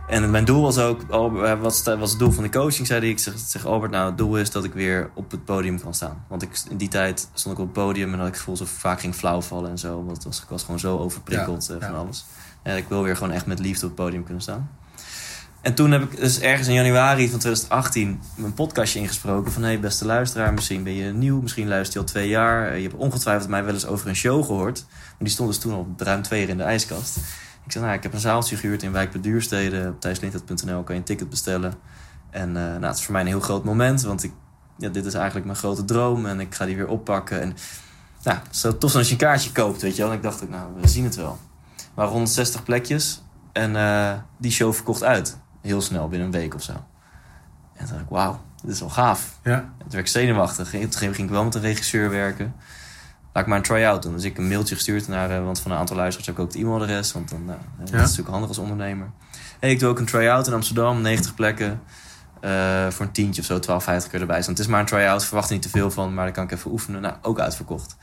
En 0.08 0.32
mijn 0.32 0.45
doel 0.45 0.62
was 0.62 0.78
ook, 0.78 1.01
Albert, 1.10 1.45
eh, 1.45 1.62
wat 1.62 1.76
sta- 1.76 1.97
was 1.97 2.10
het 2.10 2.20
doel 2.20 2.32
van 2.32 2.43
de 2.43 2.49
coaching, 2.49 2.88
zei 2.88 2.99
hij. 2.99 3.10
Ik 3.10 3.20
zeg, 3.20 3.34
zeg 3.45 3.66
Albert, 3.66 3.91
nou 3.91 4.06
het 4.10 4.18
doel 4.18 4.38
is 4.38 4.51
dat 4.51 4.64
ik 4.64 4.74
weer 4.74 5.10
op 5.14 5.32
het 5.32 5.45
podium 5.45 5.82
kan 5.82 5.93
staan. 5.93 6.26
Want 6.28 6.41
ik, 6.41 6.49
in 6.70 6.78
die 6.78 6.88
tijd 6.88 7.30
stond 7.34 7.56
ik 7.56 7.62
op 7.62 7.76
het 7.76 7.84
podium 7.84 8.12
en 8.14 8.18
had 8.18 8.28
ik 8.28 8.34
het 8.34 8.41
gevoel 8.41 8.58
dat 8.58 8.68
ik 8.68 8.74
vaak 8.74 8.99
ging 8.99 9.16
flauwvallen 9.16 9.70
en 9.70 9.78
zo. 9.78 10.03
Want 10.06 10.24
was, 10.24 10.41
ik 10.41 10.49
was 10.49 10.64
gewoon 10.64 10.80
zo 10.80 10.97
overprikkeld 10.97 11.66
Ja, 11.68 11.74
eh, 11.76 11.82
van 11.82 11.91
ja. 11.91 11.97
alles. 11.97 12.26
En 12.64 12.78
ik 12.78 12.86
wil 12.88 13.03
weer 13.03 13.16
gewoon 13.18 13.32
echt 13.34 13.45
met 13.45 13.60
liefde 13.60 13.86
op 13.86 13.91
het 13.97 14.06
podium 14.06 14.24
kunnen 14.24 14.41
staan. 14.41 14.70
En 15.62 15.74
toen 15.74 15.91
heb 15.91 16.03
ik 16.03 16.18
dus 16.20 16.39
ergens 16.39 16.68
in 16.68 16.74
januari 16.74 17.30
van 17.30 17.39
2018 17.39 18.20
mijn 18.36 18.53
podcastje 18.53 18.99
ingesproken. 18.99 19.51
Van 19.51 19.64
hey 19.64 19.80
beste 19.80 20.06
luisteraar, 20.06 20.53
misschien 20.53 20.84
ben 20.84 20.93
je 20.93 21.14
nieuw, 21.14 21.41
misschien 21.41 21.68
luister 21.68 21.93
je 21.93 22.06
al 22.06 22.12
twee 22.12 22.28
jaar. 22.30 22.68
Eh, 22.72 22.76
Je 22.78 22.82
hebt 22.84 22.95
ongetwijfeld 22.95 23.49
mij 23.49 23.64
wel 23.64 23.74
eens 23.74 23.86
over 23.86 24.08
een 24.08 24.16
show 24.16 24.45
gehoord. 24.45 24.86
Maar 24.89 25.16
die 25.20 25.30
stond 25.30 25.49
dus 25.49 25.60
toen 25.60 25.74
al 25.74 25.88
ruim 25.97 26.22
twee 26.22 26.39
jaar 26.39 26.49
in 26.49 26.58
de 26.58 26.64
ijskast. 26.64 27.18
Ik 27.66 27.72
zei, 27.72 27.84
nou 27.84 27.97
ik 27.97 28.03
heb 28.03 28.13
een 28.13 28.20
zaaltje 28.20 28.55
gehuurd 28.55 28.84
in 28.84 28.91
Wijk 28.91 29.11
bij 29.11 29.22
Duurstede. 29.22 29.89
Op 29.89 30.01
thijslintert.nl 30.01 30.84
kan 30.84 30.95
je 30.95 31.01
een 31.01 31.07
ticket 31.07 31.30
bestellen. 31.30 31.74
En 32.30 32.47
eh, 32.47 32.63
nou, 32.63 32.84
het 32.84 32.97
is 32.97 33.03
voor 33.03 33.11
mij 33.11 33.22
een 33.22 33.28
heel 33.28 33.39
groot 33.39 33.63
moment. 33.63 34.01
Want 34.01 34.24
ik, 34.24 34.32
ja, 34.78 34.89
dit 34.89 35.05
is 35.05 35.13
eigenlijk 35.13 35.45
mijn 35.45 35.57
grote 35.57 35.86
droom. 35.86 36.26
En 36.26 36.39
ik 36.39 36.55
ga 36.55 36.66
die 36.66 36.76
weer 36.76 36.88
oppakken. 36.88 37.41
En 37.41 37.55
nou, 38.24 38.38
zo 38.49 38.78
tof 38.78 38.95
als 38.95 39.05
je 39.05 39.11
een 39.11 39.20
kaartje 39.20 39.51
koopt, 39.51 39.82
weet 39.82 39.95
je 39.95 40.01
wel. 40.01 40.11
En 40.11 40.18
ik 40.18 40.24
dacht 40.24 40.43
ook, 40.43 40.49
nou, 40.49 40.72
we 40.82 40.88
zien 40.88 41.03
het 41.03 41.16
wel. 41.16 41.38
Maar 41.93 42.07
160 42.07 42.63
plekjes. 42.63 43.24
En 43.51 43.76
eh, 43.76 44.13
die 44.38 44.51
show 44.51 44.74
verkocht 44.74 45.03
uit. 45.03 45.38
Heel 45.61 45.82
snel, 45.82 46.07
binnen 46.07 46.28
een 46.28 46.34
week 46.34 46.55
of 46.55 46.61
zo. 46.61 46.72
En 46.72 47.86
toen 47.86 47.88
dacht 47.88 48.01
ik, 48.01 48.09
wauw, 48.09 48.41
dit 48.61 48.72
is 48.72 48.80
wel 48.80 48.89
gaaf. 48.89 49.39
Ja. 49.43 49.53
En 49.53 49.74
toen 49.78 49.89
werd 49.89 50.05
ik 50.05 50.07
zenuwachtig. 50.07 50.70
Toen 50.70 50.91
ging 50.91 51.18
ik 51.18 51.30
wel 51.30 51.43
met 51.43 51.55
een 51.55 51.61
regisseur 51.61 52.09
werken. 52.09 52.55
Laat 53.36 53.43
ik 53.43 53.49
maar 53.49 53.59
een 53.59 53.65
try-out 53.65 54.03
doen. 54.03 54.13
Dus 54.13 54.23
ik 54.23 54.38
een 54.38 54.47
mailtje 54.47 54.75
gestuurd 54.75 55.07
naar... 55.07 55.29
eh, 55.31 55.43
want 55.43 55.59
van 55.59 55.71
een 55.71 55.77
aantal 55.77 55.95
luisteraars 55.95 56.27
heb 56.27 56.38
ik 56.38 56.41
ook 56.41 56.51
het 56.51 56.61
e-mailadres. 56.61 57.11
Want 57.11 57.29
dan, 57.29 57.45
nou, 57.45 57.59
dat 57.77 57.88
is 57.88 57.91
natuurlijk 57.93 58.29
handig 58.29 58.47
als 58.47 58.57
ondernemer. 58.57 59.07
Hey, 59.59 59.71
ik 59.71 59.79
doe 59.79 59.89
ook 59.89 59.99
een 59.99 60.05
try-out 60.05 60.47
in 60.47 60.53
Amsterdam. 60.53 61.01
90 61.01 61.33
plekken. 61.36 61.81
eh, 62.41 62.88
voor 62.89 63.05
een 63.05 63.11
tientje 63.11 63.41
of 63.41 63.47
zo, 63.47 63.59
12,50 64.03 64.09
keer 64.11 64.19
erbij. 64.21 64.41
staan. 64.41 64.53
het 64.53 64.59
is 64.63 64.67
maar 64.67 64.79
een 64.79 64.86
try-out. 64.86 65.25
Verwacht 65.25 65.47
er 65.47 65.53
niet 65.53 65.61
te 65.61 65.69
veel 65.69 65.91
van. 65.91 66.13
Maar 66.13 66.25
dan 66.25 66.33
kan 66.33 66.43
ik 66.43 66.51
even 66.51 66.71
oefenen. 66.71 67.01
Nou, 67.01 67.15
ook 67.21 67.39
uitverkocht. 67.39 67.95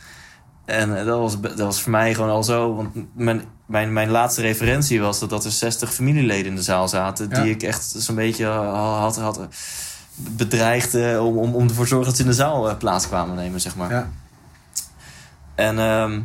En 0.64 1.04
dat, 1.04 1.18
was, 1.18 1.40
dat 1.40 1.58
was 1.58 1.82
voor 1.82 1.90
mij 1.92 2.14
gewoon 2.14 2.30
al 2.30 2.44
zo. 2.44 2.74
Want 2.74 2.94
mijn, 3.14 3.42
mijn, 3.66 3.92
mijn 3.92 4.10
laatste 4.10 4.40
referentie 4.40 5.00
was 5.00 5.18
dat, 5.18 5.30
dat 5.30 5.44
er 5.44 5.50
60 5.50 5.94
familieleden 5.94 6.46
in 6.46 6.56
de 6.56 6.62
zaal 6.62 6.88
zaten. 6.88 7.28
Ja. 7.30 7.42
Die 7.42 7.50
ik 7.50 7.62
echt 7.62 7.84
zo'n 7.96 8.14
beetje 8.14 8.46
had, 8.46 9.16
had, 9.16 9.40
bedreigd 10.14 10.94
om, 10.94 11.38
om, 11.38 11.54
om 11.54 11.68
ervoor 11.68 11.84
te 11.84 11.90
zorgen 11.90 12.06
dat 12.06 12.16
ze 12.16 12.22
in 12.22 12.28
de 12.28 12.34
zaal 12.34 12.76
plaats 12.76 13.08
kwamen 13.08 13.36
nemen, 13.36 13.60
zeg 13.60 13.76
maar. 13.76 13.90
Ja. 13.90 14.10
En 15.55 15.78
ehm, 15.78 16.20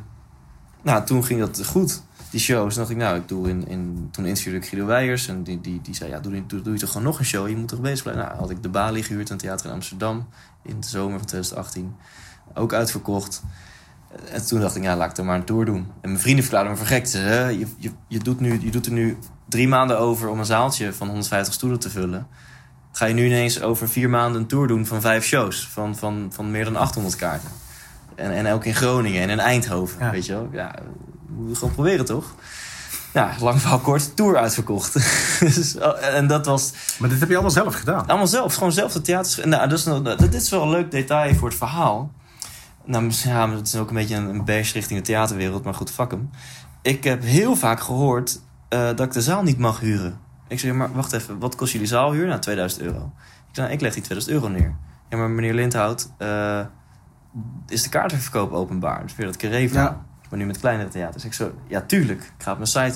nou, 0.81 1.05
toen 1.05 1.23
ging 1.23 1.39
dat 1.39 1.65
goed, 1.65 2.01
die 2.29 2.39
shows. 2.39 2.73
Toen 2.73 2.83
dacht 2.83 2.95
ik, 2.95 2.97
nou, 2.97 3.17
ik 3.17 3.27
doe 3.27 3.49
in, 3.49 3.67
in, 3.67 4.09
toen 4.11 4.25
interviewde 4.25 4.59
ik 4.59 4.65
Guido 4.65 4.85
Weijers. 4.85 5.27
En 5.27 5.43
die, 5.43 5.61
die, 5.61 5.81
die 5.81 5.95
zei, 5.95 6.09
ja, 6.09 6.19
doe, 6.19 6.45
doe, 6.45 6.61
doe 6.61 6.73
je 6.73 6.79
toch 6.79 6.91
gewoon 6.91 7.07
nog 7.07 7.19
een 7.19 7.25
show? 7.25 7.49
Je 7.49 7.55
moet 7.55 7.67
toch 7.67 7.81
bezig 7.81 8.03
blijven? 8.03 8.23
Nou, 8.25 8.37
had 8.37 8.49
ik 8.49 8.63
de 8.63 8.69
Bali 8.69 9.03
gehuurd, 9.03 9.29
een 9.29 9.37
theater 9.37 9.65
in 9.65 9.71
Amsterdam. 9.71 10.27
In 10.63 10.79
de 10.79 10.87
zomer 10.87 11.17
van 11.17 11.27
2018. 11.27 11.95
Ook 12.53 12.73
uitverkocht. 12.73 13.43
En 14.31 14.47
toen 14.47 14.59
dacht 14.59 14.75
ik, 14.75 14.83
ja, 14.83 14.95
laat 14.95 15.11
ik 15.11 15.17
er 15.17 15.25
maar 15.25 15.35
een 15.35 15.45
tour 15.45 15.65
doen. 15.65 15.87
En 16.01 16.09
mijn 16.09 16.19
vrienden 16.19 16.43
verklaarden 16.43 16.73
me 16.73 16.85
gek. 16.85 17.07
Ze 17.07 17.17
zeiden, 17.17 17.37
"Hè, 17.37 17.47
je, 17.47 17.67
je, 17.77 17.91
je, 18.07 18.19
doet 18.19 18.39
nu, 18.39 18.59
je 18.61 18.71
doet 18.71 18.85
er 18.85 18.91
nu 18.91 19.17
drie 19.49 19.67
maanden 19.67 19.99
over 19.99 20.29
om 20.29 20.39
een 20.39 20.45
zaaltje 20.45 20.93
van 20.93 21.07
150 21.07 21.53
stoelen 21.53 21.79
te 21.79 21.89
vullen. 21.89 22.27
Ga 22.91 23.05
je 23.05 23.13
nu 23.13 23.25
ineens 23.25 23.61
over 23.61 23.89
vier 23.89 24.09
maanden 24.09 24.41
een 24.41 24.47
tour 24.47 24.67
doen 24.67 24.85
van 24.85 25.01
vijf 25.01 25.25
shows. 25.25 25.67
Van, 25.67 25.95
van, 25.95 26.29
van 26.33 26.51
meer 26.51 26.63
dan 26.65 26.75
800 26.75 27.15
kaarten. 27.15 27.49
En, 28.17 28.31
en 28.31 28.53
ook 28.53 28.65
in 28.65 28.75
Groningen 28.75 29.21
en 29.21 29.29
in 29.29 29.39
Eindhoven, 29.39 29.99
Ja. 30.05 30.11
weet 30.11 30.25
je 30.25 30.33
wel. 30.33 30.49
Ja, 30.51 30.75
moet 31.27 31.49
je 31.49 31.55
gewoon 31.55 31.73
proberen, 31.73 32.05
toch? 32.05 32.33
Ja, 33.13 33.31
lang 33.39 33.59
verhaal 33.61 33.79
kort, 33.79 34.15
tour 34.15 34.37
uitverkocht. 34.37 34.93
Dus, 35.39 35.77
oh, 35.77 36.03
en 36.05 36.27
dat 36.27 36.45
was 36.45 36.73
Maar 36.99 37.09
dit 37.09 37.19
heb 37.19 37.27
je 37.27 37.33
allemaal 37.33 37.51
zelf 37.53 37.75
gedaan. 37.75 38.07
allemaal 38.07 38.27
zelf, 38.27 38.53
gewoon 38.53 38.71
zelf 38.71 38.93
de 38.93 39.01
theaters. 39.01 39.43
Nou, 39.45 39.69
dus, 39.69 39.83
dit 40.17 40.33
is 40.33 40.49
wel 40.49 40.61
een 40.63 40.69
leuk 40.69 40.91
detail 40.91 41.35
voor 41.35 41.47
het 41.47 41.57
verhaal. 41.57 42.11
Nou, 42.85 43.03
misschien- 43.03 43.31
ja, 43.31 43.49
het 43.49 43.67
is 43.67 43.75
ook 43.75 43.89
een 43.89 43.95
beetje 43.95 44.15
een, 44.15 44.29
een 44.29 44.45
bash 44.45 44.73
richting 44.73 44.99
de 44.99 45.05
theaterwereld, 45.05 45.63
maar 45.63 45.73
goed, 45.73 45.91
fuck 45.91 46.11
hem. 46.11 46.29
Ik 46.81 47.03
heb 47.03 47.23
heel 47.23 47.55
vaak 47.55 47.79
gehoord 47.79 48.39
eh, 48.69 48.79
dat 48.85 48.99
ik 48.99 49.11
de 49.11 49.21
zaal 49.21 49.43
niet 49.43 49.57
mag 49.57 49.79
huren. 49.79 50.17
Ik 50.47 50.59
zeg, 50.59 50.73
maar 50.73 50.93
wacht 50.93 51.13
even, 51.13 51.39
wat 51.39 51.55
kost 51.55 51.71
jullie 51.71 51.87
zaalhuur? 51.87 52.27
Nou, 52.27 52.39
2000 52.39 52.81
euro. 52.81 53.11
Ik 53.49 53.55
zeg, 53.55 53.63
nou, 53.65 53.71
ik 53.71 53.81
leg 53.81 53.93
die 53.93 54.03
2000 54.03 54.33
euro 54.35 54.47
neer. 54.47 54.75
Ja, 55.09 55.17
maar 55.17 55.29
meneer 55.29 55.53
Lindhout, 55.53 56.09
eh, 56.17 56.59
is 57.67 57.83
de 57.83 57.89
kaartenverkoop 57.89 58.51
openbaar? 58.51 59.01
Dus 59.03 59.15
weer 59.15 59.25
dat 59.25 59.35
carré 59.37 59.69
van. 59.69 59.81
Ja. 59.81 60.05
Maar 60.29 60.39
nu 60.39 60.45
met 60.45 60.59
kleinere 60.59 60.89
theaters. 60.89 61.25
Ik 61.25 61.33
zo, 61.33 61.51
ja, 61.67 61.81
tuurlijk. 61.81 62.21
Ik 62.21 62.43
ga 62.43 62.51
op 62.51 62.57
mijn 62.57 62.69
site. 62.69 62.95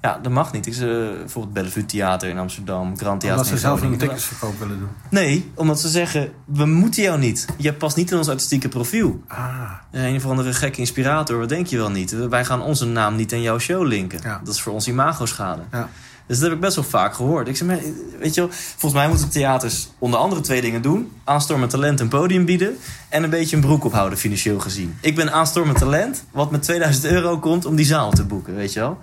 Ja, 0.00 0.18
dat 0.22 0.32
mag 0.32 0.52
niet. 0.52 0.66
Ik 0.66 0.74
zeg, 0.74 0.88
eh, 0.88 1.18
bijvoorbeeld 1.18 1.54
Bellevue 1.54 1.86
Theater 1.86 2.28
in 2.28 2.38
Amsterdam, 2.38 2.98
Grand 2.98 3.20
Theater 3.20 3.38
Omdat 3.40 3.46
ze 3.46 3.58
zelf 3.60 3.72
een 3.72 3.78
Groningen. 3.78 4.06
ticketsverkoop 4.06 4.58
willen 4.58 4.78
doen. 4.78 4.88
Nee, 5.10 5.50
omdat 5.54 5.80
ze 5.80 5.88
zeggen, 5.88 6.32
we 6.44 6.66
moeten 6.66 7.02
jou 7.02 7.18
niet. 7.18 7.46
Je 7.56 7.72
past 7.72 7.96
niet 7.96 8.10
in 8.10 8.16
ons 8.18 8.28
artistieke 8.28 8.68
profiel. 8.68 9.22
Ah, 9.28 9.70
Een 9.90 10.16
of 10.16 10.26
andere 10.26 10.52
gekke 10.52 10.78
inspirator, 10.78 11.38
wat 11.38 11.48
denk 11.48 11.66
je 11.66 11.76
wel 11.76 11.90
niet? 11.90 12.10
Wij 12.28 12.44
gaan 12.44 12.62
onze 12.62 12.86
naam 12.86 13.16
niet 13.16 13.32
aan 13.32 13.42
jouw 13.42 13.58
show 13.58 13.86
linken. 13.86 14.20
Ja. 14.22 14.40
Dat 14.44 14.54
is 14.54 14.60
voor 14.60 14.72
ons 14.72 14.88
imago-schade. 14.88 15.62
ja. 15.72 15.88
Dus 16.30 16.38
dat 16.38 16.48
heb 16.48 16.56
ik 16.56 16.64
best 16.64 16.74
wel 16.74 16.84
vaak 16.84 17.14
gehoord. 17.14 17.48
Ik 17.48 17.56
zeg, 17.56 17.68
maar, 17.68 17.78
weet 18.18 18.34
je 18.34 18.40
wel, 18.40 18.50
volgens 18.50 18.92
mij 18.92 19.08
moeten 19.08 19.28
theaters 19.28 19.88
onder 19.98 20.20
andere 20.20 20.40
twee 20.40 20.60
dingen 20.60 20.82
doen. 20.82 21.12
Aanstormend 21.24 21.70
talent 21.70 22.00
een 22.00 22.08
podium 22.08 22.44
bieden. 22.44 22.76
En 23.08 23.22
een 23.22 23.30
beetje 23.30 23.56
een 23.56 23.62
broek 23.62 23.84
ophouden, 23.84 24.18
financieel 24.18 24.60
gezien. 24.60 24.98
Ik 25.00 25.14
ben 25.14 25.32
aanstormend 25.32 25.78
talent, 25.78 26.24
wat 26.30 26.50
met 26.50 26.62
2000 26.62 27.04
euro 27.04 27.38
komt 27.38 27.64
om 27.64 27.76
die 27.76 27.84
zaal 27.84 28.10
te 28.10 28.24
boeken, 28.24 28.54
weet 28.54 28.72
je 28.72 28.80
wel. 28.80 28.98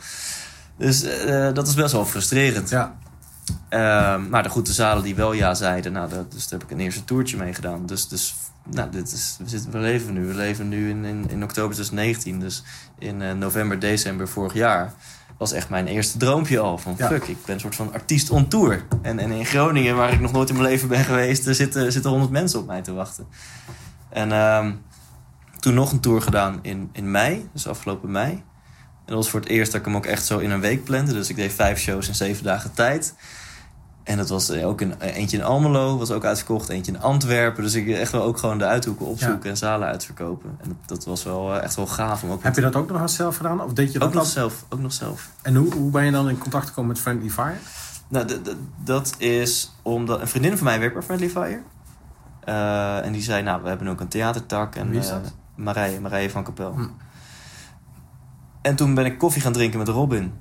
Dus 0.77 1.03
eh, 1.03 1.53
dat 1.53 1.67
is 1.67 1.73
best 1.73 1.91
wel 1.91 2.05
frustrerend. 2.05 2.69
ja. 2.69 2.97
Ehm, 3.69 4.29
maar 4.29 4.43
de 4.43 4.49
goede 4.49 4.73
zalen 4.73 5.03
die 5.03 5.15
wel 5.15 5.33
ja 5.33 5.53
zeiden, 5.53 5.91
nou, 5.91 6.09
dat, 6.09 6.31
dus 6.31 6.47
daar 6.47 6.59
heb 6.59 6.69
ik 6.69 6.75
een 6.75 6.83
eerste 6.83 7.03
toertje 7.03 7.37
mee 7.37 7.53
gedaan. 7.53 7.85
Dus, 7.85 8.07
dus 8.07 8.35
nou, 8.69 8.89
dit 8.91 9.11
is, 9.11 9.35
we, 9.39 9.49
zitten, 9.49 9.71
we 9.71 9.77
leven 9.77 10.13
nu. 10.13 10.25
We 10.25 10.33
leven 10.33 10.69
nu 10.69 10.89
in, 10.89 11.05
in, 11.05 11.25
in 11.29 11.43
oktober 11.43 11.75
2019. 11.75 12.39
Dus 12.39 12.63
in 12.99 13.21
eh, 13.21 13.33
november, 13.33 13.79
december 13.79 14.27
vorig 14.27 14.53
jaar 14.53 14.93
was 15.37 15.51
echt 15.51 15.69
mijn 15.69 15.87
eerste 15.87 16.17
droompje 16.17 16.59
al. 16.59 16.77
Van 16.77 16.95
Ja. 16.97 17.07
fuck, 17.07 17.23
ik 17.23 17.45
ben 17.45 17.55
een 17.55 17.61
soort 17.61 17.75
van 17.75 17.93
artiest 17.93 18.29
on 18.29 18.47
tour. 18.47 18.85
En, 19.01 19.19
en 19.19 19.31
in 19.31 19.45
Groningen, 19.45 19.95
waar 19.95 20.13
ik 20.13 20.19
nog 20.19 20.31
nooit 20.31 20.49
in 20.49 20.55
mijn 20.55 20.67
leven 20.67 20.87
ben 20.87 21.03
geweest, 21.03 21.47
er 21.47 21.55
zitten, 21.55 21.91
zitten 21.91 22.11
100 22.11 22.31
mensen 22.31 22.59
op 22.59 22.65
mij 22.65 22.81
te 22.81 22.93
wachten. 22.93 23.27
En 24.09 24.31
ehm, 24.31 24.73
toen 25.59 25.73
nog 25.73 25.91
een 25.91 25.99
tour 25.99 26.21
gedaan 26.21 26.59
in, 26.61 26.89
in 26.91 27.11
mei, 27.11 27.49
dus 27.53 27.67
afgelopen 27.67 28.11
mei. 28.11 28.31
En 28.31 28.43
dat 29.13 29.15
was 29.15 29.29
voor 29.29 29.39
het 29.39 29.49
eerst 29.49 29.71
dat 29.71 29.79
ik 29.79 29.85
hem 29.87 29.95
ook 29.95 30.05
echt 30.05 30.25
zo 30.25 30.37
in 30.37 30.51
een 30.51 30.59
week 30.59 30.83
plande. 30.83 31.13
Dus 31.13 31.29
ik 31.29 31.35
deed 31.35 31.53
vijf 31.53 31.79
shows 31.79 32.07
in 32.07 32.15
zeven 32.15 32.43
dagen 32.43 32.73
tijd. 32.73 33.13
En 34.07 34.17
dat 34.17 34.29
was 34.29 34.49
eh, 34.49 34.67
ook 34.67 34.81
een, 34.81 35.01
eentje 35.01 35.37
in 35.37 35.43
Almelo, 35.43 35.97
was 35.97 36.11
ook 36.11 36.25
uitverkocht. 36.25 36.69
Eentje 36.69 36.91
in 36.91 37.01
Antwerpen. 37.01 37.63
Dus 37.63 37.73
ik 37.73 37.87
echt 37.87 38.11
wel 38.11 38.23
ook 38.23 38.37
gewoon 38.37 38.57
de 38.57 38.65
uithoeken 38.65 39.05
opzoeken 39.05 39.49
en 39.49 39.57
zalen 39.57 39.87
uitverkopen. 39.87 40.57
En 40.61 40.67
dat, 40.67 40.77
dat 40.85 41.05
was 41.05 41.23
wel 41.23 41.55
eh, 41.55 41.63
echt 41.63 41.75
wel 41.75 41.87
gaaf. 41.87 42.23
Om 42.23 42.31
ook 42.31 42.43
Heb 42.43 42.55
je 42.55 42.61
dat 42.61 42.75
ook 42.75 42.91
nog 42.91 43.01
eens 43.01 43.15
zelf 43.15 43.37
gedaan? 43.37 43.61
Of 43.61 43.73
deed 43.73 43.91
je 43.91 43.99
dat 43.99 44.07
ook 44.07 44.13
nog 44.13 44.25
zelf. 44.25 44.65
Ook 44.69 44.79
nog 44.79 44.93
zelf. 44.93 45.29
En 45.41 45.55
hoe, 45.55 45.73
hoe 45.73 45.91
ben 45.91 46.05
je 46.05 46.11
dan 46.11 46.29
in 46.29 46.37
contact 46.37 46.67
gekomen 46.67 46.91
met 46.91 46.99
Friendly 46.99 47.29
Fire? 47.29 47.57
Nou, 48.07 48.25
dat 48.83 49.15
is 49.17 49.75
omdat 49.81 50.21
een 50.21 50.27
vriendin 50.27 50.57
van 50.57 50.65
mij 50.65 50.79
werkt 50.79 50.93
bij 50.93 51.03
Friendly 51.03 51.29
Fire. 51.29 51.61
Eh, 52.43 53.05
en 53.05 53.11
die 53.11 53.21
zei, 53.21 53.43
nou, 53.43 53.61
we 53.61 53.67
hebben 53.67 53.87
ook 53.87 53.99
een 53.99 54.07
theatertak. 54.07 54.75
En, 54.75 54.89
Wie 54.89 54.99
is 54.99 55.09
eh, 55.09 55.13
dat? 55.13 55.33
Marije, 55.55 55.99
Marije 55.99 56.29
van 56.29 56.43
Kapel. 56.43 56.73
Hm. 56.73 56.87
En 58.61 58.75
toen 58.75 58.93
ben 58.93 59.05
ik 59.05 59.17
koffie 59.17 59.41
gaan 59.41 59.53
drinken 59.53 59.79
met 59.79 59.87
Robin. 59.87 60.33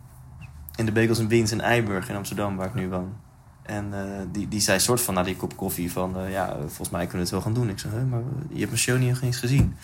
In 0.74 0.84
de 0.84 0.92
Bagels 0.92 1.18
en 1.18 1.28
Beans 1.28 1.52
in 1.52 1.60
Eiburg 1.60 2.08
in 2.08 2.16
Amsterdam, 2.16 2.56
waar 2.56 2.66
ik 2.66 2.74
nu 2.74 2.88
woon. 2.88 3.24
En 3.66 3.88
eh, 3.92 4.00
die, 4.32 4.48
die 4.48 4.60
zei 4.60 4.80
soort 4.80 5.00
van 5.00 5.14
na 5.14 5.22
die 5.22 5.36
kop 5.36 5.56
koffie 5.56 5.92
van... 5.92 6.18
eh, 6.18 6.30
ja, 6.30 6.56
volgens 6.58 6.90
mij 6.90 7.06
kunnen 7.06 7.16
we 7.16 7.22
het 7.22 7.30
wel 7.30 7.40
gaan 7.40 7.54
doen. 7.54 7.68
Ik 7.68 7.78
zei, 7.78 7.92
"Huh, 7.94 8.04
maar 8.10 8.20
je 8.48 8.58
hebt 8.58 8.70
mijn 8.70 8.82
show 8.82 8.98
niet 8.98 9.22
eens 9.22 9.36
gezien. 9.36 9.76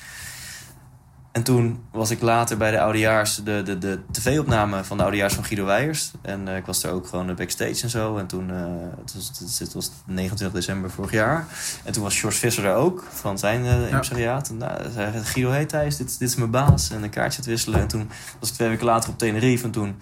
En 1.33 1.43
toen 1.43 1.83
was 1.91 2.11
ik 2.11 2.21
later 2.21 2.57
bij 2.57 2.71
de 2.71 2.81
oudejaars... 2.81 3.37
de, 3.45 3.63
de, 3.63 3.79
de 3.79 4.01
tv-opname 4.11 4.85
van 4.85 4.97
de 4.97 5.03
oudejaars 5.03 5.35
van 5.35 5.45
Guido 5.45 5.65
Weijers. 5.65 6.11
En 6.23 6.49
eh, 6.49 6.57
ik 6.57 6.67
was 6.67 6.81
daar 6.81 6.93
ook 6.93 7.07
gewoon 7.07 7.35
backstage 7.35 7.83
en 7.83 7.91
zo. 7.91 8.17
En 8.17 8.27
toen, 8.27 8.49
het, 8.49 9.15
was, 9.15 9.29
het, 9.39 9.59
het 9.59 9.73
was 9.73 9.91
29 10.07 10.61
december 10.61 10.91
vorig 10.91 11.13
jaar. 11.13 11.47
En 11.85 11.93
toen 11.93 12.03
was 12.03 12.21
George 12.21 12.39
Visser 12.39 12.63
daar 12.63 12.77
ook, 12.77 13.07
van 13.13 13.39
zijn 13.39 13.65
eh 13.65 13.83
impresariaat. 13.83 14.49
En 14.49 14.57
nou, 14.57 14.91
zei 14.93 15.25
Guido, 15.25 15.51
hey 15.51 15.67
Thijs, 15.67 15.97
dit, 15.97 16.19
dit 16.19 16.29
is 16.29 16.35
mijn 16.37 16.51
baas. 16.51 16.91
En 16.91 17.03
een 17.03 17.11
kaartje 17.11 17.43
te 17.43 17.51
wisselen. 17.51 17.81
En 17.81 17.89
toen 17.89 18.11
was 18.41 18.49
ik 18.49 18.55
twee 18.55 18.69
weken 18.69 18.87
later 18.87 19.11
op 19.11 19.19
Tenerife. 19.19 19.65
En 19.65 19.71
toen 19.71 19.95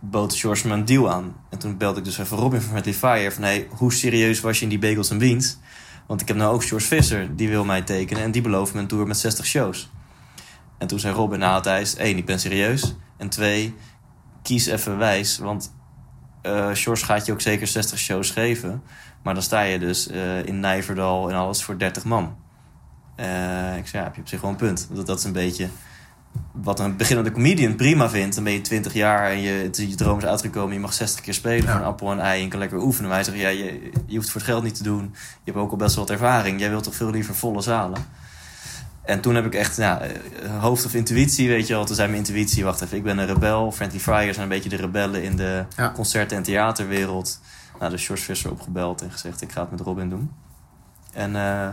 bood 0.00 0.34
George 0.34 0.68
me 0.68 0.74
een 0.74 0.84
deal 0.84 1.10
aan. 1.10 1.36
En 1.50 1.58
toen 1.58 1.76
belde 1.76 1.98
ik 1.98 2.04
dus 2.04 2.18
even 2.18 2.36
Robin 2.36 2.60
van 2.60 2.70
Friendly 2.70 2.94
Fire 2.94 3.32
van... 3.32 3.42
hey, 3.42 3.68
hoe 3.70 3.92
serieus 3.92 4.40
was 4.40 4.58
je 4.58 4.62
in 4.62 4.68
die 4.68 4.78
Bagels 4.78 5.10
en 5.10 5.18
Beans? 5.18 5.58
Want 6.06 6.20
ik 6.20 6.28
heb 6.28 6.36
nou 6.36 6.54
ook 6.54 6.64
George 6.64 6.86
Visser, 6.86 7.36
die 7.36 7.48
wil 7.48 7.64
mij 7.64 7.82
tekenen... 7.82 8.22
en 8.22 8.30
die 8.30 8.42
belooft 8.42 8.74
me 8.74 8.80
een 8.80 8.86
tour 8.86 9.06
met 9.06 9.16
60 9.16 9.46
shows. 9.46 9.90
En 10.78 10.86
toen 10.86 10.98
zei 10.98 11.14
Robin, 11.14 11.38
nou 11.38 11.62
Thijs, 11.62 11.96
één, 11.96 12.16
ik 12.16 12.26
ben 12.26 12.40
serieus. 12.40 12.94
En 13.16 13.28
twee, 13.28 13.74
kies 14.42 14.66
even 14.66 14.98
wijs, 14.98 15.38
want 15.38 15.72
eh 16.42 16.70
George 16.72 17.04
gaat 17.04 17.26
je 17.26 17.32
ook 17.32 17.40
zeker 17.40 17.66
60 17.66 17.98
shows 17.98 18.30
geven. 18.30 18.82
Maar 19.22 19.34
dan 19.34 19.42
sta 19.42 19.60
je 19.60 19.78
dus 19.78 20.08
eh, 20.08 20.44
in 20.44 20.60
Nijverdal 20.60 21.30
en 21.30 21.36
alles 21.36 21.62
voor 21.62 21.78
30 21.78 22.04
man. 22.04 22.36
Eh, 23.16 23.76
ik 23.76 23.86
zei, 23.86 24.02
ja, 24.02 24.04
heb 24.04 24.14
je 24.14 24.20
op 24.20 24.28
zich 24.28 24.40
wel 24.40 24.50
een 24.50 24.56
punt. 24.56 24.88
Dat, 24.92 25.06
dat 25.06 25.18
is 25.18 25.24
een 25.24 25.32
beetje 25.32 25.68
wat 26.52 26.80
een 26.80 26.96
beginnende 26.96 27.32
comedian 27.32 27.74
prima 27.76 28.08
vindt. 28.10 28.34
Dan 28.34 28.44
ben 28.44 28.52
je 28.52 28.60
20 28.60 28.92
jaar 28.92 29.30
en 29.30 29.40
je, 29.40 29.70
je 29.72 29.94
droom 29.94 30.18
is 30.18 30.24
uitgekomen. 30.24 30.74
Je 30.74 30.80
mag 30.80 30.92
60 30.92 31.20
keer 31.20 31.34
spelen 31.34 31.64
Ja. 31.64 31.70
voor 31.72 31.80
een 31.80 31.86
appel 31.86 32.10
en 32.12 32.20
ei 32.20 32.42
en 32.42 32.48
kan 32.48 32.58
lekker 32.58 32.78
oefenen. 32.78 33.08
Maar 33.10 33.18
hij 33.18 33.26
zegt, 33.26 33.38
ja, 33.38 33.48
je, 33.48 33.90
je 34.06 34.14
hoeft 34.14 34.22
het 34.22 34.30
voor 34.30 34.40
het 34.40 34.50
geld 34.50 34.62
niet 34.62 34.74
te 34.74 34.82
doen. 34.82 35.02
Je 35.44 35.50
hebt 35.52 35.56
ook 35.64 35.70
al 35.70 35.76
best 35.76 35.94
wel 35.94 36.04
wat 36.04 36.12
ervaring. 36.12 36.60
Jij 36.60 36.70
wilt 36.70 36.82
toch 36.84 36.94
veel 36.94 37.10
liever 37.10 37.34
volle 37.34 37.60
zalen. 37.62 38.00
En 39.02 39.20
toen 39.20 39.34
heb 39.34 39.44
ik 39.46 39.54
echt, 39.54 39.76
ja, 39.76 40.00
eh, 40.00 40.10
hoofd 40.60 40.84
of 40.84 40.94
intuïtie, 40.94 41.48
weet 41.48 41.66
je 41.66 41.74
wel. 41.74 41.84
Toen 41.84 41.94
zei 41.96 42.08
mijn 42.08 42.20
intuïtie, 42.24 42.64
wacht 42.64 42.80
even, 42.80 42.96
ik 42.96 43.02
ben 43.02 43.18
een 43.18 43.26
rebel. 43.26 43.72
Friendly 43.72 44.00
Fire 44.00 44.32
zijn 44.32 44.42
een 44.42 44.48
beetje 44.48 44.68
de 44.68 44.76
rebellen 44.76 45.22
in 45.22 45.36
de 45.36 45.64
Ja. 45.76 45.92
concerten- 45.94 46.36
en 46.36 46.42
theaterwereld. 46.42 47.40
Nou, 47.78 47.90
de 47.90 47.98
George 47.98 48.22
Visser 48.24 48.50
opgebeld 48.50 49.02
en 49.02 49.10
gezegd, 49.10 49.42
ik 49.42 49.52
ga 49.52 49.60
het 49.60 49.70
met 49.70 49.80
Robin 49.80 50.08
doen. 50.08 50.30
En, 51.12 51.36
eh, 51.36 51.68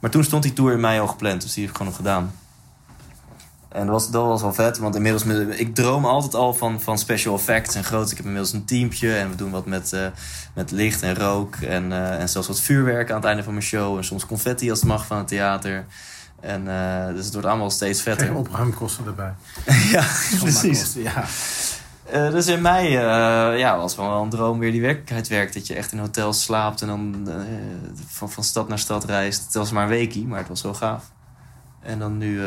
maar 0.00 0.10
toen 0.10 0.24
stond 0.24 0.42
die 0.42 0.52
tour 0.52 0.72
in 0.72 0.80
mei 0.80 1.00
al 1.00 1.06
gepland, 1.06 1.40
dus 1.42 1.52
die 1.54 1.62
heb 1.62 1.70
ik 1.72 1.76
gewoon 1.78 1.92
nog 1.92 2.02
gedaan. 2.02 2.30
En 3.68 3.80
dat 3.80 3.88
was, 3.88 4.10
dat 4.10 4.24
was 4.24 4.42
wel 4.42 4.54
vet, 4.54 4.78
want 4.78 4.94
inmiddels... 4.94 5.24
Ik 5.58 5.74
droom 5.74 6.04
altijd 6.04 6.34
al 6.34 6.54
van, 6.54 6.80
van 6.80 6.98
special 6.98 7.34
effects 7.34 7.74
en 7.74 7.84
groot. 7.84 8.10
Ik 8.10 8.16
heb 8.16 8.26
inmiddels 8.26 8.52
een 8.52 8.64
teampje 8.64 9.16
en 9.16 9.30
we 9.30 9.36
doen 9.36 9.50
wat 9.50 9.66
met, 9.66 9.92
eh, 9.92 10.06
met 10.54 10.70
licht 10.70 11.02
en 11.02 11.14
rook. 11.14 11.56
En, 11.56 11.92
eh, 11.92 12.20
en 12.20 12.28
zelfs 12.28 12.48
wat 12.48 12.60
vuurwerk 12.60 13.10
aan 13.10 13.16
het 13.16 13.24
einde 13.24 13.42
van 13.42 13.52
mijn 13.52 13.64
show. 13.64 13.96
En 13.96 14.04
soms 14.04 14.26
confetti 14.26 14.70
als 14.70 14.78
het 14.78 14.88
mag 14.88 15.06
van 15.06 15.18
het 15.18 15.28
theater. 15.28 15.84
En, 16.40 16.68
eh, 16.68 17.14
dus 17.14 17.24
het 17.24 17.32
wordt 17.32 17.48
allemaal 17.48 17.70
steeds 17.70 18.02
Geen 18.02 18.16
vetter. 18.16 18.36
opruimkosten 18.36 19.06
erbij. 19.06 19.32
ja, 19.92 20.04
precies. 20.38 20.94
Ja. 20.94 21.24
Dus 22.30 22.46
in 22.46 22.62
mei 22.62 22.86
eh, 22.96 23.58
ja, 23.58 23.76
was 23.76 23.94
gewoon 23.94 24.10
wel 24.10 24.22
een 24.22 24.30
droom 24.30 24.58
weer 24.58 24.72
die 24.72 24.80
werkelijkheid 24.80 25.28
werkt. 25.28 25.54
Dat 25.54 25.66
je 25.66 25.74
echt 25.74 25.92
in 25.92 25.98
hotels 25.98 26.42
slaapt 26.42 26.82
en 26.82 26.88
dan 26.88 27.28
van, 28.06 28.30
van 28.30 28.44
stad 28.44 28.68
naar 28.68 28.78
stad 28.78 29.04
reist. 29.04 29.44
Het 29.44 29.54
was 29.54 29.70
maar 29.70 29.82
een 29.82 29.88
weekie, 29.88 30.26
maar 30.26 30.38
het 30.38 30.48
was 30.48 30.60
zo 30.60 30.74
gaaf. 30.74 31.04
En 31.82 31.98
dan 31.98 32.18
nu 32.18 32.40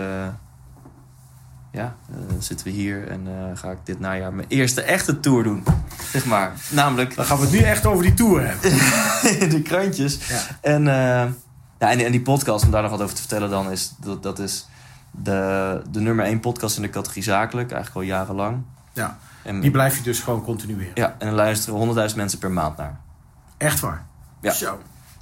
ja, 1.71 1.95
eh, 2.09 2.17
zitten 2.39 2.65
we 2.65 2.71
hier 2.71 3.07
en 3.07 3.27
eh, 3.27 3.57
ga 3.57 3.71
ik 3.71 3.77
dit 3.83 3.99
najaar 3.99 4.33
mijn 4.33 4.47
eerste 4.47 4.81
echte 4.81 5.19
tour 5.19 5.43
doen. 5.43 5.63
Zeg 6.11 6.25
maar. 6.25 6.53
Namelijk 6.69 7.15
Dan 7.15 7.25
gaan 7.25 7.37
we 7.37 7.43
het 7.43 7.51
nu 7.51 7.59
echt 7.59 7.85
over 7.85 8.03
die 8.03 8.13
tour 8.13 8.47
hebben. 8.47 8.69
de 9.55 9.61
krantjes. 9.61 10.27
Ja. 10.27 10.41
En, 10.61 10.87
eh, 10.87 11.31
ja, 11.79 11.91
en, 11.91 11.99
en 11.99 12.11
die 12.11 12.21
podcast, 12.21 12.65
om 12.65 12.71
daar 12.71 12.81
nog 12.81 12.91
wat 12.91 13.01
over 13.01 13.15
te 13.15 13.21
vertellen 13.21 13.49
dan, 13.49 13.71
is 13.71 13.93
dat, 13.99 14.23
dat 14.23 14.39
is 14.39 14.67
de, 15.11 15.81
de 15.91 15.99
nummer 15.99 16.25
één 16.25 16.39
podcast 16.39 16.75
in 16.75 16.81
de 16.81 16.89
categorie 16.89 17.23
zakelijk. 17.23 17.71
Eigenlijk 17.71 18.05
al 18.05 18.15
jarenlang. 18.15 18.63
Ja. 18.93 19.17
En, 19.43 19.59
Die 19.61 19.71
blijf 19.71 19.97
je 19.97 20.03
dus 20.03 20.19
gewoon 20.19 20.43
continueren. 20.43 20.91
ja, 20.95 21.15
en 21.19 21.27
er 21.27 21.33
luisteren 21.33 22.09
100.000 22.09 22.15
mensen 22.15 22.39
per 22.39 22.51
maand 22.51 22.77
naar. 22.77 22.99
Echt 23.57 23.79
waar. 23.79 24.05
Ja. 24.41 24.51
Zo. 24.51 24.73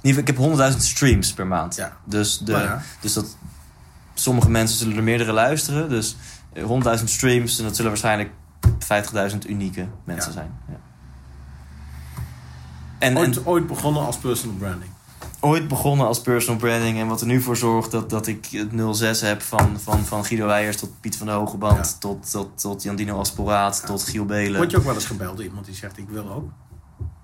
In 0.02 0.08
ieder 0.08 0.24
geval, 0.34 0.48
Ik 0.48 0.58
heb 0.60 0.72
100.000 0.72 0.78
streams 0.78 1.32
per 1.32 1.46
maand. 1.46 1.74
Ja. 1.74 1.96
Dus, 2.04 2.38
de, 2.38 2.52
ja. 2.52 2.82
dus 3.00 3.12
dat, 3.12 3.36
sommige 4.14 4.50
mensen 4.50 4.78
zullen 4.78 4.96
er 4.96 5.02
meerdere 5.02 5.32
luisteren. 5.32 5.88
Dus 5.88 6.16
100.000 6.98 7.04
streams 7.04 7.58
en 7.58 7.64
dat 7.64 7.76
zullen 7.76 7.90
waarschijnlijk 7.90 8.30
50.000 9.32 9.38
unieke 9.48 9.86
mensen 10.04 10.30
Ja. 10.32 10.36
zijn. 10.36 10.50
Ja. 10.68 10.74
En, 12.98 13.16
en 13.16 13.16
Ooit, 13.18 13.46
ooit 13.46 13.66
begonnen 13.66 14.06
als 14.06 14.16
personal 14.16 14.56
branding. 14.56 14.90
ooit 15.40 15.68
begonnen 15.68 16.06
als 16.06 16.20
personal 16.20 16.58
branding. 16.60 16.98
En 16.98 17.06
wat 17.06 17.20
er 17.20 17.26
nu 17.26 17.40
voor 17.40 17.56
zorgt 17.56 17.90
dat, 17.90 18.10
dat 18.10 18.26
ik 18.26 18.46
het 18.50 18.96
06 18.96 19.20
heb 19.20 19.42
van, 19.42 19.80
van, 19.80 20.04
van 20.04 20.24
Guido 20.24 20.46
Weijers 20.46 20.76
tot 20.76 21.00
Piet 21.00 21.16
van 21.16 21.26
de 21.26 21.32
Hogeband. 21.32 21.86
Ja. 21.86 21.98
Tot, 21.98 22.30
tot, 22.30 22.58
tot 22.60 22.82
Jandino 22.82 23.18
Asporaat, 23.18 23.86
tot 23.86 24.02
Giel 24.02 24.24
Belen. 24.24 24.56
Word 24.56 24.70
je 24.70 24.76
ook 24.76 24.84
wel 24.84 24.94
eens 24.94 25.04
gebeld 25.06 25.38
iemand 25.40 25.66
die 25.66 25.74
zegt 25.74 25.98
ik 25.98 26.08
wil 26.08 26.30
ook? 26.30 26.50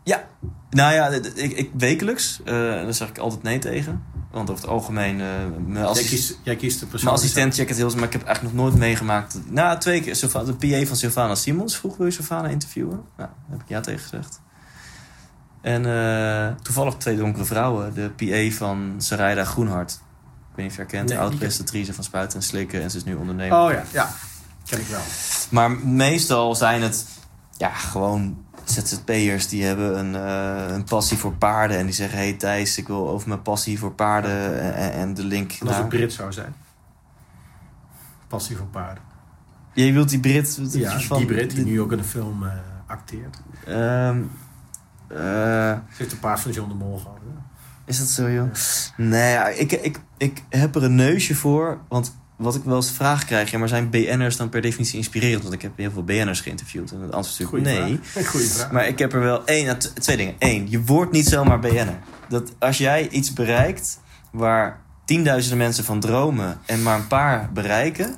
Ja, 0.07 0.25
nou 0.71 0.93
ja, 0.95 1.09
ik, 1.35 1.53
ik 1.53 1.71
wekelijks. 1.77 2.41
eh 2.45 2.53
daar 2.55 2.95
zeg 2.95 3.09
ik 3.09 3.19
altijd 3.19 3.43
nee 3.43 3.59
tegen. 3.59 4.03
Want 4.31 4.51
over 4.51 4.63
het 4.63 4.73
algemeen, 4.73 5.21
eh, 5.21 5.27
mijn, 5.67 5.85
Jij 5.95 6.03
kiest, 6.05 6.39
jij 6.43 6.57
kiest 6.57 6.81
de 6.81 6.87
persoon. 6.87 7.05
mijn 7.09 7.21
assistent 7.21 7.55
checkt 7.55 7.69
het 7.69 7.79
heel 7.79 7.91
maar 7.95 8.05
ik 8.05 8.13
heb 8.13 8.25
eigenlijk 8.25 8.55
nog 8.55 8.65
nooit 8.65 8.77
meegemaakt. 8.79 9.39
Nou, 9.49 9.79
twee 9.79 10.01
keer. 10.03 10.17
Sylva- 10.17 10.45
De 10.45 10.55
PA 10.55 10.87
van 10.87 10.97
Sylvana 10.97 11.35
Simons 11.35 11.77
vroeg, 11.77 11.97
wil 11.97 12.07
je 12.07 12.13
Sylvana 12.13 12.49
interviewen? 12.49 12.95
Nou, 12.97 13.05
daar 13.17 13.29
heb 13.51 13.61
ik 13.61 13.69
ja 13.69 13.81
tegen 13.81 14.01
gezegd. 14.01 14.41
En 15.61 15.87
eh, 15.87 16.55
toevallig 16.63 16.95
twee 16.97 17.17
donkere 17.17 17.45
vrouwen. 17.45 17.95
De 17.95 18.11
PA 18.51 18.57
van 18.57 18.95
Sarayda 18.99 19.45
Groenhart. 19.45 19.91
Ik 19.93 19.99
weet 20.57 20.57
niet 20.57 20.67
of 20.67 20.73
je 20.73 20.81
haar 20.83 20.91
kent. 20.91 21.09
Nee, 21.09 21.19
die 21.19 21.27
Oud-prestatrice 21.27 21.95
van 21.95 22.05
Spuiten 22.05 22.39
en 22.39 22.45
Slikken. 22.45 22.83
En 22.83 22.91
ze 22.91 22.97
is 22.97 23.05
nu 23.05 23.15
ondernemer. 23.15 23.59
Oh 23.65 23.71
ja, 23.71 23.83
ja. 23.93 24.11
Ken 24.69 24.81
ik 24.81 24.87
wel. 24.87 25.01
Maar 25.51 25.71
meestal 25.71 26.55
zijn 26.55 26.83
het 26.83 27.05
ja, 27.57 27.69
gewoon 27.71 28.45
ZZP'ers 28.71 29.49
die 29.49 29.65
hebben 29.65 29.99
een, 29.99 30.15
eh, 30.15 30.75
een 30.75 30.85
passie 30.85 31.19
voor 31.19 31.33
paarden. 31.33 31.79
En 31.79 31.85
die 31.85 31.95
zeggen, 31.95 32.19
hey 32.19 32.33
Thijs, 32.33 32.79
ik 32.79 32.87
wil 32.87 33.09
over 33.09 33.29
mijn 33.29 33.43
passie 33.43 33.79
voor 33.79 33.93
paarden 33.93 34.61
en, 34.75 34.93
en 34.93 35.15
de 35.15 35.25
link 35.25 35.53
En 35.53 35.67
als 35.67 35.71
naar... 35.71 35.85
ik 35.85 35.89
Brit 35.89 36.13
zou 36.13 36.33
zijn. 36.33 36.55
Passie 38.29 38.57
voor 38.57 38.67
paarden. 38.67 39.03
Jij 39.73 39.93
wilt 39.93 40.09
die 40.09 40.21
Brit... 40.21 40.59
Ja, 40.73 41.01
van- 41.01 41.19
die 41.19 41.27
Brit 41.27 41.51
die 41.51 41.65
nu 41.65 41.81
ook 41.81 41.93
in 41.93 41.99
de 41.99 42.05
film 42.05 42.45
eh, 42.45 42.53
acteert. 42.87 43.43
Ehm, 43.67 44.23
eh, 45.09 45.79
heeft 45.89 46.13
een 46.13 46.19
paard 46.19 46.41
van 46.41 46.51
John 46.53 46.69
de 46.69 46.75
Mol 46.75 46.99
gehad. 46.99 47.19
hè? 47.25 47.41
is 47.85 47.99
dat 47.99 48.09
zo, 48.09 48.31
joh? 48.31 48.51
Nee, 48.97 49.59
ik, 49.59 49.73
ik, 49.73 50.01
ik 50.17 50.45
heb 50.49 50.75
er 50.75 50.85
een 50.85 50.95
neusje 50.95 51.35
voor. 51.35 51.79
Want 51.89 52.17
wat 52.37 52.55
ik 52.55 52.63
wel 52.65 52.77
eens 52.77 52.91
vraag 52.91 53.25
krijg... 53.25 53.51
Ja, 53.51 53.59
maar 53.59 53.69
zijn 53.69 53.91
BN'ers 53.91 54.37
dan 54.37 54.49
per 54.49 54.61
definitie 54.61 54.97
inspirerend? 54.97 55.43
Want 55.43 55.55
ik 55.55 55.63
heb 55.63 55.77
heel 55.77 55.91
veel 55.91 56.05
BN'ers 56.05 56.41
geïnterviewd. 56.41 56.91
En 56.91 57.01
het 57.01 57.13
antwoord 57.13 57.41
is 57.41 57.47
Goeie 57.47 57.65
natuurlijk 57.65 57.89
nee. 57.89 58.01
vraag. 58.03 58.27
Goeie 58.33 58.47
vraag. 58.47 58.73
Maar 58.73 58.87
ik 58.87 58.99
heb 58.99 59.13
er 59.13 59.21
wel 59.21 59.45
één, 59.45 59.67
nou, 59.67 59.79
twee 59.79 60.17
dingen. 60.17 60.35
Eén, 60.39 60.67
je 60.71 60.83
wordt 60.83 61.13
niet 61.13 61.27
zomaar 61.27 61.59
BN'er. 61.59 61.99
Dat 62.29 62.53
als 62.59 62.79
jij 62.79 63.09
iets 63.09 63.33
bereikt 63.33 64.01
waar 64.31 64.81
tienduizenden 65.07 65.59
mensen 65.59 65.85
van 65.85 66.01
dromen 66.01 66.59
en 66.67 66.83
maar 66.83 66.97
een 66.99 67.07
paar 67.07 67.51
bereiken, 67.53 68.15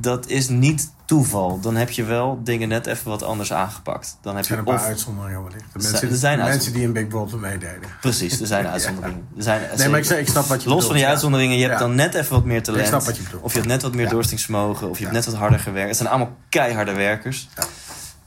dat 0.00 0.26
is 0.28 0.48
niet 0.48 0.90
toeval. 1.04 1.60
Dan 1.60 1.76
heb 1.76 1.90
je 1.90 2.04
wel 2.04 2.40
dingen 2.44 2.68
net 2.68 2.86
even 2.86 3.08
wat 3.10 3.22
anders 3.22 3.52
aangepakt. 3.52 4.18
Dan 4.20 4.32
heb 4.36 4.44
er 4.44 4.48
zijn 4.50 4.64
je 4.64 4.70
een 4.70 4.76
paar 4.76 4.86
uitzonderingen 4.86 5.42
wellicht. 5.42 5.60
De 5.72 5.78
Er 5.78 5.82
mensen, 5.82 5.98
zijn- 5.98 6.10
er 6.12 6.18
zijn 6.18 6.38
de 6.38 6.44
mensen 6.44 6.72
die 6.72 6.82
in 6.82 6.92
Big 6.92 7.08
Brother 7.08 7.38
meededen. 7.38 7.88
precies, 8.00 8.40
er 8.40 8.46
zijn 8.46 8.66
uitzonderingen. 8.76 9.26
Er 9.36 9.42
zijn, 9.42 9.60
Nee, 9.76 9.88
maar 9.88 9.98
ik, 9.98 10.04
zeg- 10.04 10.18
ik 10.18 10.28
snap 10.28 10.44
wat 10.46 10.62
je 10.62 10.68
Los 10.68 10.76
bedoelt, 10.76 10.84
van 10.84 10.94
die 10.94 11.06
uitzonderingen, 11.06 11.56
je 11.56 11.62
hebt 11.62 11.78
Ja. 11.80 11.86
dan 11.86 11.94
net 11.94 12.14
even 12.14 12.32
wat 12.32 12.44
meer 12.44 12.62
talent. 12.62 12.82
Ik 12.82 12.88
snap 12.88 13.02
wat 13.02 13.16
je 13.16 13.22
bedoelt. 13.22 13.42
Of 13.42 13.50
je 13.52 13.58
hebt 13.58 13.70
net 13.70 13.82
wat 13.82 13.94
meer 13.94 14.04
Ja. 14.04 14.10
doorstingsvermogen. 14.10 14.88
Of 14.90 14.96
je 14.98 15.02
hebt 15.04 15.16
net 15.16 15.24
wat 15.26 15.34
harder 15.34 15.60
gewerkt. 15.60 15.88
Het 15.88 15.96
zijn 15.96 16.08
allemaal 16.08 16.36
keiharde 16.48 16.92
werkers. 16.92 17.48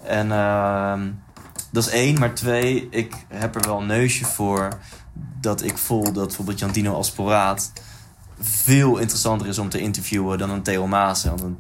En 0.03 0.31
ehm, 0.31 1.01
dat 1.71 1.85
is 1.85 1.89
één. 1.91 2.19
Maar 2.19 2.33
twee, 2.33 2.87
ik 2.89 3.13
heb 3.33 3.55
er 3.55 3.61
wel 3.67 3.79
een 3.79 3.87
neusje 3.87 4.25
voor 4.25 4.67
dat 5.45 5.63
ik 5.63 5.77
voel 5.77 6.03
dat 6.03 6.27
bijvoorbeeld 6.27 6.59
Jantino 6.59 6.93
Asporaat 6.97 7.71
veel 8.39 8.97
interessanter 8.97 9.47
is 9.47 9.57
om 9.57 9.69
te 9.69 9.79
interviewen 9.79 10.37
dan 10.37 10.49
een 10.49 10.61
Theo 10.61 10.87
Maassen. 10.87 11.37
Want 11.37 11.57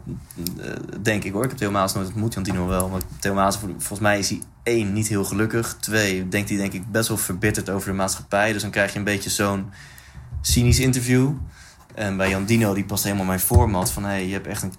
eh, 0.61 0.71
denk 1.01 1.23
ik 1.23 1.33
hoor. 1.33 1.43
Ik 1.43 1.49
heb 1.49 1.57
Theo 1.57 1.71
Maassen 1.71 1.99
nooit 1.99 2.11
ontmoet, 2.11 2.33
Jantino 2.33 2.67
wel. 2.67 2.89
Maar 2.89 3.01
Theo 3.19 3.33
vol- 3.51 3.69
volgens 3.69 3.99
mij 3.99 4.19
is 4.19 4.29
hij 4.29 4.41
één, 4.63 4.93
niet 4.93 5.07
heel 5.07 5.25
gelukkig. 5.25 5.77
Twee, 5.79 6.27
denkt 6.27 6.49
hij 6.49 6.57
denk 6.57 6.73
ik 6.73 6.91
best 6.91 7.07
wel 7.07 7.17
verbitterd 7.17 7.69
over 7.69 7.89
de 7.89 7.95
maatschappij. 7.95 8.53
Dus 8.53 8.61
dan 8.61 8.71
krijg 8.71 8.91
je 8.91 8.97
een 8.97 9.03
beetje 9.03 9.29
zo'n 9.29 9.69
cynisch 10.41 10.79
interview. 10.79 11.31
En 11.95 12.17
bij 12.17 12.29
Jan 12.29 12.45
Dino, 12.45 12.73
die 12.73 12.85
past 12.85 13.03
helemaal 13.03 13.25
mijn 13.25 13.39
format. 13.39 13.91
Van, 13.91 14.03
hey, 14.03 14.27
je 14.27 14.33
hebt 14.33 14.47
echt 14.47 14.63
een 14.63 14.73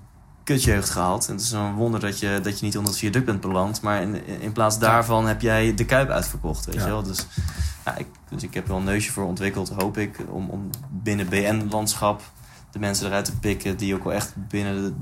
kutjeugd 0.47 0.91
gehad. 0.91 1.27
En 1.29 1.33
het 1.35 1.43
is 1.43 1.53
een 1.53 1.75
wonder 1.75 2.01
dat 2.01 2.19
je, 2.19 2.41
dat 2.43 2.59
je 2.59 2.65
niet 2.65 2.77
onder 2.77 2.91
het 2.91 3.01
viaduct 3.01 3.25
bent 3.25 3.41
beland. 3.41 3.81
Maar 3.81 4.03
in, 4.03 4.27
in 4.41 4.53
plaats 4.53 4.79
daarvan 4.79 5.27
heb 5.27 5.41
jij 5.41 5.75
de 5.75 5.85
Kuip 5.85 6.09
uitverkocht, 6.09 6.65
weet 6.67 6.75
Ja. 6.75 6.81
je 6.83 6.87
wel. 6.89 7.03
Dus, 7.03 7.27
ja, 7.85 7.97
ik, 7.97 8.07
dus 8.29 8.43
ik 8.43 8.55
heb 8.55 8.67
wel 8.67 8.77
een 8.77 8.85
neusje 8.85 9.13
voor 9.13 9.25
ontwikkeld, 9.25 9.69
hoop 9.69 9.99
ik. 9.99 10.19
Om, 10.29 10.49
om 10.51 10.71
binnen 10.91 11.29
BN-landschap 11.29 12.23
de 12.71 12.79
mensen 12.79 13.07
eruit 13.07 13.25
te 13.25 13.37
pikken... 13.39 13.77
die 13.77 13.95
ook 13.95 14.05
wel 14.05 14.13
echt 14.13 14.33
binnen 14.37 14.83
de- 14.83 14.95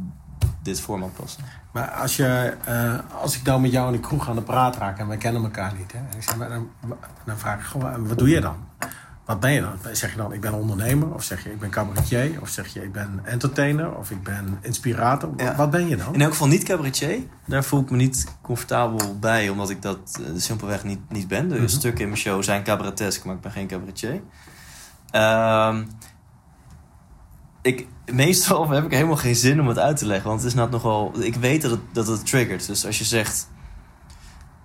dit 0.62 0.80
format 0.80 1.12
passen. 1.16 1.44
Maar 1.72 1.90
als, 1.90 2.16
je, 2.16 2.56
eh, 2.64 2.94
als 3.22 3.36
ik 3.36 3.42
nou 3.42 3.60
met 3.60 3.70
jou 3.72 3.86
in 3.86 3.92
de 3.92 4.00
kroeg 4.08 4.28
aan 4.28 4.34
de 4.34 4.42
praat 4.42 4.76
raak 4.76 4.98
en 4.98 5.06
wij 5.08 5.16
kennen 5.16 5.42
elkaar 5.42 5.72
niet. 5.78 5.92
Hè, 5.92 5.98
en 5.98 6.16
ik 6.16 6.22
zeg, 6.22 6.36
dan, 6.48 6.68
dan 7.24 7.38
vraag 7.38 7.58
ik 7.58 7.64
gewoon, 7.64 8.08
wat 8.08 8.18
doe 8.18 8.28
je 8.28 8.40
dan? 8.40 8.56
Wat 9.24 9.40
ben 9.40 9.52
je 9.52 9.60
dan? 9.60 9.72
Zeg 9.92 10.10
je 10.10 10.16
dan, 10.16 10.32
ik 10.32 10.40
ben 10.40 10.52
ondernemer? 10.52 11.14
Of 11.14 11.22
zeg 11.22 11.44
je, 11.44 11.50
ik 11.50 11.58
ben 11.58 11.70
cabaretier? 11.70 12.40
Of 12.40 12.48
zeg 12.48 12.66
je, 12.72 12.82
ik 12.82 12.92
ben 12.92 13.20
entertainer? 13.22 13.96
Of 13.96 14.10
ik 14.10 14.22
ben 14.22 14.58
inspirator? 14.60 15.30
Ja. 15.36 15.56
Wat 15.56 15.70
ben 15.70 15.88
je 15.88 15.96
dan? 15.96 16.14
In 16.14 16.20
elk 16.20 16.30
geval 16.30 16.48
niet 16.48 16.62
cabaretier. 16.64 17.18
Daar 17.46 17.64
voel 17.64 17.80
ik 17.80 17.90
me 17.90 17.96
niet 17.96 18.26
comfortabel 18.42 19.18
bij, 19.18 19.48
omdat 19.48 19.70
ik 19.70 19.82
dat 19.82 20.20
eh, 20.20 20.26
simpelweg 20.36 20.84
niet, 20.84 20.98
niet 21.08 21.28
ben. 21.28 21.48
De 21.48 21.54
Mhm. 21.54 21.66
stukken 21.68 22.00
in 22.02 22.08
mijn 22.08 22.20
show 22.20 22.42
zijn 22.42 22.62
cabaretesk, 22.62 23.24
maar 23.24 23.34
ik 23.34 23.40
ben 23.40 23.52
geen 23.52 23.66
cabaretier. 23.66 24.20
Ehm, 25.10 25.84
ik, 27.62 27.86
meestal 28.12 28.68
heb 28.70 28.84
ik 28.84 28.90
helemaal 28.92 29.16
geen 29.16 29.36
zin 29.36 29.60
om 29.60 29.68
het 29.68 29.78
uit 29.78 29.96
te 29.96 30.06
leggen, 30.06 30.28
want 30.28 30.40
het 30.40 30.48
is 30.48 30.54
nou 30.56 30.70
nogal. 30.70 31.12
Ik 31.18 31.34
weet 31.34 31.62
dat 31.62 31.70
het, 31.70 31.80
dat 31.92 32.06
het 32.06 32.26
triggert. 32.26 32.66
Dus 32.66 32.86
als 32.86 32.98
je 32.98 33.04
zegt. 33.04 33.48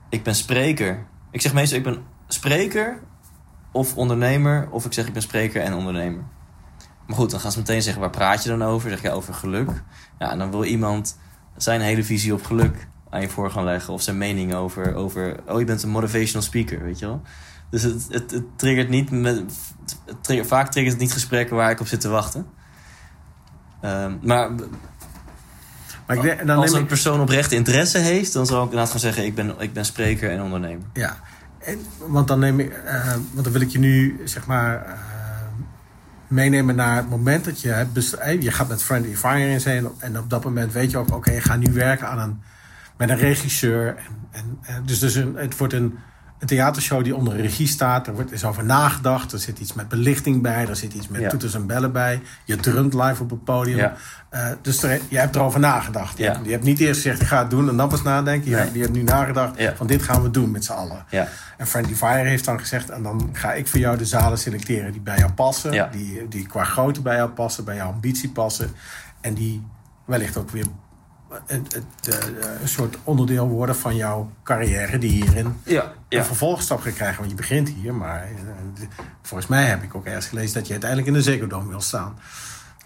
ik 0.10 0.24
ben 0.24 0.36
spreker. 0.36 1.05
Ik 1.32 1.41
zeg 1.41 1.53
meestal 1.53 1.78
ik 1.78 1.84
ben 1.84 1.97
spreker 2.28 2.99
of 3.72 3.95
ondernemer. 3.95 4.67
Of 4.72 4.86
ik 4.86 4.93
zeg 4.93 5.07
ik 5.07 5.13
ben 5.13 5.22
spreker 5.22 5.61
en 5.61 5.74
ondernemer. 5.74 6.24
Maar 7.07 7.17
goed, 7.17 7.32
dan 7.32 7.39
gaan 7.39 7.51
ze 7.51 7.57
meteen 7.57 7.82
zeggen 7.82 8.01
waar 8.01 8.09
praat 8.09 8.43
je 8.43 8.49
dan 8.49 8.63
over? 8.63 8.89
Zeg 8.89 9.01
je 9.01 9.11
over 9.11 9.34
geluk. 9.34 9.84
Ja, 10.20 10.32
en 10.32 10.38
dan 10.38 10.51
wil 10.51 10.63
iemand 10.63 11.17
zijn 11.57 11.82
hele 11.82 12.03
visie 12.03 12.34
op 12.34 12.45
geluk 12.45 12.88
aan 13.09 13.22
je 13.22 13.30
voor 13.30 13.51
gaan 13.51 13.63
leggen. 13.63 13.93
Of 13.93 14.01
zijn 14.01 14.17
mening 14.17 14.53
over, 14.53 14.95
over 14.95 15.36
oh 15.47 15.59
je 15.59 15.65
bent 15.65 15.84
een 15.84 15.89
motivational 15.89 16.41
speaker, 16.41 16.84
weet 16.84 16.99
je 16.99 17.05
wel. 17.05 17.22
Dus 17.70 17.84
het, 17.84 18.07
het, 18.09 18.32
het 18.32 18.43
triggert 18.55 18.89
niet 18.89 19.11
met. 19.11 19.43
Het 20.05 20.24
trigger, 20.24 20.45
vaak 20.45 20.72
triggert 20.72 20.93
het 20.93 21.03
niet 21.03 21.13
gesprekken 21.13 21.55
waar 21.55 21.72
ik 21.72 21.80
op 21.80 21.88
zit 21.88 22.01
te 22.01 22.09
wachten. 22.09 22.45
Ehm, 23.82 24.13
maar 24.22 24.51
Maar 26.05 26.15
ik 26.15 26.22
denk, 26.22 26.47
dan 26.47 26.57
als 26.57 26.74
een 26.74 26.82
ik, 26.82 26.88
persoon 26.88 27.22
oprecht 27.22 27.51
interesse 27.51 27.97
heeft, 27.97 28.34
dan 28.34 28.45
zou 28.45 28.59
ik 28.59 28.70
inderdaad 28.70 28.91
gaan 28.91 28.99
zeggen: 28.99 29.26
ik 29.26 29.36
ben, 29.36 29.55
ik 29.59 29.74
ben 29.74 29.86
spreker 29.86 30.32
en 30.32 30.41
ondernemer. 30.41 30.88
ja, 30.93 31.17
en, 31.60 31.80
want 32.07 32.28
dan 32.28 32.39
neem 32.39 32.60
ik, 32.60 32.74
eh, 32.74 33.12
want 33.32 33.43
dan 33.43 33.53
wil 33.53 33.62
ik 33.62 33.70
je 33.70 33.80
nu 33.80 34.22
zeg 34.24 34.45
maar 34.45 34.86
eh, 34.86 34.93
meenemen 36.28 36.76
naar 36.76 36.95
het 36.95 37.10
moment 37.10 37.45
dat 37.45 37.62
je 37.62 37.70
hebt, 37.70 37.93
bes- 37.93 38.18
eh, 38.18 38.41
je 38.41 38.51
gaat 38.51 38.70
met 38.70 38.84
Friendly 38.84 39.16
Fire 39.16 39.49
in 39.49 39.62
zijn 39.62 39.88
en 39.97 40.20
op 40.20 40.30
dat 40.30 40.43
moment 40.43 40.74
weet 40.74 40.91
je 40.91 40.97
ook, 40.97 41.14
oké, 41.16 41.32
ik 41.32 41.43
ga 41.43 41.55
nu 41.55 41.74
werken 41.74 42.07
aan 42.07 42.20
een 42.20 42.41
met 42.99 43.10
een 43.10 43.18
regisseur. 43.18 43.95
En, 44.32 44.57
en, 44.62 44.86
dus, 44.86 44.99
dus 44.99 45.14
het 45.36 45.57
wordt 45.57 45.74
een, 45.74 45.97
een 46.39 46.47
theatershow 46.47 47.03
die 47.03 47.15
onder 47.15 47.35
regie 47.35 47.67
staat. 47.67 48.07
Er 48.07 48.13
wordt 48.13 48.31
is 48.31 48.43
over 48.45 48.65
nagedacht. 48.65 49.31
Er 49.31 49.39
zit 49.39 49.59
iets 49.59 49.73
met 49.73 49.87
belichting 49.87 50.41
bij. 50.41 50.67
Er 50.67 50.75
zit 50.75 50.93
iets 50.93 51.07
met 51.07 51.21
Ja. 51.21 51.29
toeters 51.29 51.53
en 51.53 51.65
bellen 51.67 51.91
bij. 51.91 52.21
Je 52.45 52.55
drumt 52.55 52.93
live 52.93 53.23
op 53.23 53.29
het 53.29 53.43
podium. 53.43 53.77
Ja. 53.77 53.95
Eh, 54.29 54.47
dus 54.61 54.83
er, 54.83 54.99
je 55.09 55.17
hebt 55.17 55.35
erover 55.35 55.59
nagedacht. 55.59 56.17
Je, 56.17 56.23
Ja. 56.23 56.31
hebt, 56.33 56.45
je 56.45 56.51
hebt 56.51 56.63
niet 56.63 56.79
eerst 56.79 57.01
gezegd, 57.01 57.21
ik 57.21 57.27
ga 57.27 57.39
het 57.39 57.49
doen 57.49 57.69
en 57.69 57.77
dan 57.77 57.89
pas 57.89 58.01
nadenken. 58.01 58.49
Je, 58.49 58.55
Nee. 58.55 58.63
hebt, 58.63 58.75
je 58.75 58.81
hebt 58.81 58.93
nu 58.93 59.01
nagedacht 59.03 59.61
van 59.75 59.87
dit 59.87 60.03
gaan 60.03 60.21
we 60.21 60.31
doen 60.31 60.51
met 60.51 60.65
z'n 60.65 60.71
allen. 60.71 61.05
En 61.57 61.67
Friendly 61.67 61.95
Fire 61.95 62.27
heeft 62.29 62.45
dan 62.45 62.59
gezegd... 62.59 62.89
en 62.89 63.03
dan 63.03 63.29
ga 63.33 63.53
ik 63.53 63.67
voor 63.67 63.79
jou 63.79 63.97
de 63.97 64.05
zalen 64.05 64.37
selecteren 64.37 64.91
die 64.91 65.01
bij 65.01 65.17
jou 65.17 65.31
passen. 65.31 65.89
Die, 65.91 66.27
die 66.27 66.47
qua 66.47 66.63
grootte 66.63 67.01
bij 67.01 67.15
jou 67.15 67.29
passen, 67.29 67.63
bij 67.65 67.75
jouw 67.75 67.91
ambitie 67.91 68.29
passen. 68.29 68.71
En 69.21 69.33
die 69.33 69.63
wellicht 70.05 70.37
ook 70.37 70.49
weer 70.49 70.65
een, 71.45 71.67
soort 72.63 72.97
onderdeel 73.03 73.47
worden 73.47 73.75
van 73.75 73.95
jouw 73.95 74.32
carrière... 74.43 74.97
die 74.97 75.11
hierin 75.11 75.55
ja, 75.63 75.93
een 76.09 76.25
vervolgstap 76.25 76.82
gaat 76.82 76.93
krijgen. 76.93 77.17
Want 77.17 77.30
je 77.30 77.36
begint 77.36 77.69
hier, 77.69 77.93
maar 77.93 78.23
eh, 78.23 78.88
volgens 79.21 79.49
mij 79.49 79.65
heb 79.65 79.84
ik 79.84 79.95
ook 79.95 80.05
ergens 80.05 80.27
gelezen... 80.27 80.53
dat 80.53 80.65
je 80.65 80.71
uiteindelijk 80.71 81.09
in 81.09 81.15
de 81.15 81.21
Ziggo 81.21 81.47
Dome 81.47 81.69
wil 81.69 81.82
staan. 81.82 82.15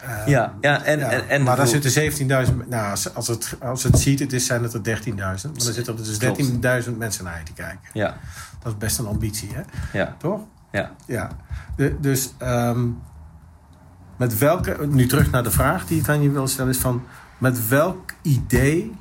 Eh, 0.02 0.28
ja, 0.28 0.54
ja. 0.62 0.84
En, 0.84 1.00
ja, 1.00 1.10
en, 1.10 1.30
en 1.30 1.44
maar 1.44 1.56
daar 1.56 1.68
zitten 1.68 2.12
17.000... 2.12 2.68
Nou, 2.68 2.98
als, 3.14 3.28
het, 3.28 3.56
als 3.60 3.84
het 3.84 4.00
ziet, 4.00 4.20
het 4.20 4.34
is, 4.34 4.46
zijn 4.46 4.64
het 4.64 4.74
er 4.74 5.02
13.000. 5.04 5.14
Maar 5.16 5.38
dan 5.41 5.54
zitten 5.56 5.98
er 5.98 6.04
dus 6.04 6.86
13.000 6.88 6.98
mensen 6.98 7.24
naar 7.24 7.38
je 7.38 7.44
te 7.44 7.54
kijken. 7.54 7.89
Ja, 7.94 8.18
Dat 8.60 8.72
is 8.72 8.78
best 8.78 9.00
een 9.00 9.08
ambitie, 9.08 9.50
hè? 9.54 9.62
ja, 10.00 10.16
Toch? 10.18 10.41
ja. 10.72 10.91
Ja. 11.06 11.30
De, 11.76 12.00
dus 12.00 12.34
ehm, 12.38 12.88
met 14.18 14.38
welke... 14.38 14.88
Nu 14.89 15.08
terug 15.08 15.32
naar 15.32 15.44
de 15.44 15.52
vraag 15.52 15.86
die 15.86 16.00
ik 16.00 16.10
aan 16.10 16.22
je 16.22 16.32
wil 16.32 16.48
stellen... 16.48 16.72
is 16.72 16.78
van... 16.78 17.04
Met 17.38 17.68
welk 17.68 18.14
idee... 18.22 18.96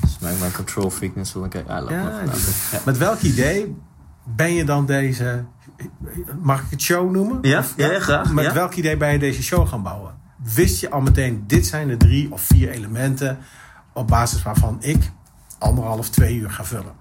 Dus 0.00 0.18
mijn, 0.20 0.38
mijn 0.38 0.52
control 0.52 0.90
freakness 0.90 1.32
wil 1.32 1.44
ik... 1.44 1.54
Ja, 1.66 1.78
Ja. 1.88 2.22
Met 2.84 2.98
welk 2.98 3.20
idee 3.20 3.76
ben 4.24 4.52
je 4.52 4.64
dan 4.64 4.86
deze... 4.86 5.44
Mag 6.40 6.60
ik 6.62 6.70
het 6.70 6.82
show 6.82 7.10
noemen? 7.10 7.38
Ja, 7.42 7.58
Of- 7.58 7.74
ja, 7.76 7.90
ja, 7.92 8.00
graag, 8.00 8.32
Met 8.32 8.52
welk 8.52 8.74
idee 8.74 8.96
ben 8.96 9.12
je 9.12 9.18
deze 9.18 9.42
show 9.42 9.68
gaan 9.68 9.82
bouwen? 9.82 10.14
Wist 10.54 10.80
je 10.80 10.90
al 10.90 11.00
meteen, 11.00 11.44
dit 11.46 11.66
zijn 11.66 11.88
de 11.88 11.96
drie 11.96 12.32
of 12.32 12.40
vier 12.40 12.68
elementen... 12.70 13.38
op 13.92 14.08
basis 14.08 14.42
waarvan 14.42 14.76
ik 14.80 15.10
anderhalf, 15.58 16.08
twee 16.10 16.36
uur 16.36 16.50
ga 16.50 16.64
vullen? 16.64 16.92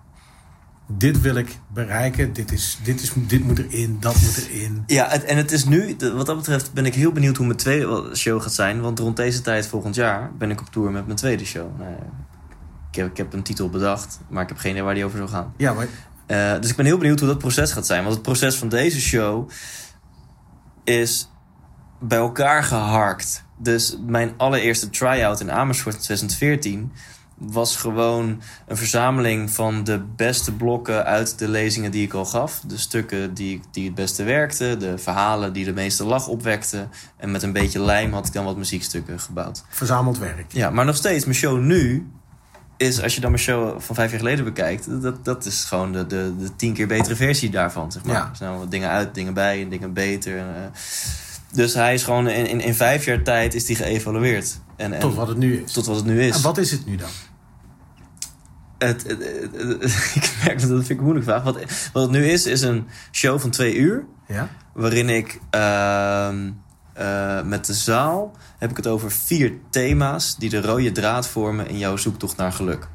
Dit 0.88 1.22
wil 1.22 1.36
ik 1.36 1.58
bereiken. 1.74 2.34
Dit, 2.34 2.52
is, 2.52 2.80
dit, 2.84 3.02
is, 3.02 3.12
dit 3.16 3.44
moet 3.44 3.60
erin, 3.60 3.98
dat 4.00 4.16
moet 4.22 4.48
erin. 4.50 4.84
Ja, 4.88 5.08
het- 5.10 5.24
en 5.24 5.38
het 5.38 5.52
is 5.52 5.66
nu, 5.66 5.96
wat 6.16 6.26
dat 6.26 6.36
betreft 6.38 6.74
ben 6.74 6.86
ik 6.86 6.96
heel 6.96 7.12
benieuwd 7.12 7.38
hoe 7.38 7.46
mijn 7.46 7.58
tweede 7.58 8.10
show 8.16 8.42
gaat 8.42 8.54
zijn. 8.54 8.82
Want 8.82 9.00
rond 9.00 9.16
deze 9.16 9.42
tijd 9.42 9.68
volgend 9.68 9.96
jaar 9.96 10.32
ben 10.38 10.52
ik 10.52 10.62
op 10.62 10.68
tour 10.72 10.92
met 10.92 11.06
mijn 11.06 11.18
tweede 11.18 11.46
show. 11.46 11.80
Nou, 11.80 11.92
ik, 12.92 12.96
heb, 12.96 13.08
ik 13.10 13.18
heb 13.18 13.34
een 13.34 13.44
titel 13.44 13.70
bedacht, 13.70 14.20
maar 14.30 14.44
ik 14.44 14.50
heb 14.50 14.58
geen 14.58 14.72
idee 14.72 14.84
waar 14.84 14.94
die 14.94 15.06
over 15.06 15.18
zou 15.18 15.30
gaan. 15.30 15.54
Ja, 15.58 15.74
maar 15.74 15.88
Eh, 16.26 16.60
dus 16.62 16.70
ik 16.70 16.76
ben 16.76 16.86
heel 16.86 16.98
benieuwd 16.98 17.20
hoe 17.20 17.28
dat 17.30 17.38
proces 17.38 17.72
gaat 17.72 17.86
zijn. 17.86 18.02
Want 18.04 18.14
het 18.14 18.24
proces 18.24 18.56
van 18.56 18.70
deze 18.70 19.02
show 19.02 19.50
is 20.84 21.30
bij 22.00 22.18
elkaar 22.18 22.64
geharkt. 22.64 23.44
Dus 23.58 23.98
mijn 24.06 24.34
allereerste 24.38 24.90
try-out 24.90 25.40
in 25.40 25.52
Amersfoort 25.52 25.96
in 25.96 26.02
2014 26.02 26.92
was 27.38 27.76
gewoon 27.76 28.42
een 28.68 28.78
verzameling 28.78 29.50
van 29.52 29.84
de 29.84 30.02
beste 30.16 30.54
blokken 30.54 31.06
uit 31.06 31.40
de 31.40 31.48
lezingen 31.48 31.92
die 31.92 32.06
ik 32.06 32.14
al 32.14 32.26
gaf. 32.26 32.62
De 32.68 32.78
stukken 32.78 33.34
die, 33.34 33.62
die 33.72 33.86
het 33.86 33.96
beste 33.96 34.24
werkten, 34.24 34.80
de 34.80 34.98
verhalen 34.98 35.54
die 35.54 35.66
de 35.66 35.74
meeste 35.74 36.06
lach 36.06 36.28
opwekten. 36.28 36.90
En 37.18 37.32
met 37.32 37.44
een 37.44 37.52
beetje 37.52 37.80
lijm 37.80 38.14
had 38.14 38.28
ik 38.28 38.34
dan 38.34 38.46
wat 38.46 38.58
muziekstukken 38.58 39.20
gebouwd. 39.20 39.64
verzameld 39.70 40.18
werk. 40.18 40.52
Ja, 40.52 40.70
maar 40.70 40.86
nog 40.86 40.96
steeds, 40.96 41.26
mijn 41.26 41.38
show 41.38 41.60
nu 41.60 42.08
is, 42.78 43.02
als 43.02 43.16
je 43.16 43.22
dan 43.22 43.32
mijn 43.32 43.44
show 43.44 43.80
van 43.80 43.96
vijf 43.96 44.10
jaar 44.10 44.20
geleden 44.20 44.46
bekijkt, 44.46 45.02
dat, 45.02 45.26
dat 45.26 45.46
is 45.46 45.64
gewoon 45.64 45.92
de, 45.92 46.08
de, 46.08 46.34
de 46.40 46.56
tien 46.56 46.74
keer 46.74 46.88
betere 46.88 47.16
versie 47.16 47.50
daarvan. 47.50 47.92
Zeg 47.92 48.04
maar. 48.04 48.16
Ja. 48.16 48.30
Er 48.30 48.36
zijn 48.36 48.70
dingen 48.70 48.90
uit, 48.90 49.14
dingen 49.14 49.34
bij 49.34 49.62
en 49.62 49.70
dingen 49.70 49.94
beter. 49.94 50.38
En, 50.38 50.56
eh, 50.56 50.80
dus 51.56 51.74
hij 51.74 51.94
is 51.94 52.04
gewoon 52.04 52.28
in, 52.28 52.48
in, 52.48 52.62
in 52.62 52.74
vijf 52.76 53.06
jaar 53.06 53.22
tijd 53.24 53.54
is 53.54 53.66
die 53.66 53.76
geëvalueerd. 53.76 54.60
En, 54.76 54.94
en, 54.94 55.00
Tot 55.00 55.16
wat 55.16 55.28
het 55.28 55.38
nu 55.38 55.62
is. 55.64 55.72
tot 55.72 55.86
wat 55.86 55.96
het 55.96 56.06
nu 56.06 56.22
is. 56.22 56.36
En 56.36 56.42
wat 56.42 56.58
is 56.58 56.72
het 56.72 56.86
nu 56.86 56.96
dan? 56.96 57.10
Het, 58.78 59.04
het- 59.08 59.24
het- 59.52 59.82
het- 59.82 60.12
ik 60.24 60.36
merk 60.46 60.60
dat 60.62 60.70
dat 60.70 60.78
vind 60.78 60.90
ik 60.90 60.98
een 60.98 61.04
moeilijke 61.04 61.30
vraag. 61.30 61.44
Wat, 61.44 61.60
wat 61.94 62.04
het 62.04 62.12
nu 62.12 62.26
is, 62.28 62.46
is 62.46 62.62
een 62.62 62.88
show 63.12 63.40
van 63.40 63.50
twee 63.50 63.76
uur. 63.76 64.06
Ja? 64.28 64.50
waarin 64.74 65.10
ik 65.10 65.40
ehm, 65.50 66.52
eh, 66.94 67.42
met 67.42 67.66
de 67.66 67.74
zaal 67.74 68.32
heb 68.58 68.70
ik 68.70 68.78
het 68.78 68.88
over 68.88 69.12
vier 69.12 69.54
thema's 69.70 70.36
die 70.38 70.50
de 70.50 70.62
rode 70.62 70.92
draad 70.92 71.28
vormen 71.28 71.68
in 71.70 71.78
jouw 71.78 71.98
zoektocht 71.98 72.38
naar 72.38 72.52
geluk. 72.52 72.88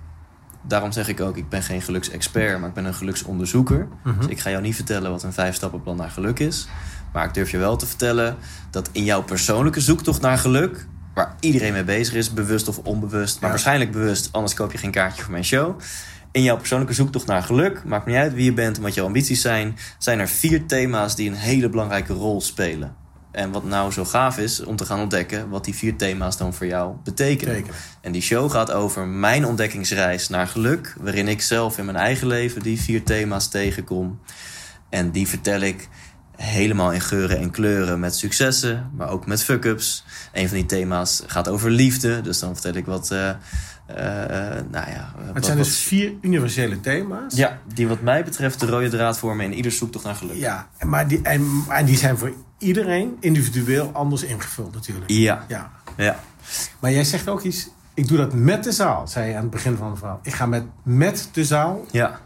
Daarom 0.62 0.92
zeg 0.92 1.08
ik 1.08 1.20
ook, 1.20 1.36
ik 1.36 1.48
ben 1.48 1.62
geen 1.62 1.82
geluksexpert, 1.82 2.58
maar 2.60 2.68
ik 2.68 2.74
ben 2.74 2.84
een 2.84 2.94
geluksonderzoeker. 2.94 3.88
Mhm. 4.04 4.16
Dus 4.20 4.26
ik 4.26 4.40
ga 4.40 4.50
jou 4.50 4.62
niet 4.62 4.74
vertellen 4.74 5.10
wat 5.10 5.22
een 5.22 5.32
vijf-stappenplan 5.32 5.96
naar 5.96 6.10
geluk 6.10 6.38
is. 6.38 6.68
Maar 7.12 7.24
ik 7.26 7.34
durf 7.34 7.50
je 7.50 7.58
wel 7.58 7.76
te 7.76 7.86
vertellen 7.86 8.36
dat 8.70 8.88
in 8.92 9.04
jouw 9.04 9.22
persoonlijke 9.22 9.80
zoektocht 9.80 10.20
naar 10.20 10.38
geluk, 10.38 10.86
waar 11.14 11.34
iedereen 11.40 11.72
mee 11.72 11.84
bezig 11.84 12.14
is, 12.14 12.32
bewust 12.32 12.68
of 12.68 12.78
onbewust, 12.78 13.34
maar 13.34 13.44
Ja. 13.44 13.48
waarschijnlijk 13.48 13.90
bewust, 13.92 14.28
anders 14.32 14.54
koop 14.54 14.72
je 14.72 14.78
geen 14.78 14.90
kaartje 14.90 15.22
voor 15.22 15.32
mijn 15.32 15.44
show. 15.44 15.80
In 16.32 16.42
jouw 16.42 16.56
persoonlijke 16.56 16.94
zoektocht 16.94 17.26
naar 17.26 17.42
geluk, 17.42 17.84
maakt 17.84 18.06
niet 18.06 18.16
uit 18.16 18.34
wie 18.34 18.44
je 18.44 18.52
bent 18.52 18.76
en 18.76 18.82
wat 18.82 18.94
jouw 18.94 19.04
ambities 19.06 19.40
zijn, 19.40 19.76
zijn 19.98 20.18
er 20.18 20.28
vier 20.28 20.66
thema's 20.66 21.16
die 21.16 21.30
een 21.30 21.36
hele 21.36 21.68
belangrijke 21.68 22.12
rol 22.12 22.40
spelen. 22.40 22.94
En 23.32 23.50
wat 23.50 23.64
nou 23.64 23.92
zo 23.92 24.04
gaaf 24.04 24.38
is 24.38 24.64
om 24.64 24.76
te 24.76 24.84
gaan 24.84 25.00
ontdekken 25.00 25.48
wat 25.48 25.64
die 25.64 25.74
vier 25.74 25.96
thema's 25.96 26.36
dan 26.36 26.54
voor 26.54 26.66
jou 26.66 26.94
betekenen. 27.04 27.54
Betekenen. 27.54 27.80
En 28.00 28.12
die 28.12 28.22
show 28.22 28.50
gaat 28.50 28.70
over 28.72 29.06
mijn 29.06 29.46
ontdekkingsreis 29.46 30.28
naar 30.28 30.46
geluk, 30.46 30.94
waarin 31.00 31.28
ik 31.28 31.42
zelf 31.42 31.78
in 31.78 31.84
mijn 31.84 31.96
eigen 31.96 32.26
leven 32.26 32.62
die 32.62 32.80
vier 32.80 33.02
thema's 33.02 33.48
tegenkom. 33.48 34.20
En 34.88 35.10
die 35.10 35.28
vertel 35.28 35.60
ik 35.60 35.88
helemaal 36.42 36.92
in 36.92 37.00
geuren 37.00 37.38
en 37.38 37.50
kleuren 37.50 38.00
met 38.00 38.16
successen, 38.16 38.90
maar 38.96 39.08
ook 39.08 39.26
met 39.26 39.42
fuck-ups. 39.44 40.04
Een 40.32 40.48
van 40.48 40.56
die 40.56 40.66
thema's 40.66 41.22
gaat 41.26 41.48
over 41.48 41.70
liefde, 41.70 42.20
dus 42.20 42.38
dan 42.38 42.52
vertel 42.52 42.74
ik 42.74 42.86
wat. 42.86 43.10
eh, 43.10 43.30
nou 44.70 44.90
ja, 44.90 45.12
Het 45.16 45.32
wat- 45.34 45.44
zijn 45.44 45.56
wat- 45.56 45.66
dus 45.66 45.78
vier 45.78 46.12
universele 46.20 46.80
thema's. 46.80 47.34
ja, 47.34 47.58
die 47.74 47.88
wat 47.88 48.00
mij 48.00 48.24
betreft 48.24 48.60
de 48.60 48.66
rode 48.66 48.88
draad 48.88 49.18
vormen 49.18 49.44
in 49.44 49.54
ieder 49.54 49.72
zoektocht 49.72 50.04
naar 50.04 50.14
geluk. 50.14 50.36
Ja, 50.36 50.68
en- 50.76 50.88
maar 50.88 51.08
die, 51.08 51.20
en, 51.22 51.64
en 51.68 51.84
die 51.84 51.96
zijn 51.96 52.18
voor 52.18 52.32
iedereen 52.58 53.16
individueel 53.20 53.90
anders 53.92 54.22
ingevuld 54.22 54.74
natuurlijk. 54.74 55.10
Ja, 55.10 55.44
Ja. 55.48 55.70
ja. 55.96 56.16
Maar 56.78 56.92
jij 56.92 57.04
zegt 57.04 57.28
ook 57.28 57.42
iets. 57.42 57.68
Ik 57.94 58.08
doe 58.08 58.16
dat 58.16 58.32
met 58.34 58.64
de 58.64 58.72
zaal, 58.72 59.08
zei 59.08 59.28
je 59.28 59.34
aan 59.36 59.42
het 59.42 59.50
begin 59.50 59.76
van 59.76 59.88
het 59.90 59.98
verhaal. 59.98 60.20
Ik 60.22 60.32
ga 60.34 60.46
met, 60.46 60.64
met 60.82 61.28
de 61.32 61.44
zaal. 61.44 61.84
ja. 61.90 62.20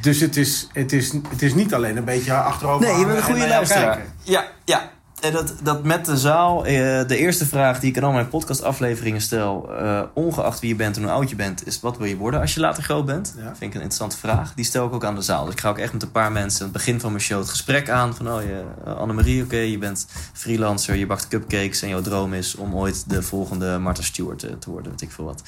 Dus 0.00 0.20
het 0.20 0.36
is, 0.36 0.68
het, 0.72 0.92
is, 0.92 1.12
het 1.28 1.42
is 1.42 1.54
niet 1.54 1.74
alleen 1.74 1.96
een 1.96 2.04
beetje 2.04 2.34
achterover. 2.34 2.86
Nee, 2.86 2.98
je 2.98 3.06
bent 3.06 3.18
hangen 3.18 3.30
een 3.30 3.38
goede 3.38 3.48
luisteraar. 3.48 3.94
kijken. 3.94 4.12
Ja, 4.22 4.44
ja. 4.64 4.90
En 5.20 5.32
dat, 5.32 5.54
dat 5.62 5.84
met 5.84 6.04
de 6.04 6.16
zaal, 6.16 6.66
eh, 6.66 6.72
de 7.06 7.16
eerste 7.16 7.46
vraag 7.46 7.80
die 7.80 7.90
ik 7.90 7.96
in 7.96 8.04
al 8.04 8.12
mijn 8.12 8.28
podcastafleveringen 8.28 9.20
stel, 9.20 9.74
eh, 9.78 10.02
ongeacht 10.14 10.60
wie 10.60 10.68
je 10.68 10.76
bent 10.76 10.96
en 10.96 11.02
hoe 11.02 11.10
oud 11.10 11.30
je 11.30 11.36
bent, 11.36 11.66
is 11.66 11.80
wat 11.80 11.98
wil 11.98 12.06
je 12.06 12.16
worden 12.16 12.40
als 12.40 12.54
je 12.54 12.60
later 12.60 12.82
groot 12.82 13.06
bent? 13.06 13.34
Ja. 13.36 13.42
Vind 13.42 13.60
ik 13.60 13.62
een 13.62 13.72
interessante 13.72 14.16
vraag. 14.16 14.54
Die 14.54 14.64
stel 14.64 14.86
ik 14.86 14.92
ook 14.92 15.04
aan 15.04 15.14
de 15.14 15.22
zaal. 15.22 15.44
Dus 15.44 15.54
ik 15.54 15.60
ga 15.60 15.68
ook 15.68 15.78
echt 15.78 15.92
met 15.92 16.02
een 16.02 16.10
paar 16.10 16.32
mensen 16.32 16.58
aan 16.58 16.68
het 16.68 16.76
begin 16.76 17.00
van 17.00 17.10
mijn 17.10 17.22
show 17.22 17.38
het 17.38 17.48
gesprek 17.48 17.88
aan. 17.90 18.14
Van, 18.14 18.32
oh, 18.32 18.42
je, 18.42 18.64
eh, 18.84 18.96
Annemarie, 18.96 19.42
oké, 19.42 19.56
je 19.56 19.78
bent 19.78 20.06
freelancer, 20.32 20.94
je 20.94 21.06
bakt 21.06 21.28
cupcakes 21.28 21.82
en 21.82 21.88
jouw 21.88 22.00
droom 22.00 22.34
is 22.34 22.54
om 22.54 22.74
ooit 22.74 23.04
de 23.10 23.22
volgende 23.22 23.78
Martha 23.78 24.02
Stewart 24.02 24.42
eh, 24.42 24.52
te 24.52 24.70
worden, 24.70 24.90
weet 24.90 25.02
ik 25.02 25.10
veel 25.10 25.24
wat. 25.24 25.42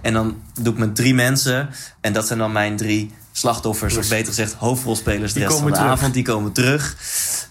En 0.00 0.12
dan 0.12 0.42
doe 0.60 0.72
ik 0.72 0.78
met 0.78 0.96
drie 0.96 1.14
mensen 1.14 1.68
en 2.00 2.12
dat 2.12 2.26
zijn 2.26 2.38
dan 2.38 2.52
mijn 2.52 2.76
drie 2.76 3.14
slachtoffers, 3.38 3.96
of 3.96 4.08
beter 4.08 4.26
gezegd 4.26 4.52
hoofdrolspelers 4.52 5.32
de 5.32 5.40
rest 5.40 5.56
van 5.58 5.66
de 5.66 5.72
terug. 5.72 5.90
avond. 5.90 6.14
Die 6.14 6.22
komen 6.22 6.52
terug. 6.52 6.96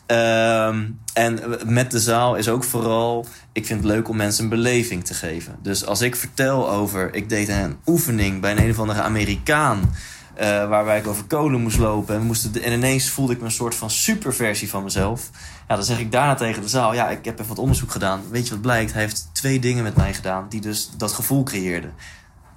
Ehm, 0.06 0.86
en 1.14 1.40
met 1.66 1.92
de 1.92 2.00
zaal 2.00 2.36
is 2.36 2.50
ook 2.50 2.64
vooral... 2.64 3.26
Ik 3.52 3.66
vind 3.66 3.84
het 3.84 3.92
leuk 3.92 4.10
om 4.10 4.16
mensen 4.16 4.44
een 4.44 4.50
beleving 4.50 5.06
te 5.06 5.14
geven. 5.14 5.56
Dus 5.62 5.86
als 5.86 6.02
ik 6.02 6.16
vertel 6.16 6.70
over... 6.70 7.14
Ik 7.14 7.30
deed 7.30 7.50
een 7.50 7.78
oefening 7.86 8.42
bij 8.42 8.52
een, 8.52 8.64
een 8.64 8.70
of 8.70 8.80
andere 8.80 9.02
Amerikaan... 9.02 9.96
eh, 10.36 10.48
waarbij 10.70 10.98
ik 10.98 11.08
over 11.08 11.24
kolen 11.24 11.62
moest 11.62 11.78
lopen. 11.78 12.16
En, 12.16 12.22
moesten 12.22 12.64
en 12.64 12.74
ineens 12.74 13.10
voelde 13.10 13.34
ik 13.34 13.40
me 13.40 13.46
een 13.46 13.52
soort 13.52 13.76
van 13.76 13.90
superversie 13.90 14.70
van 14.70 14.84
mezelf. 14.84 15.30
Ja, 15.68 15.76
dan 15.76 15.84
zeg 15.84 16.00
ik 16.00 16.12
daarna 16.12 16.36
tegen 16.36 16.62
de 16.62 16.68
zaal: 16.68 16.94
Ja, 16.94 17.10
ik 17.10 17.26
heb 17.26 17.34
even 17.34 17.48
wat 17.50 17.60
onderzoek 17.60 17.92
gedaan. 17.92 18.22
Weet 18.30 18.46
je 18.46 18.52
wat 18.52 18.62
blijkt? 18.62 18.94
Hij 18.94 19.02
heeft 19.02 19.30
twee 19.32 19.60
dingen 19.60 19.84
met 19.84 19.96
mij 19.96 20.14
gedaan 20.14 20.46
die 20.50 20.62
dus 20.62 20.90
dat 20.98 21.14
gevoel 21.14 21.44
creëerden. 21.44 21.94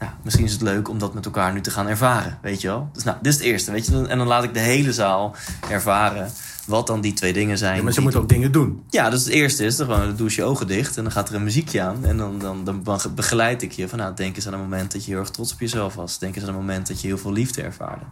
Nou, 0.00 0.12
misschien 0.22 0.44
is 0.44 0.52
het 0.52 0.62
leuk 0.62 0.88
om 0.88 0.98
dat 0.98 1.14
met 1.14 1.24
elkaar 1.24 1.52
nu 1.52 1.60
te 1.60 1.70
gaan 1.70 1.88
ervaren, 1.88 2.38
weet 2.42 2.60
je 2.60 2.68
wel? 2.68 2.88
Dus 2.92 3.04
nou, 3.04 3.16
dit 3.22 3.32
is 3.32 3.38
het 3.38 3.48
eerste, 3.48 3.70
weet 3.70 3.86
je? 3.86 4.06
En 4.06 4.18
dan 4.18 4.26
laat 4.26 4.44
ik 4.44 4.54
de 4.54 4.60
hele 4.60 4.92
zaal 4.92 5.34
ervaren 5.68 6.30
wat 6.66 6.86
dan 6.86 7.00
die 7.00 7.12
twee 7.12 7.32
dingen 7.32 7.58
zijn. 7.58 7.76
Ja, 7.76 7.82
maar 7.82 7.92
ze 7.92 8.00
moeten 8.00 8.20
ook 8.20 8.28
dingen 8.28 8.52
doen. 8.52 8.84
ja, 8.90 9.10
dus 9.10 9.24
het 9.24 9.32
eerste 9.32 9.64
is 9.64 9.76
dan 9.76 9.86
gewoon, 9.86 10.06
dan 10.06 10.16
doe 10.16 10.28
je 10.28 10.34
je 10.34 10.44
ogen 10.44 10.66
dicht 10.66 10.96
en 10.96 11.02
dan 11.02 11.12
gaat 11.12 11.28
er 11.28 11.34
een 11.34 11.44
muziekje 11.44 11.82
aan. 11.82 12.04
En 12.04 12.16
dan, 12.16 12.38
dan, 12.38 12.64
dan, 12.64 12.82
dan 12.82 13.00
begeleid 13.14 13.62
ik 13.62 13.72
je 13.72 13.88
van, 13.88 13.98
nou, 13.98 14.14
denk 14.14 14.36
eens 14.36 14.46
aan 14.46 14.52
een 14.52 14.60
moment 14.60 14.92
dat 14.92 15.04
je 15.04 15.10
heel 15.10 15.20
erg 15.20 15.30
trots 15.30 15.52
op 15.52 15.60
jezelf 15.60 15.94
was. 15.94 16.18
Denk 16.18 16.34
eens 16.34 16.44
aan 16.44 16.50
een 16.50 16.60
moment 16.60 16.86
dat 16.86 17.00
je 17.00 17.06
heel 17.06 17.18
veel 17.18 17.32
liefde 17.32 17.62
ervaarde. 17.62 18.04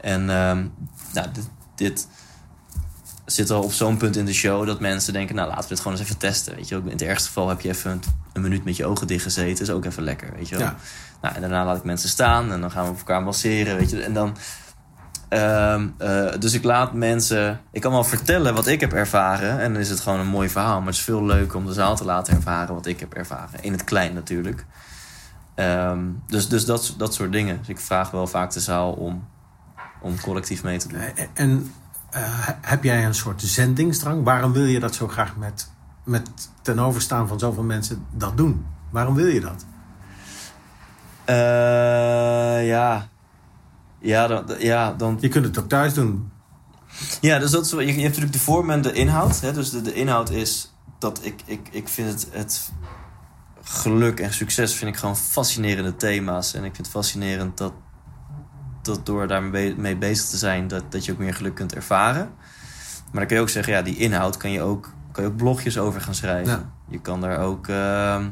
En 0.00 0.30
ehm, 0.30 0.66
nou, 1.12 1.26
dit, 1.32 1.48
dit 1.74 2.06
zit 3.32 3.50
al 3.50 3.62
op 3.62 3.72
zo'n 3.72 3.96
punt 3.96 4.16
in 4.16 4.24
de 4.24 4.32
show 4.32 4.66
dat 4.66 4.80
mensen 4.80 5.12
denken, 5.12 5.34
nou, 5.34 5.48
laten 5.48 5.62
we 5.62 5.68
dit 5.68 5.80
gewoon 5.80 5.98
eens 5.98 6.06
even 6.06 6.18
testen. 6.18 6.54
Weet 6.54 6.68
je, 6.68 6.76
in 6.76 6.88
het 6.88 7.02
ergste 7.02 7.26
geval 7.26 7.48
heb 7.48 7.60
je 7.60 7.68
even 7.68 7.90
een, 7.90 8.02
een 8.32 8.42
minuut 8.42 8.64
met 8.64 8.76
je 8.76 8.86
ogen 8.86 9.06
dicht 9.06 9.22
gezeten. 9.22 9.64
is 9.64 9.70
ook 9.70 9.84
even 9.84 10.02
lekker, 10.02 10.32
weet 10.36 10.48
je 10.48 10.56
wel. 10.56 10.64
Ja. 10.66 10.76
Nou, 11.22 11.34
en 11.34 11.40
daarna 11.40 11.64
laat 11.64 11.76
ik 11.76 11.84
mensen 11.84 12.08
staan 12.08 12.52
en 12.52 12.60
dan 12.60 12.70
gaan 12.70 12.84
we 12.84 12.90
op 12.90 12.98
elkaar 12.98 13.22
masseren, 13.22 13.76
weet 13.76 13.90
je. 13.90 14.02
En 14.02 14.12
dan... 14.14 14.36
ehm, 15.28 15.88
eh, 15.98 16.32
dus 16.38 16.52
ik 16.52 16.64
laat 16.64 16.92
mensen... 16.92 17.60
Ik 17.70 17.80
kan 17.80 17.92
wel 17.92 18.04
vertellen 18.04 18.54
wat 18.54 18.66
ik 18.66 18.80
heb 18.80 18.92
ervaren. 18.92 19.60
En 19.60 19.72
dan 19.72 19.82
is 19.82 19.88
het 19.88 20.00
gewoon 20.00 20.20
een 20.20 20.26
mooi 20.26 20.48
verhaal. 20.48 20.78
Maar 20.78 20.86
het 20.86 20.96
is 20.96 21.02
veel 21.02 21.24
leuker 21.24 21.56
om 21.56 21.66
de 21.66 21.72
zaal 21.72 21.96
te 21.96 22.04
laten 22.04 22.34
ervaren 22.34 22.74
wat 22.74 22.86
ik 22.86 23.00
heb 23.00 23.14
ervaren. 23.14 23.62
In 23.62 23.72
het 23.72 23.84
klein 23.84 24.14
natuurlijk. 24.14 24.66
Ehm, 25.54 26.00
dus 26.26 26.48
dus 26.48 26.64
dat, 26.64 26.94
dat 26.98 27.14
soort 27.14 27.32
dingen. 27.32 27.58
Dus 27.58 27.68
ik 27.68 27.80
vraag 27.80 28.10
wel 28.10 28.26
vaak 28.26 28.52
de 28.52 28.60
zaal 28.60 28.92
om, 28.92 29.28
om 30.00 30.20
collectief 30.20 30.62
mee 30.62 30.78
te 30.78 30.88
doen. 30.88 31.00
En 31.34 31.72
heb 32.60 32.84
jij 32.84 33.04
een 33.04 33.14
soort 33.14 33.42
zendingsdrang? 33.42 34.24
Waarom 34.24 34.52
wil 34.52 34.64
je 34.64 34.80
dat 34.80 34.94
zo 34.94 35.08
graag 35.08 35.36
met, 35.36 35.70
met 36.04 36.30
ten 36.62 36.78
overstaan 36.78 37.28
van 37.28 37.38
zoveel 37.38 37.62
mensen 37.62 38.06
dat 38.10 38.36
doen? 38.36 38.66
Waarom 38.90 39.14
wil 39.14 39.26
je 39.26 39.40
dat? 39.40 39.64
Eh, 41.24 42.66
ja. 42.66 43.08
Ja 43.98 44.26
dan, 44.26 44.44
ja, 44.58 44.92
dan 44.92 45.16
Je 45.20 45.28
kunt 45.28 45.44
het 45.44 45.58
ook 45.58 45.68
thuis 45.68 45.94
doen. 45.94 46.30
Ja, 47.20 47.38
dus 47.38 47.50
dat 47.50 47.64
is, 47.64 47.70
je, 47.70 47.78
je 47.78 47.86
hebt 47.86 48.02
natuurlijk 48.02 48.32
de 48.32 48.38
vorm 48.38 48.70
en 48.70 48.82
de 48.82 48.92
inhoud. 48.92 49.40
Hè? 49.40 49.52
Dus 49.52 49.70
de, 49.70 49.82
de 49.82 49.94
inhoud 49.94 50.30
is 50.30 50.74
dat 50.98 51.20
ik, 51.22 51.42
ik, 51.44 51.68
ik 51.70 51.88
vind 51.88 52.08
het, 52.08 52.28
het 52.30 52.72
geluk 53.62 54.20
en 54.20 54.32
succes 54.32 54.74
vind 54.74 54.90
ik 54.90 54.96
gewoon 54.96 55.16
fascinerende 55.16 55.96
thema's. 55.96 56.54
En 56.54 56.64
ik 56.64 56.74
vind 56.74 56.86
het 56.86 56.96
fascinerend 56.96 57.56
dat, 57.58 57.72
dat 58.82 59.06
door 59.06 59.26
daarmee 59.28 59.74
be- 59.74 59.80
mee 59.80 59.96
bezig 59.96 60.26
te 60.28 60.36
zijn, 60.36 60.68
dat, 60.68 60.92
dat 60.92 61.04
je 61.04 61.12
ook 61.12 61.18
meer 61.18 61.34
geluk 61.34 61.54
kunt 61.54 61.74
ervaren. 61.74 62.30
Maar 63.10 63.20
dan 63.20 63.26
kun 63.26 63.36
je 63.36 63.42
ook 63.42 63.48
zeggen, 63.48 63.72
ja, 63.72 63.82
die 63.82 63.96
inhoud 63.96 64.36
kan 64.36 64.50
je 64.50 64.62
ook, 64.62 64.92
kan 65.12 65.24
je 65.24 65.30
ook 65.30 65.36
blogjes 65.36 65.78
over 65.78 66.00
gaan 66.00 66.14
schrijven. 66.14 66.52
Ja. 66.52 66.70
Je 66.88 67.00
kan 67.00 67.20
daar 67.20 67.38
ook. 67.38 67.68
ehm, 67.68 68.28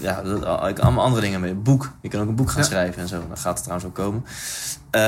ja, 0.00 0.22
dat- 0.22 0.44
allemaal 0.80 1.04
andere 1.04 1.22
dingen 1.22 1.40
mee. 1.40 1.54
Boek. 1.54 1.92
Je 2.02 2.08
kan 2.08 2.20
ook 2.20 2.28
een 2.28 2.34
boek 2.34 2.50
gaan 2.50 2.62
Ja. 2.62 2.68
schrijven 2.68 3.02
en 3.02 3.08
zo. 3.08 3.26
Dan 3.28 3.38
gaat 3.38 3.54
het 3.54 3.62
trouwens 3.62 3.88
ook 3.88 3.94
komen. 3.94 4.24
Eh, 4.90 5.00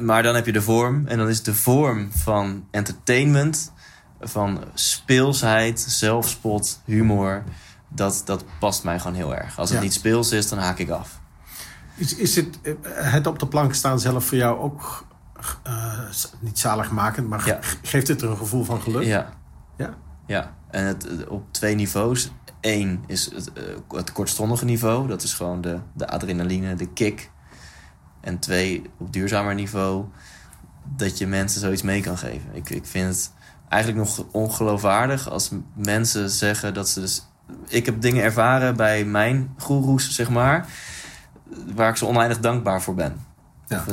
maar 0.00 0.22
dan 0.22 0.34
heb 0.34 0.46
je 0.46 0.52
de 0.52 0.62
vorm. 0.62 1.06
En 1.06 1.18
dan 1.18 1.28
is 1.28 1.42
de 1.42 1.54
vorm 1.54 2.08
van 2.12 2.64
entertainment, 2.70 3.72
van 4.20 4.64
speelsheid, 4.74 5.80
zelfspot, 5.80 6.80
humor. 6.84 7.42
Dat, 7.88 8.22
dat 8.24 8.44
past 8.58 8.84
mij 8.84 8.98
gewoon 8.98 9.16
heel 9.16 9.34
erg. 9.36 9.58
Als 9.58 9.68
het 9.68 9.78
Ja. 9.78 9.84
niet 9.84 9.94
speels 9.94 10.32
is, 10.32 10.48
dan 10.48 10.58
haak 10.58 10.78
ik 10.78 10.90
af. 10.90 11.20
Is, 11.96 12.14
is 12.14 12.36
het, 12.36 12.60
eh, 12.62 12.72
het 13.12 13.26
op 13.26 13.38
de 13.38 13.46
plank 13.46 13.74
staan 13.74 14.00
zelf 14.00 14.24
voor 14.24 14.38
jou 14.38 14.58
ook 14.58 15.06
eh, 15.62 15.98
niet 16.40 16.58
zaligmakend, 16.58 17.28
maar 17.28 17.46
Ja. 17.46 17.58
geeft 17.82 18.08
het 18.08 18.22
er 18.22 18.30
een 18.30 18.36
gevoel 18.36 18.64
van 18.64 18.80
geluk? 18.80 19.02
Ja. 19.04 19.32
Ja? 19.76 19.94
Ja, 20.26 20.54
en 20.70 20.84
het, 20.84 21.06
eh, 21.06 21.30
op 21.30 21.52
twee 21.52 21.74
niveaus. 21.74 22.30
Eén 22.60 23.04
is 23.06 23.30
het, 23.34 23.50
het 23.88 24.12
kortstondige 24.12 24.64
niveau. 24.64 25.08
Dat 25.08 25.22
is 25.22 25.34
gewoon 25.34 25.60
de, 25.60 25.78
de 25.92 26.08
adrenaline, 26.08 26.74
de 26.74 26.88
kick. 26.92 27.30
En 28.20 28.38
twee, 28.38 28.82
op 28.98 29.12
duurzamer 29.12 29.54
niveau, 29.54 30.04
dat 30.96 31.18
je 31.18 31.26
mensen 31.26 31.60
zoiets 31.60 31.82
mee 31.82 32.00
kan 32.02 32.18
geven. 32.18 32.50
Ik, 32.52 32.70
ik 32.70 32.86
vind 32.86 33.08
het 33.08 33.32
eigenlijk 33.68 34.04
nog 34.08 34.26
ongeloofwaardig 34.32 35.30
als 35.30 35.50
mensen 35.74 36.30
zeggen 36.30 36.74
dat 36.74 36.88
ze 36.88 37.00
dus... 37.00 37.26
Ik 37.66 37.86
heb 37.86 38.00
dingen 38.00 38.22
ervaren 38.24 38.76
bij 38.76 39.04
mijn 39.04 39.54
goeroes, 39.58 40.10
zeg 40.10 40.28
maar, 40.28 40.66
waar 41.74 41.90
ik 41.90 41.96
ze 41.96 42.06
oneindig 42.06 42.40
dankbaar 42.40 42.82
voor 42.82 42.94
ben. 42.94 43.24
Ja. 43.68 43.84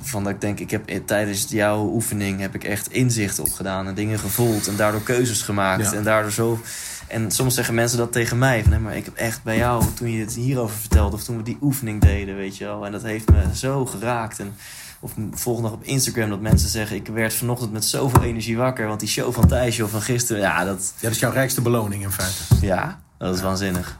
Van, 0.00 0.18
eh, 0.18 0.24
dat 0.24 0.32
ik 0.32 0.40
denk, 0.40 0.58
ik 0.60 0.70
heb 0.70 0.86
eh, 0.88 1.00
tijdens 1.04 1.46
jouw 1.48 1.84
oefening 1.86 2.40
heb 2.40 2.54
ik 2.54 2.64
echt 2.64 2.92
inzicht 2.92 3.38
opgedaan 3.38 3.86
en 3.86 3.94
dingen 3.94 4.18
gevoeld 4.18 4.68
en 4.68 4.76
daardoor 4.76 5.02
keuzes 5.02 5.42
gemaakt 5.42 5.90
Ja. 5.90 5.96
en 5.96 6.02
daardoor 6.02 6.30
zo. 6.32 6.60
En 7.08 7.30
soms 7.30 7.54
zeggen 7.54 7.74
mensen 7.74 7.98
dat 7.98 8.12
tegen 8.12 8.38
mij, 8.38 8.62
van, 8.62 8.70
nee, 8.70 8.80
maar 8.80 8.96
ik 8.96 9.04
heb 9.04 9.14
echt 9.14 9.42
bij 9.42 9.56
jou, 9.56 9.84
toen 9.94 10.10
je 10.10 10.20
het 10.20 10.34
hierover 10.34 10.76
vertelde 10.76 11.16
of 11.16 11.24
toen 11.24 11.36
we 11.36 11.42
die 11.42 11.58
oefening 11.60 12.00
deden, 12.00 12.36
weet 12.36 12.56
je 12.56 12.64
wel, 12.64 12.86
en 12.86 12.92
dat 12.92 13.02
heeft 13.02 13.30
me 13.30 13.42
zo 13.54 13.86
geraakt. 13.86 14.38
En, 14.38 14.54
of 15.00 15.12
volgende 15.32 15.68
dag 15.68 15.78
op 15.78 15.84
Instagram 15.84 16.28
dat 16.30 16.40
mensen 16.40 16.68
zeggen, 16.68 16.96
ik 16.96 17.06
werd 17.06 17.34
vanochtend 17.34 17.72
met 17.72 17.84
zoveel 17.84 18.22
energie 18.22 18.56
wakker, 18.56 18.86
want 18.86 19.00
die 19.00 19.08
show 19.08 19.32
van 19.34 19.46
Thijsje 19.46 19.84
of 19.84 19.90
van 19.90 20.02
gisteren, 20.02 20.42
ja, 20.42 20.64
dat, 20.64 20.92
Ja, 20.96 21.02
dat 21.02 21.10
is 21.10 21.18
jouw 21.18 21.32
rijkste 21.32 21.60
beloning 21.60 22.02
in 22.02 22.10
feite. 22.12 22.66
ja, 22.66 23.00
dat 23.18 23.34
is 23.34 23.42
waanzinnig. 23.42 23.98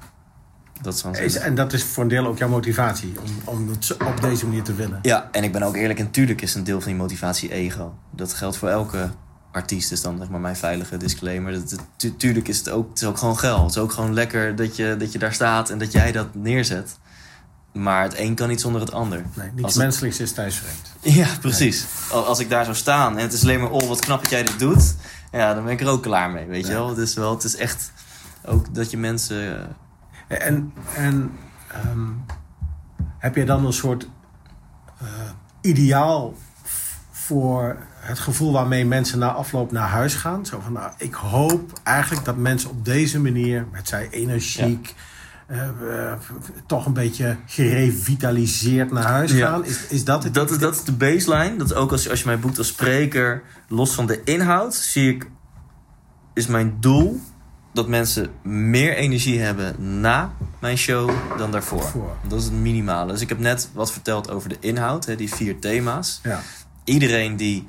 Dat 0.82 0.94
is 0.94 1.02
waanzinnig. 1.02 1.36
en 1.36 1.54
dat 1.54 1.72
is 1.72 1.84
voor 1.84 2.02
een 2.02 2.08
deel 2.08 2.26
ook 2.26 2.38
jouw 2.38 2.48
motivatie 2.48 3.12
om, 3.24 3.54
om 3.56 3.68
het 3.68 3.96
op 4.06 4.20
deze 4.20 4.46
manier 4.46 4.62
te 4.62 4.74
willen. 4.74 4.98
Ja, 5.02 5.28
en 5.32 5.44
ik 5.44 5.52
ben 5.52 5.62
ook 5.62 5.76
eerlijk. 5.76 5.98
En 5.98 6.10
tuurlijk 6.10 6.42
is 6.42 6.54
een 6.54 6.64
deel 6.64 6.80
van 6.80 6.88
die 6.90 7.00
motivatie 7.00 7.52
ego. 7.52 7.94
Dat 8.10 8.32
geldt 8.34 8.56
voor 8.56 8.68
elke 8.68 9.10
artiest. 9.52 9.92
Is 9.92 10.00
dan 10.02 10.18
zeg 10.18 10.28
maar 10.28 10.40
mijn 10.40 10.56
veilige 10.56 10.96
disclaimer. 10.96 11.52
Dat, 11.52 11.76
tu- 11.96 12.16
tuurlijk 12.16 12.48
is 12.48 12.58
het 12.58 12.68
ook, 12.70 12.88
het 12.88 13.02
is 13.02 13.08
ook 13.08 13.18
gewoon 13.18 13.38
geld. 13.38 13.60
Het 13.60 13.70
is 13.70 13.78
ook 13.78 13.92
gewoon 13.92 14.14
lekker 14.14 14.56
dat 14.56 14.76
je, 14.76 14.96
dat 14.98 15.12
je 15.12 15.18
daar 15.18 15.32
staat 15.34 15.70
en 15.70 15.78
dat 15.78 15.92
jij 15.92 16.12
dat 16.12 16.34
neerzet. 16.34 16.98
Maar 17.72 18.02
het 18.02 18.18
een 18.18 18.34
kan 18.34 18.48
niet 18.48 18.60
zonder 18.60 18.80
het 18.80 18.92
ander. 18.92 19.22
Nee, 19.34 19.50
niets 19.50 19.64
Als 19.64 19.74
het- 19.74 19.82
menselijks 19.82 20.20
is 20.20 20.32
thuisvreemd. 20.32 20.92
Ja, 21.00 21.26
precies. 21.40 21.84
Al- 22.12 22.26
Als 22.26 22.38
ik 22.38 22.50
daar 22.50 22.64
zou 22.64 22.76
staan 22.76 23.16
en 23.16 23.22
het 23.22 23.32
is 23.32 23.42
alleen 23.42 23.60
maar... 23.60 23.70
Oh, 23.70 23.88
wat 23.88 24.00
knap 24.00 24.20
dat 24.22 24.30
jij 24.30 24.42
dit 24.42 24.58
doet. 24.58 24.94
Ja, 25.32 25.54
dan 25.54 25.64
ben 25.64 25.72
ik 25.72 25.80
er 25.80 25.88
ook 25.88 26.02
klaar 26.02 26.30
mee, 26.30 26.46
weet 26.46 26.66
je 26.66 26.72
wel. 26.72 26.88
Het 26.88 26.98
is 26.98 27.14
wel... 27.14 27.30
Het 27.34 27.44
is 27.44 27.56
echt 27.56 27.92
ook 28.44 28.74
dat 28.74 28.90
je 28.90 28.96
mensen... 28.98 29.68
En, 30.38 30.72
en 30.96 31.30
ehm, 31.72 32.08
heb 33.18 33.34
je 33.36 33.44
dan 33.44 33.66
een 33.66 33.72
soort 33.72 34.08
eh, 35.00 35.06
ideaal 35.60 36.34
voor 37.10 37.76
het 37.94 38.18
gevoel 38.18 38.52
waarmee 38.52 38.84
mensen 38.86 39.18
na 39.18 39.32
afloop 39.32 39.72
naar 39.72 39.88
huis 39.88 40.14
gaan? 40.14 40.46
Zo 40.46 40.60
van, 40.60 40.72
nou, 40.72 40.92
ik 40.98 41.14
hoop 41.14 41.72
eigenlijk 41.82 42.24
dat 42.24 42.36
mensen 42.36 42.70
op 42.70 42.84
deze 42.84 43.20
manier, 43.20 43.66
met 43.72 43.88
zij 43.88 44.08
energiek, 44.10 44.94
eh, 45.46 45.68
eh, 45.68 46.18
toch 46.66 46.86
een 46.86 46.92
beetje 46.92 47.36
gerevitaliseerd 47.46 48.90
naar 48.92 49.04
huis 49.06 49.32
Ja. 49.32 49.48
gaan. 49.50 49.64
Is, 49.64 49.86
is 49.86 50.04
dat 50.04 50.24
het? 50.24 50.34
Dat 50.34 50.50
is, 50.50 50.58
dat 50.58 50.74
is 50.74 50.84
de 50.84 50.92
baseline. 50.92 51.56
Dat 51.56 51.74
ook 51.74 51.92
als, 51.92 52.02
je- 52.02 52.10
als 52.10 52.20
je 52.20 52.26
mij 52.26 52.38
boekt 52.38 52.58
als 52.58 52.66
spreker, 52.66 53.42
los 53.68 53.94
van 53.94 54.06
de 54.06 54.22
inhoud, 54.24 54.74
zie 54.74 55.14
ik, 55.14 55.30
is 56.34 56.46
mijn 56.46 56.76
doel 56.80 57.20
dat 57.72 57.88
mensen 57.88 58.30
meer 58.42 58.96
energie 58.96 59.40
hebben 59.40 60.00
na 60.00 60.32
mijn 60.58 60.78
show 60.78 61.10
dan 61.38 61.50
daarvoor. 61.50 61.82
Voor. 61.82 62.16
Dat 62.28 62.38
is 62.38 62.44
het 62.44 62.54
minimale. 62.54 63.12
Dus 63.12 63.20
ik 63.20 63.28
heb 63.28 63.38
net 63.38 63.70
wat 63.72 63.92
verteld 63.92 64.30
over 64.30 64.48
de 64.48 64.56
inhoud, 64.60 65.06
hè, 65.06 65.16
die 65.16 65.34
vier 65.34 65.60
thema's. 65.60 66.20
Ja. 66.22 66.40
Iedereen 66.84 67.36
die 67.36 67.68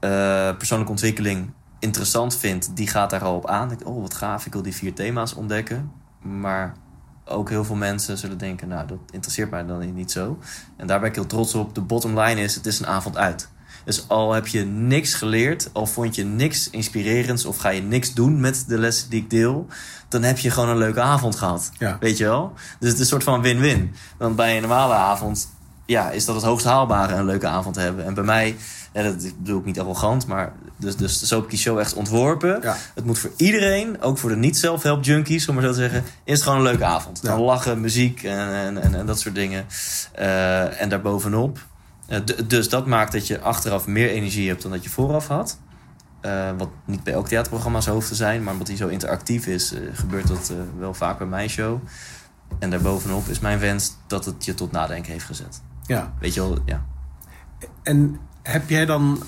eh, 0.00 0.10
persoonlijke 0.56 0.92
ontwikkeling 0.92 1.52
interessant 1.78 2.36
vindt, 2.36 2.76
die 2.76 2.86
gaat 2.86 3.10
daar 3.10 3.24
al 3.24 3.36
op 3.36 3.46
aan. 3.46 3.68
Denkt, 3.68 3.84
oh, 3.84 4.00
wat 4.00 4.14
gaaf, 4.14 4.46
ik 4.46 4.52
wil 4.52 4.62
die 4.62 4.74
vier 4.74 4.94
thema's 4.94 5.34
ontdekken. 5.34 5.92
Maar 6.22 6.74
ook 7.24 7.48
heel 7.48 7.64
veel 7.64 7.76
mensen 7.76 8.18
zullen 8.18 8.38
denken, 8.38 8.68
nou, 8.68 8.86
dat 8.86 8.98
interesseert 9.10 9.50
mij 9.50 9.66
dan 9.66 9.94
niet 9.94 10.12
zo. 10.12 10.38
En 10.76 10.86
daar 10.86 11.00
ben 11.00 11.08
ik 11.08 11.14
heel 11.14 11.26
trots 11.26 11.54
op. 11.54 11.74
De 11.74 11.80
bottom 11.80 12.20
line 12.20 12.40
is, 12.40 12.54
het 12.54 12.66
is 12.66 12.78
een 12.78 12.86
avond 12.86 13.16
uit. 13.16 13.48
Dus 13.84 14.08
al 14.08 14.32
heb 14.32 14.46
je 14.46 14.64
niks 14.64 15.14
geleerd, 15.14 15.70
al 15.72 15.86
vond 15.86 16.14
je 16.14 16.24
niks 16.24 16.70
inspirerends... 16.70 17.44
of 17.44 17.56
ga 17.56 17.68
je 17.68 17.82
niks 17.82 18.14
doen 18.14 18.40
met 18.40 18.64
de 18.68 18.78
lessen 18.78 19.10
die 19.10 19.22
ik 19.22 19.30
deel... 19.30 19.66
dan 20.08 20.22
heb 20.22 20.38
je 20.38 20.50
gewoon 20.50 20.68
een 20.68 20.78
leuke 20.78 21.00
avond 21.00 21.36
gehad. 21.36 21.70
Ja. 21.78 21.96
Weet 22.00 22.18
je 22.18 22.24
wel? 22.24 22.52
Dus 22.54 22.88
het 22.88 22.94
is 22.94 23.00
een 23.00 23.06
soort 23.06 23.22
van 23.24 23.40
win-win. 23.40 23.94
Want 24.18 24.36
bij 24.36 24.54
een 24.54 24.60
normale 24.60 24.94
avond 24.94 25.48
ja, 25.86 26.10
is 26.10 26.24
dat 26.24 26.34
het 26.34 26.44
hoogst 26.44 26.66
haalbare 26.66 27.14
een 27.14 27.24
leuke 27.24 27.46
avond 27.46 27.76
hebben. 27.76 28.04
En 28.04 28.14
bij 28.14 28.24
mij, 28.24 28.56
ja, 28.92 29.02
dat 29.02 29.16
bedoel 29.38 29.58
ik 29.58 29.64
niet 29.64 29.80
arrogant... 29.80 30.26
maar 30.26 30.52
dus, 30.76 30.96
dus 30.96 31.22
zo 31.22 31.34
heb 31.34 31.44
ik 31.44 31.50
die 31.50 31.58
show 31.58 31.78
echt 31.78 31.94
ontworpen... 31.94 32.58
Ja. 32.62 32.76
Het 32.94 33.04
moet 33.04 33.18
voor 33.18 33.32
iedereen, 33.36 34.00
ook 34.02 34.18
voor 34.18 34.30
de 34.30 34.36
niet-self-help 34.36 35.04
junkies, 35.04 35.48
om 35.48 35.54
maar 35.54 35.64
zo 35.64 35.70
te 35.70 35.76
zeggen, 35.76 36.04
is 36.24 36.34
het 36.34 36.42
gewoon 36.42 36.58
een 36.58 36.64
leuke 36.64 36.84
avond. 36.84 37.20
Ja. 37.22 37.28
Dan 37.28 37.40
lachen, 37.40 37.80
muziek 37.80 38.22
en, 38.22 38.52
en, 38.52 38.82
en, 38.82 38.94
en 38.94 39.06
dat 39.06 39.20
soort 39.20 39.34
dingen. 39.34 39.66
Eh, 40.12 40.80
en 40.80 40.88
daarbovenop. 40.88 41.58
Eh, 42.06 42.20
dus 42.46 42.68
dat 42.68 42.86
maakt 42.86 43.12
dat 43.12 43.26
je 43.26 43.40
achteraf 43.40 43.86
meer 43.86 44.10
energie 44.10 44.48
hebt 44.48 44.62
dan 44.62 44.70
dat 44.70 44.84
je 44.84 44.90
vooraf 44.90 45.28
had. 45.28 45.58
Eh, 46.20 46.50
wat 46.58 46.68
niet 46.84 47.02
bij 47.04 47.12
elk 47.12 47.28
theaterprogramma 47.28 47.80
zo 47.80 47.92
hoeft 47.92 48.08
te 48.08 48.14
zijn, 48.14 48.42
maar 48.42 48.52
omdat 48.52 48.68
hij 48.68 48.76
zo 48.76 48.88
interactief 48.88 49.46
is, 49.46 49.72
eh, 49.72 49.80
gebeurt 49.92 50.28
dat 50.28 50.52
wel 50.78 50.94
vaak 50.94 51.18
bij 51.18 51.26
mijn 51.26 51.48
show. 51.48 51.78
En 52.58 52.70
daarbovenop 52.70 53.26
is 53.28 53.38
mijn 53.38 53.58
wens 53.58 53.96
dat 54.06 54.24
het 54.24 54.44
je 54.44 54.54
tot 54.54 54.72
nadenken 54.72 55.12
heeft 55.12 55.24
gezet. 55.24 55.62
Ja. 55.86 56.14
Weet 56.20 56.34
je 56.34 56.40
wel, 56.40 56.58
ja. 56.64 56.84
En 57.82 58.18
heb 58.42 58.68
jij 58.68 58.86
dan 58.86 59.22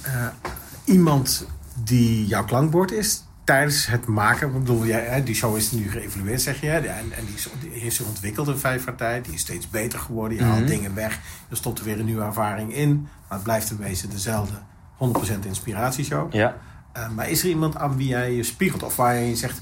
iemand 0.84 1.46
die 1.84 2.26
jouw 2.26 2.44
klankbord 2.44 2.92
is 2.92 3.25
tijdens 3.46 3.86
het 3.86 4.06
maken? 4.06 4.46
Ik 4.48 4.52
bedoel, 4.58 4.86
jij, 4.86 5.00
hè, 5.04 5.22
die 5.22 5.34
show 5.34 5.56
is 5.56 5.70
nu 5.72 5.90
geëvalueerd, 5.90 6.42
zeg 6.42 6.60
je. 6.60 6.70
En, 6.70 6.84
en 7.12 7.24
die, 7.26 7.34
is, 7.34 7.48
die 7.60 7.70
heeft 7.80 7.96
zich 7.96 8.06
ontwikkeld 8.06 8.48
in 8.48 8.56
vijf 8.56 8.84
jaar 8.84 8.94
tijd. 8.94 9.24
Die 9.24 9.34
is 9.34 9.40
steeds 9.40 9.70
beter 9.70 9.98
geworden. 9.98 10.38
Je 10.38 10.44
haalt 10.44 10.58
Mhm. 10.58 10.66
dingen 10.68 10.94
weg. 10.94 11.18
Er 11.50 11.56
stopt 11.56 11.78
er 11.78 11.84
weer 11.84 11.98
een 11.98 12.04
nieuwe 12.04 12.24
ervaring 12.24 12.74
in. 12.74 13.00
Maar 13.00 13.38
het 13.38 13.42
blijft 13.42 13.70
in 13.70 13.76
wezen 13.76 14.10
dezelfde 14.10 14.54
100% 14.96 15.46
inspiratieshow. 15.46 16.32
Ja. 16.32 16.56
Eh, 16.92 17.08
maar 17.10 17.30
is 17.30 17.42
er 17.42 17.48
iemand 17.48 17.76
aan 17.76 17.96
wie 17.96 18.08
jij 18.08 18.32
je 18.32 18.42
spiegelt? 18.42 18.82
Of 18.82 18.96
waar 18.96 19.16
je 19.18 19.36
zegt... 19.36 19.60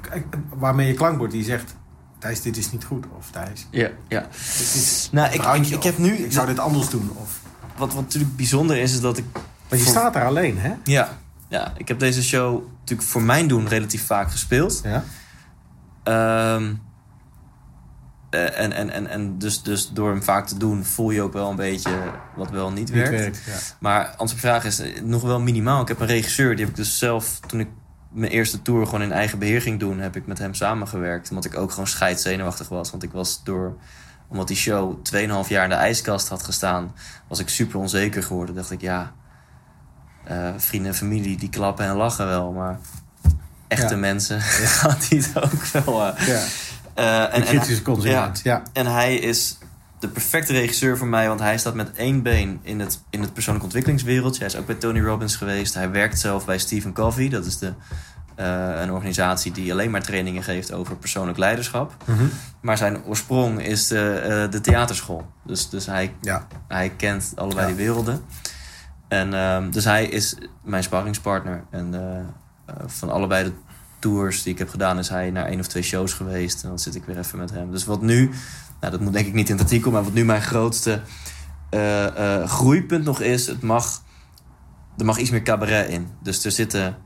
Kijk, 0.00 0.24
Waarmee 0.54 0.86
je 0.86 0.94
klankbord 0.94 1.30
die 1.30 1.44
zegt... 1.44 1.74
Thijs, 2.18 2.42
dit 2.42 2.56
is 2.56 2.72
niet 2.72 2.84
goed. 2.84 3.04
Of 3.18 3.30
Thijs, 3.30 3.66
Ja, 3.70 3.88
ja. 4.08 4.20
dit 4.20 4.30
is 4.74 5.08
Nou, 5.12 5.32
ik- 5.32 5.66
ik 5.66 5.82
heb 5.82 5.98
nu- 5.98 6.12
Ik 6.14 6.32
zou 6.32 6.46
dit 6.46 6.58
anders 6.58 6.88
doen. 6.88 7.10
Of, 7.14 7.40
Wat, 7.76 7.92
wat 7.94 8.02
natuurlijk 8.02 8.36
bijzonder 8.36 8.76
is, 8.76 8.92
is 8.92 9.00
dat 9.00 9.18
ik... 9.18 9.24
maar 9.32 9.42
je 9.68 9.76
voor- 9.78 9.86
staat 9.86 10.12
daar 10.12 10.24
alleen, 10.26 10.58
hè? 10.58 10.72
Ja, 10.84 11.18
ja, 11.54 11.72
ik 11.76 11.88
heb 11.88 11.98
deze 11.98 12.22
show 12.22 12.62
natuurlijk 12.78 13.08
voor 13.08 13.22
mijn 13.22 13.48
doen 13.48 13.68
relatief 13.68 14.06
vaak 14.06 14.30
gespeeld. 14.30 14.80
Ja. 14.84 15.04
Ehm, 16.02 16.74
eh, 18.30 18.58
en, 18.58 18.72
en, 18.72 18.90
en, 18.90 19.06
en 19.06 19.38
dus, 19.38 19.62
dus 19.62 19.90
door 19.90 20.10
hem 20.10 20.22
vaak 20.22 20.46
te 20.46 20.56
doen 20.56 20.84
voel 20.84 21.10
je 21.10 21.22
ook 21.22 21.32
wel 21.32 21.50
een 21.50 21.56
beetje 21.56 22.12
wat 22.36 22.50
wel 22.50 22.70
niet 22.70 22.78
Niet 22.78 22.90
werkt. 22.90 23.10
werkt, 23.10 23.42
ja. 23.46 23.76
Maar 23.78 24.06
antwoord 24.06 24.30
op 24.30 24.36
de 24.36 24.36
vraag 24.36 24.64
is 24.64 24.78
eh, 24.78 25.02
nog 25.02 25.22
wel 25.22 25.40
minimaal. 25.40 25.82
Ik 25.82 25.88
heb 25.88 26.00
een 26.00 26.06
regisseur, 26.06 26.56
die 26.56 26.64
heb 26.64 26.74
ik 26.74 26.76
dus 26.76 26.98
zelf, 26.98 27.40
toen 27.46 27.60
ik 27.60 27.68
mijn 28.10 28.30
eerste 28.30 28.62
tour 28.62 28.84
gewoon 28.84 29.02
in 29.02 29.12
eigen 29.12 29.38
beheer 29.38 29.60
ging 29.60 29.80
doen, 29.80 29.98
heb 29.98 30.16
ik 30.16 30.26
met 30.26 30.38
hem 30.38 30.54
samengewerkt. 30.54 31.28
Omdat 31.28 31.44
ik 31.44 31.56
ook 31.56 31.70
gewoon 31.70 31.86
scheidzenuwachtig 31.86 32.68
was. 32.68 32.90
Want 32.90 33.02
ik 33.02 33.12
was 33.12 33.44
door, 33.44 33.76
omdat 34.28 34.48
die 34.48 34.56
show 34.56 34.96
2,5 35.14 35.48
jaar 35.48 35.64
in 35.64 35.70
de 35.70 35.74
ijskast 35.74 36.28
had 36.28 36.42
gestaan, 36.42 36.94
was 37.28 37.38
ik 37.38 37.48
super 37.48 37.78
onzeker 37.78 38.22
geworden. 38.22 38.54
Dacht 38.54 38.70
ik, 38.70 38.80
ja, 38.80 39.12
eh, 40.24 40.48
vrienden 40.56 40.90
en 40.90 40.96
familie 40.96 41.36
die 41.36 41.48
klappen 41.48 41.86
en 41.86 41.94
lachen 41.96 42.26
wel, 42.26 42.52
maar 42.52 42.78
echte 43.68 43.94
Ja. 43.94 44.00
mensen 44.00 44.40
gaan 44.80 44.96
die 45.08 45.22
het 45.22 45.42
ook 45.42 45.84
wel. 45.84 46.06
eh, 46.06 46.26
ja. 46.26 46.42
eh, 46.94 47.36
en, 47.36 47.42
kritische 47.44 47.82
consument, 47.82 48.40
ja. 48.44 48.62
en 48.72 48.86
hij 48.86 49.14
is 49.16 49.58
de 49.98 50.08
perfecte 50.08 50.52
regisseur 50.52 50.96
voor 50.98 51.06
mij, 51.06 51.28
want 51.28 51.40
hij 51.40 51.58
staat 51.58 51.74
met 51.74 51.92
één 51.92 52.22
been 52.22 52.60
in 52.62 52.80
het, 52.80 53.00
in 53.10 53.20
het 53.20 53.32
persoonlijk 53.32 53.64
ontwikkelingswereldje. 53.64 54.38
Hij 54.38 54.48
is 54.48 54.56
ook 54.56 54.66
bij 54.66 54.74
Tony 54.74 55.00
Robbins 55.00 55.36
geweest. 55.36 55.74
Hij 55.74 55.90
werkt 55.90 56.18
zelf 56.20 56.44
bij 56.44 56.58
Stephen 56.58 56.92
Covey. 56.92 57.28
Dat 57.28 57.46
is 57.46 57.58
de, 57.58 57.72
een 58.80 58.90
organisatie 58.92 59.52
die 59.52 59.72
alleen 59.72 59.90
maar 59.90 60.02
trainingen 60.02 60.42
geeft 60.42 60.72
over 60.72 60.96
persoonlijk 60.96 61.38
leiderschap. 61.38 61.94
Mhm. 62.04 62.24
Maar 62.60 62.76
zijn 62.78 63.04
oorsprong 63.04 63.62
is 63.62 63.86
de, 63.88 64.46
de 64.50 64.60
theaterschool. 64.60 65.26
Dus, 65.44 65.68
dus 65.68 65.86
hij, 65.86 66.14
Ja. 66.20 66.46
hij 66.68 66.90
kent 66.96 67.32
allebei 67.36 67.68
Ja. 67.68 67.74
die 67.74 67.84
werelden. 67.84 68.24
En 69.14 69.34
ehm, 69.34 69.70
dus 69.70 69.84
hij 69.84 70.06
is 70.06 70.36
mijn 70.62 70.82
sparringspartner. 70.82 71.64
En 71.70 71.94
eh, 71.94 72.18
eh, 72.18 72.74
van 72.86 73.10
allebei 73.10 73.44
de 73.44 73.52
tours 73.98 74.42
die 74.42 74.52
ik 74.52 74.58
heb 74.58 74.68
gedaan, 74.68 74.98
is 74.98 75.08
hij 75.08 75.30
naar 75.30 75.46
één 75.46 75.60
of 75.60 75.66
twee 75.66 75.82
shows 75.82 76.12
geweest. 76.12 76.62
En 76.62 76.68
dan 76.68 76.78
zit 76.78 76.94
ik 76.94 77.04
weer 77.04 77.18
even 77.18 77.38
met 77.38 77.50
hem. 77.50 77.70
Dus 77.70 77.84
wat 77.84 78.02
nu, 78.02 78.30
nou, 78.80 78.92
dat 78.92 79.00
moet 79.00 79.12
denk 79.12 79.26
ik 79.26 79.34
niet 79.34 79.48
in 79.48 79.54
het 79.54 79.64
artikel, 79.64 79.90
maar 79.90 80.04
wat 80.04 80.12
nu 80.12 80.24
mijn 80.24 80.42
grootste 80.42 81.00
eh, 81.70 82.44
groeipunt 82.44 83.04
nog 83.04 83.20
is, 83.20 83.46
het 83.46 83.62
mag, 83.62 84.02
er 84.98 85.04
mag 85.04 85.18
iets 85.18 85.30
meer 85.30 85.42
cabaret 85.42 85.88
in. 85.88 86.08
Dus 86.22 86.44
er 86.44 86.52
zitten. 86.52 86.96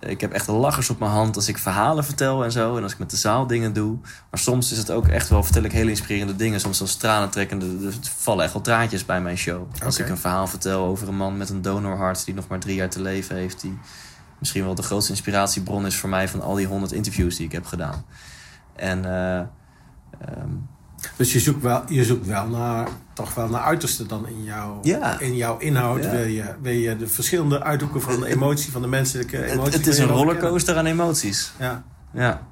Ik 0.00 0.20
heb 0.20 0.32
echt 0.32 0.46
lachers 0.46 0.90
op 0.90 0.98
mijn 0.98 1.10
hand 1.10 1.36
als 1.36 1.48
ik 1.48 1.58
verhalen 1.58 2.04
vertel 2.04 2.44
en 2.44 2.52
zo. 2.52 2.76
En 2.76 2.82
als 2.82 2.92
ik 2.92 2.98
met 2.98 3.10
de 3.10 3.16
zaal 3.16 3.46
dingen 3.46 3.72
doe. 3.72 3.98
Maar 4.30 4.40
soms 4.40 4.72
is 4.72 4.78
het 4.78 4.90
ook 4.90 5.08
echt 5.08 5.28
wel, 5.28 5.42
vertel 5.42 5.62
ik 5.62 5.72
hele 5.72 5.90
inspirerende 5.90 6.36
dingen. 6.36 6.60
Soms 6.60 6.80
als 6.80 6.96
tranentrekkende. 6.96 7.86
Er 7.86 7.92
vallen 8.16 8.44
echt 8.44 8.52
wel 8.52 8.62
traantjes 8.62 9.04
bij 9.04 9.20
mijn 9.20 9.36
show. 9.38 9.66
Als 9.84 9.98
ik 9.98 10.08
een 10.08 10.18
verhaal 10.18 10.46
vertel 10.46 10.84
over 10.84 11.08
een 11.08 11.16
man 11.16 11.36
met 11.36 11.50
een 11.50 11.62
donorhart. 11.62 12.24
die 12.24 12.34
nog 12.34 12.48
maar 12.48 12.60
drie 12.60 12.74
jaar 12.74 12.90
te 12.90 13.00
leven 13.00 13.36
heeft. 13.36 13.60
Die 13.60 13.78
misschien 14.38 14.64
wel 14.64 14.74
de 14.74 14.82
grootste 14.82 15.12
inspiratiebron 15.12 15.86
is 15.86 15.96
voor 15.96 16.08
mij 16.08 16.28
van 16.28 16.40
al 16.40 16.54
die 16.54 16.66
honderd 16.66 16.92
interviews 16.92 17.36
die 17.36 17.46
ik 17.46 17.52
heb 17.52 17.66
gedaan. 17.66 18.04
En. 18.76 19.04
eh, 19.04 19.38
ehm, 20.20 20.50
Dus 21.16 21.32
je 21.32 21.40
zoekt 21.40 21.62
wel, 21.62 21.82
je 21.88 22.04
zoekt 22.04 22.26
wel 22.26 22.46
naar, 22.46 22.88
toch 23.12 23.34
wel 23.34 23.48
naar 23.48 23.60
uiterste 23.62 24.06
dan 24.06 24.28
in 24.28 24.44
jouw, 24.44 24.78
Ja. 24.82 25.20
in 25.20 25.36
jouw 25.36 25.58
inhoud. 25.58 26.02
Ja. 26.04 26.10
Wil, 26.10 26.24
je, 26.26 26.54
wil 26.62 26.72
je 26.72 26.96
de 26.96 27.06
verschillende 27.06 27.62
uithoeken 27.62 28.02
van 28.02 28.20
de 28.20 28.26
emotie, 28.26 28.72
van 28.72 28.82
de 28.82 28.88
menselijke 28.88 29.44
emotie. 29.44 29.62
het, 29.62 29.72
het 29.72 29.86
is 29.86 29.98
een 29.98 30.06
rollercoaster 30.06 30.76
aan 30.76 30.86
emoties. 30.86 31.52
Ja. 31.58 31.82
Ja. 32.12 32.42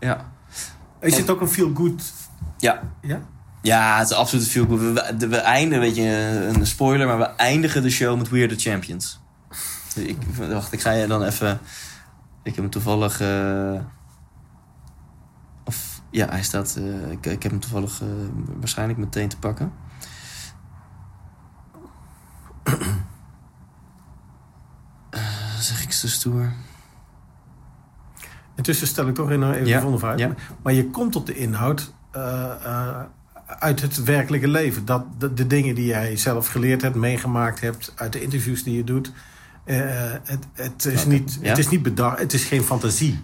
Ja. 0.00 0.32
Is 1.00 1.16
het 1.16 1.30
ook 1.30 1.40
een 1.40 1.48
feel-good? 1.48 2.02
Ja. 2.58 2.82
Ja? 3.02 3.20
Ja, 3.62 3.98
het 3.98 4.10
is 4.10 4.16
absoluut 4.16 4.48
veel 4.48 4.66
goed. 4.66 4.80
We, 4.80 4.92
we, 5.18 5.28
we 5.28 5.36
eindigen, 5.36 5.80
weet 5.80 5.96
je, 5.96 6.50
een 6.54 6.66
spoiler, 6.66 7.06
maar 7.06 7.18
we 7.18 7.24
eindigen 7.24 7.82
de 7.82 7.90
show 7.90 8.18
met 8.18 8.28
We 8.28 8.38
Are 8.38 8.56
The 8.56 8.70
Champions. 8.70 9.20
Ik, 9.94 10.16
wacht, 10.50 10.72
ik 10.72 10.80
ga 10.80 10.90
je 10.90 11.06
dan 11.06 11.22
even... 11.22 11.58
Ik 12.42 12.54
heb 12.54 12.56
hem 12.56 12.70
toevallig... 12.70 13.20
eh, 13.20 13.72
ja, 16.14 16.28
hij 16.28 16.42
staat... 16.42 16.76
eh, 16.76 17.10
ik, 17.10 17.26
ik 17.26 17.42
heb 17.42 17.52
hem 17.52 17.60
toevallig 17.60 18.00
eh, 18.02 18.08
waarschijnlijk 18.58 18.98
meteen 18.98 19.28
te 19.28 19.38
pakken. 19.38 19.72
Eh, 25.10 25.58
zeg 25.60 25.82
ik 25.82 25.92
zo 25.92 26.06
stoer? 26.06 26.52
Intussen 28.54 28.86
stel 28.86 29.08
ik 29.08 29.14
toch 29.14 29.30
in 29.30 29.52
even 29.52 29.66
Ja, 29.66 29.96
vraag. 29.98 30.18
ja. 30.18 30.34
Maar 30.62 30.72
je 30.72 30.90
komt 30.90 31.16
op 31.16 31.26
de 31.26 31.34
inhoud 31.34 31.94
uit 33.46 33.80
het 33.80 34.02
werkelijke 34.02 34.48
leven. 34.48 34.84
Dat, 34.84 35.04
de, 35.20 35.34
de 35.34 35.46
dingen 35.46 35.74
die 35.74 35.86
jij 35.86 36.16
zelf 36.16 36.46
geleerd 36.48 36.82
hebt, 36.82 36.94
meegemaakt 36.94 37.60
hebt, 37.60 37.92
uit 37.96 38.12
de 38.12 38.20
interviews 38.22 38.62
die 38.62 38.76
je 38.76 38.84
doet. 38.84 39.12
het, 39.64 40.46
het, 40.52 40.84
is 40.84 41.04
niet, 41.04 41.38
ja. 41.40 41.48
het 41.48 41.58
is 41.58 41.68
niet 41.68 41.82
bedacht, 41.82 42.18
het 42.18 42.32
is 42.32 42.44
geen 42.44 42.62
fantasie, 42.62 43.22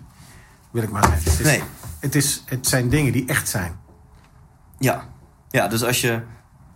wil 0.71 0.83
ik 0.83 0.91
maar 0.91 1.05
zeggen. 1.05 1.33
Is, 1.33 1.39
Nee. 1.39 1.63
Het, 2.01 2.15
is, 2.15 2.43
het 2.47 2.67
zijn 2.67 2.89
dingen 2.89 3.13
die 3.13 3.27
echt 3.27 3.49
zijn. 3.49 3.79
Ja. 4.79 5.09
ja, 5.51 5.69
dus 5.69 5.83
als 5.85 6.01
je... 6.01 6.23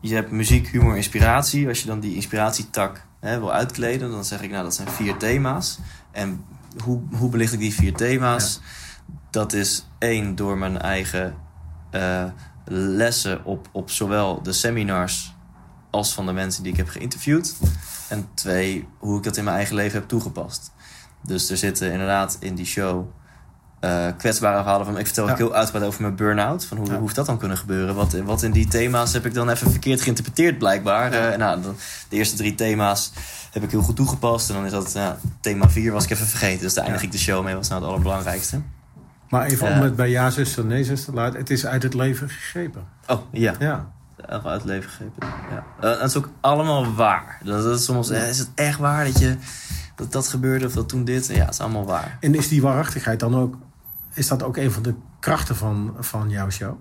Je 0.00 0.14
hebt 0.14 0.30
muziek, 0.30 0.68
humor, 0.68 0.96
inspiratie. 0.96 1.68
Als 1.68 1.80
je 1.80 1.86
dan 1.86 2.00
die 2.00 2.14
inspiratietak 2.14 3.06
hè, 3.20 3.38
wil 3.38 3.52
uitkleden... 3.52 4.10
dan 4.10 4.24
zeg 4.24 4.42
ik, 4.42 4.50
nou, 4.50 4.62
dat 4.62 4.74
zijn 4.74 4.88
vier 4.88 5.16
thema's. 5.16 5.78
En 6.10 6.44
hoe, 6.84 7.02
hoe 7.16 7.30
belicht 7.30 7.52
ik 7.52 7.58
die 7.58 7.74
vier 7.74 7.94
thema's? 7.94 8.60
Dat 9.30 9.52
is 9.52 9.86
één, 9.98 10.34
door 10.34 10.58
mijn 10.58 10.80
eigen 10.80 11.34
eh, 11.90 12.24
lessen 12.64 13.44
op, 13.44 13.68
op 13.72 13.90
zowel 13.90 14.42
de 14.42 14.52
seminars... 14.52 15.34
als 15.90 16.14
van 16.14 16.26
de 16.26 16.32
mensen 16.32 16.62
die 16.62 16.72
ik 16.72 16.78
heb 16.78 16.88
geïnterviewd. 16.88 17.56
En 18.08 18.28
twee, 18.34 18.88
hoe 18.98 19.16
ik 19.16 19.22
dat 19.22 19.36
in 19.36 19.44
mijn 19.44 19.56
eigen 19.56 19.74
leven 19.74 19.98
heb 19.98 20.08
toegepast. 20.08 20.72
Dus 21.22 21.50
er 21.50 21.56
zitten 21.56 21.92
inderdaad 21.92 22.36
in 22.40 22.54
die 22.54 22.66
show 22.66 23.06
eh, 23.84 24.06
kwetsbare 24.18 24.62
verhalen 24.62 24.86
van. 24.86 24.98
Ik 24.98 25.06
vertel 25.06 25.30
ook 25.30 25.36
heel 25.36 25.54
uitgebreid 25.54 25.86
over 25.86 26.02
mijn 26.02 26.14
burn-out. 26.16 26.64
Van 26.64 26.76
hoe, 26.76 26.86
Ja. 26.86 26.92
hoe 26.92 27.02
heeft 27.02 27.14
dat 27.14 27.26
dan 27.26 27.38
kunnen 27.38 27.56
gebeuren? 27.56 27.94
Wat, 27.94 28.12
wat 28.12 28.42
in 28.42 28.50
die 28.50 28.68
thema's 28.68 29.12
heb 29.12 29.26
ik 29.26 29.34
dan 29.34 29.48
even 29.50 29.70
verkeerd 29.70 30.00
geïnterpreteerd, 30.00 30.58
blijkbaar. 30.58 31.12
Eh, 31.12 31.38
nou, 31.38 31.60
de 32.08 32.16
eerste 32.16 32.36
drie 32.36 32.54
thema's 32.54 33.12
heb 33.52 33.62
ik 33.62 33.70
heel 33.70 33.82
goed 33.82 33.96
toegepast. 33.96 34.48
En 34.48 34.54
dan 34.54 34.64
is 34.64 34.70
dat 34.70 34.98
thema 35.40 35.70
vier 35.70 35.92
was 35.92 36.04
ik 36.04 36.10
even 36.10 36.26
vergeten. 36.26 36.60
Dus 36.62 36.74
daar 36.74 36.84
eindig 36.84 37.02
ik 37.02 37.12
de 37.12 37.18
show 37.18 37.44
mee. 37.44 37.54
Was 37.54 37.68
nou 37.68 37.80
het 37.80 37.90
allerbelangrijkste. 37.90 38.60
Maar 39.28 39.46
even 39.46 39.68
Ja. 39.68 39.76
om 39.76 39.82
het 39.82 39.96
bij 39.96 40.10
ja, 40.10 40.30
zuster, 40.30 40.64
nee, 40.64 40.84
zuster 40.84 41.12
te 41.12 41.18
laten. 41.20 41.38
Het 41.38 41.50
is 41.50 41.66
uit 41.66 41.82
het 41.82 41.94
leven 41.94 42.28
gegrepen. 42.30 42.82
Oh, 43.06 43.20
ja. 43.32 43.54
Ja. 43.58 43.86
Uit 44.28 44.44
het 44.44 44.64
leven 44.64 44.90
gegrepen. 44.90 45.28
Ja. 45.50 45.64
Eh, 45.80 46.00
het 46.00 46.10
is 46.10 46.16
ook 46.16 46.28
allemaal 46.40 46.94
waar. 46.94 47.38
Dat, 47.44 47.62
dat 47.62 47.78
is 47.78 47.84
soms, 47.84 48.10
eh, 48.10 48.28
is 48.28 48.38
het 48.38 48.48
echt 48.54 48.78
waar 48.78 49.04
dat 49.04 49.18
je 49.18 49.36
dat, 49.94 50.12
dat 50.12 50.28
gebeurde 50.28 50.66
of 50.66 50.72
dat 50.72 50.88
toen 50.88 51.04
dit? 51.04 51.26
Ja, 51.26 51.44
het 51.44 51.50
is 51.54 51.60
allemaal 51.60 51.84
waar. 51.84 52.16
En 52.20 52.34
is 52.34 52.48
die 52.48 52.62
waarachtigheid 52.62 53.20
dan 53.20 53.36
ook... 53.36 53.54
Is 54.14 54.28
dat 54.28 54.42
ook 54.42 54.56
een 54.56 54.72
van 54.72 54.82
de 54.82 54.94
krachten 55.20 55.56
van, 55.56 55.96
van 55.98 56.30
jouw 56.30 56.50
show? 56.50 56.76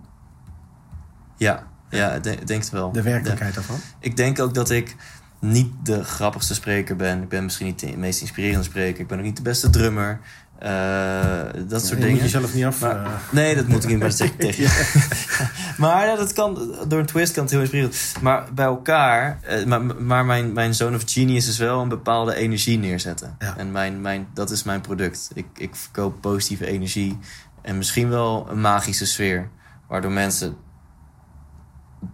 Ja, 1.38 1.68
ja 1.90 2.12
ik 2.12 2.24
denk, 2.24 2.40
ik 2.40 2.48
denk 2.48 2.62
het 2.62 2.72
wel. 2.72 2.92
De 2.92 3.02
werkelijkheid 3.02 3.54
daarvan? 3.54 3.80
Ik 4.00 4.18
denk 4.18 4.40
ook 4.40 4.54
dat 4.54 4.70
ik 4.70 4.96
niet 5.40 5.72
de 5.84 6.04
grappigste 6.04 6.54
spreker 6.54 6.96
ben. 6.96 7.22
Ik 7.22 7.30
ben 7.30 7.44
misschien 7.44 7.68
niet 7.68 7.80
de 7.80 7.98
meest 7.98 8.22
inspirerende 8.22 8.64
spreker. 8.64 9.02
Ik 9.02 9.08
ben 9.08 9.18
ook 9.18 9.24
niet 9.24 9.36
de 9.38 9.42
beste 9.42 9.70
drummer. 9.70 10.20
Eh, 10.64 11.44
dat 11.68 11.82
soort 11.82 11.90
je 11.90 11.96
dingen. 11.96 12.12
moet 12.12 12.22
jezelf 12.22 12.54
niet 12.54 12.66
af... 12.66 12.80
Maar- 12.82 13.06
eh, 13.06 13.12
Nee, 13.32 13.56
dat 13.56 13.68
moet 13.68 13.84
ik 13.84 13.90
niet 13.90 14.00
maar 14.04 14.12
zeggen 14.12 14.38
tegen 14.38 14.64
je. 14.64 15.74
maar 15.78 16.16
dat 16.16 16.34
kan, 16.34 16.76
door 16.88 17.00
een 17.00 17.06
twist 17.06 17.34
kan 17.34 17.44
het 17.44 17.52
heel 17.52 17.62
inspirerend. 17.62 18.14
Maar 18.22 18.54
bij 18.54 18.66
elkaar, 18.66 19.40
eh, 19.42 19.66
maar, 19.66 19.82
maar 19.86 20.26
mijn, 20.26 20.54
mijn 20.54 20.76
Zone 20.76 20.96
of 20.96 21.02
Genius 21.06 21.48
is 21.48 21.58
wel 21.58 21.82
een 21.82 21.90
bepaalde 21.90 22.36
energie 22.36 22.78
neerzetten. 22.78 23.36
Ja. 23.40 23.58
En 23.58 23.72
mijn, 23.72 24.02
mijn, 24.02 24.28
dat 24.34 24.50
is 24.52 24.64
mijn 24.64 24.82
product. 24.82 25.32
Ik, 25.34 25.46
ik 25.58 25.76
verkoop 25.76 26.22
positieve 26.22 26.66
energie 26.66 27.18
en 27.62 27.78
misschien 27.78 28.10
wel 28.10 28.48
een 28.50 28.62
magische 28.62 29.06
sfeer. 29.06 29.50
Waardoor 29.88 30.12
mensen 30.12 30.56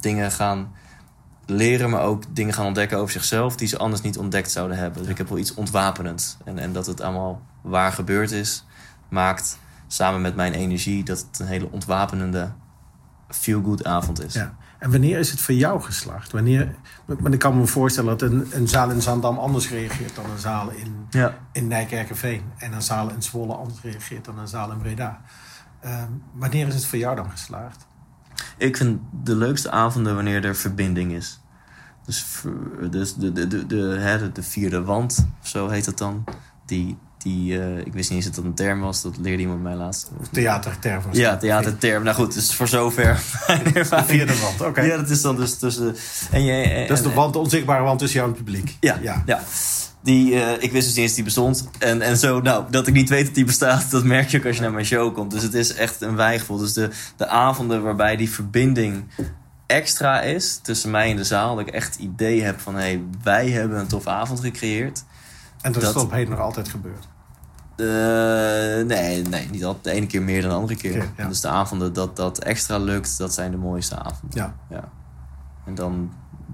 dingen 0.02 0.32
gaan 0.32 0.72
leren, 1.46 1.90
maar 1.90 2.02
ook 2.02 2.24
dingen 2.36 2.54
gaan 2.54 2.66
ontdekken 2.66 2.98
over 2.98 3.12
zichzelf 3.12 3.56
die 3.56 3.68
ze 3.68 3.78
anders 3.78 4.02
niet 4.02 4.18
ontdekt 4.18 4.52
zouden 4.52 4.78
hebben. 4.78 5.02
Dus 5.02 5.12
ik 5.12 5.18
heb 5.18 5.30
wel 5.30 5.38
iets 5.38 5.54
ontwapenends. 5.54 6.38
En, 6.46 6.60
en 6.60 6.74
dat 6.74 6.86
het 6.86 7.02
allemaal 7.02 7.42
waar 7.62 7.92
gebeurd 7.92 8.32
is, 8.32 8.66
maakt 9.10 9.60
samen 9.88 10.22
met 10.22 10.36
mijn 10.36 10.54
energie, 10.54 11.04
dat 11.04 11.26
het 11.32 11.40
een 11.40 11.48
hele 11.48 11.72
ontwapenende 11.72 12.52
feel-good 13.30 13.86
avond 13.86 14.24
is. 14.24 14.34
Ja. 14.34 14.56
En 14.80 14.92
wanneer 14.92 15.20
is 15.20 15.32
het 15.32 15.42
voor 15.42 15.54
jou 15.56 15.82
geslaagd? 15.82 16.32
Wanneer, 16.32 16.76
maar 17.20 17.34
ik 17.34 17.40
kan 17.40 17.58
me 17.58 17.66
voorstellen 17.66 18.18
dat 18.18 18.32
een, 18.32 18.48
een 18.52 18.68
zaal 18.68 18.90
in 18.90 19.02
Zandam 19.02 19.38
anders 19.38 19.70
reageert 19.70 20.16
dan 20.16 20.30
een 20.30 20.38
zaal 20.40 20.70
in, 20.70 21.06
Ja. 21.10 21.38
in 21.52 21.68
Nijkerkerveen. 21.68 22.42
En 22.58 22.74
een 22.74 22.82
zaal 22.82 23.10
in 23.10 23.22
Zwolle 23.24 23.54
anders 23.54 23.82
reageert 23.82 24.26
dan 24.26 24.40
een 24.40 24.48
zaal 24.48 24.72
in 24.72 24.78
Breda. 24.78 25.22
Ehm, 25.82 26.12
wanneer 26.34 26.68
is 26.68 26.74
het 26.74 26.86
voor 26.86 27.00
jou 27.00 27.16
dan 27.16 27.32
geslaagd? 27.32 27.86
Ik 28.58 28.78
vind 28.78 29.00
de 29.24 29.36
leukste 29.36 29.72
avonden 29.72 30.16
wanneer 30.16 30.46
er 30.46 30.56
verbinding 30.56 31.12
is. 31.12 31.40
Dus, 32.06 32.26
dus 32.90 33.16
de, 33.16 33.32
de, 33.32 33.48
de, 33.48 33.66
de, 33.66 33.76
hè, 34.00 34.18
de, 34.20 34.32
de 34.32 34.44
vierde 34.44 34.84
wand, 34.84 35.28
of 35.42 35.48
zo 35.48 35.68
heet 35.70 35.86
het 35.86 35.98
dan. 35.98 36.24
Die, 36.66 36.98
die 37.24 37.62
eh, 37.62 37.78
ik 37.78 37.94
wist 37.94 38.10
niet 38.10 38.18
eens 38.18 38.26
dat 38.26 38.36
dat 38.36 38.44
een 38.44 38.54
term 38.54 38.80
was, 38.80 39.02
dat 39.02 39.18
leerde 39.18 39.42
iemand 39.42 39.62
mij 39.62 39.76
laatst. 39.76 40.12
Theaterterm. 40.32 41.02
Ja, 41.12 41.38
theaterterm. 41.38 42.04
Nou 42.04 42.16
goed, 42.16 42.34
dus 42.34 42.54
voor 42.54 42.68
zover. 42.68 43.22
De 43.74 44.04
vierde 44.06 44.40
wand, 44.40 44.62
oké. 44.62 44.82
Ja, 44.82 44.98
dat 44.98 45.10
is 45.10 45.22
dan 45.22 45.36
dus 45.36 45.58
tussen. 45.58 45.96
En 46.32 46.44
je, 46.44 46.86
Dat 46.88 46.98
is 46.98 47.04
de 47.04 47.14
wand, 47.14 47.34
de 47.34 47.40
onzichtbare 47.40 47.84
wand 47.84 48.00
tussen 48.00 48.20
jou 48.20 48.32
en 48.32 48.36
het 48.36 48.46
publiek. 48.46 48.78
Ja, 48.80 49.00
ja. 49.02 49.24
ja. 49.26 49.44
Die, 50.04 50.42
eh, 50.42 50.64
ik 50.64 50.72
wist 50.72 50.86
dus 50.86 50.96
niet 50.96 50.98
eens 50.98 51.08
dat 51.08 51.16
die 51.16 51.24
bestond. 51.24 51.70
En, 51.80 52.02
en 52.02 52.18
zo, 52.18 52.42
nou, 52.42 52.66
dat 52.70 52.88
ik 52.88 52.94
niet 52.94 53.10
weet 53.10 53.26
dat 53.26 53.36
die 53.36 53.46
bestaat, 53.46 53.92
dat 53.92 54.04
merk 54.04 54.30
je 54.30 54.38
ook 54.38 54.46
als 54.46 54.56
je 54.56 54.62
naar 54.62 54.72
mijn 54.72 54.86
show 54.86 55.14
komt. 55.14 55.32
Dus 55.32 55.44
het 55.44 55.54
is 55.54 55.74
echt 55.74 56.02
een 56.02 56.16
wijgevoel. 56.16 56.58
Dus 56.58 56.74
de, 56.74 56.90
de 57.18 57.28
avonden 57.28 57.84
waarbij 57.84 58.16
die 58.16 58.30
verbinding 58.30 59.04
extra 59.66 60.22
is 60.22 60.60
tussen 60.62 60.92
mij 60.92 61.10
en 61.10 61.16
de 61.16 61.24
zaal. 61.24 61.56
Dat 61.56 61.68
ik 61.68 61.74
echt 61.74 61.94
het 61.94 62.04
idee 62.04 62.42
heb 62.42 62.60
van, 62.60 62.76
hé, 62.76 62.82
hey, 62.82 63.02
wij 63.24 63.50
hebben 63.50 63.80
een 63.80 63.88
toffe 63.88 64.10
avond 64.10 64.40
gecreëerd. 64.40 65.04
En 65.62 65.72
dat, 65.72 65.82
Dat- 65.82 65.96
is 65.96 66.02
op 66.02 66.12
heden 66.12 66.30
nog 66.30 66.40
altijd 66.40 66.70
gebeurd. 66.70 67.08
Eh, 67.76 67.86
nee, 68.86 69.22
nee, 69.22 69.48
niet 69.52 69.66
altijd. 69.66 69.84
De 69.84 69.92
ene 69.92 70.08
keer 70.08 70.22
meer 70.22 70.42
dan 70.42 70.50
de 70.50 70.56
andere 70.56 70.76
keer. 70.76 71.10
Ja. 71.18 71.28
Dus 71.28 71.42
de 71.42 71.48
avonden 71.48 71.94
dat 71.94 72.16
dat 72.16 72.38
extra 72.40 72.78
lukt, 72.78 73.18
dat 73.18 73.34
zijn 73.34 73.52
de 73.52 73.58
mooiste 73.58 73.96
avonden. 74.00 74.40
Ja. 74.40 74.54
Ja. 74.70 74.84
En 75.66 75.76
dan, 75.76 76.12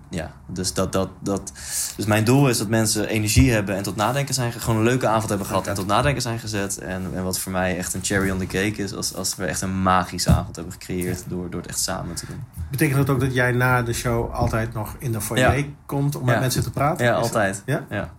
ja, 0.09 0.31
dus 0.47 0.73
dat, 0.73 0.91
dat, 0.91 1.09
dat. 1.19 1.51
Dus 1.95 2.05
mijn 2.05 2.23
doel 2.23 2.49
is 2.49 2.57
dat 2.57 2.67
mensen 2.67 3.07
energie 3.07 3.51
hebben 3.51 3.75
en 3.75 3.83
tot 3.83 3.95
nadenken 3.95 4.33
zijn. 4.33 4.51
ge- 4.51 4.59
Gewoon 4.59 4.77
een 4.79 4.85
leuke 4.85 5.07
avond 5.07 5.29
hebben 5.29 5.47
gehad 5.47 5.67
en 5.67 5.75
tot 5.75 5.87
nadenken 5.87 6.21
zijn 6.21 6.39
gezet. 6.39 6.77
En, 6.77 7.11
en 7.13 7.23
wat 7.23 7.39
voor 7.39 7.51
mij 7.51 7.77
echt 7.77 7.93
een 7.93 8.03
cherry 8.03 8.29
on 8.29 8.37
the 8.37 8.45
cake 8.45 8.75
is, 8.83 8.93
als, 8.93 9.15
als 9.15 9.35
we 9.35 9.45
echt 9.45 9.61
een 9.61 9.81
magische 9.81 10.29
avond 10.29 10.55
hebben 10.55 10.73
gecreëerd 10.73 11.23
door, 11.27 11.49
door 11.49 11.61
het 11.61 11.69
echt 11.69 11.79
samen 11.79 12.15
te 12.15 12.25
doen. 12.25 12.43
Betekent 12.71 12.97
dat 12.97 13.09
ook 13.09 13.19
dat 13.21 13.33
jij 13.33 13.51
na 13.51 13.81
de 13.81 13.93
show 13.93 14.33
altijd 14.33 14.73
nog 14.73 14.95
in 14.99 15.11
de 15.11 15.21
foyer 15.21 15.65
komt 15.85 16.15
om 16.15 16.25
met 16.25 16.39
mensen 16.39 16.63
te 16.63 16.71
praten? 16.71 17.05
Ja, 17.05 17.13
altijd. 17.13 17.63
Ja? 17.65 17.85
Ja. 17.89 18.09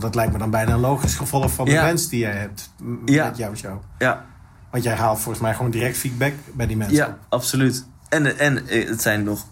Dat 0.00 0.14
lijkt 0.14 0.32
me 0.32 0.38
dan 0.38 0.50
bijna 0.50 0.72
een 0.72 0.80
logisch 0.80 1.14
gevolg 1.16 1.52
van 1.52 1.64
de 1.64 1.70
Ja. 1.70 1.82
wens 1.84 2.08
die 2.08 2.20
jij 2.20 2.32
hebt 2.36 2.70
Ja. 3.04 3.26
met 3.26 3.36
jouw 3.36 3.54
show. 3.54 3.78
Ja, 3.98 4.24
Want 4.70 4.84
jij 4.84 4.94
haalt 4.94 5.18
volgens 5.20 5.42
mij 5.44 5.54
gewoon 5.54 5.70
direct 5.70 5.96
feedback 5.96 6.32
bij 6.54 6.66
die 6.66 6.76
mensen. 6.76 6.96
ja 6.96 7.18
absoluut. 7.28 7.86
En, 8.08 8.38
en 8.38 8.68
eh, 8.68 8.88
het 8.88 9.02
zijn 9.02 9.22
nog. 9.22 9.46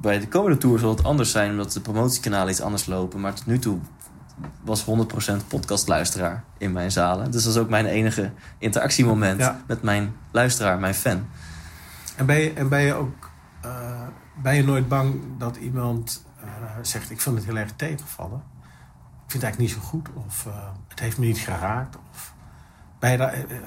Bij 0.00 0.18
de 0.18 0.28
komende 0.28 0.58
tour 0.58 0.78
zal 0.78 0.90
het 0.90 1.04
anders 1.04 1.30
zijn, 1.30 1.50
omdat 1.50 1.72
de 1.72 1.80
promotiekanalen 1.80 2.50
iets 2.50 2.60
anders 2.60 2.86
lopen. 2.86 3.20
Maar 3.20 3.34
tot 3.34 3.46
nu 3.46 3.58
toe 3.58 3.78
was 4.64 4.84
100% 4.84 5.46
podcastluisteraar 5.48 6.44
in 6.58 6.72
mijn 6.72 6.90
zalen. 6.92 7.30
Dus 7.30 7.44
dat 7.44 7.52
is 7.54 7.58
ook 7.60 7.68
mijn 7.68 7.86
enige 7.86 8.30
interactiemoment 8.58 9.40
Ja. 9.40 9.60
met 9.66 9.82
mijn 9.82 10.12
luisteraar, 10.30 10.78
mijn 10.78 10.94
fan. 10.94 11.26
En 12.16 12.26
ben 12.26 12.36
je, 12.40 12.52
en 12.52 12.68
ben 12.68 12.80
je 12.80 12.94
ook 12.94 13.30
eh, 13.60 13.70
ben 14.42 14.54
je 14.54 14.64
nooit 14.64 14.88
bang 14.88 15.14
dat 15.38 15.56
iemand 15.56 16.24
eh, 16.40 16.46
zegt: 16.82 17.10
Ik 17.10 17.20
vind 17.20 17.36
het 17.36 17.44
heel 17.44 17.56
erg 17.56 17.70
tegenvallen? 17.76 18.42
Vind 19.30 19.42
het 19.42 19.52
eigenlijk 19.52 19.72
niet 19.72 19.84
zo 19.84 19.90
goed. 19.90 20.08
Of 20.26 20.46
eh, 20.46 20.52
het 20.88 21.00
heeft 21.00 21.18
me 21.18 21.26
niet 21.26 21.38
geraakt. 21.38 21.96
Of 22.10 22.34
je 23.00 23.16
daar, 23.16 23.32
eh, 23.32 23.40
eh, 23.40 23.62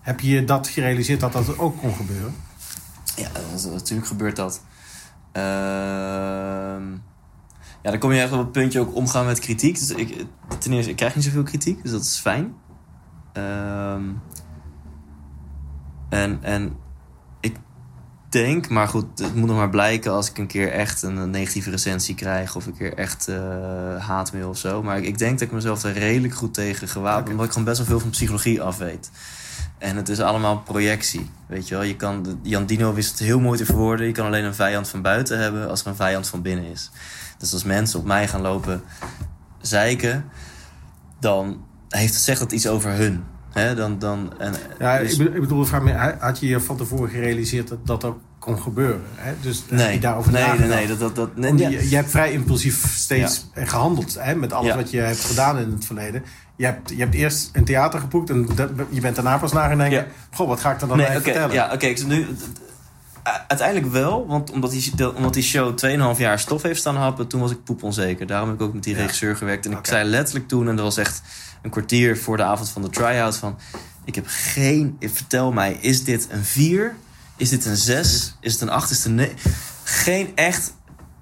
heb 0.00 0.20
je 0.20 0.44
dat 0.44 0.68
gerealiseerd 0.68 1.20
dat 1.20 1.32
dat 1.32 1.58
ook 1.58 1.78
kon 1.78 1.94
gebeuren? 1.94 2.34
Ja, 3.16 3.28
natuurlijk 3.70 4.06
gebeurt 4.06 4.36
dat. 4.36 4.62
Ehm, 5.32 6.92
ja, 7.82 7.90
dan 7.90 7.98
kom 7.98 8.12
je 8.12 8.20
echt 8.20 8.32
op 8.32 8.38
het 8.38 8.52
puntje 8.52 8.80
ook 8.80 8.94
omgaan 8.94 9.26
met 9.26 9.38
kritiek. 9.38 9.78
Dus 9.78 9.90
ik, 9.90 10.26
ten 10.58 10.72
eerste, 10.72 10.90
ik 10.90 10.96
krijg 10.96 11.14
niet 11.14 11.24
zoveel 11.24 11.42
kritiek, 11.42 11.82
dus 11.82 11.90
dat 11.90 12.02
is 12.02 12.18
fijn. 12.18 12.54
Ehm, 13.32 14.04
en, 16.08 16.38
en 16.42 16.76
denk, 18.32 18.68
maar 18.68 18.88
goed, 18.88 19.18
het 19.18 19.34
moet 19.34 19.48
nog 19.48 19.56
maar 19.56 19.70
blijken 19.70 20.12
als 20.12 20.30
ik 20.30 20.38
een 20.38 20.46
keer 20.46 20.72
echt 20.72 21.02
een, 21.02 21.30
negatieve 21.30 21.70
recensie 21.70 22.14
krijg 22.14 22.56
of 22.56 22.66
een 22.66 22.76
keer 22.76 22.94
echt 22.94 23.28
eh, 23.28 24.06
haatmail 24.06 24.48
of 24.48 24.58
zo. 24.58 24.82
Maar 24.82 24.96
ik, 24.96 25.04
ik 25.04 25.18
denk 25.18 25.38
dat 25.38 25.48
ik 25.48 25.54
mezelf 25.54 25.82
er 25.82 25.92
redelijk 25.92 26.34
goed 26.34 26.54
tegen 26.54 26.88
gewapend, 26.88 27.28
omdat 27.28 27.46
ik 27.46 27.52
gewoon 27.52 27.66
best 27.66 27.78
wel 27.78 27.86
veel 27.86 28.00
van 28.00 28.10
psychologie 28.10 28.62
af 28.62 28.78
weet. 28.78 29.10
En 29.78 29.96
het 29.96 30.08
is 30.08 30.20
allemaal 30.20 30.58
projectie, 30.58 31.30
weet 31.46 31.68
je 31.68 31.74
wel. 31.74 31.84
Je 31.84 31.96
kan, 31.96 32.38
Jan 32.42 32.66
Dino 32.66 32.94
wist 32.94 33.10
het 33.10 33.18
heel 33.18 33.40
mooi 33.40 33.58
te 33.58 33.64
verwoorden. 33.64 34.06
Je 34.06 34.12
kan 34.12 34.26
alleen 34.26 34.44
een 34.44 34.54
vijand 34.54 34.88
van 34.88 35.02
buiten 35.02 35.38
hebben 35.38 35.68
als 35.68 35.80
er 35.80 35.86
een 35.86 35.96
vijand 35.96 36.28
van 36.28 36.42
binnen 36.42 36.64
is. 36.64 36.90
Dus 37.38 37.52
als 37.52 37.64
mensen 37.64 37.98
op 37.98 38.04
mij 38.04 38.28
gaan 38.28 38.40
lopen 38.40 38.82
zeiken, 39.60 40.24
dan 41.20 41.64
heeft 41.88 42.14
het, 42.14 42.22
zegt 42.22 42.40
dat 42.40 42.52
iets 42.52 42.66
over 42.66 42.90
hun. 42.90 43.24
Hè? 43.52 43.74
Dan, 43.74 43.98
dan, 43.98 44.32
en, 44.38 44.54
Ja, 44.78 44.98
dus- 44.98 45.12
ik 45.12 45.18
bedoel, 45.18 45.34
ik 45.34 45.40
bedoel 45.40 45.66
had 46.18 46.40
je 46.40 46.46
je 46.46 46.60
van 46.60 46.76
tevoren 46.76 47.08
gerealiseerd 47.10 47.68
dat 47.68 47.86
dat 47.86 48.04
ook 48.04 48.18
kon 48.38 48.58
gebeuren? 48.58 49.02
Hè? 49.14 49.32
Dus 49.40 49.64
heb 49.68 49.78
nee, 49.78 49.92
je 49.92 50.00
daarover 50.00 50.32
nee, 50.32 50.58
nee, 50.58 50.68
nee, 50.68 50.86
dat, 50.86 50.98
dat, 50.98 51.16
dat, 51.16 51.36
nee, 51.36 51.56
ja. 51.56 51.68
je, 51.68 51.88
je 51.88 51.96
hebt 51.96 52.10
vrij 52.10 52.32
impulsief 52.32 52.96
steeds 52.96 53.46
gehandeld 53.54 54.16
hè, 54.18 54.34
met 54.34 54.52
alles 54.52 54.66
Ja. 54.68 54.76
wat 54.76 54.90
je 54.90 54.98
hebt 55.00 55.24
gedaan 55.24 55.58
in 55.58 55.70
het 55.70 55.84
verleden. 55.84 56.22
Je 56.56 56.64
hebt, 56.64 56.90
je 56.90 56.96
hebt 56.96 57.14
eerst 57.14 57.50
een 57.52 57.64
theater 57.64 58.00
geboekt 58.00 58.30
en 58.30 58.48
dat, 58.54 58.70
je 58.90 59.00
bent 59.00 59.14
daarna 59.14 59.38
pas 59.38 59.52
na 59.52 59.68
gaan 59.68 59.78
denken... 59.78 60.06
Goh, 60.30 60.48
wat 60.48 60.60
ga 60.60 60.72
ik 60.72 60.80
er 60.80 60.88
dan 60.88 60.96
Nee, 60.96 61.06
bij 61.06 61.16
oké, 61.16 61.24
vertellen? 61.24 61.54
ja, 61.54 61.72
oké. 61.72 61.86
ik 61.86 61.98
zit 61.98 62.06
nu, 62.06 62.26
uiteindelijk 63.22 63.92
wel, 63.92 64.26
want 64.26 64.50
omdat 64.50 64.70
die, 64.70 65.14
omdat 65.16 65.34
die 65.34 65.42
show 65.42 65.78
2,5 66.14 66.18
jaar 66.20 66.38
stof 66.38 66.62
heeft 66.62 66.80
staan 66.80 66.96
happen, 66.96 67.26
toen 67.28 67.40
was 67.40 67.50
ik 67.50 67.64
poep 67.64 67.82
onzeker. 67.82 68.26
Daarom 68.26 68.48
heb 68.48 68.60
ik 68.60 68.66
ook 68.66 68.74
met 68.74 68.82
die 68.82 68.94
Ja. 68.94 69.00
regisseur 69.00 69.36
gewerkt. 69.36 69.66
En 69.66 69.72
ik 69.72 69.86
zei 69.86 70.08
letterlijk 70.08 70.48
toen, 70.48 70.68
en 70.68 70.76
dat 70.76 70.84
was 70.84 70.96
echt 70.96 71.22
een 71.62 71.70
kwartier 71.70 72.18
voor 72.18 72.36
de 72.36 72.42
avond 72.42 72.68
van 72.68 72.82
de 72.82 72.88
try-out, 72.88 73.36
van 73.36 73.58
ik 74.04 74.14
heb 74.14 74.24
geen, 74.28 74.96
vertel 75.00 75.52
mij, 75.52 75.72
is 75.80 76.04
dit 76.04 76.26
een 76.30 76.44
4? 76.44 76.94
Is 77.36 77.48
dit 77.48 77.64
een 77.66 77.76
6? 77.76 78.36
Is 78.40 78.52
het 78.52 78.60
een 78.62 78.68
8? 78.70 78.90
Is 78.90 78.96
het 78.96 79.06
een 79.06 79.14
9? 79.14 79.36
Geen 79.84 80.32
echt, 80.34 80.74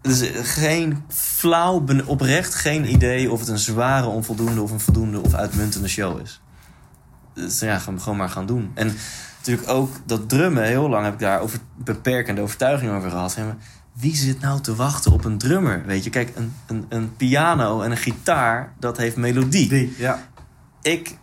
dus 0.02 0.22
geen 0.42 1.04
flauw, 1.08 1.80
ben- 1.80 2.06
oprecht 2.06 2.54
geen 2.54 2.92
idee 2.92 3.30
of 3.30 3.40
het 3.40 3.48
een 3.48 3.58
zware, 3.58 4.06
onvoldoende 4.06 4.62
of 4.62 4.70
een 4.70 4.80
voldoende 4.80 5.20
of 5.20 5.34
uitmuntende 5.34 5.88
show 5.88 6.20
is. 6.20 6.40
Dus 7.34 7.58
ja, 7.60 7.78
gaan- 7.78 8.00
gewoon 8.00 8.18
maar 8.18 8.28
gaan 8.28 8.46
doen. 8.46 8.70
En 8.74 8.96
natuurlijk 9.40 9.68
ook 9.68 9.90
dat 10.06 10.28
drummen, 10.28 10.64
heel 10.64 10.88
lang 10.88 11.04
heb 11.04 11.12
ik 11.12 11.18
daar 11.18 11.40
over 11.40 11.58
beperkende 11.76 12.40
overtuiging 12.40 12.92
over 12.92 13.10
gehad. 13.10 13.36
Maar 13.36 13.56
wie 13.92 14.16
zit 14.16 14.40
nou 14.40 14.60
te 14.60 14.74
wachten 14.74 15.12
op 15.12 15.24
een 15.24 15.38
drummer? 15.38 15.82
Weet 15.86 16.04
je, 16.04 16.10
kijk, 16.10 16.32
een, 16.36 16.52
een, 16.66 16.86
een 16.88 17.16
piano 17.16 17.80
en 17.80 17.90
een 17.90 17.96
gitaar, 17.96 18.72
dat 18.78 18.96
heeft 18.96 19.16
melodie. 19.16 19.68
Die, 19.68 19.94
ja. 19.98 20.28
Ik 20.82 21.18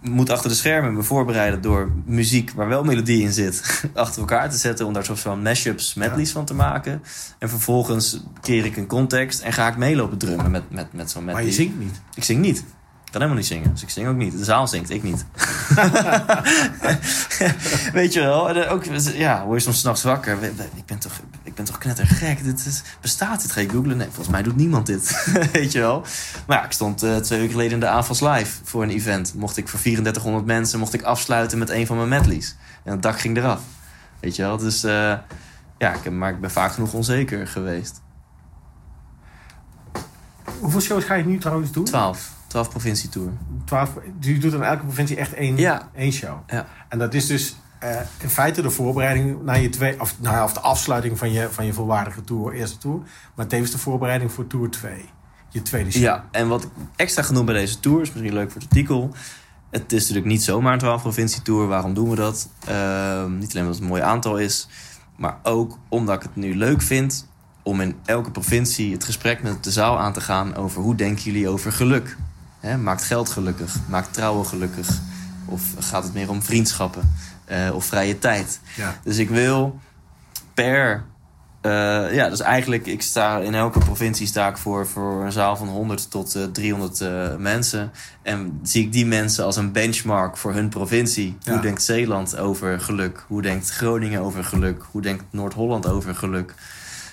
moet 0.00 0.30
achter 0.30 0.50
de 0.50 0.56
schermen 0.56 0.94
me 0.94 1.02
voorbereiden 1.02 1.60
door 1.60 1.90
muziek 2.04 2.50
waar 2.50 2.68
wel 2.68 2.84
melodie 2.84 3.22
in 3.22 3.32
zit, 3.32 3.62
achter 3.94 4.20
elkaar 4.20 4.50
te 4.50 4.56
zetten. 4.56 4.86
Om 4.86 4.92
daar 4.92 5.04
soort 5.04 5.20
van 5.20 5.42
mashups, 5.42 5.94
medleys 5.94 6.32
van 6.32 6.44
te 6.44 6.54
maken. 6.54 7.02
En 7.38 7.48
vervolgens 7.48 8.22
keer 8.40 8.64
ik 8.64 8.76
een 8.76 8.86
context 8.86 9.40
en 9.40 9.52
ga 9.52 9.68
ik 9.68 9.76
meelopen 9.76 10.18
drummen 10.18 10.50
met, 10.50 10.70
met, 10.70 10.92
met 10.92 11.10
zo'n 11.10 11.24
medley. 11.24 11.42
Maar 11.42 11.50
je 11.50 11.56
zingt 11.56 11.78
niet. 11.78 12.00
Ik 12.14 12.24
zing 12.24 12.40
niet. 12.40 12.64
Ik 13.08 13.14
kan 13.14 13.22
helemaal 13.22 13.42
niet 13.42 13.52
zingen. 13.52 13.70
Dus 13.72 13.82
ik 13.82 13.90
zing 13.90 14.08
ook 14.08 14.16
niet. 14.16 14.38
De 14.38 14.44
zaal 14.44 14.68
zingt, 14.68 14.90
ik 14.90 15.02
niet. 15.02 15.24
Weet 17.92 18.12
je 18.12 18.20
wel? 18.20 18.48
En 18.48 18.54
dan 18.54 18.64
ook, 18.64 18.84
ja, 19.14 19.44
word 19.44 19.58
je 19.58 19.64
soms 19.64 19.80
s'nachts 19.80 20.02
wakker. 20.02 20.42
Ik 20.74 20.86
ben 20.86 20.98
toch, 20.98 21.12
ik 21.42 21.54
ben 21.54 21.64
toch 21.64 21.78
knettergek. 21.78 22.44
Dit 22.44 22.66
is, 22.66 22.82
bestaat 23.00 23.42
dit? 23.42 23.52
Ga 23.52 23.60
je 23.60 23.68
googlen? 23.68 23.96
Nee, 23.96 24.06
volgens 24.06 24.28
mij 24.28 24.42
doet 24.42 24.56
niemand 24.56 24.86
dit. 24.86 25.30
Weet 25.52 25.72
je 25.72 25.78
wel? 25.78 26.04
Maar 26.46 26.56
ja, 26.56 26.64
ik 26.64 26.72
stond 26.72 27.02
eh, 27.02 27.16
twee 27.16 27.38
weken 27.38 27.54
geleden 27.54 27.72
in 27.72 27.80
de 27.80 27.88
AFAS 27.88 28.20
Live 28.20 28.60
voor 28.64 28.82
een 28.82 28.90
event. 28.90 29.34
Mocht 29.34 29.56
ik 29.56 29.68
voor 29.68 29.80
3400 29.80 30.46
mensen 30.46 30.78
mocht 30.78 30.94
ik 30.94 31.02
afsluiten 31.02 31.58
met 31.58 31.70
een 31.70 31.86
van 31.86 31.96
mijn 31.96 32.08
medleys. 32.08 32.56
En 32.84 32.92
het 32.92 33.02
dak 33.02 33.20
ging 33.20 33.36
eraf. 33.36 33.60
Weet 34.20 34.36
je 34.36 34.42
wel? 34.42 34.56
Dus 34.56 34.84
eh, 34.84 35.14
ja, 35.78 35.92
ik, 35.92 36.10
maar 36.10 36.30
ik 36.30 36.40
ben 36.40 36.50
vaak 36.50 36.72
genoeg 36.72 36.92
onzeker 36.92 37.46
geweest. 37.46 38.00
Hoeveel 40.60 40.80
shows 40.80 41.04
ga 41.04 41.14
je 41.14 41.24
nu 41.24 41.38
trouwens 41.38 41.72
doen? 41.72 41.84
12. 41.84 42.36
12 42.48 42.68
provincietour. 42.70 43.30
Twaalf. 43.64 43.92
Dus 44.18 44.30
je 44.32 44.38
doet 44.38 44.52
in 44.52 44.62
elke 44.62 44.82
provincie 44.84 45.16
echt 45.16 45.32
één, 45.34 45.56
Ja. 45.56 45.88
één 45.94 46.12
show. 46.12 46.36
Ja. 46.46 46.66
En 46.88 46.98
dat 46.98 47.14
is 47.14 47.26
dus 47.26 47.56
eh, 47.78 47.96
in 48.20 48.28
feite 48.28 48.62
de 48.62 48.70
voorbereiding 48.70 49.42
naar 49.42 49.60
je 49.60 49.68
twee... 49.68 50.00
Of, 50.00 50.14
nou 50.20 50.34
ja, 50.36 50.44
of 50.44 50.52
de 50.52 50.60
afsluiting 50.60 51.18
van 51.18 51.32
je, 51.32 51.48
van 51.50 51.66
je 51.66 51.72
volwaardige 51.72 52.24
tour, 52.24 52.52
eerste 52.52 52.78
tour. 52.78 53.00
Maar 53.34 53.46
tevens 53.46 53.70
de 53.70 53.78
voorbereiding 53.78 54.32
voor 54.32 54.46
tour 54.46 54.70
2. 54.70 55.04
Je 55.48 55.62
tweede 55.62 55.90
show. 55.90 56.02
Ja, 56.02 56.24
en 56.30 56.48
wat 56.48 56.62
ik 56.62 56.68
extra 56.96 57.22
doen 57.34 57.44
bij 57.44 57.54
deze 57.54 57.80
tour, 57.80 58.00
is 58.00 58.12
misschien 58.12 58.32
leuk 58.32 58.50
voor 58.50 58.60
het 58.60 58.70
artikel. 58.70 59.10
Het 59.70 59.92
is 59.92 60.00
natuurlijk 60.00 60.26
niet 60.26 60.42
zomaar 60.42 60.72
een 60.72 60.78
12 60.78 61.02
provincie 61.02 61.42
tour. 61.42 61.66
Waarom 61.66 61.94
doen 61.94 62.10
we 62.10 62.16
dat? 62.16 62.48
Ehm, 62.64 63.38
niet 63.38 63.50
alleen 63.50 63.62
omdat 63.62 63.74
het 63.74 63.80
een 63.80 63.86
mooi 63.88 64.02
aantal 64.02 64.38
is, 64.38 64.68
maar 65.16 65.38
ook 65.42 65.78
omdat 65.88 66.16
ik 66.16 66.22
het 66.22 66.36
nu 66.36 66.56
leuk 66.56 66.82
vind 66.82 67.28
om 67.62 67.80
in 67.80 67.96
elke 68.04 68.30
provincie 68.30 68.92
het 68.92 69.04
gesprek 69.04 69.42
met 69.42 69.64
de 69.64 69.70
zaal 69.70 69.98
aan 69.98 70.12
te 70.12 70.20
gaan 70.20 70.54
over 70.56 70.82
hoe 70.82 70.94
denken 70.94 71.22
jullie 71.24 71.48
over 71.48 71.72
geluk. 71.72 72.16
Hè, 72.60 72.76
maakt 72.78 73.02
geld 73.04 73.30
gelukkig, 73.30 73.74
maakt 73.88 74.12
trouwen 74.12 74.46
gelukkig, 74.46 74.88
Of 75.44 75.62
gaat 75.78 76.02
het 76.04 76.14
meer 76.14 76.30
om 76.30 76.42
vriendschappen 76.42 77.14
eh, 77.44 77.70
of 77.74 77.84
vrije 77.84 78.18
tijd? 78.18 78.60
Ja. 78.76 78.94
Dus 79.02 79.16
ik 79.18 79.28
wil 79.28 79.78
per. 80.54 81.04
eh, 81.60 82.14
ja, 82.14 82.28
dus 82.28 82.40
eigenlijk, 82.40 82.86
ik 82.86 83.02
sta 83.02 83.38
in 83.38 83.54
elke 83.54 83.78
provincie 83.78 84.26
sta 84.26 84.48
ik 84.48 84.56
voor, 84.56 84.86
voor 84.86 85.24
een 85.24 85.32
zaal 85.32 85.56
van 85.56 85.68
100 85.68 86.10
tot 86.10 86.34
eh, 86.34 86.44
300 86.44 87.00
eh, 87.00 87.36
mensen. 87.36 87.90
En 88.22 88.58
zie 88.62 88.84
ik 88.84 88.92
die 88.92 89.06
mensen 89.06 89.44
als 89.44 89.56
een 89.56 89.72
benchmark 89.72 90.36
voor 90.36 90.52
hun 90.54 90.68
provincie. 90.68 91.36
Ja. 91.40 91.52
Hoe 91.52 91.60
denkt 91.60 91.82
Zeeland 91.82 92.36
over 92.36 92.80
geluk? 92.80 93.24
Hoe 93.26 93.42
denkt 93.42 93.70
Groningen 93.70 94.20
over 94.20 94.44
geluk? 94.44 94.82
Hoe 94.90 95.02
denkt 95.02 95.24
Noord-Holland 95.30 95.86
over 95.86 96.14
geluk? 96.14 96.54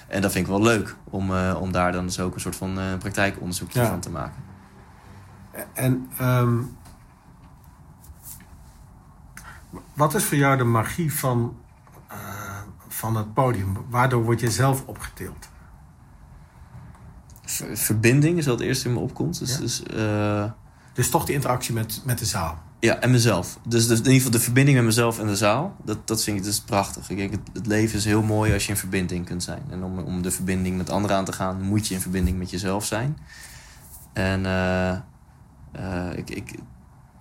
En 0.07 0.21
dat 0.21 0.31
vind 0.31 0.45
ik 0.45 0.51
wel 0.51 0.61
leuk 0.61 0.95
om, 1.09 1.31
om 1.37 1.71
daar 1.71 1.91
dan 1.91 2.05
dus 2.05 2.19
ook 2.19 2.33
een 2.33 2.39
soort 2.41 2.55
van 2.55 2.79
praktijkonderzoekje 2.99 3.79
Ja. 3.81 3.87
van 3.87 3.99
te 3.99 4.09
maken. 4.09 4.44
En 5.73 6.09
ehm, 6.17 6.57
wat 9.93 10.15
is 10.15 10.23
voor 10.23 10.37
jou 10.37 10.57
de 10.57 10.63
magie 10.63 11.13
van, 11.13 11.55
eh, 12.07 12.17
van 12.87 13.15
het 13.15 13.33
podium? 13.33 13.77
Waardoor 13.89 14.23
word 14.23 14.39
je 14.39 14.51
zelf 14.51 14.83
opgetild? 14.85 15.49
Ver- 17.45 17.77
verbinding 17.77 18.37
is 18.37 18.45
wat 18.45 18.59
het 18.59 18.67
eerste 18.67 18.87
in 18.87 18.93
me 18.93 18.99
opkomt. 18.99 19.39
Dus, 19.39 19.53
Ja. 19.53 19.59
dus 19.59 19.83
eh, 19.83 20.51
Dus 20.93 21.09
toch 21.09 21.25
die 21.25 21.35
interactie 21.35 21.73
met, 21.73 22.01
met 22.05 22.17
de 22.17 22.25
zaal. 22.25 22.63
Ja, 22.79 22.95
en 22.99 23.11
mezelf. 23.11 23.57
Dus, 23.67 23.87
dus 23.87 23.97
in 23.97 24.03
ieder 24.05 24.13
geval 24.17 24.31
de 24.31 24.39
verbinding 24.39 24.77
met 24.77 24.85
mezelf 24.85 25.19
en 25.19 25.27
de 25.27 25.35
zaal. 25.35 25.75
Dat, 25.83 26.07
dat 26.07 26.23
vind 26.23 26.37
ik 26.37 26.43
dus 26.43 26.61
prachtig. 26.61 27.09
Ik 27.09 27.17
denk, 27.17 27.31
het, 27.31 27.39
het 27.53 27.65
leven 27.65 27.97
is 27.97 28.05
heel 28.05 28.21
mooi 28.23 28.53
als 28.53 28.63
je 28.65 28.71
in 28.71 28.77
verbinding 28.77 29.25
kunt 29.25 29.43
zijn. 29.43 29.61
En 29.69 29.83
om, 29.83 29.99
om 29.99 30.21
de 30.21 30.31
verbinding 30.31 30.77
met 30.77 30.89
anderen 30.89 31.17
aan 31.17 31.25
te 31.25 31.33
gaan, 31.33 31.61
moet 31.61 31.87
je 31.87 31.93
in 31.93 32.01
verbinding 32.01 32.37
met 32.37 32.49
jezelf 32.49 32.85
zijn. 32.85 33.17
En 34.13 34.45
eh, 34.45 34.97
ik, 36.15 36.29
ik 36.29 36.55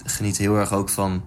geniet 0.04 0.36
heel 0.36 0.56
erg 0.56 0.72
ook 0.72 0.88
van, 0.88 1.24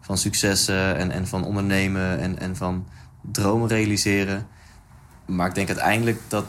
van 0.00 0.18
successen 0.18 0.96
en, 0.96 1.10
en 1.10 1.26
van 1.26 1.44
ondernemen 1.44 2.18
en, 2.18 2.38
en 2.38 2.56
van 2.56 2.86
dromen 3.20 3.68
realiseren. 3.68 4.46
Maar 5.26 5.48
ik 5.48 5.54
denk 5.54 5.68
uiteindelijk 5.68 6.20
dat 6.28 6.44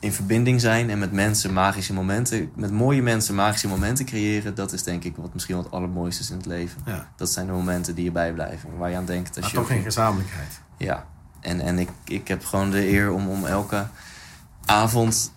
in 0.00 0.12
verbinding 0.12 0.60
zijn 0.60 0.90
en 0.90 0.98
met 0.98 1.12
mensen 1.12 1.52
magische 1.52 1.92
momenten, 1.92 2.50
met 2.54 2.70
mooie 2.70 3.02
mensen 3.02 3.34
magische 3.34 3.68
momenten 3.68 4.04
creëren, 4.04 4.54
dat 4.54 4.72
is 4.72 4.82
denk 4.82 5.04
ik 5.04 5.16
wat 5.16 5.34
misschien 5.34 5.56
het 5.56 5.70
allermooiste 5.70 6.22
is 6.22 6.30
in 6.30 6.36
het 6.36 6.46
leven. 6.46 6.82
Ja. 6.86 7.08
Dat 7.16 7.32
zijn 7.32 7.46
de 7.46 7.52
momenten 7.52 7.94
die 7.94 8.04
je 8.04 8.12
bijblijven, 8.12 8.76
waar 8.76 8.90
je 8.90 8.96
aan 8.96 9.04
denkt. 9.04 9.28
Als 9.28 9.40
Maar 9.40 9.50
je 9.50 9.56
toch 9.56 9.66
geen 9.66 9.82
gezamenlijkheid. 9.82 10.60
Ja, 10.76 11.06
en, 11.40 11.60
en 11.60 11.78
ik, 11.78 11.88
ik 12.04 12.28
heb 12.28 12.44
gewoon 12.44 12.70
de 12.70 12.88
eer 12.88 13.12
om, 13.12 13.28
om 13.28 13.44
elke 13.44 13.86
avond 14.64 15.32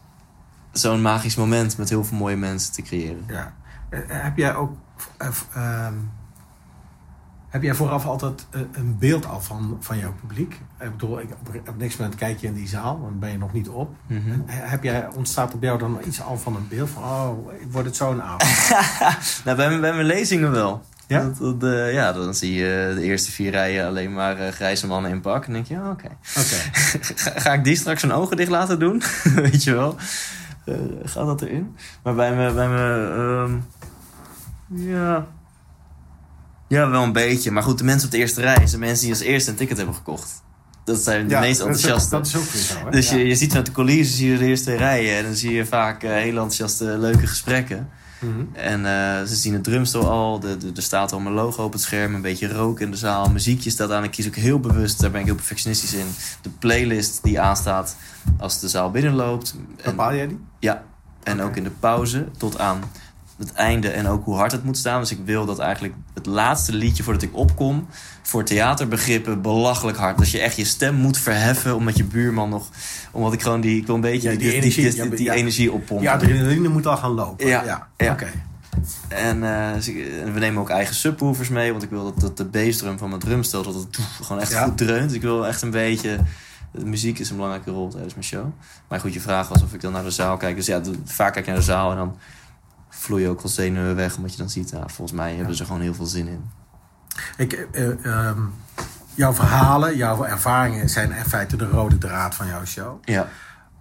zo'n 0.73 1.01
magisch 1.01 1.35
moment 1.35 1.77
met 1.77 1.89
heel 1.89 2.03
veel 2.03 2.17
mooie 2.17 2.35
mensen 2.37 2.73
te 2.73 2.81
creëren. 2.81 3.23
Ja. 3.27 3.53
Eh, 3.89 3.99
heb 4.07 4.37
jij 4.37 4.55
ook... 4.55 4.75
eh, 5.17 5.27
ehm, 5.55 5.93
heb 7.49 7.63
jij 7.63 7.73
vooraf 7.73 8.05
altijd 8.05 8.45
eh, 8.49 8.61
een 8.71 8.97
beeld 8.99 9.25
al 9.25 9.41
van, 9.41 9.77
van 9.79 9.97
jouw 9.97 10.13
publiek? 10.13 10.59
Ik 10.79 10.91
bedoel, 10.91 11.19
ik, 11.19 11.29
op 11.67 11.77
niks 11.77 11.97
moment 11.97 12.15
kijk 12.15 12.39
je 12.39 12.47
in 12.47 12.53
die 12.53 12.67
zaal, 12.67 12.99
want 12.99 13.09
dan 13.09 13.19
ben 13.19 13.31
je 13.31 13.37
nog 13.37 13.53
niet 13.53 13.69
op. 13.69 13.95
Mhm. 14.07 14.31
En 14.31 14.43
heb 14.45 14.83
jij, 14.83 15.07
ontstaat 15.15 15.53
op 15.53 15.63
jou 15.63 15.79
dan 15.79 15.99
iets 16.05 16.21
al 16.21 16.37
van 16.37 16.55
een 16.55 16.67
beeld 16.69 16.89
van... 16.89 17.03
Oh, 17.03 17.53
ik 17.53 17.71
word 17.71 17.85
het 17.85 17.95
zo'n 17.95 18.21
avond. 18.21 18.43
Nou, 19.45 19.57
bij, 19.57 19.67
mijn- 19.67 19.81
bij 19.81 19.93
mijn 19.93 20.05
lezingen 20.05 20.51
wel. 20.51 20.81
Ja? 21.07 21.31
Dat, 21.39 21.61
dat, 21.61 21.91
ja, 21.91 22.13
dan 22.13 22.33
zie 22.33 22.53
je 22.53 22.91
de 22.95 23.01
eerste 23.01 23.31
vier 23.31 23.51
rijen 23.51 23.87
alleen 23.87 24.13
maar 24.13 24.51
grijze 24.51 24.87
mannen 24.87 25.11
in 25.11 25.21
pak. 25.21 25.45
En 25.45 25.53
denk 25.53 25.65
je, 25.65 25.73
ja, 25.73 25.89
oké. 25.89 26.07
Oké. 26.37 26.55
Ga, 27.23 27.39
ga 27.39 27.53
ik 27.53 27.63
die 27.63 27.75
straks 27.75 27.99
zijn 27.99 28.11
ogen 28.11 28.37
dicht 28.37 28.49
laten 28.49 28.79
doen? 28.79 29.01
Weet 29.35 29.63
je 29.63 29.73
wel? 29.73 29.95
Eh, 30.65 30.75
gaat 31.03 31.25
dat 31.25 31.41
erin? 31.41 31.75
Maar 32.03 32.15
bij 32.15 32.35
me, 32.35 32.53
bij 32.53 32.67
me 32.67 33.11
ehm, 33.15 33.57
ja. 34.89 35.27
Ja, 36.67 36.89
wel 36.89 37.03
een 37.03 37.11
beetje. 37.11 37.51
Maar 37.51 37.63
goed, 37.63 37.77
de 37.77 37.83
mensen 37.83 38.05
op 38.05 38.11
de 38.11 38.17
eerste 38.17 38.41
rij 38.41 38.55
zijn 38.55 38.69
de 38.71 38.77
mensen 38.77 39.01
die 39.03 39.13
als 39.13 39.21
eerste 39.23 39.49
een 39.51 39.55
ticket 39.57 39.77
hebben 39.77 39.95
gekocht. 39.95 40.41
Dat 40.85 40.99
zijn 40.99 41.27
de 41.27 41.33
Ja, 41.33 41.39
meest 41.39 41.59
enthousiaste. 41.59 42.09
Dat 42.09 42.25
is 42.27 42.35
ook 42.35 42.43
weer 42.43 42.61
zo, 42.61 42.73
hè? 42.85 42.89
Dus 42.91 43.09
Ja. 43.09 43.15
je, 43.17 43.25
je 43.27 43.35
ziet 43.35 43.47
vanuit 43.47 43.65
de 43.65 43.71
coulissen 43.71 44.17
zie 44.17 44.31
je 44.31 44.37
de 44.37 44.45
eerste 44.45 44.75
rijen. 44.75 45.17
En 45.17 45.23
dan 45.23 45.33
zie 45.35 45.53
je 45.53 45.65
vaak 45.65 46.03
eh, 46.03 46.09
hele 46.09 46.27
enthousiaste, 46.29 46.83
leuke 46.85 47.27
gesprekken. 47.27 47.89
Mhm. 48.23 48.43
En 48.53 48.85
eh, 48.85 49.27
ze 49.27 49.35
zien 49.35 49.53
het 49.53 49.63
drumstel 49.63 50.09
al. 50.09 50.39
De, 50.39 50.57
de, 50.57 50.71
er 50.75 50.81
staat 50.81 51.11
al 51.11 51.19
mijn 51.19 51.35
logo 51.35 51.63
op 51.63 51.71
het 51.73 51.81
scherm. 51.81 52.15
Een 52.15 52.21
beetje 52.21 52.53
rook 52.53 52.79
in 52.79 52.91
de 52.91 52.97
zaal. 52.97 53.29
Muziekje 53.29 53.69
staat 53.69 53.91
aan. 53.91 54.03
Ik 54.03 54.11
kies 54.11 54.27
ook 54.27 54.35
heel 54.35 54.59
bewust. 54.59 55.01
Daar 55.01 55.11
ben 55.11 55.19
ik 55.19 55.25
heel 55.25 55.35
perfectionistisch 55.35 55.93
in. 55.93 56.07
De 56.41 56.49
playlist 56.49 57.23
die 57.23 57.39
aanstaat 57.39 57.95
als 58.37 58.59
de 58.59 58.69
zaal 58.69 58.91
binnenloopt. 58.91 59.55
En, 59.77 59.91
Bepaal 59.91 60.15
jij 60.15 60.27
die? 60.27 60.39
ja, 60.59 60.83
en 61.23 61.41
ook 61.41 61.55
in 61.55 61.63
de 61.63 61.71
pauze 61.79 62.27
tot 62.37 62.59
aan 62.59 62.81
het 63.37 63.53
einde 63.53 63.89
en 63.89 64.07
ook 64.07 64.25
hoe 64.25 64.35
hard 64.35 64.51
het 64.51 64.63
moet 64.63 64.77
staan. 64.77 64.99
Dus 64.99 65.11
ik 65.11 65.19
wil 65.25 65.45
dat 65.45 65.59
eigenlijk 65.59 65.93
het 66.13 66.25
laatste 66.25 66.73
liedje 66.73 67.03
voordat 67.03 67.21
ik 67.21 67.35
opkom... 67.35 67.87
voor 68.21 68.43
theaterbegrippen 68.43 69.41
belachelijk 69.41 69.97
hard. 69.97 70.17
Dat 70.17 70.29
je 70.29 70.39
echt 70.39 70.55
je 70.55 70.65
stem 70.65 70.95
moet 70.95 71.17
verheffen 71.17 71.75
omdat 71.75 71.97
je 71.97 72.03
buurman 72.03 72.49
nog... 72.49 72.69
omdat 73.11 73.33
ik 73.33 73.41
gewoon 73.41 73.61
die... 73.61 73.77
Ik 73.77 73.85
wil 73.85 73.95
een 73.95 74.01
beetje 74.01 74.31
Ja, 74.31 74.37
die 74.37 74.49
die, 74.49 74.57
energie, 74.57 74.89
die, 74.89 75.03
ja, 75.03 75.15
die 75.15 75.25
ja. 75.25 75.33
energie 75.33 75.71
oppompen. 75.71 76.07
Ja, 76.07 76.13
adrenaline 76.13 76.67
moet 76.67 76.87
al 76.87 76.97
gaan 76.97 77.11
lopen. 77.11 77.47
Ja, 77.47 77.87
ja. 77.97 78.11
Oké. 78.11 78.27
En, 79.07 79.43
eh, 79.43 79.73
dus 79.73 79.87
en 79.87 80.33
we 80.33 80.39
nemen 80.39 80.61
ook 80.61 80.69
eigen 80.69 80.95
subwoofers 80.95 81.49
mee. 81.49 81.71
Want 81.71 81.83
ik 81.83 81.89
wil 81.89 82.03
dat, 82.03 82.19
dat 82.19 82.37
de 82.37 82.45
bassdrum 82.45 82.97
van 82.97 83.09
mijn 83.09 83.21
drumstel... 83.21 83.63
dat 83.63 83.73
het 83.73 83.99
gewoon 84.21 84.41
echt 84.41 84.57
goed 84.57 84.77
dreunt. 84.77 85.07
Dus 85.07 85.15
ik 85.15 85.21
wil 85.21 85.47
echt 85.47 85.61
een 85.61 85.71
beetje... 85.71 86.19
De 86.71 86.85
muziek 86.85 87.19
is 87.19 87.29
een 87.29 87.35
belangrijke 87.35 87.71
rol 87.71 87.87
tijdens 87.87 88.13
mijn 88.13 88.25
show. 88.25 88.45
Maar 88.87 88.99
goed, 88.99 89.13
je 89.13 89.21
vraag 89.21 89.47
was 89.47 89.63
of 89.63 89.73
ik 89.73 89.81
dan 89.81 89.91
naar 89.91 90.03
de 90.03 90.11
zaal 90.11 90.37
kijk. 90.37 90.55
Dus 90.55 90.65
ja, 90.65 90.81
vaak 91.05 91.33
kijk 91.33 91.45
ik 91.45 91.51
naar 91.51 91.59
de 91.59 91.65
zaal 91.65 91.91
en 91.91 91.97
dan 91.97 92.17
vloeien 93.03 93.29
ook 93.29 93.41
wel 93.41 93.51
zenuwen 93.51 93.95
weg. 93.95 94.15
Omdat 94.15 94.31
je 94.31 94.37
dan 94.37 94.49
ziet, 94.49 94.71
nou, 94.71 94.83
volgens 94.89 95.17
mij 95.17 95.35
hebben 95.35 95.55
ze 95.55 95.65
gewoon 95.65 95.81
heel 95.81 95.93
veel 95.93 96.05
zin 96.05 96.27
in. 96.27 96.49
Ik, 97.37 97.53
eh, 97.53 98.05
ehm, 98.05 98.41
jouw 99.13 99.33
verhalen, 99.33 99.97
jouw 99.97 100.23
ervaringen 100.23 100.89
zijn 100.89 101.11
in 101.11 101.25
feite 101.25 101.55
de 101.55 101.67
rode 101.67 101.97
draad 101.97 102.35
van 102.35 102.47
jouw 102.47 102.65
show. 102.65 102.99
Ja. 103.01 103.29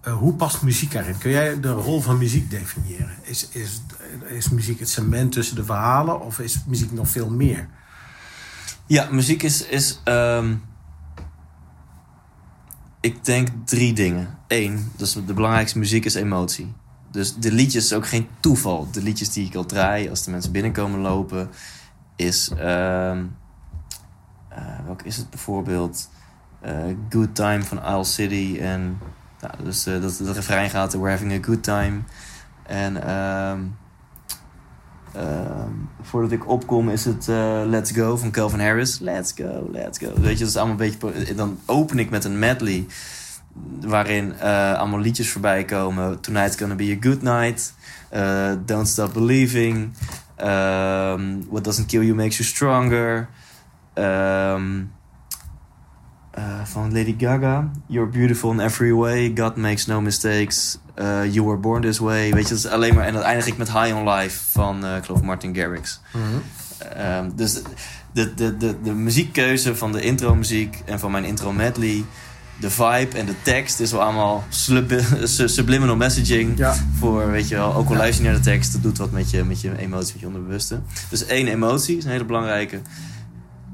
Eh, 0.01 0.13
hoe 0.13 0.33
past 0.33 0.61
muziek 0.61 0.93
erin? 0.93 1.17
Kun 1.17 1.31
jij 1.31 1.59
de 1.59 1.71
rol 1.71 2.01
van 2.01 2.17
muziek 2.17 2.49
definiëren? 2.49 3.15
Is, 3.21 3.47
is, 3.49 3.81
is 4.27 4.49
muziek 4.49 4.79
het 4.79 4.89
cement 4.89 5.31
tussen 5.31 5.55
de 5.55 5.63
verhalen 5.63 6.21
of 6.21 6.39
is 6.39 6.63
muziek 6.67 6.91
nog 6.91 7.07
veel 7.07 7.29
meer? 7.29 7.67
Ja, 8.85 9.07
muziek 9.11 9.43
is. 9.43 9.67
is 9.67 10.01
ehm, 10.03 10.55
ik 12.99 13.25
denk 13.25 13.47
drie 13.65 13.93
dingen. 13.93 14.37
Eén, 14.47 14.91
dus 14.95 15.13
de 15.13 15.33
belangrijkste 15.33 15.79
muziek 15.79 16.05
is 16.05 16.13
emotie. 16.13 16.73
Dus 17.13 17.35
de 17.35 17.51
liedjes 17.51 17.83
is 17.83 17.93
ook 17.93 18.07
geen 18.07 18.27
toeval. 18.39 18.87
De 18.91 19.01
liedjes 19.01 19.29
die 19.29 19.45
ik 19.47 19.55
al 19.55 19.65
draai 19.65 20.09
als 20.09 20.23
de 20.23 20.31
mensen 20.31 20.51
binnenkomen 20.51 20.99
lopen, 20.99 21.49
is. 22.15 22.49
eh, 24.49 24.85
welke 24.85 25.05
is 25.05 25.17
het 25.17 25.29
bijvoorbeeld? 25.29 26.09
Eh, 26.61 26.73
good 27.09 27.35
Time 27.35 27.63
van 27.63 27.77
Isle 27.77 28.03
City. 28.03 28.57
En 28.59 28.97
ja, 29.41 29.51
dus 29.63 29.85
eh, 29.85 30.01
dat 30.01 30.17
het 30.17 30.29
refrein 30.29 30.69
gaat: 30.69 30.93
We're 30.93 31.09
having 31.09 31.31
a 31.31 31.43
good 31.45 31.63
time. 31.63 31.99
En. 32.65 33.07
ehm 33.07 33.59
Ehm, 35.13 35.71
voordat 36.01 36.31
ik 36.31 36.49
opkom 36.49 36.89
is 36.89 37.05
het 37.05 37.27
Let's 37.67 37.91
Go 37.91 38.17
van 38.17 38.31
Calvin 38.31 38.59
Harris. 38.59 38.99
Let's 38.99 39.31
go, 39.35 39.69
let's 39.71 39.97
go. 39.97 40.13
Weet 40.21 40.37
je, 40.37 40.39
dat 40.39 40.47
is 40.47 40.55
allemaal 40.55 40.79
een 40.79 40.97
beetje... 40.99 41.35
Dan 41.35 41.59
open 41.65 41.99
ik 41.99 42.09
met 42.09 42.23
een 42.23 42.39
medley 42.39 42.85
waarin 43.81 44.33
eh, 44.39 44.73
allemaal 44.73 44.99
liedjes 44.99 45.29
voorbij 45.29 45.65
komen. 45.65 46.19
Tonight's 46.19 46.57
gonna 46.57 46.75
be 46.75 46.97
a 47.01 47.03
good 47.07 47.21
night. 47.21 47.73
eh, 48.09 48.51
Don't 48.65 48.87
stop 48.87 49.13
believing. 49.13 49.93
ehm, 50.35 51.21
What 51.49 51.63
doesn't 51.63 51.85
kill 51.87 52.01
you 52.03 52.15
makes 52.15 52.37
you 52.37 52.49
stronger. 52.49 53.27
ehm, 53.93 54.81
eh, 56.31 56.43
van 56.63 56.93
Lady 56.93 57.15
Gaga. 57.17 57.71
You're 57.87 58.09
beautiful 58.09 58.51
in 58.51 58.59
every 58.59 58.91
way. 58.93 59.31
God 59.35 59.55
makes 59.55 59.85
no 59.85 60.01
mistakes. 60.01 60.77
You 61.31 61.43
were 61.45 61.57
born 61.57 61.81
this 61.81 61.99
way. 61.99 62.31
Weet 62.33 62.43
je, 62.43 62.49
dat 62.49 62.57
is 62.57 62.67
alleen 62.67 62.93
maar... 62.95 63.05
En 63.05 63.13
dan 63.13 63.21
eindig 63.21 63.45
ik 63.47 63.57
met 63.57 63.71
High 63.71 63.95
on 63.95 64.09
Life 64.09 64.39
van, 64.51 64.85
ik 64.85 65.03
geloof, 65.05 65.21
Martin 65.21 65.55
Garrix. 65.55 66.01
Ehm, 66.95 67.29
dus 67.35 67.61
de, 68.11 68.33
de, 68.33 68.57
de, 68.57 68.81
de 68.83 68.93
muziekkeuze 68.93 69.75
van 69.75 69.91
de 69.91 70.01
intro 70.01 70.35
muziek 70.35 70.81
en 70.85 70.99
van 70.99 71.11
mijn 71.11 71.23
intro 71.23 71.51
medley... 71.51 72.03
De 72.59 72.69
vibe 72.69 73.17
en 73.17 73.25
de 73.25 73.41
tekst 73.41 73.79
is 73.79 73.91
wel 73.91 74.01
allemaal 74.01 74.43
subliminal 75.45 75.95
messaging. 75.95 76.57
Ja. 76.57 76.75
Voor, 76.97 77.31
weet 77.31 77.47
je 77.47 77.55
wel, 77.55 77.73
ook 77.75 77.89
al 77.89 77.95
luister 77.95 78.23
je 78.25 78.29
naar 78.31 78.39
de 78.39 78.45
tekst... 78.45 78.71
dat 78.71 78.83
doet 78.83 78.97
wat 78.97 79.11
met 79.11 79.29
je, 79.29 79.43
met 79.43 79.61
je 79.61 79.77
emotie, 79.77 80.11
met 80.11 80.19
je 80.19 80.25
onderbewuste. 80.27 80.79
Dus 81.09 81.25
één, 81.25 81.47
emotie 81.47 81.97
is 81.97 82.03
een 82.03 82.11
hele 82.11 82.25
belangrijke. 82.25 82.81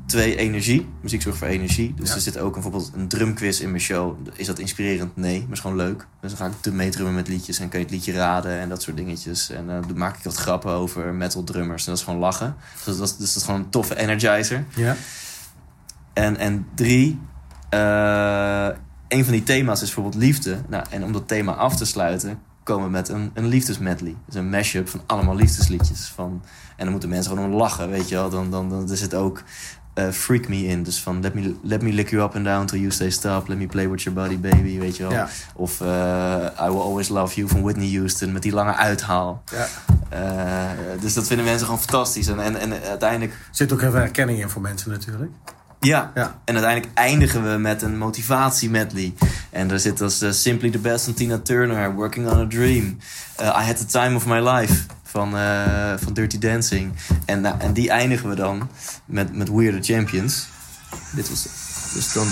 Twee, 0.05 0.35
energie. 0.35 0.87
Muziek 1.01 1.21
zorgt 1.21 1.37
voor 1.39 1.47
energie. 1.47 1.93
Dus 1.95 2.09
Ja. 2.09 2.15
er 2.15 2.21
zit 2.21 2.37
ook 2.39 2.53
bijvoorbeeld 2.53 2.91
een 2.95 3.07
drumquiz 3.07 3.59
in 3.59 3.69
mijn 3.69 3.81
show. 3.81 4.17
Is 4.33 4.45
dat 4.47 4.59
inspirerend? 4.59 5.15
Nee, 5.15 5.39
maar 5.41 5.51
is 5.51 5.59
gewoon 5.59 5.75
leuk. 5.77 6.07
Dus 6.21 6.33
dan 6.35 6.51
ga 6.51 6.57
ik 6.63 6.73
meedrummen 6.73 7.13
met 7.15 7.27
liedjes 7.27 7.59
en 7.59 7.69
kan 7.69 7.79
je 7.79 7.85
het 7.85 7.93
liedje 7.95 8.11
raden 8.13 8.59
en 8.59 8.69
dat 8.69 8.81
soort 8.81 8.97
dingetjes. 8.97 9.49
En 9.49 9.69
eh, 9.69 9.75
dan 9.87 9.97
maak 9.97 10.17
ik 10.17 10.23
wat 10.23 10.35
grappen 10.35 10.71
over 10.71 11.13
metal 11.13 11.43
drummers. 11.43 11.83
En 11.85 11.89
dat 11.91 11.99
is 11.99 12.05
gewoon 12.05 12.19
lachen. 12.19 12.55
Dus 12.85 12.97
dat 12.97 13.07
is, 13.09 13.15
dus 13.17 13.27
dat 13.33 13.35
is 13.35 13.43
gewoon 13.43 13.59
een 13.59 13.69
toffe 13.69 13.97
energizer. 13.97 14.65
Ja. 14.75 14.95
En, 16.13 16.37
en 16.37 16.65
drie, 16.75 17.19
eh, 17.69 18.67
een 19.07 19.23
van 19.23 19.33
die 19.33 19.43
thema's 19.43 19.81
is 19.81 19.93
bijvoorbeeld 19.93 20.23
liefde. 20.23 20.57
Nou, 20.67 20.85
en 20.89 21.03
om 21.03 21.11
dat 21.11 21.27
thema 21.27 21.53
af 21.53 21.75
te 21.75 21.85
sluiten, 21.85 22.39
komen 22.63 22.91
met 22.91 23.09
een, 23.09 23.31
een 23.33 23.47
liefdesmedley. 23.47 24.15
Dus 24.25 24.35
een 24.35 24.49
mashup 24.49 24.89
van 24.89 25.01
allemaal 25.05 25.35
liefdesliedjes. 25.35 26.11
Van, 26.15 26.41
en 26.75 26.83
dan 26.83 26.91
moeten 26.91 27.09
mensen 27.09 27.31
gewoon 27.31 27.51
om 27.51 27.55
lachen, 27.55 27.89
weet 27.89 28.09
je 28.09 28.15
wel. 28.15 28.29
Dan, 28.29 28.51
dan, 28.51 28.69
dan 28.69 28.91
is 28.91 29.01
het 29.01 29.13
ook 29.13 29.43
eh, 29.93 30.09
Freak 30.09 30.47
Me 30.47 30.65
in. 30.65 30.83
Dus 30.83 31.01
van 31.01 31.21
let 31.21 31.33
me, 31.33 31.55
let 31.63 31.81
me 31.81 31.91
lick 31.91 32.09
you 32.09 32.23
up 32.23 32.35
and 32.35 32.45
down 32.45 32.65
till 32.65 32.79
you 32.79 32.91
stay 32.91 33.09
stop. 33.09 33.47
Let 33.47 33.57
me 33.57 33.67
play 33.67 33.89
with 33.89 34.03
your 34.03 34.21
body, 34.21 34.39
baby, 34.39 34.79
weet 34.79 34.97
je 34.97 35.03
wel. 35.03 35.11
Ja. 35.11 35.29
Of 35.55 35.81
eh, 35.81 35.87
I 36.61 36.69
Will 36.69 36.81
Always 36.81 37.07
Love 37.07 37.35
You 37.35 37.47
van 37.47 37.61
Whitney 37.61 37.95
Houston 37.95 38.31
met 38.31 38.41
die 38.41 38.53
lange 38.53 38.75
uithaal. 38.75 39.43
Ja. 39.51 39.67
Dus 41.01 41.13
dat 41.13 41.27
vinden 41.27 41.45
mensen 41.45 41.65
gewoon 41.65 41.81
fantastisch. 41.81 42.27
En, 42.27 42.39
en, 42.39 42.55
en 42.55 42.81
uiteindelijk 42.83 43.31
Er 43.31 43.37
zit 43.51 43.73
ook 43.73 43.81
heel 43.81 43.91
veel 43.91 43.99
herkenning 43.99 44.41
in 44.41 44.49
voor 44.49 44.61
mensen 44.61 44.91
natuurlijk. 44.91 45.31
Ja. 45.79 46.11
Ja. 46.15 46.41
En 46.45 46.53
uiteindelijk 46.53 46.93
eindigen 46.93 47.51
we 47.51 47.57
met 47.57 47.81
een 47.81 47.97
motivatie 47.97 48.69
medley. 48.69 49.13
En 49.49 49.67
daar 49.67 49.79
zit 49.79 50.01
als 50.01 50.21
eh, 50.21 50.31
Simply 50.31 50.69
the 50.69 50.77
Best 50.77 51.05
van 51.05 51.13
Tina 51.13 51.37
Turner, 51.37 51.93
Working 51.93 52.27
on 52.27 52.39
a 52.39 52.47
Dream. 52.47 52.97
Eh, 53.35 53.45
I 53.47 53.65
Had 53.65 53.77
the 53.77 53.85
Time 53.85 54.15
of 54.15 54.25
My 54.25 54.49
Life 54.49 54.83
van, 55.03 55.37
eh, 55.37 55.93
van 55.97 56.13
Dirty 56.13 56.37
Dancing. 56.37 56.93
En, 57.25 57.41
nou, 57.41 57.59
en 57.59 57.73
die 57.73 57.89
eindigen 57.89 58.29
we 58.29 58.35
dan 58.35 58.69
met, 59.05 59.35
met 59.35 59.49
We 59.49 59.67
Are 59.67 59.79
the 59.79 59.93
Champions. 59.93 60.47
Dit 61.11 61.29
was 61.29 61.43
dus 61.93 62.13
dan. 62.13 62.27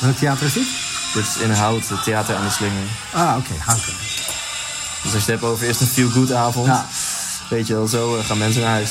Welk 0.00 0.16
theater 0.16 0.46
is 0.46 0.52
dit? 0.52 0.83
Dit 1.14 1.24
is 1.26 1.36
in 1.36 1.50
Hout, 1.50 1.88
het 1.88 2.02
theater 2.02 2.36
aan 2.36 2.44
de 2.44 2.50
slinger. 2.50 2.82
Ah, 3.12 3.36
oké. 3.38 3.54
Houten. 3.64 3.92
Dus 5.02 5.02
als 5.02 5.12
je 5.12 5.18
het 5.18 5.26
hebt 5.26 5.42
over 5.42 5.66
eerst 5.66 5.80
een 5.80 5.86
feel-good 5.86 6.32
avond. 6.32 6.66
Ja. 6.66 6.86
Weet 7.50 7.66
je 7.66 7.74
wel, 7.74 7.86
zo 7.86 8.16
eh, 8.18 8.24
gaan 8.24 8.38
mensen 8.38 8.60
naar 8.62 8.70
huis. 8.70 8.90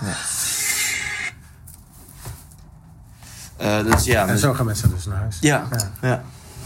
Ja. 0.00 0.16
Eh, 3.56 3.84
dus 3.92 4.04
ja, 4.04 4.26
En 4.26 4.38
zo 4.38 4.52
gaan 4.54 4.66
mensen 4.66 4.90
dus 4.90 5.06
naar 5.06 5.18
huis. 5.18 5.36
ja, 5.40 5.66
Ja. 5.70 5.90
ja. 6.08 6.22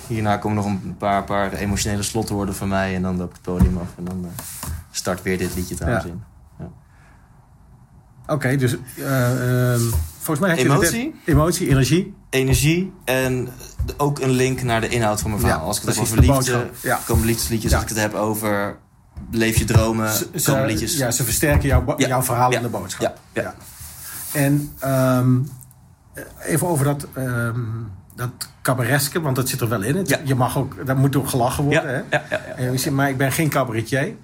Hierna 0.07 0.37
komen 0.37 0.57
nog 0.57 0.67
een 0.67 0.97
paar, 0.99 1.25
paar 1.25 1.53
emotionele 1.53 2.03
slotwoorden 2.03 2.55
van 2.55 2.69
mij. 2.69 2.95
En 2.95 3.03
dan 3.03 3.17
loop 3.17 3.29
ik 3.29 3.33
het 3.33 3.43
podium 3.43 3.77
af. 3.79 3.87
En 3.97 4.05
dan 4.05 4.25
eh, 4.25 4.71
start 4.91 5.23
weer 5.23 5.39
dit 5.39 5.55
liedje 5.55 5.75
trouwens 5.75 6.05
Ja. 6.05 6.11
in. 6.11 6.23
Oké, 8.27 8.57
dus 8.57 8.77
eh, 8.97 9.73
ehm, 9.73 9.81
volgens 10.19 10.39
mij 10.39 10.49
heb 10.49 10.59
je... 10.59 10.73
het- 10.73 10.83
Emotie? 10.83 11.15
emotie, 11.25 11.69
energie. 11.69 12.15
energie 12.31 12.93
en 13.05 13.49
ook 13.97 14.19
een 14.21 14.31
link 14.31 14.63
naar 14.63 14.81
de 14.81 14.89
inhoud 14.89 15.21
van 15.21 15.31
mijn 15.31 15.43
verhaal. 15.43 15.61
Ja, 15.61 15.67
Als 15.67 15.77
ik 15.81 15.83
het 15.87 15.95
heb 15.95 16.05
over 16.05 16.21
de 16.21 16.33
liefde. 16.33 16.71
Ja. 16.83 16.99
komen 17.07 17.27
liefdesliedjes. 17.27 17.71
Ja. 17.71 17.77
Als 17.77 17.85
ik 17.87 17.91
het 17.95 18.01
heb 18.01 18.15
over 18.15 18.77
leef 19.31 19.57
je 19.59 19.65
dromen, 19.65 20.13
Ze- 20.13 20.29
komen 20.45 20.67
liedjes. 20.67 20.97
ja, 20.97 21.11
ze 21.11 21.25
versterken 21.25 21.69
jouw, 21.69 21.95
jouw 21.97 22.23
verhaal 22.23 22.51
Ja. 22.51 22.57
en 22.57 22.63
de 22.63 22.69
boodschap. 22.69 23.19
Ja. 23.33 23.43
Ja. 23.43 23.55
En 24.33 24.73
ehm, 24.79 25.39
even 26.41 26.67
over 26.67 26.85
dat, 26.85 27.07
ehm 27.15 27.61
dat 28.15 28.31
cabareske, 28.63 29.21
want 29.21 29.37
dat 29.37 29.49
zit 29.49 29.61
er 29.61 29.69
wel 29.69 29.83
in. 29.83 29.97
Het- 29.97 30.09
Ja. 30.09 30.19
Je 30.25 30.35
mag 30.35 30.59
ook, 30.59 30.87
daar 30.87 30.97
moet 30.97 31.17
ook 31.17 31.29
gelachen 31.29 31.69
ja, 31.69 31.81
worden. 31.83 32.05
Hè? 32.11 32.17
ja, 32.17 32.25
ja, 32.31 32.65
ja. 32.65 32.77
Zegt, 32.77 32.95
maar 32.97 33.09
ik 33.09 33.17
ben 33.17 33.33
geen 33.33 33.49
cabaretier. 33.49 34.15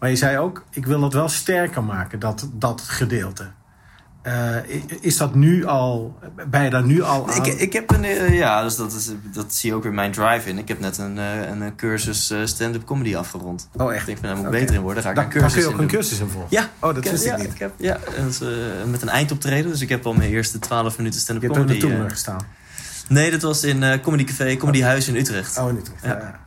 Maar 0.00 0.10
je 0.10 0.16
zei 0.16 0.38
ook, 0.38 0.64
ik 0.70 0.86
wil 0.86 1.00
dat 1.00 1.12
wel 1.12 1.28
sterker 1.28 1.84
maken, 1.84 2.18
dat, 2.18 2.48
dat 2.52 2.80
gedeelte. 2.80 3.46
Eh, 4.22 4.56
is 5.00 5.16
dat 5.16 5.34
nu 5.34 5.64
al, 5.66 6.18
ben 6.48 6.64
je 6.64 6.70
daar 6.70 6.84
nu 6.86 7.02
al 7.02 7.28
aan? 7.30 7.36
Ik, 7.36 7.46
ik 7.46 7.72
heb 7.72 7.90
een, 7.92 8.04
eh, 8.04 8.34
ja, 8.38 8.62
dus 8.62 8.76
dat, 8.76 8.92
is, 8.92 9.10
dat 9.32 9.54
zie 9.54 9.70
je 9.70 9.76
ook 9.76 9.82
weer 9.82 9.92
mijn 9.92 10.12
drive 10.12 10.48
in. 10.48 10.58
Ik 10.58 10.68
heb 10.68 10.80
net 10.80 10.98
een, 10.98 11.18
eh, 11.18 11.48
een, 11.48 11.76
cursus 11.76 12.34
stand-up 12.44 12.84
comedy 12.84 13.16
afgerond. 13.16 13.68
oh, 13.76 13.90
Ik 13.90 13.96
echt? 13.96 14.06
denk 14.06 14.18
van, 14.18 14.26
daar 14.28 14.36
moet 14.36 14.46
ik 14.46 14.50
Oké. 14.50 14.60
beter 14.60 14.74
in 14.76 14.80
worden. 14.82 15.02
Daar 15.02 15.14
ga 15.14 15.20
ik 15.22 15.26
Daar, 15.32 15.34
een 15.34 15.40
daar 15.40 15.50
kun 15.50 15.60
cursus 15.60 15.62
je 15.62 15.66
ook 15.68 15.74
in 15.74 15.82
een 15.84 15.90
doen. 15.90 16.00
cursus 16.00 16.18
in 16.20 16.28
volgen? 16.28 16.50
Ja, 16.50 16.62
Oh, 16.80 16.94
dat 16.94 17.04
ik 17.04 17.10
wist 17.10 17.24
ik 17.24 17.30
ja, 17.30 17.36
niet. 17.36 17.58
heb, 17.58 17.72
ja, 17.76 17.98
eh, 18.16 18.84
met 18.90 19.02
een 19.02 19.08
eindoptreden. 19.08 19.70
Dus 19.70 19.80
ik 19.80 19.88
heb 19.88 20.06
al 20.06 20.12
mijn 20.14 20.30
eerste 20.30 20.58
12 20.58 20.96
minuten 20.96 21.18
Je 21.18 21.24
stand-up 21.24 21.44
hebt 21.44 21.56
ook 21.58 21.66
comedy. 21.66 21.86
naartoe 21.86 22.04
eh, 22.04 22.10
gestaan. 22.12 22.40
nee, 23.08 23.30
dat 23.30 23.42
was 23.42 23.64
in 23.64 24.00
Comedy 24.00 24.24
Café, 24.24 24.56
Comedy 24.56 24.82
Huis 24.82 25.08
in 25.08 25.16
Utrecht. 25.16 25.58
Oh, 25.58 25.68
in 25.68 25.76
Utrecht. 25.76 26.02
Ja. 26.04 26.08
Ja. 26.18 26.40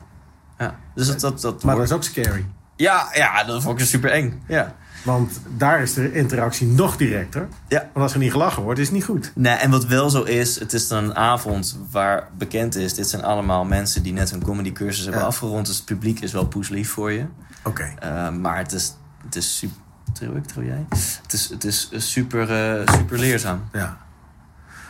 Ja, 0.57 0.75
dus 0.95 1.07
dat, 1.07 1.19
dat, 1.19 1.41
dat 1.41 1.63
Maar 1.63 1.75
dat 1.75 1.83
is 1.85 1.91
ook 1.91 2.03
scary. 2.03 2.45
Ja, 2.79 3.09
ja, 3.13 3.43
dat 3.43 3.61
vond 3.63 3.79
ik 3.79 3.85
super 3.85 4.11
eng. 4.11 4.41
Ja. 4.47 4.75
Want 5.03 5.39
daar 5.57 5.81
is 5.81 5.93
de 5.93 6.13
interactie 6.13 6.67
nog 6.67 6.97
directer. 6.97 7.47
Ja. 7.67 7.79
Want 7.79 7.95
als 7.95 8.13
er 8.13 8.19
niet 8.19 8.31
gelachen 8.31 8.63
wordt, 8.63 8.79
is 8.79 8.85
het 8.85 8.95
niet 8.95 9.05
goed. 9.05 9.31
Nee, 9.35 9.53
en 9.53 9.71
wat 9.71 9.85
wel 9.85 10.09
zo 10.09 10.23
is, 10.23 10.59
het 10.59 10.73
is 10.73 10.87
dan 10.87 11.03
een 11.03 11.15
avond 11.15 11.79
waar 11.91 12.27
bekend 12.37 12.75
is... 12.75 12.93
dit 12.93 13.09
zijn 13.09 13.23
allemaal 13.23 13.65
mensen 13.65 14.03
die 14.03 14.13
net 14.13 14.31
hun 14.31 14.43
comedycursus 14.43 15.03
hebben 15.03 15.21
Ja. 15.21 15.27
afgerond... 15.27 15.65
dus 15.65 15.75
het 15.75 15.85
publiek 15.85 16.19
is 16.19 16.31
wel 16.31 16.45
poeslief 16.47 16.89
voor 16.89 17.11
je. 17.11 17.25
Oké. 17.63 17.93
Eh, 17.99 18.29
maar 18.29 18.57
het 18.57 18.71
is, 18.71 18.93
het 19.25 19.35
is 19.35 19.57
super... 19.57 19.77
Trouw 20.13 20.35
ik, 20.35 20.45
trouw 20.45 20.63
jij? 20.63 20.85
Het 21.23 21.33
is, 21.33 21.49
het 21.49 21.63
is 21.63 21.89
eh, 21.91 21.99
super, 21.99 22.51
eh, 22.79 22.95
super 22.95 23.19
leerzaam. 23.19 23.63
Ja. 23.73 23.97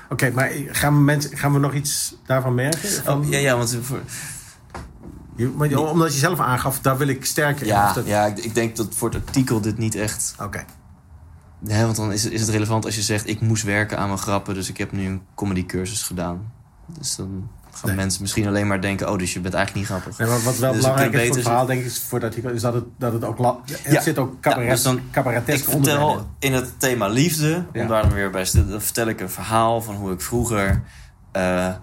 Oké, 0.10 0.32
maar 0.32 0.52
gaan 0.68 0.94
we, 0.94 1.00
mensen, 1.02 1.38
gaan 1.38 1.54
we 1.54 1.60
nog 1.60 1.74
iets 1.74 2.16
daarvan 2.26 2.56
merken? 2.56 2.90
Van, 2.90 3.20
Oh, 3.20 3.30
ja, 3.30 3.38
ja, 3.38 3.58
want 3.58 3.78
voor, 3.82 4.00
je- 5.40 5.54
maar, 5.56 5.74
omdat 5.78 6.14
je 6.14 6.20
zelf 6.20 6.40
aangaf, 6.40 6.80
daar 6.80 6.98
wil 6.98 7.08
ik 7.08 7.26
sterker 7.26 7.62
in. 7.62 7.68
ja, 7.68 7.94
dat- 7.94 8.06
ja, 8.08 8.26
ik, 8.26 8.38
ik 8.38 8.54
denk 8.56 8.76
dat 8.76 8.88
voor 8.96 9.10
het 9.10 9.26
artikel 9.28 9.62
dit 9.62 9.78
niet 9.78 9.96
echt... 9.96 10.36
Oké. 10.42 10.64
Hè, 11.68 11.84
want 11.84 11.96
dan 11.96 12.12
is 12.14 12.24
het, 12.24 12.34
is 12.34 12.42
het 12.42 12.50
relevant 12.50 12.86
als 12.86 12.96
je 12.96 13.02
zegt... 13.02 13.28
ik 13.28 13.42
moest 13.42 13.64
werken 13.64 13.98
aan 13.98 14.08
mijn 14.08 14.20
grappen, 14.20 14.54
dus 14.54 14.70
ik 14.70 14.78
heb 14.78 14.92
nu 14.92 15.06
een 15.06 15.22
comedycursus 15.36 16.02
gedaan. 16.04 16.52
Dus 16.86 17.16
dan 17.16 17.50
gaan 17.72 17.88
Nee. 17.90 17.96
mensen 17.98 18.22
misschien 18.22 18.48
alleen 18.48 18.68
maar 18.68 18.82
denken... 18.82 19.12
oh, 19.12 19.18
dus 19.18 19.34
je 19.34 19.40
bent 19.40 19.54
eigenlijk 19.54 19.90
niet 19.90 19.98
grappig. 20.00 20.20
Nee, 20.20 20.28
maar 20.28 20.42
wat 20.44 20.58
wel 20.58 20.72
Dus 20.72 20.82
belangrijk 20.82 21.14
is 21.14 21.28
voor 21.28 21.36
het 21.36 21.44
verhaal, 21.46 21.66
denk 21.66 21.80
ik, 21.80 21.86
is 21.86 22.00
voor 22.02 22.20
dat 22.20 22.30
artikel, 22.30 22.52
is 22.52 22.62
dat 22.62 22.74
het, 22.74 22.84
dat 22.98 23.14
het 23.14 23.24
ook... 23.24 23.38
La, 23.38 23.58
er 23.84 23.92
Ja. 23.94 24.02
zit 24.02 24.18
ook 24.18 24.34
Ja, 24.34 24.40
cabaret, 24.40 24.70
dus 24.70 24.82
dan- 24.84 25.00
cabaretesk 25.12 25.66
Ik 25.66 25.72
vertel 25.72 26.28
in 26.40 26.54
het 26.54 26.80
thema 26.80 27.08
liefde, 27.08 27.66
Ja. 27.74 27.82
om 27.82 27.88
daar 27.88 28.02
dan 28.02 28.14
weer 28.14 28.30
bij 28.30 28.48
dan 28.54 28.82
vertel 28.82 29.08
ik 29.08 29.20
een 29.20 29.30
verhaal 29.30 29.82
van 29.82 29.96
hoe 29.96 30.12
ik 30.12 30.22
vroeger 30.22 30.82
eh, 31.32 31.68
eh, 31.68 31.76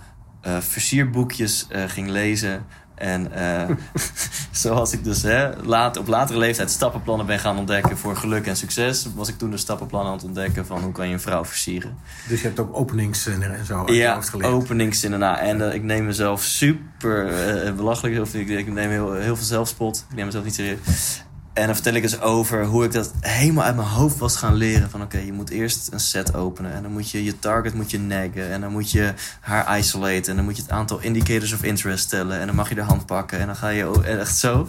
versierboekjes 0.58 1.66
eh, 1.68 1.82
ging 1.86 2.08
lezen. 2.08 2.64
En 2.96 3.32
eh, 3.32 3.76
zoals 4.50 4.92
ik 4.92 5.04
dus 5.04 5.22
hè, 5.22 5.62
laat, 5.62 5.96
op 5.96 6.06
latere 6.06 6.38
leeftijd 6.38 6.70
stappenplannen 6.70 7.26
ben 7.26 7.38
gaan 7.38 7.58
ontdekken 7.58 7.98
voor 7.98 8.16
geluk 8.16 8.46
en 8.46 8.56
succes, 8.56 9.08
was 9.14 9.28
ik 9.28 9.38
toen 9.38 9.50
de 9.50 9.56
stappenplannen 9.56 10.10
aan 10.10 10.16
het 10.16 10.26
ontdekken 10.26 10.66
van 10.66 10.82
hoe 10.82 10.92
kan 10.92 11.06
je 11.06 11.12
een 11.12 11.20
vrouw 11.20 11.44
versieren. 11.44 11.96
Dus 12.28 12.40
je 12.40 12.46
hebt 12.46 12.60
ook 12.60 12.76
openingszinnen 12.76 13.54
en 13.54 13.64
zo 13.64 13.92
Ja, 13.92 14.20
openingszinnen 14.42 15.18
na. 15.18 15.38
En 15.38 15.68
eh, 15.68 15.74
ik 15.74 15.82
neem 15.82 16.04
mezelf 16.04 16.42
super 16.42 17.26
eh, 17.26 17.72
belachelijk. 17.72 18.20
Of 18.20 18.34
ik, 18.34 18.48
ik 18.48 18.66
neem 18.66 18.90
heel, 18.90 19.12
heel 19.12 19.36
veel 19.36 19.46
zelfspot. 19.46 20.04
Ik 20.10 20.16
neem 20.16 20.24
mezelf 20.24 20.44
niet 20.44 20.54
serieus. 20.54 21.24
En 21.56 21.66
dan 21.66 21.74
vertel 21.74 21.94
ik 21.94 22.02
eens 22.02 22.20
over 22.20 22.64
hoe 22.64 22.84
ik 22.84 22.92
dat 22.92 23.12
helemaal 23.20 23.64
uit 23.64 23.76
mijn 23.76 23.88
hoofd 23.88 24.18
was 24.18 24.36
gaan 24.36 24.54
leren. 24.54 24.90
Van 24.90 25.02
oké, 25.02 25.18
je 25.18 25.32
moet 25.32 25.50
eerst 25.50 25.88
een 25.92 26.00
set 26.00 26.34
openen. 26.34 26.72
En 26.72 26.82
dan 26.82 26.92
moet 26.92 27.10
je 27.10 27.24
je 27.24 27.38
target 27.38 27.74
moet 27.74 27.90
je 27.90 27.98
neggen. 27.98 28.50
En 28.50 28.60
dan 28.60 28.72
moet 28.72 28.90
je 28.90 29.12
haar 29.40 29.78
isolaten. 29.78 30.30
En 30.30 30.36
dan 30.36 30.44
moet 30.44 30.56
je 30.56 30.62
het 30.62 30.70
aantal 30.70 31.00
indicators 31.00 31.52
of 31.52 31.62
interest 31.62 32.04
stellen. 32.04 32.40
En 32.40 32.46
dan 32.46 32.56
mag 32.56 32.68
je 32.68 32.74
de 32.74 32.80
hand 32.80 33.06
pakken. 33.06 33.38
En 33.38 33.46
dan 33.46 33.56
ga 33.56 33.68
je 33.68 34.02
echt 34.02 34.36
zo. 34.36 34.68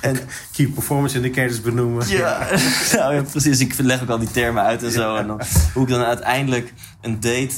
En 0.00 0.18
Key 0.52 0.66
performance 0.66 1.16
indicators 1.16 1.60
benoemen. 1.60 2.08
ja, 2.08 2.48
nou, 2.92 3.14
ja, 3.14 3.22
precies. 3.22 3.60
Ik 3.60 3.78
leg 3.78 4.02
ook 4.02 4.08
al 4.08 4.18
die 4.18 4.30
termen 4.30 4.62
uit 4.62 4.82
en 4.82 4.92
zo. 4.92 5.16
En 5.16 5.26
dan, 5.26 5.40
hoe 5.74 5.82
ik 5.82 5.88
dan 5.88 6.02
uiteindelijk 6.02 6.72
een 7.00 7.20
date... 7.20 7.54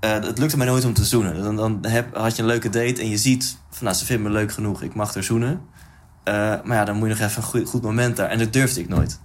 eh, 0.00 0.12
het 0.12 0.38
lukte 0.38 0.56
mij 0.56 0.66
nooit 0.66 0.84
om 0.84 0.94
te 0.94 1.04
zoenen. 1.04 1.42
Dan, 1.42 1.56
dan 1.56 1.78
heb, 1.88 2.16
had 2.16 2.36
je 2.36 2.42
een 2.42 2.48
leuke 2.48 2.70
date 2.70 3.00
en 3.00 3.08
je 3.08 3.18
ziet... 3.18 3.56
Van, 3.70 3.84
nou, 3.84 3.96
ze 3.96 4.04
vindt 4.04 4.22
me 4.22 4.30
leuk 4.30 4.52
genoeg, 4.52 4.82
ik 4.82 4.94
mag 4.94 5.14
er 5.14 5.24
zoenen. 5.24 5.60
Eh, 6.26 6.34
maar 6.64 6.76
ja, 6.76 6.84
dan 6.84 6.96
moet 6.96 7.08
je 7.08 7.14
nog 7.14 7.22
even 7.22 7.42
een 7.42 7.48
goed, 7.48 7.68
goed 7.68 7.82
moment 7.82 8.16
daar. 8.16 8.28
En 8.28 8.38
dat 8.38 8.52
durfde 8.52 8.80
ik 8.80 8.88
nooit. 8.88 9.20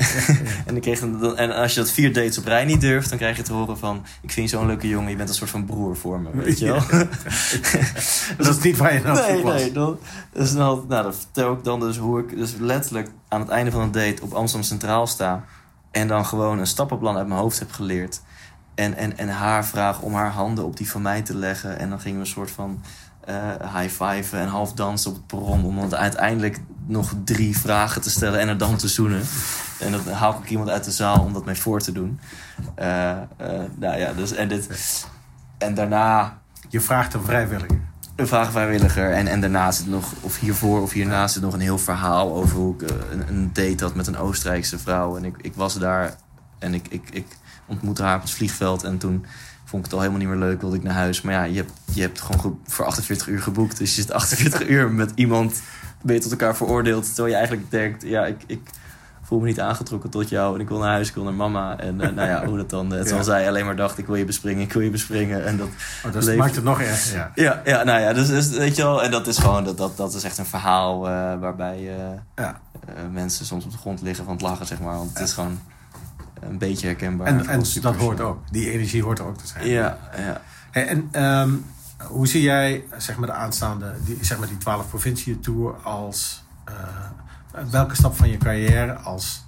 en, 0.66 0.76
ik 0.76 0.82
kreeg 0.82 1.00
een, 1.00 1.36
en 1.36 1.54
als 1.54 1.74
je 1.74 1.80
dat 1.80 1.90
vier 1.90 2.12
dates 2.12 2.38
op 2.38 2.44
rij 2.44 2.64
niet 2.64 2.80
durft... 2.80 3.08
dan 3.08 3.18
krijg 3.18 3.36
je 3.36 3.42
te 3.42 3.52
horen 3.52 3.78
van... 3.78 4.04
ik 4.22 4.30
vind 4.30 4.50
je 4.50 4.56
zo'n 4.56 4.66
leuke 4.66 4.88
jongen, 4.88 5.10
je 5.10 5.16
bent 5.16 5.28
een 5.28 5.34
soort 5.34 5.50
van 5.50 5.64
broer 5.64 5.96
voor 5.96 6.20
me. 6.20 6.30
Weet 6.32 6.58
je 6.58 6.66
wel? 6.66 6.80
Dat 8.46 8.56
is 8.56 8.62
niet 8.62 8.76
waar 8.76 8.94
je 8.94 9.00
nou 9.00 9.32
Nee, 9.32 9.44
nee. 9.44 9.72
Dan, 9.72 9.98
dus 10.32 10.52
dan, 10.52 10.84
nou, 10.88 11.02
dan 11.02 11.14
vertel 11.14 11.52
ik 11.52 11.64
dan 11.64 11.80
dus 11.80 11.96
hoe 11.96 12.20
ik 12.20 12.36
dus 12.36 12.54
letterlijk 12.58 13.10
aan 13.28 13.40
het 13.40 13.48
einde 13.48 13.70
van 13.70 13.80
een 13.80 13.92
date 13.92 14.22
op 14.22 14.32
Amsterdam 14.32 14.68
Centraal 14.68 15.06
sta. 15.06 15.44
En 15.90 16.08
dan 16.08 16.26
gewoon 16.26 16.58
een 16.58 16.66
stappenplan 16.66 17.16
uit 17.16 17.28
mijn 17.28 17.40
hoofd 17.40 17.58
heb 17.58 17.72
geleerd. 17.72 18.20
En, 18.74 18.96
en, 18.96 19.18
en 19.18 19.28
haar 19.28 19.66
vraag 19.66 20.00
om 20.00 20.14
haar 20.14 20.32
handen 20.32 20.64
op 20.64 20.76
die 20.76 20.90
van 20.90 21.02
mij 21.02 21.22
te 21.22 21.36
leggen. 21.36 21.78
En 21.78 21.88
dan 21.88 22.00
gingen 22.00 22.18
we 22.18 22.24
een 22.24 22.30
soort 22.30 22.50
van 22.50 22.82
eh 23.26 23.74
high 23.74 24.04
five 24.04 24.36
en 24.36 24.48
half 24.48 24.72
dansen 24.72 25.10
op 25.10 25.16
het 25.16 25.26
perron. 25.26 25.64
Om 25.64 25.76
dan 25.76 25.96
uiteindelijk 25.96 26.60
nog 26.86 27.14
drie 27.24 27.58
vragen 27.58 28.02
te 28.02 28.10
stellen 28.10 28.40
en 28.40 28.48
er 28.48 28.58
dan 28.58 28.76
te 28.76 28.88
zoenen. 28.88 29.22
En 29.78 29.92
dan 29.92 30.08
haal 30.08 30.40
ik 30.42 30.50
iemand 30.50 30.68
uit 30.68 30.84
de 30.84 30.90
zaal 30.90 31.20
om 31.20 31.32
dat 31.32 31.44
mij 31.44 31.56
voor 31.56 31.80
te 31.80 31.92
doen. 31.92 32.20
Eh, 32.74 33.10
eh, 33.10 33.18
nou 33.74 33.98
ja, 33.98 34.12
dus 34.12 34.32
en 34.32 34.48
dit. 34.48 35.06
En 35.58 35.74
daarna 35.74 36.38
Je 36.68 36.80
vraagt 36.80 37.14
een 37.14 37.24
vrijwilliger. 37.24 37.80
een 38.16 38.26
vraagvrijwilliger. 38.26 39.12
En, 39.12 39.26
en 39.26 39.40
daarna 39.40 39.70
zit 39.70 39.86
nog, 39.86 40.12
of 40.20 40.38
hiervoor 40.38 40.82
of 40.82 40.92
hierna 40.92 41.28
zit 41.28 41.42
nog 41.42 41.54
een 41.54 41.60
heel 41.60 41.78
verhaal 41.78 42.34
over 42.34 42.56
hoe 42.56 42.74
ik 42.74 42.82
eh, 42.82 42.96
een, 43.10 43.28
een 43.28 43.50
date 43.52 43.84
had 43.84 43.94
met 43.94 44.06
een 44.06 44.16
Oostenrijkse 44.16 44.78
vrouw. 44.78 45.16
En 45.16 45.24
ik, 45.24 45.36
ik 45.40 45.54
was 45.54 45.78
daar 45.78 46.16
en 46.58 46.74
ik, 46.74 46.86
ik, 46.88 47.08
ik 47.10 47.26
ontmoette 47.66 48.02
haar 48.02 48.16
op 48.16 48.22
het 48.22 48.30
vliegveld. 48.30 48.82
En 48.82 48.98
toen 48.98 49.26
vond 49.68 49.84
ik 49.84 49.90
het 49.90 49.92
al 49.92 49.98
helemaal 50.06 50.20
niet 50.20 50.38
meer 50.38 50.48
leuk, 50.48 50.60
wilde 50.60 50.76
ik 50.76 50.82
naar 50.82 50.94
huis. 50.94 51.22
Maar 51.22 51.32
ja, 51.34 51.42
je 51.44 51.56
hebt, 51.56 51.72
je 51.94 52.00
hebt 52.00 52.20
gewoon 52.20 52.40
ge- 52.40 52.70
voor 52.72 52.84
48 52.84 53.26
uur 53.28 53.42
geboekt. 53.42 53.78
Dus 53.78 53.94
je 53.94 54.00
zit 54.02 54.12
48 54.12 54.68
uur 54.74 54.90
met 54.90 55.12
iemand, 55.14 55.62
ben 56.02 56.14
je 56.14 56.20
tot 56.20 56.30
elkaar 56.30 56.56
veroordeeld. 56.56 57.04
Terwijl 57.06 57.28
je 57.28 57.34
eigenlijk 57.34 57.70
denkt, 57.70 58.02
ja, 58.02 58.26
ik, 58.26 58.42
ik 58.46 58.60
voel 59.22 59.40
me 59.40 59.46
niet 59.46 59.60
aangetrokken 59.60 60.10
tot 60.10 60.28
jou. 60.28 60.54
En 60.54 60.60
ik 60.60 60.68
wil 60.68 60.78
naar 60.78 60.90
huis, 60.92 61.08
ik 61.08 61.14
wil 61.14 61.24
naar 61.24 61.34
mama. 61.34 61.78
En 61.78 62.00
eh, 62.00 62.10
nou 62.12 62.28
ja, 62.28 62.46
hoe 62.46 62.56
dat 62.56 62.70
dan... 62.70 62.84
eh, 62.84 62.90
terwijl 63.00 63.16
Ja. 63.16 63.22
zij 63.22 63.48
alleen 63.48 63.64
maar 63.64 63.76
dacht, 63.76 63.98
ik 63.98 64.06
wil 64.06 64.14
je 64.16 64.24
bespringen, 64.24 64.62
ik 64.62 64.72
wil 64.72 64.82
je 64.82 64.90
bespringen. 64.90 65.44
En 65.44 65.56
dat, 65.56 65.68
Oh, 66.06 66.12
dat 66.12 66.24
Leef- 66.24 66.36
maakt 66.38 66.54
het 66.54 66.64
nog 66.64 66.80
erger. 66.80 67.16
Ja. 67.16 67.30
ja, 67.34 67.62
ja, 67.64 67.82
nou 67.82 68.00
ja, 68.00 68.12
dus, 68.12 68.28
dus 68.28 68.48
weet 68.48 68.76
je 68.76 68.82
wel. 68.82 69.02
En 69.02 69.10
dat 69.10 69.26
is 69.26 69.38
gewoon, 69.38 69.64
dat, 69.64 69.78
dat, 69.78 69.96
dat 69.96 70.14
is 70.14 70.24
echt 70.24 70.38
een 70.38 70.46
verhaal 70.46 71.06
eh, 71.06 71.12
waarbij 71.40 71.76
eh, 71.78 71.94
Ja. 72.36 72.60
eh, 72.88 72.92
mensen 73.12 73.46
soms 73.46 73.64
op 73.64 73.70
de 73.70 73.78
grond 73.78 74.02
liggen 74.02 74.24
van 74.24 74.32
het 74.34 74.42
lachen, 74.42 74.66
zeg 74.66 74.80
maar. 74.80 74.96
Want 74.96 75.10
het 75.18 75.22
is 75.28 75.32
gewoon 75.32 75.58
een 76.40 76.58
beetje 76.58 76.86
herkenbaar. 76.86 77.26
En, 77.26 77.46
en 77.46 77.62
dat 77.80 77.96
hoort 77.96 78.20
ook. 78.20 78.38
Die 78.50 78.70
energie 78.70 79.02
hoort 79.02 79.18
er 79.18 79.24
ook 79.24 79.36
te 79.38 79.46
zijn. 79.46 79.66
Ja, 79.68 79.98
ja. 80.16 80.40
Hey, 80.70 80.86
en 80.86 81.08
ehm, 81.10 81.50
hoe 82.08 82.26
zie 82.26 82.42
jij 82.42 82.84
zeg 82.96 83.16
maar, 83.16 83.26
de 83.28 83.34
aanstaande, 83.34 83.94
die, 84.04 84.18
zeg 84.20 84.38
maar 84.38 84.48
die 84.48 84.58
12 84.58 84.88
provinciën 84.88 85.40
tour 85.40 85.74
als 85.82 86.44
eh, 86.64 86.74
welke 87.70 87.94
stap 87.94 88.16
van 88.16 88.30
je 88.30 88.36
carrière 88.38 88.92
als 88.92 89.44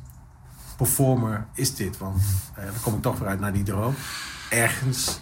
performer 0.77 1.47
is 1.55 1.74
dit? 1.74 1.98
Want 1.98 2.23
eh, 2.55 2.65
dan 2.65 2.74
kom 2.82 2.94
ik 2.94 3.02
toch 3.02 3.19
weer 3.19 3.28
uit 3.28 3.40
naar 3.40 3.52
die 3.52 3.62
droom. 3.62 3.94
Ergens 4.51 5.20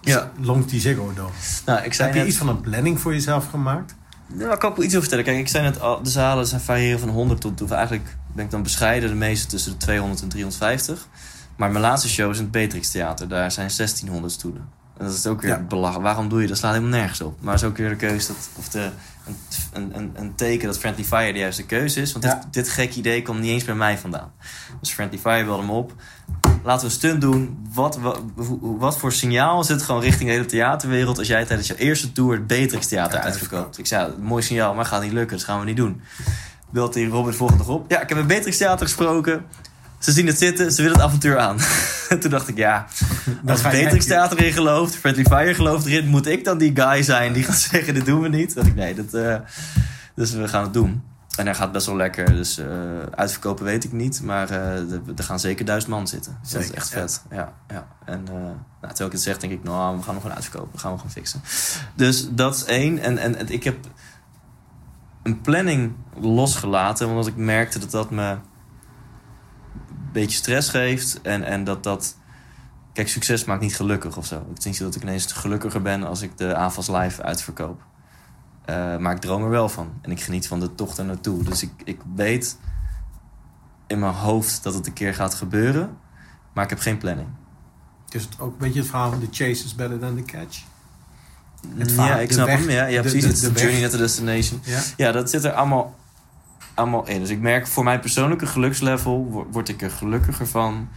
Ja. 0.00 0.30
longt 0.40 0.70
die 0.70 0.80
Ziggo 0.80 1.12
Dome. 1.14 1.30
Nou, 1.66 1.84
ik 1.84 1.92
zei 1.92 2.06
Heb 2.06 2.16
je 2.16 2.22
net... 2.22 2.28
iets 2.28 2.38
van 2.38 2.48
een 2.48 2.60
planning 2.60 3.00
voor 3.00 3.12
jezelf 3.12 3.50
gemaakt? 3.50 3.94
Nou, 4.26 4.48
daar 4.48 4.58
kan 4.58 4.70
ik 4.70 4.76
wel 4.76 4.84
iets 4.84 4.94
over 4.96 5.08
vertellen. 5.08 5.24
Kijk, 5.24 5.46
ik 5.46 5.48
zei 5.48 5.64
net 5.64 5.80
al, 5.80 6.02
de 6.02 6.10
zalen 6.10 6.46
zijn 6.46 6.60
variëren 6.60 7.00
van 7.00 7.08
100 7.08 7.40
tot... 7.40 7.62
Of 7.62 7.70
eigenlijk 7.70 8.16
ben 8.34 8.44
ik 8.44 8.50
dan 8.50 8.62
bescheiden, 8.62 9.08
de 9.08 9.14
meeste 9.14 9.46
tussen 9.46 9.72
de 9.72 9.76
200 9.78 10.22
en 10.22 10.28
350. 10.28 11.08
Maar 11.56 11.70
mijn 11.70 11.84
laatste 11.84 12.08
show 12.08 12.30
is 12.30 12.36
in 12.36 12.42
het 12.42 12.52
Beatrix 12.52 12.90
Theater. 12.90 13.28
Daar 13.28 13.50
zijn 13.52 13.70
1600 13.76 14.32
stoelen. 14.32 14.68
En 14.98 15.06
dat 15.06 15.14
is 15.14 15.26
ook 15.26 15.40
weer 15.40 15.50
Ja. 15.50 15.58
belachelijk. 15.60 16.04
Waarom 16.04 16.28
doe 16.28 16.40
je 16.40 16.46
dat? 16.46 16.58
slaat 16.58 16.72
helemaal 16.74 16.98
nergens 16.98 17.20
op. 17.20 17.38
Maar 17.40 17.52
het 17.54 17.62
is 17.62 17.68
ook 17.68 17.76
weer 17.76 17.88
de 17.88 17.96
keuze 17.96 18.26
dat... 18.26 18.48
Of 18.56 18.68
de, 18.68 18.90
een, 19.26 19.36
een, 19.72 19.96
een, 19.98 20.10
een 20.14 20.34
teken 20.34 20.66
dat 20.66 20.78
Friendly 20.78 21.04
Fire 21.04 21.32
de 21.32 21.38
juiste 21.38 21.66
keuze 21.66 22.00
is. 22.00 22.12
Want 22.12 22.24
Ja. 22.24 22.34
dit, 22.34 22.52
dit 22.52 22.68
gekke 22.68 22.98
idee 22.98 23.22
kwam 23.22 23.40
niet 23.40 23.50
eens 23.50 23.64
bij 23.64 23.74
mij 23.74 23.98
vandaan. 23.98 24.32
Dus 24.80 24.90
Friendly 24.92 25.18
Fire 25.18 25.44
belde 25.44 25.62
me 25.66 25.72
op. 25.72 25.92
Laten 26.62 26.80
we 26.80 26.84
een 26.86 26.98
stunt 26.98 27.20
doen. 27.20 27.58
Wat, 27.72 27.98
wat, 28.60 28.98
voor 28.98 29.12
signaal 29.12 29.60
is 29.60 29.68
het 29.68 29.82
gewoon 29.82 30.00
richting 30.00 30.28
de 30.28 30.34
hele 30.34 30.46
theaterwereld... 30.46 31.18
als 31.18 31.26
jij 31.26 31.44
tijdens 31.44 31.68
je 31.68 31.76
eerste 31.78 32.12
tour 32.12 32.32
het 32.32 32.46
Beatrix 32.46 32.86
Theater 32.86 33.18
Ja, 33.18 33.24
uitverkoopt? 33.24 33.78
Ik 33.78 33.86
zei, 33.86 34.12
mooi 34.18 34.42
signaal, 34.42 34.74
maar 34.74 34.84
gaat 34.84 35.02
niet 35.02 35.12
lukken. 35.12 35.36
Dat 35.36 35.46
gaan 35.46 35.58
we 35.58 35.64
niet 35.64 35.76
doen. 35.76 36.00
Belt 36.70 36.96
Robin 36.96 37.30
de 37.30 37.36
volgende 37.36 37.64
dag 37.64 37.72
op. 37.74 37.90
Ja, 37.90 38.00
ik 38.00 38.08
heb 38.08 38.18
met 38.18 38.26
Beatrix 38.26 38.56
Theater 38.56 38.86
gesproken. 38.86 39.44
Ze 39.98 40.12
zien 40.12 40.26
het 40.26 40.38
zitten, 40.38 40.72
ze 40.72 40.82
willen 40.82 40.96
het 40.96 41.06
avontuur 41.06 41.38
aan. 41.38 41.56
Toen 42.20 42.30
dacht 42.30 42.48
ik, 42.48 42.56
ja, 42.56 42.86
als 43.46 43.62
Beatrix 43.62 44.06
Theater 44.06 44.38
erin 44.38 44.52
gelooft... 44.52 44.96
Friendly 44.96 45.24
Fire 45.24 45.54
gelooft 45.54 45.86
erin... 45.86 46.08
moet 46.08 46.26
ik 46.26 46.44
dan 46.44 46.58
die 46.58 46.76
guy 46.76 47.02
zijn 47.02 47.32
die 47.32 47.42
gaat 47.44 47.58
zeggen, 47.70 47.94
dit 47.94 48.06
doen 48.06 48.20
we 48.20 48.28
niet? 48.28 48.54
Dacht 48.54 48.66
ik, 48.66 48.74
nee, 48.74 48.94
dat, 48.94 49.14
eh, 49.14 49.36
dus 50.14 50.32
we 50.32 50.48
gaan 50.48 50.62
het 50.62 50.72
doen. 50.72 51.02
En 51.36 51.44
hij 51.46 51.54
gaat 51.54 51.72
best 51.72 51.86
wel 51.86 51.96
lekker. 51.96 52.26
Dus 52.34 52.58
eh, 52.58 52.66
uitverkopen 53.14 53.64
weet 53.64 53.84
ik 53.84 53.92
niet. 53.92 54.22
Maar 54.22 54.50
eh, 54.50 54.92
er- 54.92 55.02
gaan 55.16 55.40
zeker 55.40 55.64
duizend 55.64 55.92
man 55.92 56.08
zitten. 56.08 56.38
Dus 56.42 56.50
dat 56.50 56.62
is 56.62 56.70
echt 56.70 56.88
vet. 56.88 57.22
Ja, 57.30 57.52
ja. 57.68 57.86
En 58.04 58.24
nou, 58.24 58.54
terwijl 58.80 59.06
ik 59.06 59.12
het 59.12 59.20
zeg, 59.22 59.38
denk 59.38 59.52
ik... 59.52 59.62
nou, 59.62 59.96
we 59.96 60.02
gaan 60.02 60.14
nog 60.14 60.24
een 60.24 60.32
uitverkopen. 60.34 60.68
Dat 60.72 60.80
gaan 60.80 60.90
we 60.92 60.96
gewoon 60.96 61.12
fixen. 61.12 61.40
Dus 61.94 62.28
dat 62.30 62.54
is 62.56 62.64
één. 62.64 62.98
En, 62.98 63.18
en, 63.18 63.36
en 63.36 63.48
ik 63.48 63.64
heb 63.64 63.76
een 65.22 65.40
planning 65.40 65.92
losgelaten. 66.20 67.08
Omdat 67.08 67.26
ik 67.26 67.36
merkte 67.36 67.78
dat 67.78 67.90
dat 67.90 68.10
me 68.10 68.30
een 68.30 68.40
beetje 70.12 70.36
stress 70.36 70.68
geeft. 70.68 71.20
En, 71.22 71.42
en 71.42 71.64
dat 71.64 71.82
dat... 71.82 72.16
Kijk, 72.92 73.08
succes 73.08 73.44
maakt 73.44 73.60
niet 73.60 73.76
gelukkig 73.76 74.16
of 74.16 74.26
zo. 74.26 74.36
Ik 74.36 74.62
denk 74.62 74.64
niet 74.64 74.78
dat 74.78 74.94
ik 74.94 75.02
ineens 75.02 75.32
gelukkiger 75.32 75.82
ben 75.82 76.02
als 76.02 76.22
ik 76.22 76.38
de 76.38 76.56
AFAS 76.56 76.88
live 76.88 77.22
uitverkoop. 77.22 77.82
Uh, 78.70 78.96
maar 78.96 79.14
ik 79.14 79.20
droom 79.20 79.42
er 79.42 79.50
wel 79.50 79.68
van. 79.68 79.92
En 80.02 80.10
ik 80.10 80.20
geniet 80.20 80.48
van 80.48 80.60
de 80.60 80.74
tocht 80.74 80.98
er 80.98 81.04
naartoe. 81.04 81.42
Dus 81.42 81.62
ik, 81.62 81.70
ik 81.84 82.00
weet 82.14 82.58
in 83.86 83.98
mijn 83.98 84.14
hoofd 84.14 84.62
dat 84.62 84.74
het 84.74 84.86
een 84.86 84.92
keer 84.92 85.14
gaat 85.14 85.34
gebeuren. 85.34 85.96
Maar 86.52 86.64
ik 86.64 86.70
heb 86.70 86.78
geen 86.78 86.98
planning. 86.98 87.28
Dus 88.08 88.22
het 88.22 88.40
ook 88.40 88.52
een 88.52 88.58
beetje 88.58 88.78
het 88.78 88.88
verhaal 88.88 89.10
van 89.10 89.20
the 89.20 89.26
chase 89.30 89.64
is 89.64 89.74
better 89.74 89.98
than 89.98 90.16
the 90.16 90.22
catch. 90.22 90.62
Het 91.76 91.90
ja, 91.94 92.18
ik 92.18 92.32
snap 92.32 92.46
weg, 92.46 92.58
hem. 92.58 92.70
Ja, 92.70 92.84
ja 92.86 93.00
precies. 93.00 93.40
de- 93.40 93.52
journey 93.52 93.80
not 93.80 93.90
the 93.90 93.96
destination. 93.96 94.60
Ja? 94.64 94.80
Ja, 94.96 95.12
dat 95.12 95.30
zit 95.30 95.44
er 95.44 95.52
allemaal, 95.52 95.94
allemaal 96.74 97.06
in. 97.08 97.20
Dus 97.20 97.28
ik 97.30 97.40
merk 97.40 97.66
voor 97.66 97.84
mijn 97.84 98.00
persoonlijke 98.00 98.46
gelukslevel... 98.46 99.26
wo- 99.30 99.46
word 99.50 99.68
ik 99.68 99.82
er 99.82 99.90
gelukkiger 99.90 100.46
van 100.46 100.88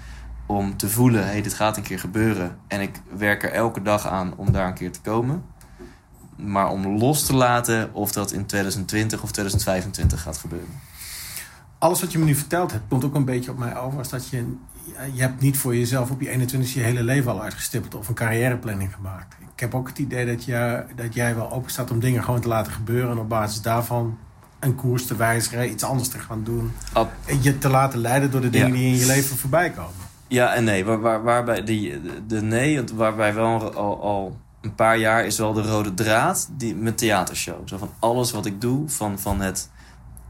om 0.45 0.77
te 0.77 0.89
voelen... 0.89 1.23
hé, 1.23 1.29
hey, 1.31 1.41
dit 1.41 1.53
gaat 1.53 1.77
een 1.77 1.83
keer 1.83 1.99
gebeuren. 1.99 2.57
En 2.67 2.81
ik 2.81 3.01
werk 3.17 3.43
er 3.43 3.51
elke 3.51 3.81
dag 3.81 4.07
aan 4.07 4.33
om 4.37 4.51
daar 4.51 4.67
een 4.67 4.73
keer 4.73 4.91
te 4.91 5.01
komen. 5.01 5.43
Maar 6.35 6.69
om 6.69 6.87
los 6.97 7.25
te 7.25 7.33
laten 7.35 7.93
of 7.93 8.11
dat 8.11 8.31
in 8.31 8.45
2020 8.45 9.23
of 9.23 9.31
2025 9.31 10.21
gaat 10.21 10.37
gebeuren. 10.37 10.69
Alles 11.77 12.01
wat 12.01 12.11
je 12.11 12.19
me 12.19 12.25
nu 12.25 12.35
verteld 12.35 12.71
hebt, 12.71 12.83
komt 12.89 13.03
ook 13.03 13.15
een 13.15 13.25
beetje 13.25 13.51
op 13.51 13.57
mij 13.57 13.77
over. 13.77 13.97
Als 13.99 14.09
dat 14.09 14.29
je, 14.29 14.55
je 15.13 15.21
hebt 15.21 15.41
niet 15.41 15.57
voor 15.57 15.75
jezelf 15.75 16.11
op 16.11 16.21
je 16.21 16.29
21 16.29 16.73
je 16.73 16.79
hele 16.79 17.03
leven 17.03 17.31
al 17.31 17.41
uitgestippeld 17.41 17.95
of 17.95 18.07
een 18.07 18.13
carrièreplanning 18.13 18.93
gemaakt. 18.93 19.35
Ik 19.53 19.59
heb 19.59 19.75
ook 19.75 19.87
het 19.87 19.97
idee 19.99 20.25
dat, 20.25 20.43
je, 20.45 20.83
dat 20.95 21.13
jij 21.13 21.35
wel 21.35 21.51
open 21.51 21.71
staat 21.71 21.91
om 21.91 21.99
dingen 21.99 22.23
gewoon 22.23 22.41
te 22.41 22.47
laten 22.47 22.71
gebeuren. 22.71 23.11
En 23.11 23.17
op 23.17 23.29
basis 23.29 23.61
daarvan 23.61 24.17
een 24.59 24.75
koers 24.75 25.05
te 25.05 25.15
wijzigen, 25.15 25.69
iets 25.69 25.83
anders 25.83 26.09
te 26.09 26.19
gaan 26.19 26.43
doen. 26.43 26.71
Ab- 26.93 27.11
je 27.41 27.57
te 27.57 27.69
laten 27.69 27.99
leiden 27.99 28.31
door 28.31 28.41
de 28.41 28.49
dingen 28.49 28.67
Ja. 28.67 28.73
die 28.73 28.85
in 28.85 28.95
je 28.97 29.05
leven 29.05 29.37
voorbij 29.37 29.69
komen. 29.69 29.93
Ja 30.27 30.53
en 30.53 30.63
nee. 30.63 30.85
Waar, 30.85 30.99
waar, 30.99 31.23
waarbij 31.23 31.63
die, 31.63 32.01
de, 32.27 32.41
nee, 32.41 32.83
waarbij 32.95 33.33
wel 33.33 33.73
al, 33.73 34.01
al 34.01 34.37
een 34.61 34.75
paar 34.75 34.97
jaar 34.97 35.25
is 35.25 35.37
wel 35.37 35.53
de 35.53 35.61
rode 35.61 35.93
draad 35.93 36.49
die, 36.51 36.75
met 36.75 36.97
theatershow. 36.97 37.67
Zo 37.67 37.77
van 37.77 37.89
alles 37.99 38.31
wat 38.31 38.45
ik 38.45 38.61
doe, 38.61 38.89
van, 38.89 39.19
van 39.19 39.41
het 39.41 39.69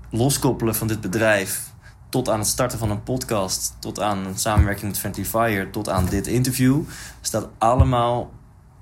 loskoppelen 0.10 0.76
van 0.76 0.88
dit 0.88 1.02
bedrijf... 1.02 1.72
tot 2.10 2.30
aan 2.30 2.40
het 2.40 2.48
starten 2.48 2.80
van 2.80 2.90
een 2.92 3.04
podcast... 3.04 3.76
tot 3.80 4.00
aan 4.00 4.26
een 4.26 4.38
samenwerking 4.38 4.88
met 4.92 5.00
Friendly 5.00 5.26
Fire... 5.26 5.70
tot 5.70 5.90
aan 5.90 6.06
dit 6.06 6.28
interview... 6.28 6.82
staat 7.22 7.48
allemaal 7.58 8.32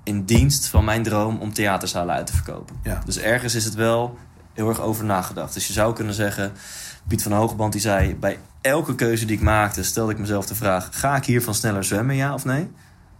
in 0.02 0.24
dienst 0.24 0.66
van 0.66 0.84
mijn 0.84 1.02
droom 1.02 1.38
om 1.38 1.52
theaterzalen 1.52 2.14
uit 2.14 2.26
te 2.26 2.34
verkopen. 2.34 2.76
Ja. 2.82 3.02
Dus 3.04 3.18
ergens 3.18 3.54
is 3.54 3.64
het 3.64 3.74
wel 3.74 4.18
heel 4.52 4.68
erg 4.68 4.80
over 4.80 5.04
nagedacht. 5.04 5.54
Dus 5.54 5.66
je 5.66 5.72
zou 5.72 5.94
kunnen 5.94 6.14
zeggen... 6.14 6.52
Piet 7.08 7.22
van 7.22 7.32
Hogeband 7.32 7.72
die 7.72 7.80
zei... 7.80 8.16
bij 8.16 8.38
elke 8.60 8.94
keuze 8.94 9.24
die 9.24 9.36
ik 9.36 9.42
maakte 9.42 9.82
stelde 9.82 10.12
ik 10.12 10.18
mezelf 10.18 10.46
de 10.46 10.54
vraag... 10.54 10.88
ga 10.90 11.16
ik 11.16 11.24
hiervan 11.24 11.54
sneller 11.54 11.84
zwemmen, 11.84 12.16
ja 12.16 12.34
of 12.34 12.44
nee? 12.44 12.70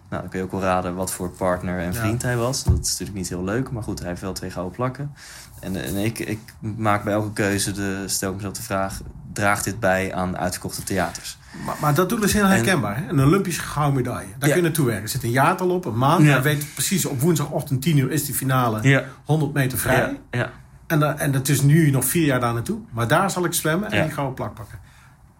Nou, 0.08 0.22
dan 0.22 0.28
kun 0.30 0.38
je 0.38 0.44
ook 0.44 0.50
wel 0.50 0.60
raden 0.60 0.94
wat 0.94 1.12
voor 1.12 1.30
partner 1.30 1.78
en 1.78 1.92
Ja. 1.92 2.00
vriend 2.00 2.22
hij 2.22 2.36
was. 2.36 2.64
Dat 2.64 2.78
is 2.78 2.90
natuurlijk 2.90 3.18
niet 3.18 3.28
heel 3.28 3.44
leuk, 3.44 3.70
maar 3.70 3.82
goed, 3.82 3.98
hij 3.98 4.08
heeft 4.08 4.20
wel 4.20 4.32
twee 4.32 4.50
gouden 4.50 4.74
plakken. 4.74 5.14
En, 5.60 5.84
en 5.84 5.96
ik, 5.96 6.18
ik 6.18 6.54
maak 6.58 7.04
bij 7.04 7.12
elke 7.12 7.32
keuze, 7.32 7.72
de, 7.72 8.02
stel 8.06 8.28
ik 8.28 8.36
mezelf 8.36 8.54
de 8.54 8.62
vraag... 8.62 9.00
draagt 9.32 9.64
dit 9.64 9.80
bij 9.80 10.14
aan 10.14 10.38
uitverkochte 10.38 10.82
theaters? 10.82 11.38
Maar, 11.64 11.74
maar 11.80 11.94
dat 11.94 12.08
doel 12.08 12.22
is 12.22 12.32
heel 12.32 12.42
En- 12.44 12.48
herkenbaar. 12.50 12.96
Hè? 12.96 13.08
Een 13.08 13.20
Olympische 13.24 13.60
gouden 13.62 13.94
medaille. 13.96 14.28
Daar 14.38 14.38
Ja. 14.38 14.46
kun 14.46 14.56
je 14.56 14.62
naartoe 14.62 14.84
werken. 14.86 15.02
Er 15.02 15.08
zit 15.08 15.22
een 15.22 15.30
jaartal 15.30 15.70
op, 15.70 15.84
een 15.84 15.98
maand. 15.98 16.24
Ja. 16.24 16.30
Hij 16.30 16.42
weet 16.42 16.66
precies 16.74 17.04
op 17.04 17.20
woensdagochtend 17.20 17.82
10 17.82 17.96
uur 17.98 18.10
is 18.10 18.24
die 18.24 18.34
finale. 18.34 18.78
Ja, 18.82 19.04
100 19.24 19.52
meter 19.52 19.78
vrij. 19.78 19.96
ja, 19.98 20.12
ja. 20.30 20.50
En, 20.86 21.00
da- 21.00 21.16
en 21.18 21.32
dat 21.32 21.48
is 21.48 21.60
nu 21.62 21.90
nog 21.90 22.04
vier 22.04 22.24
jaar 22.24 22.40
daar 22.40 22.52
naartoe. 22.54 22.78
Maar 22.90 23.08
daar 23.08 23.30
zal 23.30 23.44
ik 23.44 23.52
zwemmen 23.52 23.90
en 23.90 24.02
die 24.02 24.12
gouden 24.12 24.34
plak 24.34 24.54
pakken. 24.54 24.78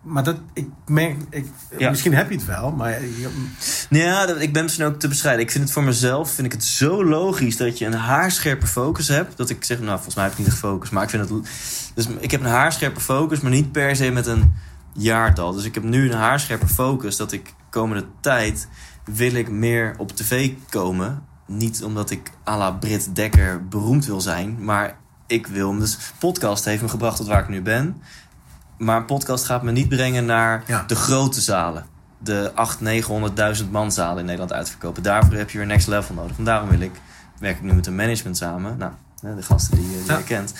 Maar 0.02 0.24
dat, 0.24 0.36
ik 0.52 0.68
merk, 0.86 1.16
ik, 1.30 1.46
Ja. 1.78 1.90
misschien 1.90 2.14
heb 2.14 2.30
je 2.30 2.36
het 2.36 2.44
wel, 2.46 2.70
maar 2.72 2.98
Ja, 3.90 4.26
dat- 4.26 4.40
ik 4.40 4.52
ben 4.52 4.62
misschien 4.62 4.84
ook 4.84 4.98
te 4.98 5.08
bescheiden. 5.08 5.44
Ik 5.44 5.50
vind 5.50 5.64
het 5.64 5.72
voor 5.72 5.82
mezelf 5.82 6.30
vind 6.30 6.46
ik 6.46 6.52
het 6.52 6.64
zo 6.64 7.04
logisch 7.04 7.56
dat 7.56 7.78
je 7.78 7.86
een 7.86 7.92
haarscherpe 7.94 8.66
focus 8.66 9.08
hebt. 9.08 9.36
Dat 9.36 9.50
ik 9.50 9.64
zeg, 9.64 9.78
nou, 9.80 9.92
volgens 9.94 10.14
mij 10.14 10.24
heb 10.24 10.32
ik 10.32 10.38
niet 10.38 10.48
echt 10.48 10.56
focus. 10.56 10.90
Maar 10.90 11.02
ik 11.02 11.10
vind 11.10 11.28
het. 11.28 11.42
Dus 11.94 12.06
ik 12.20 12.30
heb 12.30 12.40
een 12.40 12.46
haarscherpe 12.50 13.00
focus, 13.00 13.40
maar 13.40 13.50
niet 13.50 13.72
per 13.72 13.96
se 13.96 14.10
met 14.10 14.26
een 14.26 14.52
jaartal. 14.92 15.52
Dus 15.52 15.64
ik 15.64 15.74
heb 15.74 15.84
nu 15.84 16.10
een 16.10 16.18
haarscherpe 16.18 16.68
focus 16.68 17.16
dat 17.16 17.32
ik 17.32 17.54
komende 17.70 18.04
tijd 18.20 18.68
wil 19.04 19.34
ik 19.34 19.50
meer 19.50 19.94
op 19.98 20.10
tv 20.16 20.50
komen. 20.70 21.22
Niet 21.46 21.84
omdat 21.84 22.10
ik 22.10 22.30
à 22.48 22.56
la 22.58 22.70
Brit 22.70 23.14
Dekker 23.14 23.68
beroemd 23.68 24.06
wil 24.06 24.20
zijn, 24.20 24.64
maar 24.64 24.96
ik 25.26 25.46
wil. 25.46 25.78
Dus 25.78 25.98
podcast 26.18 26.64
heeft 26.64 26.82
me 26.82 26.88
gebracht 26.88 27.16
tot 27.16 27.26
waar 27.26 27.42
ik 27.42 27.48
nu 27.48 27.62
ben. 27.62 27.96
Maar 28.82 28.96
een 28.96 29.04
podcast 29.04 29.44
gaat 29.44 29.62
me 29.62 29.72
niet 29.72 29.88
brengen 29.88 30.24
naar 30.24 30.62
Ja. 30.66 30.84
de 30.86 30.94
grote 30.94 31.40
zalen. 31.40 31.86
De 32.18 32.52
800, 32.54 33.60
900.000 33.64 33.70
man 33.70 33.92
zalen 33.92 34.18
in 34.18 34.24
Nederland 34.24 34.52
uitverkopen. 34.52 35.02
Daarvoor 35.02 35.34
heb 35.34 35.50
je 35.50 35.58
weer 35.58 35.66
next 35.66 35.86
level 35.86 36.14
nodig. 36.14 36.38
En 36.38 36.44
daarom 36.44 36.68
wil 36.68 36.80
ik, 36.80 36.92
werk 37.38 37.56
ik 37.56 37.62
nu 37.62 37.72
met 37.72 37.86
een 37.86 37.94
management 37.96 38.36
samen. 38.36 38.76
Nou, 38.76 38.92
de 39.36 39.42
gasten 39.42 39.76
die, 39.76 39.88
die 39.88 40.04
Ja. 40.06 40.16
je 40.18 40.24
kent. 40.24 40.54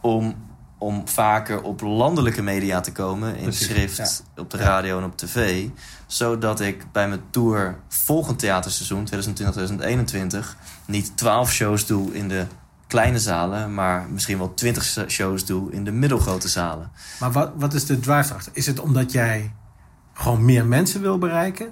Om, 0.00 0.34
om 0.78 1.08
vaker 1.08 1.62
op 1.62 1.80
landelijke 1.80 2.42
media 2.42 2.80
te 2.80 2.92
komen. 2.92 3.36
In 3.36 3.42
Precies, 3.42 3.66
schrift, 3.66 4.22
op 4.36 4.50
de 4.50 4.56
radio 4.56 4.98
en 4.98 5.04
op 5.04 5.16
tv. 5.16 5.66
Zodat 6.06 6.60
ik 6.60 6.92
bij 6.92 7.08
mijn 7.08 7.20
tour 7.30 7.76
volgend 7.88 8.38
theaterseizoen 8.38 9.08
2020-2021 9.14 10.56
niet 10.86 11.16
12 11.16 11.52
shows 11.52 11.86
doe 11.86 12.14
in 12.14 12.28
de 12.28 12.46
kleine 12.88 13.18
zalen. 13.18 13.74
Maar 13.74 14.06
misschien 14.10 14.38
wel 14.38 14.54
20 14.54 15.04
shows 15.06 15.44
doe 15.44 15.72
in 15.72 15.84
de 15.84 15.92
middelgrote 15.92 16.48
zalen. 16.48 16.90
maar 17.20 17.32
wat, 17.32 17.52
wat 17.56 17.74
is 17.74 17.86
de 17.86 18.00
drive 18.00 18.30
erachter? 18.30 18.52
Is 18.54 18.66
het 18.66 18.80
omdat 18.80 19.12
jij 19.12 19.52
gewoon 20.12 20.44
meer 20.44 20.66
mensen 20.66 21.00
wil 21.00 21.18
bereiken? 21.18 21.70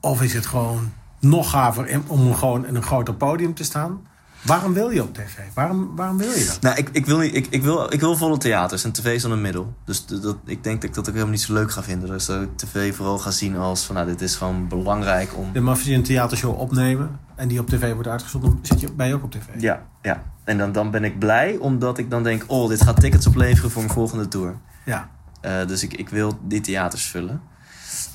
Of 0.00 0.22
is 0.22 0.34
het 0.34 0.46
gewoon 0.46 0.92
nog 1.20 1.50
gaver 1.50 2.00
om 2.06 2.34
gewoon 2.34 2.66
in 2.66 2.74
een 2.74 2.82
groter 2.82 3.14
podium 3.14 3.54
te 3.54 3.64
staan. 3.64 4.06
Waarom 4.42 4.72
wil 4.72 4.90
je 4.90 5.02
op 5.02 5.14
tv? 5.14 5.38
Waarom, 5.54 5.96
waarom 5.96 6.18
wil 6.18 6.30
je 6.30 6.44
dat? 6.46 6.58
Nou, 6.60 6.76
ik, 6.76 6.88
ik, 6.92 7.06
wil, 7.06 7.18
niet- 7.18 7.34
ik, 7.36 7.46
ik, 7.50 7.62
wil, 7.62 7.92
ik 7.92 8.00
wil 8.00 8.16
volle 8.16 8.38
theaters 8.38 8.84
en 8.84 8.92
tv 8.92 9.04
is 9.14 9.22
dan 9.22 9.30
een 9.32 9.40
middel. 9.40 9.74
Dus 9.84 10.06
dat, 10.06 10.36
ik 10.44 10.64
denk 10.64 10.80
dat 10.80 10.90
ik 10.90 10.94
dat 10.94 11.04
ook 11.06 11.12
helemaal 11.14 11.32
niet 11.34 11.42
zo 11.42 11.52
leuk 11.52 11.70
ga 11.72 11.82
vinden. 11.82 12.08
Dus 12.08 12.26
dat 12.26 12.42
ik 12.42 12.56
tv 12.56 12.94
vooral 12.94 13.18
ga 13.18 13.30
zien 13.30 13.56
als 13.56 13.84
van, 13.84 13.94
nou, 13.94 14.06
dit 14.06 14.20
is 14.20 14.36
gewoon 14.36 14.68
belangrijk 14.68 15.36
om... 15.36 15.50
Maar 15.52 15.68
als 15.68 15.82
je 15.82 15.94
een 15.94 16.02
theatershow 16.02 16.60
opnemen 16.60 17.18
en 17.36 17.48
die 17.48 17.60
op 17.60 17.66
tv 17.68 17.92
wordt 17.92 18.08
uitgezonden, 18.08 18.58
zit 18.62 18.80
je, 18.80 18.88
je 18.96 19.14
ook 19.14 19.22
op 19.22 19.30
tv. 19.30 19.46
Ja, 19.58 19.82
ja. 20.02 20.22
En 20.44 20.58
dan, 20.58 20.72
dan 20.72 20.90
ben 20.90 21.04
ik 21.04 21.18
blij 21.18 21.56
omdat 21.56 21.98
ik 21.98 22.10
dan 22.10 22.22
denk, 22.22 22.44
oh, 22.46 22.68
dit 22.68 22.82
gaat 22.82 23.00
tickets 23.00 23.26
opleveren 23.26 23.70
voor 23.70 23.82
mijn 23.82 23.94
volgende 23.94 24.28
tour. 24.28 24.56
Ja. 24.84 25.08
Eh, 25.40 25.66
dus 25.66 25.82
ik, 25.82 25.92
ik 25.94 26.08
wil 26.08 26.38
die 26.42 26.60
theaters 26.60 27.06
vullen. 27.06 27.40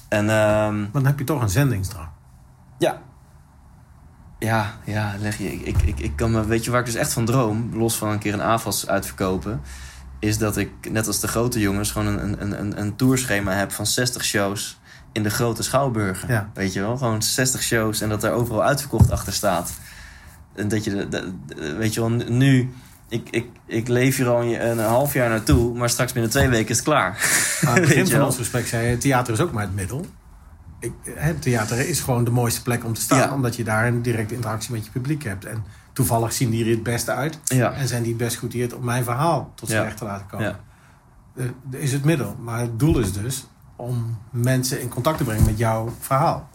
En 0.10 0.30
ehm, 0.30 0.80
Maar 0.80 0.90
dan 0.92 1.06
heb 1.06 1.20
je 1.20 1.26
toch 1.26 1.42
een 1.42 1.50
zendingsdrang. 1.50 2.08
ja. 2.78 3.02
Ja, 4.40 4.78
ja, 4.84 5.16
leg 5.20 5.38
je. 5.38 5.53
Ik, 5.53 5.82
ik, 5.82 5.99
ik, 5.99 6.16
kan 6.16 6.32
me, 6.32 6.45
weet 6.45 6.64
je 6.66 6.72
waar 6.72 6.80
ik 6.80 6.86
dus 6.86 6.95
echt 6.95 7.14
van 7.14 7.26
droom, 7.26 7.70
los 7.74 7.95
van 7.98 8.10
een 8.10 8.20
keer 8.20 8.34
een 8.34 8.41
AFAS 8.41 8.88
uitverkopen, 8.88 9.62
is 10.20 10.38
dat 10.38 10.57
ik, 10.57 10.70
net 10.91 11.07
als 11.07 11.20
de 11.20 11.28
grote 11.28 11.60
jongens, 11.60 11.91
gewoon 11.91 12.07
een, 12.07 12.41
een, 12.41 12.60
een, 12.60 12.80
een 12.80 12.95
tourschema 12.95 13.52
heb 13.53 13.72
van 13.72 13.86
60 13.86 14.26
shows 14.26 14.80
in 15.12 15.24
de 15.24 15.30
grote 15.30 15.64
schouwburgen. 15.64 16.28
Ja. 16.28 16.49
Weet 16.53 16.74
je 16.74 16.80
wel? 16.82 16.98
Gewoon 16.98 17.22
60 17.22 17.62
shows 17.64 18.02
en 18.02 18.10
dat 18.10 18.24
er 18.24 18.32
overal 18.32 18.64
uitverkocht 18.64 19.12
achter 19.12 19.34
staat. 19.34 19.72
En 20.56 20.68
dat 20.68 20.84
je, 20.84 21.07
de- 21.07 21.34
weet 21.78 21.94
je 21.94 21.99
wel, 21.99 22.10
nu, 22.10 22.74
ik, 23.10 23.28
ik, 23.30 23.45
ik 23.66 23.88
leef 23.88 24.18
hier 24.18 24.28
al 24.28 24.44
een, 24.44 24.80
half 24.80 25.14
jaar 25.14 25.30
naartoe, 25.30 25.74
maar 25.78 25.90
straks 25.90 26.14
binnen 26.14 26.32
twee 26.32 26.49
weken 26.49 26.70
is 26.70 26.76
het 26.76 26.86
klaar. 26.86 27.18
Aan 27.66 27.74
het 27.74 27.82
begin 27.82 28.07
van 28.18 28.22
ons 28.22 28.38
gesprek 28.38 28.68
zei 28.68 28.88
je, 28.88 28.98
theater 28.98 29.34
is 29.34 29.40
ook 29.40 29.52
maar 29.52 29.64
het 29.64 29.76
middel. 29.76 30.06
Ik, 30.86 30.94
het 31.16 31.41
theater 31.41 31.90
is 31.90 31.99
gewoon 31.99 32.24
de 32.24 32.32
mooiste 32.32 32.62
plek 32.62 32.84
om 32.86 32.94
te 32.94 33.02
staan. 33.02 33.18
Ja. 33.18 33.34
Omdat 33.34 33.56
je 33.56 33.64
daar 33.64 33.88
een 33.88 34.02
directe 34.02 34.34
interactie 34.36 34.72
met 34.72 34.86
je 34.86 34.91
publiek 34.91 35.24
hebt. 35.24 35.45
En 35.45 35.64
toevallig 35.94 36.34
zien 36.34 36.49
die 36.49 36.64
er 36.66 36.72
het 36.72 36.84
beste 36.84 37.12
uit. 37.12 37.40
Ja. 37.44 37.72
En 37.74 37.88
zijn 37.88 38.02
die 38.03 38.12
het 38.14 38.22
best 38.22 38.38
goedieerd 38.38 38.74
om 38.74 38.84
mijn 38.84 39.03
verhaal 39.03 39.52
tot 39.56 39.70
z'n 39.70 39.76
Ja. 39.76 39.84
recht 39.84 39.98
te 39.98 40.06
laten 40.06 40.28
komen. 40.28 40.45
Ja. 40.48 40.60
Eh, 41.38 41.45
Dat 41.64 41.82
is 41.82 41.91
het 41.91 42.03
middel. 42.06 42.36
Maar 42.44 42.60
het 42.60 42.80
doel 42.80 42.99
is 42.99 43.14
dus 43.14 43.48
om 43.76 44.18
mensen 44.32 44.82
in 44.82 44.90
contact 44.90 45.18
te 45.18 45.24
brengen 45.24 45.45
met 45.45 45.57
jouw 45.57 45.94
verhaal. 45.99 46.49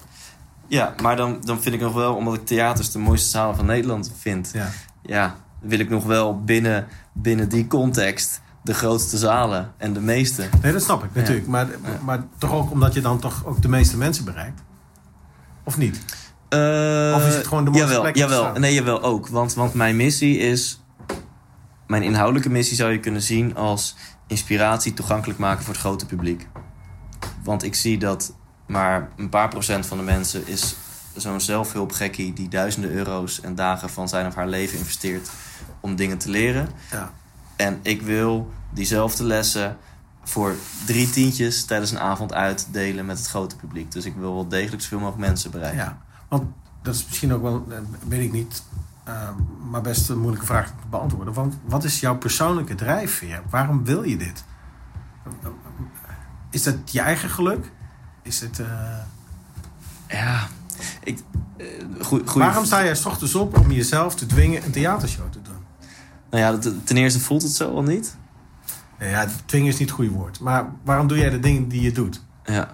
Ja, 0.66 0.94
maar 1.02 1.16
dan, 1.16 1.38
dan 1.44 1.60
vind 1.60 1.74
ik 1.74 1.80
nog 1.80 1.94
wel, 1.94 2.14
omdat 2.14 2.34
ik 2.34 2.46
theaters 2.46 2.90
de 2.92 2.98
mooiste 2.98 3.28
zalen 3.28 3.56
van 3.56 3.66
Nederland 3.66 4.12
vind, 4.18 4.50
Ja. 4.52 4.68
ja, 5.02 5.34
wil 5.60 5.78
ik 5.78 5.88
nog 5.90 6.04
wel 6.04 6.40
binnen, 6.44 6.86
binnen 7.12 7.48
die 7.48 7.66
context 7.66 8.40
de 8.62 8.74
grootste 8.74 9.18
zalen 9.18 9.72
en 9.76 9.92
de 9.92 10.00
meeste. 10.00 10.48
Nee, 10.62 10.72
dat 10.72 10.82
snap 10.82 11.04
ik 11.04 11.14
natuurlijk. 11.14 11.46
Maar, 11.46 11.68
maar 12.04 12.24
toch 12.38 12.52
ook 12.52 12.70
omdat 12.70 12.94
je 12.94 13.00
dan 13.00 13.18
toch 13.18 13.46
ook 13.46 13.62
de 13.62 13.68
meeste 13.68 13.96
mensen 13.96 14.24
bereikt? 14.24 14.62
Of 15.64 15.76
niet? 15.76 15.96
Of 17.14 17.26
is 17.26 17.34
het 17.34 17.46
gewoon 17.46 17.64
de 17.64 17.70
mooiste 17.70 17.88
jawel, 17.88 18.00
plek 18.00 18.16
jawel? 18.16 18.52
Nee, 18.52 18.74
jawel 18.74 19.02
ook. 19.02 19.28
Want, 19.28 19.54
want 19.54 19.74
mijn 19.74 19.96
missie 19.96 20.38
is... 20.38 20.82
Mijn 21.86 22.02
inhoudelijke 22.02 22.50
missie 22.50 22.76
zou 22.76 22.92
je 22.92 23.00
kunnen 23.00 23.22
zien 23.22 23.56
als 23.56 23.96
inspiratie 24.26 24.94
toegankelijk 24.94 25.38
maken 25.38 25.64
voor 25.64 25.72
het 25.72 25.82
grote 25.82 26.06
publiek. 26.06 26.48
Want 27.44 27.62
ik 27.62 27.74
zie 27.74 27.98
dat 27.98 28.34
maar 28.66 29.08
een 29.16 29.28
paar 29.28 29.48
procent 29.48 29.86
van 29.86 29.96
de 29.96 30.04
mensen 30.04 30.46
is 30.46 30.76
zo'n 31.16 31.40
zelfhulpgekkie 31.40 32.32
die 32.32 32.48
duizenden 32.48 32.90
euro's 32.90 33.40
en 33.40 33.54
dagen 33.54 33.90
van 33.90 34.08
zijn 34.08 34.26
of 34.26 34.34
haar 34.34 34.48
leven 34.48 34.78
investeert 34.78 35.30
om 35.80 35.96
dingen 35.96 36.18
te 36.18 36.30
leren. 36.30 36.68
Ja. 36.90 37.12
En 37.60 37.78
ik 37.82 38.02
wil 38.02 38.52
diezelfde 38.70 39.24
lessen 39.24 39.76
voor 40.22 40.54
drie 40.86 41.10
tientjes 41.10 41.64
tijdens 41.64 41.90
een 41.90 41.98
avond 41.98 42.32
uitdelen 42.32 43.06
met 43.06 43.18
het 43.18 43.26
grote 43.28 43.56
publiek. 43.56 43.92
Dus 43.92 44.04
ik 44.04 44.14
wil 44.16 44.34
wel 44.34 44.48
degelijk 44.48 44.82
zoveel 44.82 44.98
mogelijk 44.98 45.26
mensen 45.26 45.50
bereiken. 45.50 45.78
Ja, 45.80 45.98
want 46.28 46.44
dat 46.82 46.94
is 46.94 47.04
misschien 47.06 47.32
ook 47.32 47.42
wel, 47.42 47.66
eh, 47.70 47.76
weet 48.08 48.20
ik 48.20 48.32
niet, 48.32 48.62
eh, 49.04 49.28
maar 49.70 49.80
best 49.80 50.08
een 50.08 50.18
moeilijke 50.18 50.46
vraag 50.46 50.66
te 50.66 50.74
beantwoorden. 50.90 51.34
Want 51.34 51.54
wat 51.64 51.84
is 51.84 52.00
jouw 52.00 52.16
persoonlijke 52.16 52.74
drijfveer? 52.74 53.42
Waarom 53.50 53.84
wil 53.84 54.02
je 54.02 54.16
dit? 54.16 54.44
Is 56.50 56.62
dat 56.62 56.74
je 56.84 57.00
eigen 57.00 57.28
geluk? 57.30 57.70
Is 58.22 58.40
het, 58.40 58.58
eh, 58.60 58.66
Ja, 60.08 60.46
ik, 61.04 61.18
goeie- 62.00 62.24
waarom 62.24 62.64
sta 62.64 62.84
jij 62.84 62.94
's 62.94 63.04
ochtends 63.04 63.34
op 63.34 63.58
om 63.58 63.70
jezelf 63.70 64.14
te 64.14 64.26
dwingen 64.26 64.64
een 64.64 64.70
theatershow 64.70 65.30
te 65.32 65.38
doen? 65.39 65.39
Nou 66.30 66.42
ja, 66.42 66.52
dat- 66.52 66.86
ten 66.86 66.96
eerste 66.96 67.20
voelt 67.20 67.42
het 67.42 67.52
zo 67.52 67.74
al 67.74 67.82
niet. 67.82 68.16
Ja, 68.98 69.26
dwingen 69.46 69.68
is 69.68 69.78
niet 69.78 69.88
het 69.88 69.96
goede 69.96 70.10
woord. 70.10 70.40
Maar 70.40 70.64
waarom 70.84 71.06
doe 71.06 71.18
jij 71.18 71.30
de 71.30 71.40
dingen 71.40 71.68
die 71.68 71.82
je 71.82 71.92
doet? 71.92 72.24
Ja, 72.44 72.68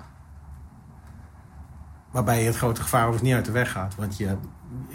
Waarbij 2.10 2.40
je 2.40 2.46
het 2.46 2.56
grote 2.56 2.82
gevaar 2.82 3.00
overigens 3.00 3.28
niet 3.28 3.36
uit 3.36 3.44
de 3.44 3.52
weg 3.52 3.70
gaat. 3.72 3.94
Want 3.94 4.16
je, 4.16 4.36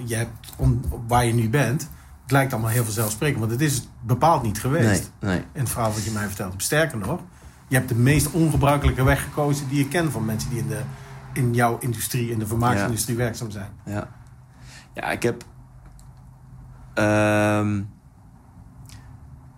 je 0.06 0.16
hebt, 0.16 0.54
om, 0.58 0.82
waar 1.08 1.26
je 1.26 1.34
nu 1.34 1.50
bent, 1.50 1.82
het 2.22 2.32
lijkt 2.32 2.54
allemaal 2.54 2.72
heel 2.72 2.84
vanzelfsprekend. 2.84 3.40
Want 3.40 3.52
het 3.52 3.62
is 3.62 3.88
bepaald 4.02 4.44
niet 4.44 4.60
geweest. 4.60 5.12
nee, 5.20 5.30
nee. 5.32 5.44
in 5.54 5.60
het 5.60 5.70
verhaal 5.70 5.94
wat 5.94 6.04
je 6.04 6.12
mij 6.12 6.28
vertelt. 6.28 6.54
Sterker 6.64 6.98
nog, 6.98 7.20
je 7.68 7.76
hebt 7.76 7.90
de 7.90 7.96
meest 7.96 8.32
ongebruikelijke 8.32 9.04
weg 9.04 9.24
gekozen 9.24 9.68
die 9.70 9.78
je 9.78 9.88
kent 9.88 10.12
van 10.12 10.26
mensen 10.26 10.50
die 10.50 10.60
in, 10.60 10.68
de, 10.68 10.82
in 11.34 11.54
jouw 11.54 11.78
industrie, 11.80 12.32
in 12.32 12.40
de 12.40 12.48
vermaaksindustrie 12.48 13.16
werkzaam 13.18 13.52
zijn. 13.52 13.70
Ja, 13.86 14.08
ja 14.94 15.04
ik 15.12 15.24
heb. 15.24 15.44
ehm, 16.94 17.82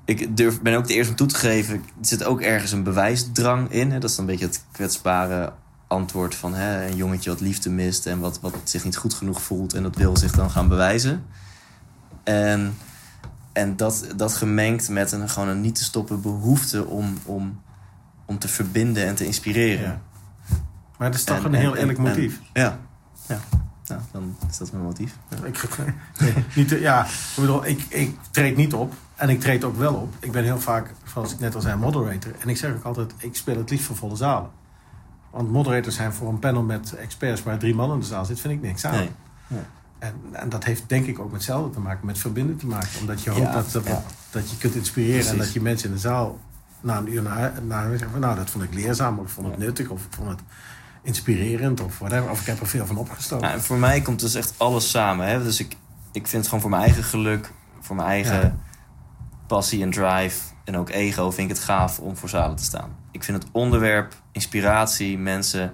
ik 0.06 0.38
durf, 0.38 0.62
ben 0.62 0.76
ook 0.78 0.88
de 0.88 0.94
eerste 0.94 1.12
om 1.12 1.18
toe 1.18 1.28
te 1.28 1.36
geven. 1.36 1.76
Er 1.76 1.82
zit 2.02 2.24
ook 2.24 2.42
ergens 2.42 2.72
een 2.72 2.84
bewijsdrang 2.84 3.72
in. 3.72 3.92
Hè? 3.92 4.00
Dat 4.00 4.10
is 4.10 4.16
dan 4.16 4.26
een 4.26 4.32
beetje 4.32 4.46
het 4.48 4.64
kwetsbare 4.72 5.54
antwoord 5.88 6.36
van 6.36 6.54
hè, 6.54 6.88
een 6.88 6.96
jongetje 6.96 7.30
wat 7.30 7.40
liefde 7.40 7.70
mist 7.70 8.06
en 8.06 8.20
wat, 8.20 8.40
wat 8.40 8.56
zich 8.64 8.84
niet 8.84 8.98
goed 8.98 9.14
genoeg 9.14 9.42
voelt 9.42 9.74
en 9.74 9.84
dat 9.84 9.96
wil 9.96 10.18
zich 10.18 10.32
dan 10.32 10.52
gaan 10.52 10.68
bewijzen. 10.68 11.24
En, 12.24 12.78
en 13.54 13.76
dat, 13.76 14.06
dat 14.16 14.34
gemengd 14.36 14.90
met 14.90 15.12
een 15.12 15.30
gewoon 15.30 15.50
een 15.50 15.62
niet 15.62 15.76
te 15.76 15.84
stoppen 15.84 16.22
behoefte 16.22 16.86
om, 16.86 17.18
om, 17.26 17.62
om 18.26 18.40
te 18.40 18.48
verbinden 18.48 19.06
en 19.06 19.16
te 19.16 19.26
inspireren. 19.26 19.86
Ja. 19.86 20.02
Maar 20.98 21.08
het 21.08 21.18
is 21.18 21.24
toch 21.24 21.38
En- 21.38 21.46
een 21.46 21.54
en- 21.54 21.60
heel 21.60 21.76
eerlijk 21.76 21.98
motief. 21.98 22.40
ja, 22.54 22.80
ja. 23.28 23.40
Nou, 23.88 24.02
dan 24.12 24.36
is 24.50 24.58
dat 24.58 24.72
mijn 24.72 24.84
motief. 24.84 25.16
Ja. 25.30 25.46
Ik, 25.46 25.64
nee, 26.20 26.34
niet, 26.56 26.70
ja, 26.70 27.06
ik 27.06 27.12
bedoel, 27.36 27.66
ik, 27.66 27.86
ik 27.90 28.18
treed 28.32 28.56
niet 28.58 28.74
op. 28.74 28.94
En 29.16 29.30
ik 29.30 29.40
treed 29.40 29.64
ook 29.64 29.78
wel 29.78 29.94
op. 29.94 30.14
Ik 30.20 30.32
ben 30.32 30.44
heel 30.44 30.60
vaak, 30.60 30.92
zoals 31.14 31.34
ik 31.34 31.40
net 31.40 31.56
al 31.56 31.62
zei, 31.62 31.76
moderator. 31.76 32.32
En 32.40 32.50
ik 32.50 32.58
zeg 32.58 32.74
ook 32.76 32.84
altijd, 32.84 33.14
ik 33.18 33.36
speel 33.36 33.58
het 33.58 33.70
liefst 33.70 33.86
voor 33.86 33.96
volle 33.96 34.16
zalen. 34.16 34.50
Want 35.30 35.52
moderators 35.52 35.96
zijn 35.96 36.14
voor 36.14 36.30
een 36.30 36.40
panel 36.40 36.62
met 36.64 36.94
experts 36.94 37.44
waar 37.44 37.58
drie 37.58 37.76
man 37.76 37.92
in 37.94 38.00
de 38.00 38.06
zaal 38.06 38.26
zit, 38.26 38.40
vind 38.40 38.54
ik 38.54 38.62
niks 38.62 38.86
aan. 38.86 38.94
Nee. 39.48 39.60
En, 40.00 40.14
en 40.32 40.50
dat 40.50 40.64
heeft 40.64 40.84
denk 40.88 41.06
ik 41.06 41.20
ook 41.20 41.26
met 41.26 41.34
hetzelfde 41.34 41.70
te 41.70 41.80
maken, 41.80 42.06
met 42.06 42.18
verbinden 42.18 42.58
te 42.58 42.66
maken. 42.68 43.00
Omdat 43.00 43.24
je 43.24 43.30
hoopt 43.30 43.42
Ja, 43.42 43.52
dat, 43.52 43.72
dat, 43.72 43.86
ja. 43.86 44.04
dat 44.32 44.50
je 44.50 44.58
kunt 44.58 44.76
inspireren 44.76 45.30
en 45.30 45.38
dat 45.38 45.54
je 45.54 45.62
mensen 45.62 45.88
in 45.90 45.96
de 45.96 46.02
zaal 46.02 46.40
na 46.82 46.98
een 46.98 47.14
uur 47.14 47.22
naar, 47.22 47.54
naar 47.68 47.90
zeggen 47.90 48.12
van 48.12 48.20
nou, 48.20 48.36
dat 48.36 48.50
vond 48.50 48.64
ik 48.64 48.74
leerzaam, 48.74 49.20
of 49.20 49.26
ik 49.26 49.32
vond 49.32 49.48
het 49.48 49.56
Ja. 49.60 49.64
nuttig, 49.64 49.90
of 49.90 50.06
ik 50.06 50.14
vond 50.14 50.30
het 50.30 50.40
inspirerend, 51.02 51.82
of 51.82 52.00
whatever. 52.00 52.30
Of 52.30 52.40
ik 52.42 52.46
heb 52.46 52.60
er 52.60 52.68
veel 52.68 52.86
van 52.86 52.98
opgestoken. 52.98 53.52
En 53.52 53.62
voor 53.62 53.78
mij 53.78 54.02
komt 54.02 54.20
dus 54.20 54.36
echt 54.36 54.54
alles 54.58 54.90
samen. 54.90 55.28
Hè? 55.28 55.44
Dus 55.44 55.60
ik, 55.60 55.72
ik 56.12 56.28
vind 56.28 56.32
het 56.32 56.46
gewoon 56.46 56.62
voor 56.62 56.70
mijn 56.70 56.84
eigen 56.84 57.04
geluk, 57.04 57.52
voor 57.80 57.96
mijn 57.96 58.08
eigen. 58.08 58.60
Passie 59.48 59.82
en 59.82 59.92
drive 59.92 60.40
en 60.64 60.78
ook 60.78 60.90
ego 60.90 61.32
vind 61.32 61.50
ik 61.50 61.56
het 61.56 61.66
gaaf 61.66 62.00
om 62.00 62.18
voor 62.18 62.30
zalen 62.30 62.56
te 62.56 62.64
staan. 62.64 62.96
Ik 63.12 63.24
vind 63.24 63.44
het 63.44 63.52
onderwerp, 63.52 64.14
inspiratie, 64.32 65.18
mensen 65.18 65.74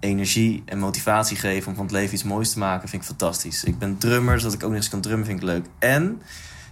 energie 0.00 0.62
en 0.66 0.78
motivatie 0.78 1.36
geven 1.36 1.68
om 1.68 1.74
van 1.74 1.84
het 1.84 1.92
leven 1.94 2.14
iets 2.14 2.22
moois 2.22 2.52
te 2.52 2.58
maken, 2.58 2.88
vind 2.88 3.02
ik 3.02 3.08
fantastisch. 3.08 3.64
Ik 3.64 3.78
ben 3.78 3.98
drummer, 3.98 4.34
dus 4.34 4.42
dat 4.42 4.52
ik 4.52 4.62
ook 4.62 4.68
nog 4.68 4.78
eens 4.78 4.88
kan 4.88 5.00
drummen 5.00 5.26
vind 5.26 5.38
ik 5.38 5.44
leuk. 5.44 5.66
En 5.78 6.22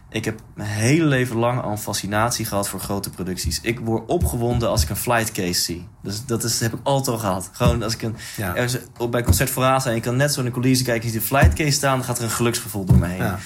ik 0.09 0.25
heb 0.25 0.41
mijn 0.55 0.69
hele 0.69 1.05
leven 1.05 1.37
lang 1.37 1.63
al 1.63 1.71
een 1.71 1.79
fascinatie 1.79 2.45
gehad 2.45 2.69
voor 2.69 2.81
grote 2.81 3.11
producties. 3.11 3.61
Ik 3.61 3.81
word 3.81 4.09
opgewonden 4.09 4.69
als 4.69 4.83
ik 4.83 4.89
een 4.89 4.97
flight 4.97 5.33
case 5.33 5.61
zie. 5.61 5.89
Dus 6.03 6.25
dat 6.25 6.45
is, 6.45 6.61
heb 6.61 6.73
ik 6.73 6.81
altijd 6.83 7.09
al 7.17 7.19
gehad. 7.19 7.51
Gewoon 7.53 7.83
als 7.83 7.95
ik 7.95 8.03
een, 8.03 8.17
Ja. 8.37 8.55
ergens 8.55 8.79
op, 8.99 9.13
bij 9.13 9.23
Concert 9.23 9.51
voor 9.51 9.81
zijn, 9.81 9.95
je 9.95 10.01
kan 10.01 10.17
net 10.17 10.33
zo 10.33 10.41
in 10.41 10.47
de 10.47 10.53
coulissen 10.53 10.87
kijken, 10.87 11.07
je 11.07 11.13
ziet 11.13 11.21
de 11.21 11.27
flight 11.27 11.53
case 11.55 11.71
staan, 11.71 11.97
dan 11.97 12.07
gaat 12.07 12.19
er 12.19 12.25
een 12.25 12.31
geluksgevoel 12.31 12.85
door 12.85 12.99
me 12.99 13.07
heen. 13.07 13.17
Ja. 13.17 13.39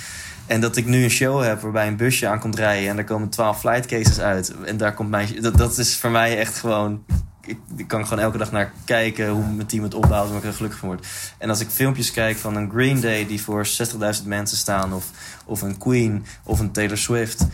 En 0.48 0.60
dat 0.60 0.76
ik 0.76 0.86
nu 0.86 1.02
een 1.02 1.10
show 1.10 1.42
heb 1.42 1.60
waarbij 1.60 1.86
een 1.86 1.96
busje 1.96 2.28
aankomt 2.28 2.56
rijden 2.56 2.88
en 2.88 2.96
daar 2.96 3.04
komen 3.04 3.28
twaalf 3.28 3.60
flight 3.60 3.86
cases 3.86 4.20
uit. 4.20 4.54
En 4.64 4.76
daar 4.76 4.94
komt 4.94 5.10
mijn. 5.10 5.42
Dat, 5.42 5.56
dat 5.56 5.78
is 5.78 5.96
voor 5.96 6.10
mij 6.10 6.38
echt 6.38 6.58
gewoon. 6.58 7.04
Ik, 7.42 7.58
ik 7.76 7.88
kan 7.88 8.06
gewoon 8.06 8.24
elke 8.24 8.38
dag 8.38 8.52
naar 8.52 8.72
kijken 8.84 9.28
hoe 9.28 9.46
mijn 9.46 9.66
team 9.66 9.82
het 9.82 9.94
opbouwt 9.94 10.30
en 10.30 10.36
ik 10.36 10.44
er 10.44 10.52
gelukkig 10.52 10.78
van 10.78 10.88
word. 10.88 11.06
En 11.38 11.48
als 11.48 11.60
ik 11.60 11.68
filmpjes 11.68 12.10
kijk 12.10 12.36
van 12.36 12.56
een 12.56 12.70
Green 12.70 13.00
Day 13.00 13.26
die 13.26 13.42
voor 13.42 13.66
60.000 13.66 14.24
mensen 14.24 14.56
staan, 14.56 14.94
of, 14.94 15.04
of 15.44 15.62
een 15.62 15.78
Queen 15.78 16.24
of 16.42 16.60
een 16.60 16.72
Taylor 16.72 16.98
Swift. 16.98 17.46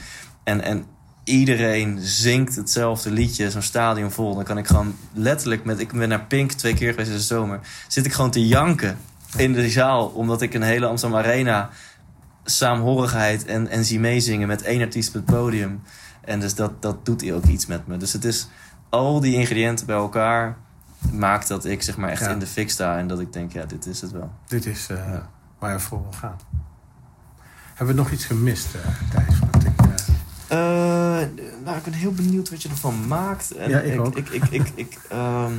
En, 0.44 0.60
en 0.60 0.84
iedereen 1.24 1.98
zingt 2.00 2.56
hetzelfde 2.56 3.10
liedje, 3.10 3.50
zo'n 3.50 3.62
stadion 3.62 4.10
vol. 4.10 4.34
Dan 4.34 4.44
kan 4.44 4.58
ik 4.58 4.66
gewoon 4.66 4.96
letterlijk 5.12 5.64
met. 5.64 5.80
Ik 5.80 5.92
ben 5.92 6.08
naar 6.08 6.24
Pink 6.24 6.52
twee 6.52 6.74
keer 6.74 6.90
geweest 6.90 7.10
in 7.10 7.16
de 7.16 7.22
zomer. 7.22 7.60
Zit 7.88 8.06
ik 8.06 8.12
gewoon 8.12 8.30
te 8.30 8.46
janken 8.46 8.98
in 9.36 9.52
de 9.52 9.70
zaal, 9.70 10.06
omdat 10.06 10.42
ik 10.42 10.54
een 10.54 10.62
hele 10.62 10.86
Amsterdam 10.86 11.18
Arena 11.18 11.70
saamhorigheid 12.44 13.44
en, 13.44 13.68
en 13.68 13.84
zie 13.84 14.00
meezingen 14.00 14.48
met 14.48 14.62
één 14.62 14.80
artiest 14.82 15.08
op 15.08 15.14
het 15.14 15.24
podium. 15.24 15.82
En 16.20 16.40
dus 16.40 16.54
dat, 16.54 16.82
dat 16.82 17.04
doet 17.06 17.30
ook 17.30 17.44
iets 17.44 17.66
met 17.66 17.86
me. 17.86 17.96
Dus 17.96 18.12
het 18.12 18.24
is 18.24 18.48
al 18.88 19.20
die 19.20 19.34
ingrediënten 19.34 19.86
bij 19.86 19.96
elkaar 19.96 20.56
maakt 21.12 21.48
dat 21.48 21.64
ik 21.64 21.82
zeg 21.82 21.96
maar 21.96 22.10
echt 22.10 22.20
Ja. 22.24 22.28
in 22.30 22.38
de 22.38 22.46
fik 22.46 22.70
sta 22.70 22.98
en 22.98 23.06
dat 23.06 23.20
ik 23.20 23.32
denk, 23.32 23.52
ja, 23.52 23.64
dit 23.64 23.86
is 23.86 24.00
het 24.00 24.10
wel. 24.10 24.32
Dit 24.46 24.66
is 24.66 24.86
eh, 24.90 24.96
Ja. 24.96 25.28
waar 25.58 25.72
je 25.72 25.80
voor 25.80 26.02
wil 26.02 26.12
gaan. 26.12 26.36
Hebben 27.74 27.94
we 27.94 28.00
nog 28.02 28.10
iets 28.10 28.24
gemist, 28.24 28.74
eh 28.74 28.80
Thijs? 29.10 29.38
Want 29.38 29.64
ik, 29.64 29.72
eh, 30.48 30.58
nou, 31.64 31.76
ik 31.76 31.82
ben 31.84 31.92
heel 31.92 32.12
benieuwd 32.12 32.50
wat 32.50 32.62
je 32.62 32.68
ervan 32.68 33.06
maakt. 33.06 33.50
En 33.50 33.70
Ja, 33.70 33.78
ik 33.80 34.00
ook. 34.00 34.16
Ik, 34.16 34.28
ik, 34.28 34.44
ik, 34.50 34.72
ik, 34.74 34.98
ehm, 35.10 35.52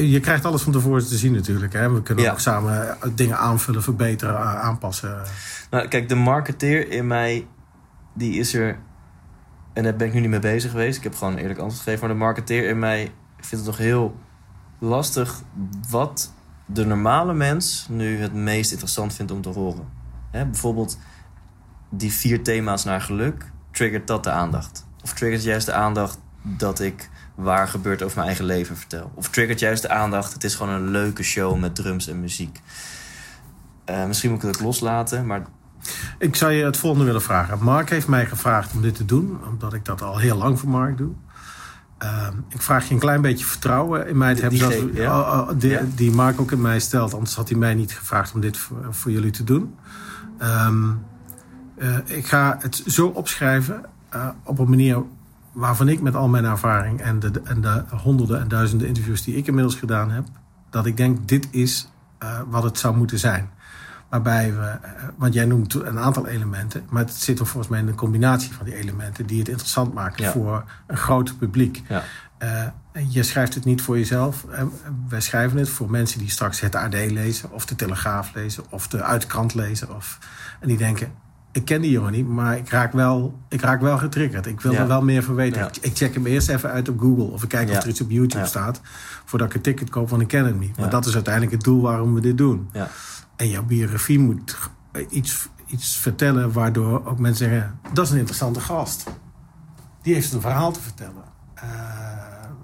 je 0.00 0.20
krijgt 0.20 0.44
alles 0.44 0.62
van 0.62 0.72
tevoren 0.72 1.06
te 1.06 1.16
zien 1.18 1.32
natuurlijk. 1.32 1.72
Hè? 1.72 1.92
We 1.92 2.02
kunnen 2.02 2.24
Ja. 2.24 2.30
ook 2.32 2.40
samen 2.40 2.88
eh, 3.00 3.08
dingen 3.14 3.38
aanvullen, 3.38 3.82
verbeteren, 3.82 4.34
a- 4.36 4.60
aanpassen. 4.60 5.22
nou, 5.70 5.88
kijk, 5.88 6.08
de 6.08 6.14
marketeer 6.14 6.90
in 6.90 7.06
mij, 7.06 7.46
die 8.14 8.38
is 8.38 8.54
er... 8.54 8.78
En 9.72 9.82
daar 9.82 9.96
ben 9.96 10.06
ik 10.06 10.12
nu 10.12 10.20
niet 10.20 10.30
mee 10.30 10.38
bezig 10.38 10.70
geweest. 10.70 10.96
Ik 10.98 11.02
heb 11.04 11.14
gewoon 11.14 11.32
een 11.32 11.38
eerlijk 11.38 11.58
antwoord 11.58 11.82
gegeven. 11.82 12.06
Maar 12.06 12.16
de 12.16 12.22
marketeer 12.24 12.68
in 12.68 12.78
mij 12.78 13.12
vindt 13.36 13.64
het 13.64 13.66
nog 13.66 13.76
heel 13.76 14.16
lastig... 14.78 15.42
wat 15.88 16.32
de 16.66 16.84
normale 16.86 17.34
mens 17.34 17.86
nu 17.90 18.18
het 18.20 18.34
meest 18.34 18.70
interessant 18.70 19.14
vindt 19.14 19.32
om 19.32 19.42
te 19.42 19.48
horen. 19.48 19.88
Hè, 20.30 20.46
bijvoorbeeld 20.46 20.98
die 21.90 22.12
vier 22.12 22.42
thema's 22.42 22.84
naar 22.84 23.00
geluk. 23.00 23.50
Triggert 23.70 24.06
dat 24.06 24.24
de 24.24 24.30
aandacht? 24.30 24.86
Of 25.02 25.12
triggert 25.12 25.42
juist 25.42 25.66
de 25.66 25.72
aandacht 25.72 26.18
dat 26.42 26.80
ik 26.80 27.10
waar 27.34 27.68
gebeurt 27.68 28.02
over 28.02 28.14
mijn 28.16 28.26
eigen 28.28 28.44
leven 28.44 28.76
vertel? 28.76 29.12
Of 29.14 29.28
triggert 29.28 29.60
juist 29.60 29.82
de 29.82 29.88
aandacht... 29.88 30.32
het 30.32 30.44
is 30.44 30.54
gewoon 30.54 30.72
een 30.74 30.88
leuke 30.90 31.22
show 31.22 31.58
met 31.58 31.74
drums 31.74 32.08
en 32.08 32.20
muziek? 32.20 32.60
Eh, 33.84 34.06
misschien 34.06 34.30
moet 34.30 34.42
ik 34.42 34.48
het 34.48 34.60
loslaten, 34.60 35.26
maar 35.26 35.42
Ik 36.18 36.36
zou 36.36 36.52
je 36.52 36.64
het 36.64 36.76
volgende 36.76 37.04
willen 37.06 37.22
vragen. 37.22 37.62
Mark 37.64 37.90
heeft 37.90 38.08
mij 38.08 38.26
gevraagd 38.26 38.72
om 38.74 38.82
dit 38.82 38.94
te 38.94 39.04
doen, 39.04 39.38
omdat 39.48 39.74
ik 39.74 39.84
dat 39.84 40.02
al 40.02 40.18
heel 40.18 40.36
lang 40.36 40.58
voor 40.58 40.68
Mark 40.68 40.96
doe. 40.96 41.12
Ehm, 41.98 42.32
ik 42.48 42.62
vraag 42.62 42.88
je 42.88 42.94
een 42.94 43.00
klein 43.00 43.20
beetje 43.20 43.44
vertrouwen 43.44 44.06
in 44.08 44.16
mij 44.18 44.34
te 44.34 44.48
Die- 44.48 44.60
hebben. 44.60 44.92
die 44.92 45.00
ja. 45.00 45.20
oh, 45.20 45.48
oh, 45.48 45.58
die, 45.58 45.70
Ja. 45.70 45.80
die 45.94 46.10
Mark 46.10 46.40
ook 46.40 46.52
in 46.52 46.60
mij 46.60 46.80
stelt. 46.80 47.14
Anders 47.14 47.34
had 47.34 47.48
hij 47.48 47.58
mij 47.58 47.74
niet 47.74 47.92
gevraagd 47.92 48.32
om 48.34 48.40
dit 48.40 48.56
voor, 48.56 48.86
voor 48.90 49.10
jullie 49.10 49.30
te 49.30 49.44
doen. 49.44 49.74
Ehm, 50.38 50.90
eh, 51.76 51.96
ik 52.04 52.26
ga 52.26 52.56
het 52.60 52.82
zo 52.86 53.06
opschrijven 53.06 53.84
eh, 54.08 54.28
op 54.44 54.58
een 54.58 54.68
manier 54.70 55.02
waarvan 55.52 55.88
ik 55.88 56.00
met 56.00 56.14
al 56.14 56.28
mijn 56.28 56.44
ervaring 56.44 57.00
en 57.00 57.20
de, 57.20 57.40
en 57.44 57.60
de 57.60 57.84
honderden 58.02 58.40
en 58.40 58.48
duizenden 58.48 58.86
interviews 58.88 59.24
die 59.24 59.36
ik 59.36 59.46
inmiddels 59.46 59.74
gedaan 59.74 60.10
heb, 60.10 60.24
dat 60.70 60.86
ik 60.86 60.96
denk 60.96 61.28
dit 61.28 61.48
is 61.50 61.88
eh, 62.18 62.40
wat 62.48 62.62
het 62.62 62.78
zou 62.78 62.96
moeten 62.96 63.18
zijn. 63.18 63.50
Waarbij 64.08 64.54
we, 64.54 64.60
eh, 64.66 64.78
want 65.16 65.34
jij 65.34 65.44
noemt 65.44 65.74
een 65.74 65.98
aantal 65.98 66.26
elementen, 66.26 66.82
maar 66.88 67.02
het 67.02 67.12
zit 67.14 67.38
er 67.38 67.46
volgens 67.46 67.68
mij 67.72 67.80
in 67.80 67.88
een 67.88 67.94
combinatie 67.94 68.52
van 68.52 68.64
die 68.64 68.74
elementen 68.74 69.26
die 69.26 69.38
het 69.38 69.48
interessant 69.48 69.94
maken 69.94 70.24
Ja. 70.24 70.30
voor 70.32 70.64
een 70.86 70.96
groot 70.96 71.38
publiek. 71.38 71.82
ja. 71.88 72.02
En 72.92 73.12
je 73.12 73.22
schrijft 73.22 73.54
het 73.54 73.64
niet 73.64 73.82
voor 73.82 73.98
jezelf. 73.98 74.46
Wij 75.08 75.20
schrijven 75.20 75.58
het 75.58 75.68
voor 75.68 75.90
mensen 75.90 76.18
die 76.18 76.30
straks 76.30 76.60
het 76.60 76.74
AD 76.74 76.92
lezen, 76.94 77.50
of 77.52 77.66
de 77.66 77.74
Telegraaf 77.76 78.34
lezen, 78.34 78.64
of 78.70 78.88
de 78.88 79.02
Uitkrant 79.02 79.54
lezen. 79.54 79.94
Of, 79.96 80.18
en 80.60 80.68
die 80.68 80.76
denken: 80.76 81.12
ik 81.52 81.64
ken 81.64 81.80
die 81.80 81.90
jongen 81.90 82.12
niet, 82.12 82.28
maar 82.28 82.56
ik 82.56 82.68
raak 82.68 82.92
wel, 82.92 83.38
ik 83.48 83.60
raak 83.60 83.80
wel 83.80 83.98
getriggerd. 83.98 84.46
Ik 84.46 84.60
wil 84.60 84.72
Ja. 84.72 84.78
er 84.80 84.86
wel 84.86 85.02
meer 85.02 85.22
van 85.22 85.34
weten. 85.34 85.60
Ja. 85.60 85.70
Ik, 85.80 85.96
check 85.96 86.14
hem 86.14 86.26
eerst 86.26 86.48
even 86.48 86.70
uit 86.70 86.88
op 86.88 87.00
Google, 87.00 87.24
of 87.24 87.42
ik 87.42 87.48
kijk 87.48 87.68
Ja. 87.68 87.76
of 87.76 87.82
er 87.82 87.88
iets 87.88 88.00
op 88.00 88.10
YouTube 88.10 88.46
staat, 88.46 88.80
voordat 89.24 89.48
ik 89.48 89.54
een 89.54 89.60
ticket 89.60 89.90
koop, 89.90 90.08
want 90.08 90.22
ik 90.22 90.28
ken 90.28 90.44
hem 90.44 90.58
niet. 90.58 90.78
Maar 90.78 90.90
dat 90.90 91.06
is 91.06 91.14
uiteindelijk 91.14 91.52
het 91.54 91.62
doel 91.64 91.80
waarom 91.82 92.14
we 92.14 92.20
dit 92.20 92.38
doen. 92.38 92.68
Ja. 92.72 92.88
En 93.36 93.48
jouw 93.48 93.62
biografie 93.64 94.18
moet 94.18 94.56
iets, 95.08 95.48
iets 95.66 95.96
vertellen 95.96 96.52
waardoor 96.52 97.06
ook 97.06 97.18
mensen 97.18 97.48
zeggen: 97.48 97.78
dat 97.92 98.04
is 98.06 98.10
een 98.12 98.18
interessante 98.18 98.60
gast. 98.60 99.04
Die 100.02 100.14
heeft 100.14 100.32
een 100.32 100.40
verhaal 100.40 100.72
te 100.72 100.80
vertellen. 100.80 101.24
Eh, 101.54 101.68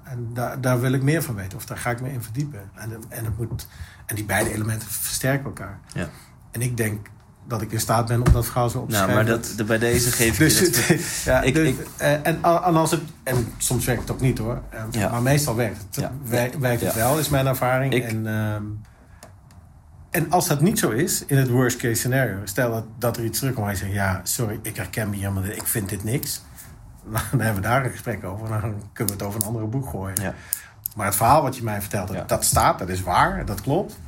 en 0.05 0.29
daar, 0.35 0.61
daar 0.61 0.81
wil 0.81 0.93
ik 0.93 1.03
meer 1.03 1.23
van 1.23 1.35
weten, 1.35 1.59
of 1.59 1.67
daar 1.67 1.79
ga 1.79 1.91
ik 1.91 2.01
me 2.01 2.13
in 2.13 2.23
verdiepen. 2.23 2.61
En, 2.75 2.91
en, 3.09 3.25
het 3.25 3.39
moet, 3.39 3.69
en 4.07 4.15
die 4.15 4.25
beide 4.25 4.53
elementen 4.53 4.89
versterken 4.89 5.45
elkaar. 5.47 5.81
Ja. 5.93 6.09
En 6.51 6.63
ik 6.63 6.77
denk 6.77 7.07
dat 7.49 7.63
ik 7.63 7.73
in 7.73 7.81
staat 7.81 8.07
ben 8.07 8.23
om 8.27 8.33
dat 8.33 8.45
verhaal 8.45 8.69
zo 8.71 8.79
op 8.79 8.89
te 8.89 8.95
Nou, 8.95 9.11
schrijven. 9.11 9.27
maar 9.33 9.41
dat, 9.43 9.53
de- 9.57 9.65
bij 9.65 9.79
deze 9.79 10.11
geef 10.13 10.37
Dus, 10.39 10.59
je 10.59 10.65
dat... 10.71 10.87
het- 10.87 11.23
ja, 11.25 11.43
Ik- 11.49 11.55
dus, 11.55 11.69
ik- 11.69 11.87
eh, 11.97 12.13
en, 12.13 12.25
en 12.25 12.43
als 12.43 12.91
het, 12.91 13.01
en 13.23 13.49
soms 13.59 13.85
werkt 13.85 14.01
het 14.01 14.11
ook 14.11 14.21
niet 14.21 14.39
hoor. 14.39 14.61
Eh, 14.69 14.81
Ja. 14.91 15.11
Maar 15.11 15.23
meestal 15.23 15.57
werkt 15.57 15.79
het. 15.79 15.95
Ja. 15.97 16.13
Werkt 16.59 16.81
het 16.83 16.95
wel, 16.95 17.19
is 17.19 17.29
mijn 17.29 17.47
ervaring. 17.47 17.93
Ik- 17.93 18.05
en, 18.05 18.27
ehm, 18.27 18.63
en 20.11 20.31
als 20.31 20.47
dat 20.49 20.61
niet 20.61 20.79
zo 20.79 20.91
is, 20.91 21.25
in 21.27 21.37
het 21.37 21.49
worst 21.49 21.77
case 21.77 21.95
scenario, 21.95 22.37
stel 22.45 22.71
dat, 22.71 22.85
dat 22.99 23.17
er 23.17 23.25
iets 23.25 23.39
terugkomt 23.39 23.65
waar 23.67 23.75
je 23.75 23.81
zegt: 23.81 23.93
Ja, 23.93 24.21
sorry, 24.23 24.59
ik 24.63 24.77
herken 24.77 25.11
me 25.11 25.17
helemaal, 25.17 25.43
niet, 25.43 25.57
ik 25.57 25.67
vind 25.67 25.89
dit 25.89 26.05
niks. 26.05 26.41
Dan 27.31 27.41
hebben 27.41 27.55
we 27.63 27.69
daar 27.69 27.85
een 27.85 27.91
gesprek 27.91 28.25
over. 28.25 28.49
Dan 28.49 28.61
kunnen 28.93 29.15
we 29.17 29.21
het 29.21 29.23
over 29.23 29.41
een 29.41 29.47
andere 29.47 29.67
boek 29.67 29.89
gooien. 29.89 30.23
Ja. 30.23 30.35
Maar 30.97 31.07
het 31.07 31.17
verhaal 31.17 31.43
wat 31.43 31.57
je 31.57 31.63
mij 31.63 31.81
vertelt, 31.81 32.13
dat 32.29 32.45
staat, 32.45 32.79
dat 32.79 32.89
is 32.89 33.03
waar, 33.03 33.45
dat 33.45 33.61
klopt. 33.61 33.99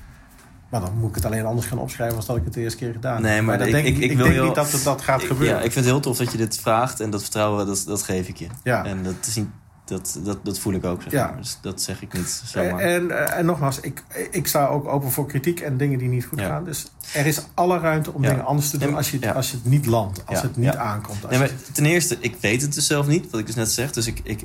Maar 0.71 0.81
dan 0.81 0.99
moet 0.99 1.09
ik 1.09 1.15
het 1.15 1.25
alleen 1.25 1.45
anders 1.47 1.67
gaan 1.67 1.79
opschrijven 1.79 2.17
als 2.17 2.27
dat 2.27 2.37
ik 2.37 2.45
het 2.45 2.53
de 2.55 2.61
eerste 2.61 2.79
keer 2.79 2.93
gedaan 2.93 3.15
heb. 3.15 3.23
Nee, 3.23 3.43
maar 3.43 3.61
ik- 3.61 3.73
denk, 3.73 3.87
ik- 3.87 3.97
ik, 3.97 4.03
ik 4.11 4.17
wil 4.17 4.25
denk 4.25 4.37
heel- 4.37 4.45
niet 4.47 4.55
dat 4.55 4.73
het, 4.73 4.83
dat 4.85 5.03
gaat 5.03 5.23
gebeuren. 5.23 5.57
Ja, 5.57 5.63
ik 5.63 5.73
vind 5.73 5.75
het 5.75 5.85
heel 5.85 6.01
tof 6.01 6.17
dat 6.17 6.33
je 6.33 6.39
dit 6.39 6.59
vraagt 6.59 7.01
en 7.01 7.11
dat 7.11 7.21
vertrouwen, 7.23 7.67
dat, 7.67 7.83
dat 7.87 8.03
geef 8.03 8.29
ik 8.29 8.37
je. 8.37 8.47
Ja. 8.63 8.85
En 8.85 9.03
dat, 9.03 9.15
is 9.27 9.35
niet, 9.37 9.49
dat, 9.85 10.19
dat, 10.25 10.45
dat 10.45 10.59
voel 10.59 10.73
ik 10.73 10.85
ook, 10.85 11.03
zeg 11.03 11.13
Ja. 11.13 11.27
maar. 11.27 11.37
Dus 11.37 11.59
dat 11.61 11.83
zeg 11.83 12.03
ik 12.03 12.13
niet 12.13 12.43
zomaar. 12.45 12.79
En, 12.81 13.11
eh, 13.11 13.39
en 13.39 13.47
nogmaals, 13.47 13.81
ik, 13.81 14.03
ik 14.31 14.47
sta 14.47 14.67
ook 14.67 14.89
open 14.89 15.11
voor 15.11 15.27
kritiek 15.27 15.61
en 15.61 15.77
dingen 15.77 15.99
die 15.99 16.09
niet 16.09 16.25
goed 16.25 16.41
Ja. 16.41 16.47
gaan. 16.47 16.65
Dus 16.65 16.87
er 17.15 17.27
is 17.27 17.41
alle 17.55 17.79
ruimte 17.79 18.13
om 18.13 18.23
dingen 18.23 18.45
anders 18.45 18.71
te 18.71 18.79
doen 18.79 18.95
als 18.95 19.11
je, 19.11 19.35
als 19.35 19.51
je 19.51 19.57
het 19.57 19.65
niet 19.67 19.87
landt. 19.87 20.23
Als 20.27 20.43
het 20.43 20.57
niet 20.57 20.77
aankomt. 20.77 21.23
Als 21.23 21.31
Nee, 21.31 21.39
maar 21.39 21.51
ten 21.73 21.87
eerste, 21.87 22.17
ik 22.21 22.37
weet 22.41 22.63
het 22.63 22.75
dus 22.75 22.87
zelf 22.87 23.07
niet, 23.07 23.31
wat 23.31 23.41
ik 23.41 23.47
dus 23.47 23.55
net 23.55 23.71
zeg. 23.71 23.91
Dus 23.93 24.07
ik, 24.07 24.21
ik 24.23 24.43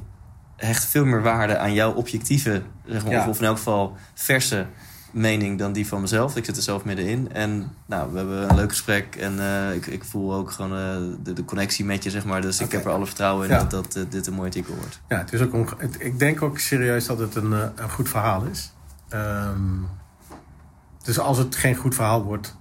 hecht 0.56 0.86
veel 0.86 1.06
meer 1.06 1.22
waarde 1.22 1.58
aan 1.58 1.74
jouw 1.74 1.94
objectieve, 1.94 2.62
zeg 2.86 3.06
maar, 3.06 3.20
of, 3.20 3.28
of 3.28 3.40
in 3.40 3.45
elk 3.45 3.58
geval 3.58 3.95
verse 4.14 4.66
mening 5.14 5.60
dan 5.60 5.73
die 5.73 5.88
van 5.88 6.02
mezelf. 6.02 6.35
Ik 6.35 6.45
zit 6.45 6.57
er 6.57 6.64
zelf 6.64 6.84
middenin. 6.84 7.31
En 7.34 7.72
nou, 7.85 8.11
we 8.11 8.18
hebben 8.18 8.49
een 8.49 8.56
leuk 8.56 8.69
gesprek. 8.69 9.15
En 9.15 9.40
eh, 9.40 9.76
ik, 9.76 9.85
ik 9.88 10.03
voel 10.03 10.34
ook 10.34 10.52
gewoon 10.52 10.72
eh, 10.77 10.95
de, 11.23 11.34
de 11.34 11.45
connectie 11.45 11.85
met 11.85 12.03
je, 12.03 12.10
zeg 12.10 12.26
maar. 12.26 12.41
Dus 12.41 12.60
ik 12.60 12.72
heb 12.72 12.85
er 12.85 12.91
alle 12.91 13.06
vertrouwen 13.06 13.48
in 13.49 13.53
Ja. 13.53 13.64
dat, 13.64 13.72
dat 13.72 13.95
eh, 13.95 14.03
dit 14.10 14.27
een 14.27 14.34
mooi 14.34 14.48
artikel 14.48 14.76
wordt. 14.76 14.99
ja, 15.07 15.18
het 15.18 15.34
is 15.34 15.41
ook 15.41 15.53
onge- 15.53 15.76
het- 15.77 15.95
ik 15.99 16.19
denk 16.19 16.41
ook 16.41 16.60
serieus 16.60 17.06
dat 17.06 17.19
het 17.19 17.35
een, 17.35 17.52
een 17.52 17.90
goed 17.90 18.10
verhaal 18.10 18.44
is. 18.44 18.73
Ehm, 19.10 19.60
dus 21.03 21.19
als 21.19 21.38
het 21.38 21.56
geen 21.56 21.76
goed 21.76 21.95
verhaal 21.95 22.23
wordt, 22.23 22.56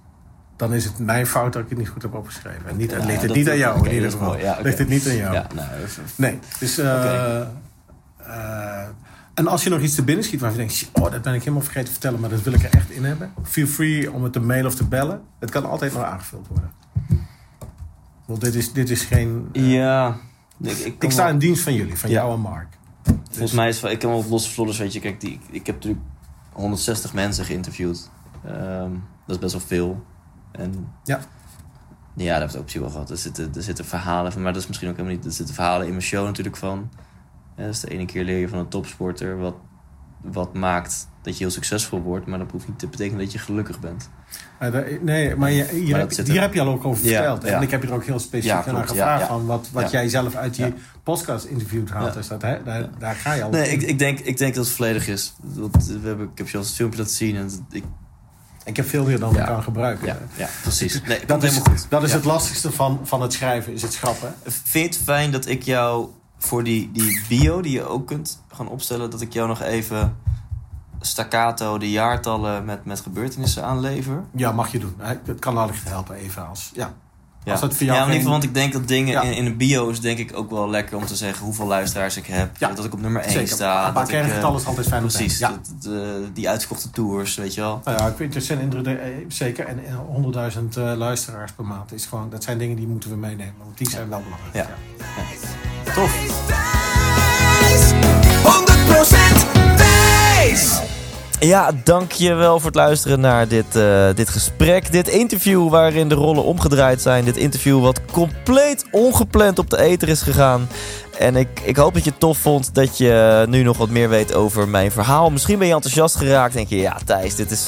dan 0.55 0.73
is 0.73 0.83
het 0.85 0.99
mijn 0.99 1.27
fout 1.27 1.53
dat 1.53 1.61
ik 1.63 1.69
het 1.69 1.77
niet 1.77 1.89
goed 1.89 2.01
heb 2.01 2.13
opgeschreven. 2.13 2.65
En 2.67 2.77
niet, 2.77 2.91
Ja, 2.91 3.05
ligt 3.05 3.21
het 3.21 3.33
niet 3.35 3.49
aan 3.49 3.57
jou 3.57 3.87
in 3.87 3.93
ieder 3.93 4.11
geval. 4.11 4.37
Ja. 4.37 4.57
Ligt 4.61 4.77
het 4.77 4.87
niet 4.89 5.07
aan 5.07 5.15
jou. 5.15 5.33
Ja, 5.33 5.47
nou, 5.55 5.67
even- 5.83 6.03
Nee, 6.15 6.39
dus... 6.59 6.79
en 9.33 9.47
als 9.47 9.63
je 9.63 9.69
nog 9.69 9.79
iets 9.79 9.95
te 9.95 10.03
binnen 10.03 10.23
schiet 10.25 10.39
waarvan 10.39 10.59
je 10.61 10.67
denkt... 10.67 10.89
oh, 10.93 11.11
dat 11.11 11.21
ben 11.21 11.33
ik 11.33 11.39
helemaal 11.39 11.61
vergeten 11.61 11.85
te 11.85 11.91
vertellen... 11.91 12.19
maar 12.19 12.29
dat 12.29 12.41
wil 12.41 12.53
ik 12.53 12.63
er 12.63 12.73
echt 12.73 12.89
in 12.91 13.03
hebben. 13.03 13.33
Feel 13.43 13.67
free 13.67 14.11
om 14.11 14.23
het 14.23 14.33
te 14.33 14.39
mailen 14.39 14.65
of 14.67 14.75
te 14.75 14.85
bellen. 14.87 15.21
Het 15.39 15.49
kan 15.49 15.65
altijd 15.69 15.93
nog 15.93 16.03
aangevuld 16.03 16.47
worden. 16.47 16.71
Want 18.25 18.41
dit 18.41 18.55
is, 18.55 18.73
dit 18.73 18.89
is 18.89 19.01
geen... 19.01 19.49
eh, 19.51 19.73
ja. 19.73 20.15
Ik, 20.61 20.95
ik, 20.99 21.11
sta 21.11 21.23
wel- 21.23 21.31
in 21.33 21.39
dienst 21.39 21.63
van 21.63 21.73
jullie, 21.73 21.97
van 21.97 22.09
Ja. 22.09 22.15
jou 22.15 22.33
en 22.33 22.39
Mark. 22.39 22.67
Volgens 23.29 23.51
mij 23.51 23.67
is 23.67 23.81
het, 23.81 23.91
ik 23.91 23.99
kan 23.99 24.09
wel 24.09 24.25
losse 24.29 24.49
vlodders, 24.51 24.77
weet 24.77 24.93
je. 24.93 24.99
Kijk, 24.99 25.21
die, 25.21 25.39
ik 25.51 25.65
heb 25.65 25.75
natuurlijk 25.75 26.03
160 26.51 27.13
mensen 27.13 27.45
geïnterviewd. 27.45 28.09
Ehm, 28.45 28.91
dat 29.25 29.35
is 29.35 29.39
best 29.39 29.51
wel 29.51 29.61
veel. 29.61 30.03
En 30.51 30.87
Ja. 31.03 31.19
ja, 32.15 32.37
we 32.37 32.43
het 32.43 32.55
ook 32.55 32.61
precies 32.61 32.81
wel 32.81 32.89
gehad. 32.89 33.09
Er 33.09 33.17
zitten, 33.17 33.51
er 33.55 33.63
zitten 33.63 33.85
verhalen 33.85 34.31
van, 34.31 34.41
maar 34.41 34.53
dat 34.53 34.61
is 34.61 34.67
misschien 34.67 34.89
ook 34.89 34.95
helemaal 34.95 35.17
niet. 35.17 35.25
Er 35.25 35.31
zitten 35.31 35.55
verhalen 35.55 35.85
in 35.85 35.91
mijn 35.91 36.03
show 36.03 36.25
natuurlijk 36.25 36.57
van. 36.57 36.89
Ja, 37.57 37.65
dus 37.65 37.79
de 37.79 37.89
ene 37.89 38.05
keer 38.05 38.23
leer 38.23 38.37
je 38.39 38.47
van 38.49 38.59
een 38.59 38.67
topsporter 38.67 39.37
wat, 39.37 39.55
wat 40.21 40.53
maakt 40.53 41.07
dat 41.21 41.37
je 41.37 41.43
heel 41.43 41.53
succesvol 41.53 42.01
wordt. 42.01 42.25
Maar 42.25 42.39
dat 42.39 42.51
hoeft 42.51 42.67
niet 42.67 42.79
te 42.79 42.87
betekenen 42.87 43.19
dat 43.19 43.31
je 43.31 43.39
gelukkig 43.39 43.79
bent. 43.79 44.09
Nee, 45.01 45.35
maar 45.35 45.51
je, 45.51 45.63
hier, 45.65 45.91
Maar 45.91 45.99
heb, 45.99 46.25
hier 46.25 46.53
je 46.53 46.61
al 46.61 46.67
ook 46.67 46.85
over 46.85 47.03
verteld. 47.05 47.43
ja. 47.43 47.49
En 47.55 47.61
ik 47.61 47.71
heb 47.71 47.81
je 47.81 47.87
er 47.87 47.93
ook 47.93 48.03
heel 48.05 48.19
specifiek 48.19 48.65
naar 48.65 48.87
gevraagd... 48.87 49.27
van 49.27 49.45
wat, 49.45 49.69
wat 49.71 49.91
jij 49.91 50.09
zelf 50.09 50.35
uit 50.35 50.55
je 50.55 50.73
podcast 51.03 51.45
interviewd 51.45 51.89
haalt. 51.89 52.13
Dus 52.13 52.27
dat, 52.27 52.41
hè, 52.41 52.63
daar, 52.63 52.89
daar 52.99 53.15
ga 53.15 53.33
je 53.33 53.43
al 53.43 53.49
Nee, 53.49 53.69
ik, 53.71 53.81
ik, 53.81 53.99
denk, 53.99 54.19
ik 54.19 54.37
denk 54.37 54.55
dat 54.55 54.65
het 54.65 54.73
volledig 54.75 55.07
is. 55.07 55.33
Dat, 55.41 55.85
we 55.85 56.07
hebben, 56.07 56.29
ik 56.31 56.37
heb 56.37 56.47
je 56.49 56.57
al 56.57 56.63
het 56.63 56.73
filmpje 56.73 56.99
laten 56.99 57.15
zien. 57.15 57.35
En 57.35 57.49
ik, 57.71 57.83
Ik 58.63 58.75
heb 58.75 58.87
veel 58.87 59.05
meer 59.05 59.19
dan 59.19 59.33
Ja. 59.33 59.39
ik 59.39 59.45
kan 59.45 59.63
gebruiken. 59.63 60.05
ja, 60.07 60.17
ja, 60.35 60.47
precies. 60.61 61.01
Nee, 61.07 61.19
Dat 61.25 61.43
is, 61.43 61.49
helemaal 61.53 61.73
goed. 61.75 61.85
dat 61.89 62.03
is 62.03 62.09
Ja. 62.09 62.15
het 62.15 62.25
lastigste 62.25 62.71
van, 62.71 62.99
van 63.03 63.21
het 63.21 63.33
schrijven, 63.33 63.73
is 63.73 63.81
het 63.81 63.93
schrappen. 63.93 64.33
Vind 64.43 64.63
je 64.73 64.79
het 64.79 65.05
fijn 65.05 65.31
dat 65.31 65.47
ik 65.47 65.63
jou 65.63 66.07
voor 66.43 66.63
die, 66.63 66.91
die 66.91 67.21
bio 67.29 67.61
die 67.61 67.71
je 67.71 67.87
ook 67.87 68.07
kunt 68.07 68.41
gaan 68.53 68.67
opstellen, 68.67 69.09
dat 69.09 69.21
ik 69.21 69.33
jou 69.33 69.47
nog 69.47 69.61
even 69.61 70.15
staccato 71.01 71.77
de 71.77 71.91
jaartallen 71.91 72.65
met, 72.65 72.85
met 72.85 72.99
gebeurtenissen 72.99 73.63
aanlever? 73.63 74.23
Ja, 74.35 74.51
mag 74.51 74.71
je 74.71 74.79
doen. 74.79 74.95
Het 74.97 75.39
kan 75.39 75.57
altijd 75.57 75.79
helpen 75.83 76.15
even 76.15 76.47
als... 76.47 76.71
Ja. 76.73 76.93
Ja, 77.45 77.51
Als 77.51 77.61
dat 77.61 77.73
voor 77.73 77.85
jou 77.85 77.97
ja 77.97 78.03
in 78.03 78.07
ieder 78.07 78.21
geval, 78.23 78.31
want 78.39 78.43
ik 78.43 78.53
denk 78.53 78.73
dat 78.73 78.87
dingen 78.87 79.11
Ja. 79.11 79.21
in, 79.21 79.33
in 79.33 79.45
een 79.45 79.57
bio 79.57 79.89
is 79.89 79.99
denk 80.01 80.17
ik 80.17 80.31
ook 80.37 80.49
wel 80.49 80.69
lekker 80.69 80.97
om 80.97 81.05
te 81.05 81.15
zeggen 81.15 81.45
hoeveel 81.45 81.65
luisteraars 81.67 82.17
ik 82.17 82.25
heb. 82.25 82.57
Ja. 82.57 82.71
Dat 82.71 82.85
ik 82.85 82.93
op 82.93 83.01
nummer 83.01 83.21
1 83.21 83.31
Zeker. 83.31 83.47
sta. 83.47 83.83
Maar 83.83 83.93
dat 83.93 84.03
ik, 84.03 84.09
kerngetal 84.09 84.53
eh, 84.53 84.59
is 84.59 84.65
altijd 84.65 84.87
fijn 84.87 85.01
Precies, 85.01 85.39
dat- 85.39 85.73
de- 85.81 86.27
die 86.33 86.49
uitgekochte 86.49 86.89
tours, 86.89 87.35
weet 87.35 87.53
je 87.53 87.61
wel. 87.61 87.81
Nou 87.83 87.97
ja, 87.97 88.07
ik 88.07 88.15
vind 88.15 88.33
het 88.33 88.43
zijn 88.45 88.59
indruk, 88.59 88.85
eh, 88.85 89.07
zeker. 89.27 89.65
En 89.65 89.85
eh, 89.85 89.95
100.000 90.07 90.77
eh, 90.77 90.93
luisteraars 90.95 91.51
per 91.51 91.65
maand 91.65 91.93
is 91.93 92.05
gewoon... 92.05 92.29
Dat 92.29 92.43
zijn 92.43 92.57
dingen 92.57 92.75
die 92.75 92.87
moeten 92.87 93.09
we 93.09 93.15
meenemen. 93.15 93.53
Want 93.63 93.77
die 93.77 93.89
zijn 93.89 94.09
wel 94.09 94.21
belangrijk. 94.23 94.53
Ja. 94.53 95.72
Tof. 95.83 96.43
Thijs, 96.47 97.91
100% 98.43 99.75
Thijs. 99.77 100.79
Ja, 101.39 101.71
dankjewel 101.83 102.57
voor 102.57 102.65
het 102.65 102.75
luisteren 102.75 103.19
naar 103.19 103.47
dit, 103.47 103.75
uh, 103.75 104.07
dit 104.15 104.29
gesprek. 104.29 104.91
Dit 104.91 105.07
interview 105.07 105.69
waarin 105.69 106.07
de 106.07 106.15
rollen 106.15 106.43
omgedraaid 106.43 107.01
zijn. 107.01 107.25
Dit 107.25 107.37
interview 107.37 107.81
wat 107.81 108.01
compleet 108.11 108.85
ongepland 108.91 109.59
op 109.59 109.69
de 109.69 109.79
ether 109.79 110.09
is 110.09 110.21
gegaan. 110.21 110.67
En 111.17 111.35
ik, 111.35 111.59
ik 111.63 111.75
hoop 111.75 111.93
dat 111.93 112.03
je 112.03 112.09
het 112.09 112.19
tof 112.19 112.37
vond 112.37 112.75
dat 112.75 112.97
je 112.97 113.45
nu 113.49 113.63
nog 113.63 113.77
wat 113.77 113.89
meer 113.89 114.09
weet 114.09 114.33
over 114.33 114.67
mijn 114.67 114.91
verhaal. 114.91 115.29
Misschien 115.29 115.57
ben 115.57 115.67
je 115.67 115.73
enthousiast 115.73 116.15
geraakt. 116.15 116.53
Denk 116.53 116.69
je, 116.69 116.77
ja 116.77 116.97
Thijs, 117.05 117.35
dit 117.35 117.51
is... 117.51 117.67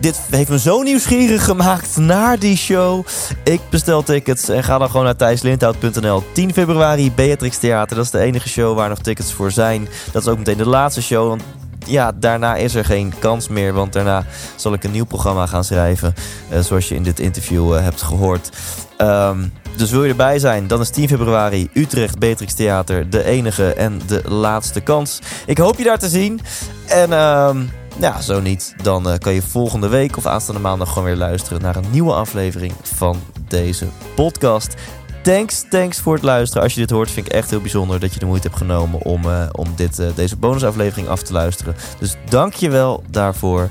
Dit 0.00 0.20
heeft 0.30 0.50
me 0.50 0.58
zo 0.58 0.82
nieuwsgierig 0.82 1.44
gemaakt 1.44 1.96
naar 1.96 2.38
die 2.38 2.56
show. 2.56 3.06
Ik 3.44 3.60
bestel 3.70 4.02
tickets 4.02 4.48
en 4.48 4.64
ga 4.64 4.78
dan 4.78 4.90
gewoon 4.90 5.04
naar 5.04 5.16
thijslindhout.nl. 5.16 6.22
10 6.32 6.52
februari, 6.52 7.12
Beatrix 7.12 7.58
Theater. 7.58 7.96
Dat 7.96 8.04
is 8.04 8.10
de 8.10 8.18
enige 8.18 8.48
show 8.48 8.76
waar 8.76 8.88
nog 8.88 8.98
tickets 8.98 9.32
voor 9.32 9.50
zijn. 9.50 9.88
Dat 10.12 10.22
is 10.22 10.28
ook 10.28 10.38
meteen 10.38 10.56
de 10.56 10.68
laatste 10.68 11.02
show. 11.02 11.28
Want 11.28 11.42
ja, 11.86 12.12
daarna 12.12 12.56
is 12.56 12.74
er 12.74 12.84
geen 12.84 13.12
kans 13.18 13.48
meer. 13.48 13.72
Want 13.72 13.92
daarna 13.92 14.24
zal 14.56 14.72
ik 14.72 14.84
een 14.84 14.90
nieuw 14.90 15.06
programma 15.06 15.46
gaan 15.46 15.64
schrijven. 15.64 16.14
Uh, 16.52 16.58
zoals 16.58 16.88
je 16.88 16.94
in 16.94 17.02
dit 17.02 17.20
interview 17.20 17.74
uh, 17.74 17.82
hebt 17.82 18.02
gehoord. 18.02 18.50
Um, 18.98 19.52
dus 19.76 19.90
wil 19.90 20.04
je 20.04 20.10
erbij 20.10 20.38
zijn, 20.38 20.66
dan 20.66 20.80
is 20.80 20.90
10 20.90 21.08
februari 21.08 21.70
Utrecht 21.72 22.18
Beatrix 22.18 22.54
Theater 22.54 23.10
de 23.10 23.24
enige 23.24 23.72
en 23.74 24.00
de 24.06 24.22
laatste 24.28 24.80
kans. 24.80 25.18
Ik 25.46 25.58
hoop 25.58 25.78
je 25.78 25.84
daar 25.84 25.98
te 25.98 26.08
zien. 26.08 26.40
En 26.86 27.12
um, 27.12 27.70
ja, 27.98 28.20
zo 28.20 28.40
niet, 28.40 28.74
dan 28.82 29.08
uh, 29.08 29.14
kan 29.18 29.32
je 29.32 29.42
volgende 29.42 29.88
week 29.88 30.16
of 30.16 30.26
aanstaande 30.26 30.60
maandag 30.60 30.88
gewoon 30.88 31.04
weer 31.04 31.16
luisteren 31.16 31.62
naar 31.62 31.76
een 31.76 31.90
nieuwe 31.90 32.12
aflevering 32.12 32.72
van 32.82 33.16
deze 33.48 33.86
podcast. 34.14 34.74
Thanks, 35.22 35.64
thanks 35.70 36.00
voor 36.00 36.14
het 36.14 36.22
luisteren. 36.22 36.62
Als 36.62 36.74
je 36.74 36.80
dit 36.80 36.90
hoort, 36.90 37.10
vind 37.10 37.26
ik 37.26 37.32
echt 37.32 37.50
heel 37.50 37.60
bijzonder 37.60 38.00
dat 38.00 38.14
je 38.14 38.20
de 38.20 38.26
moeite 38.26 38.46
hebt 38.46 38.58
genomen 38.58 39.04
om, 39.04 39.24
uh, 39.24 39.46
om 39.52 39.66
dit, 39.76 39.98
uh, 39.98 40.06
deze 40.14 40.36
bonusaflevering 40.36 41.08
af 41.08 41.22
te 41.22 41.32
luisteren. 41.32 41.74
Dus 41.98 42.16
dank 42.28 42.54
je 42.54 42.70
wel 42.70 43.02
daarvoor 43.10 43.70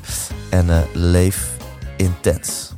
en 0.50 0.88
leef 0.94 1.48
intens. 1.98 2.76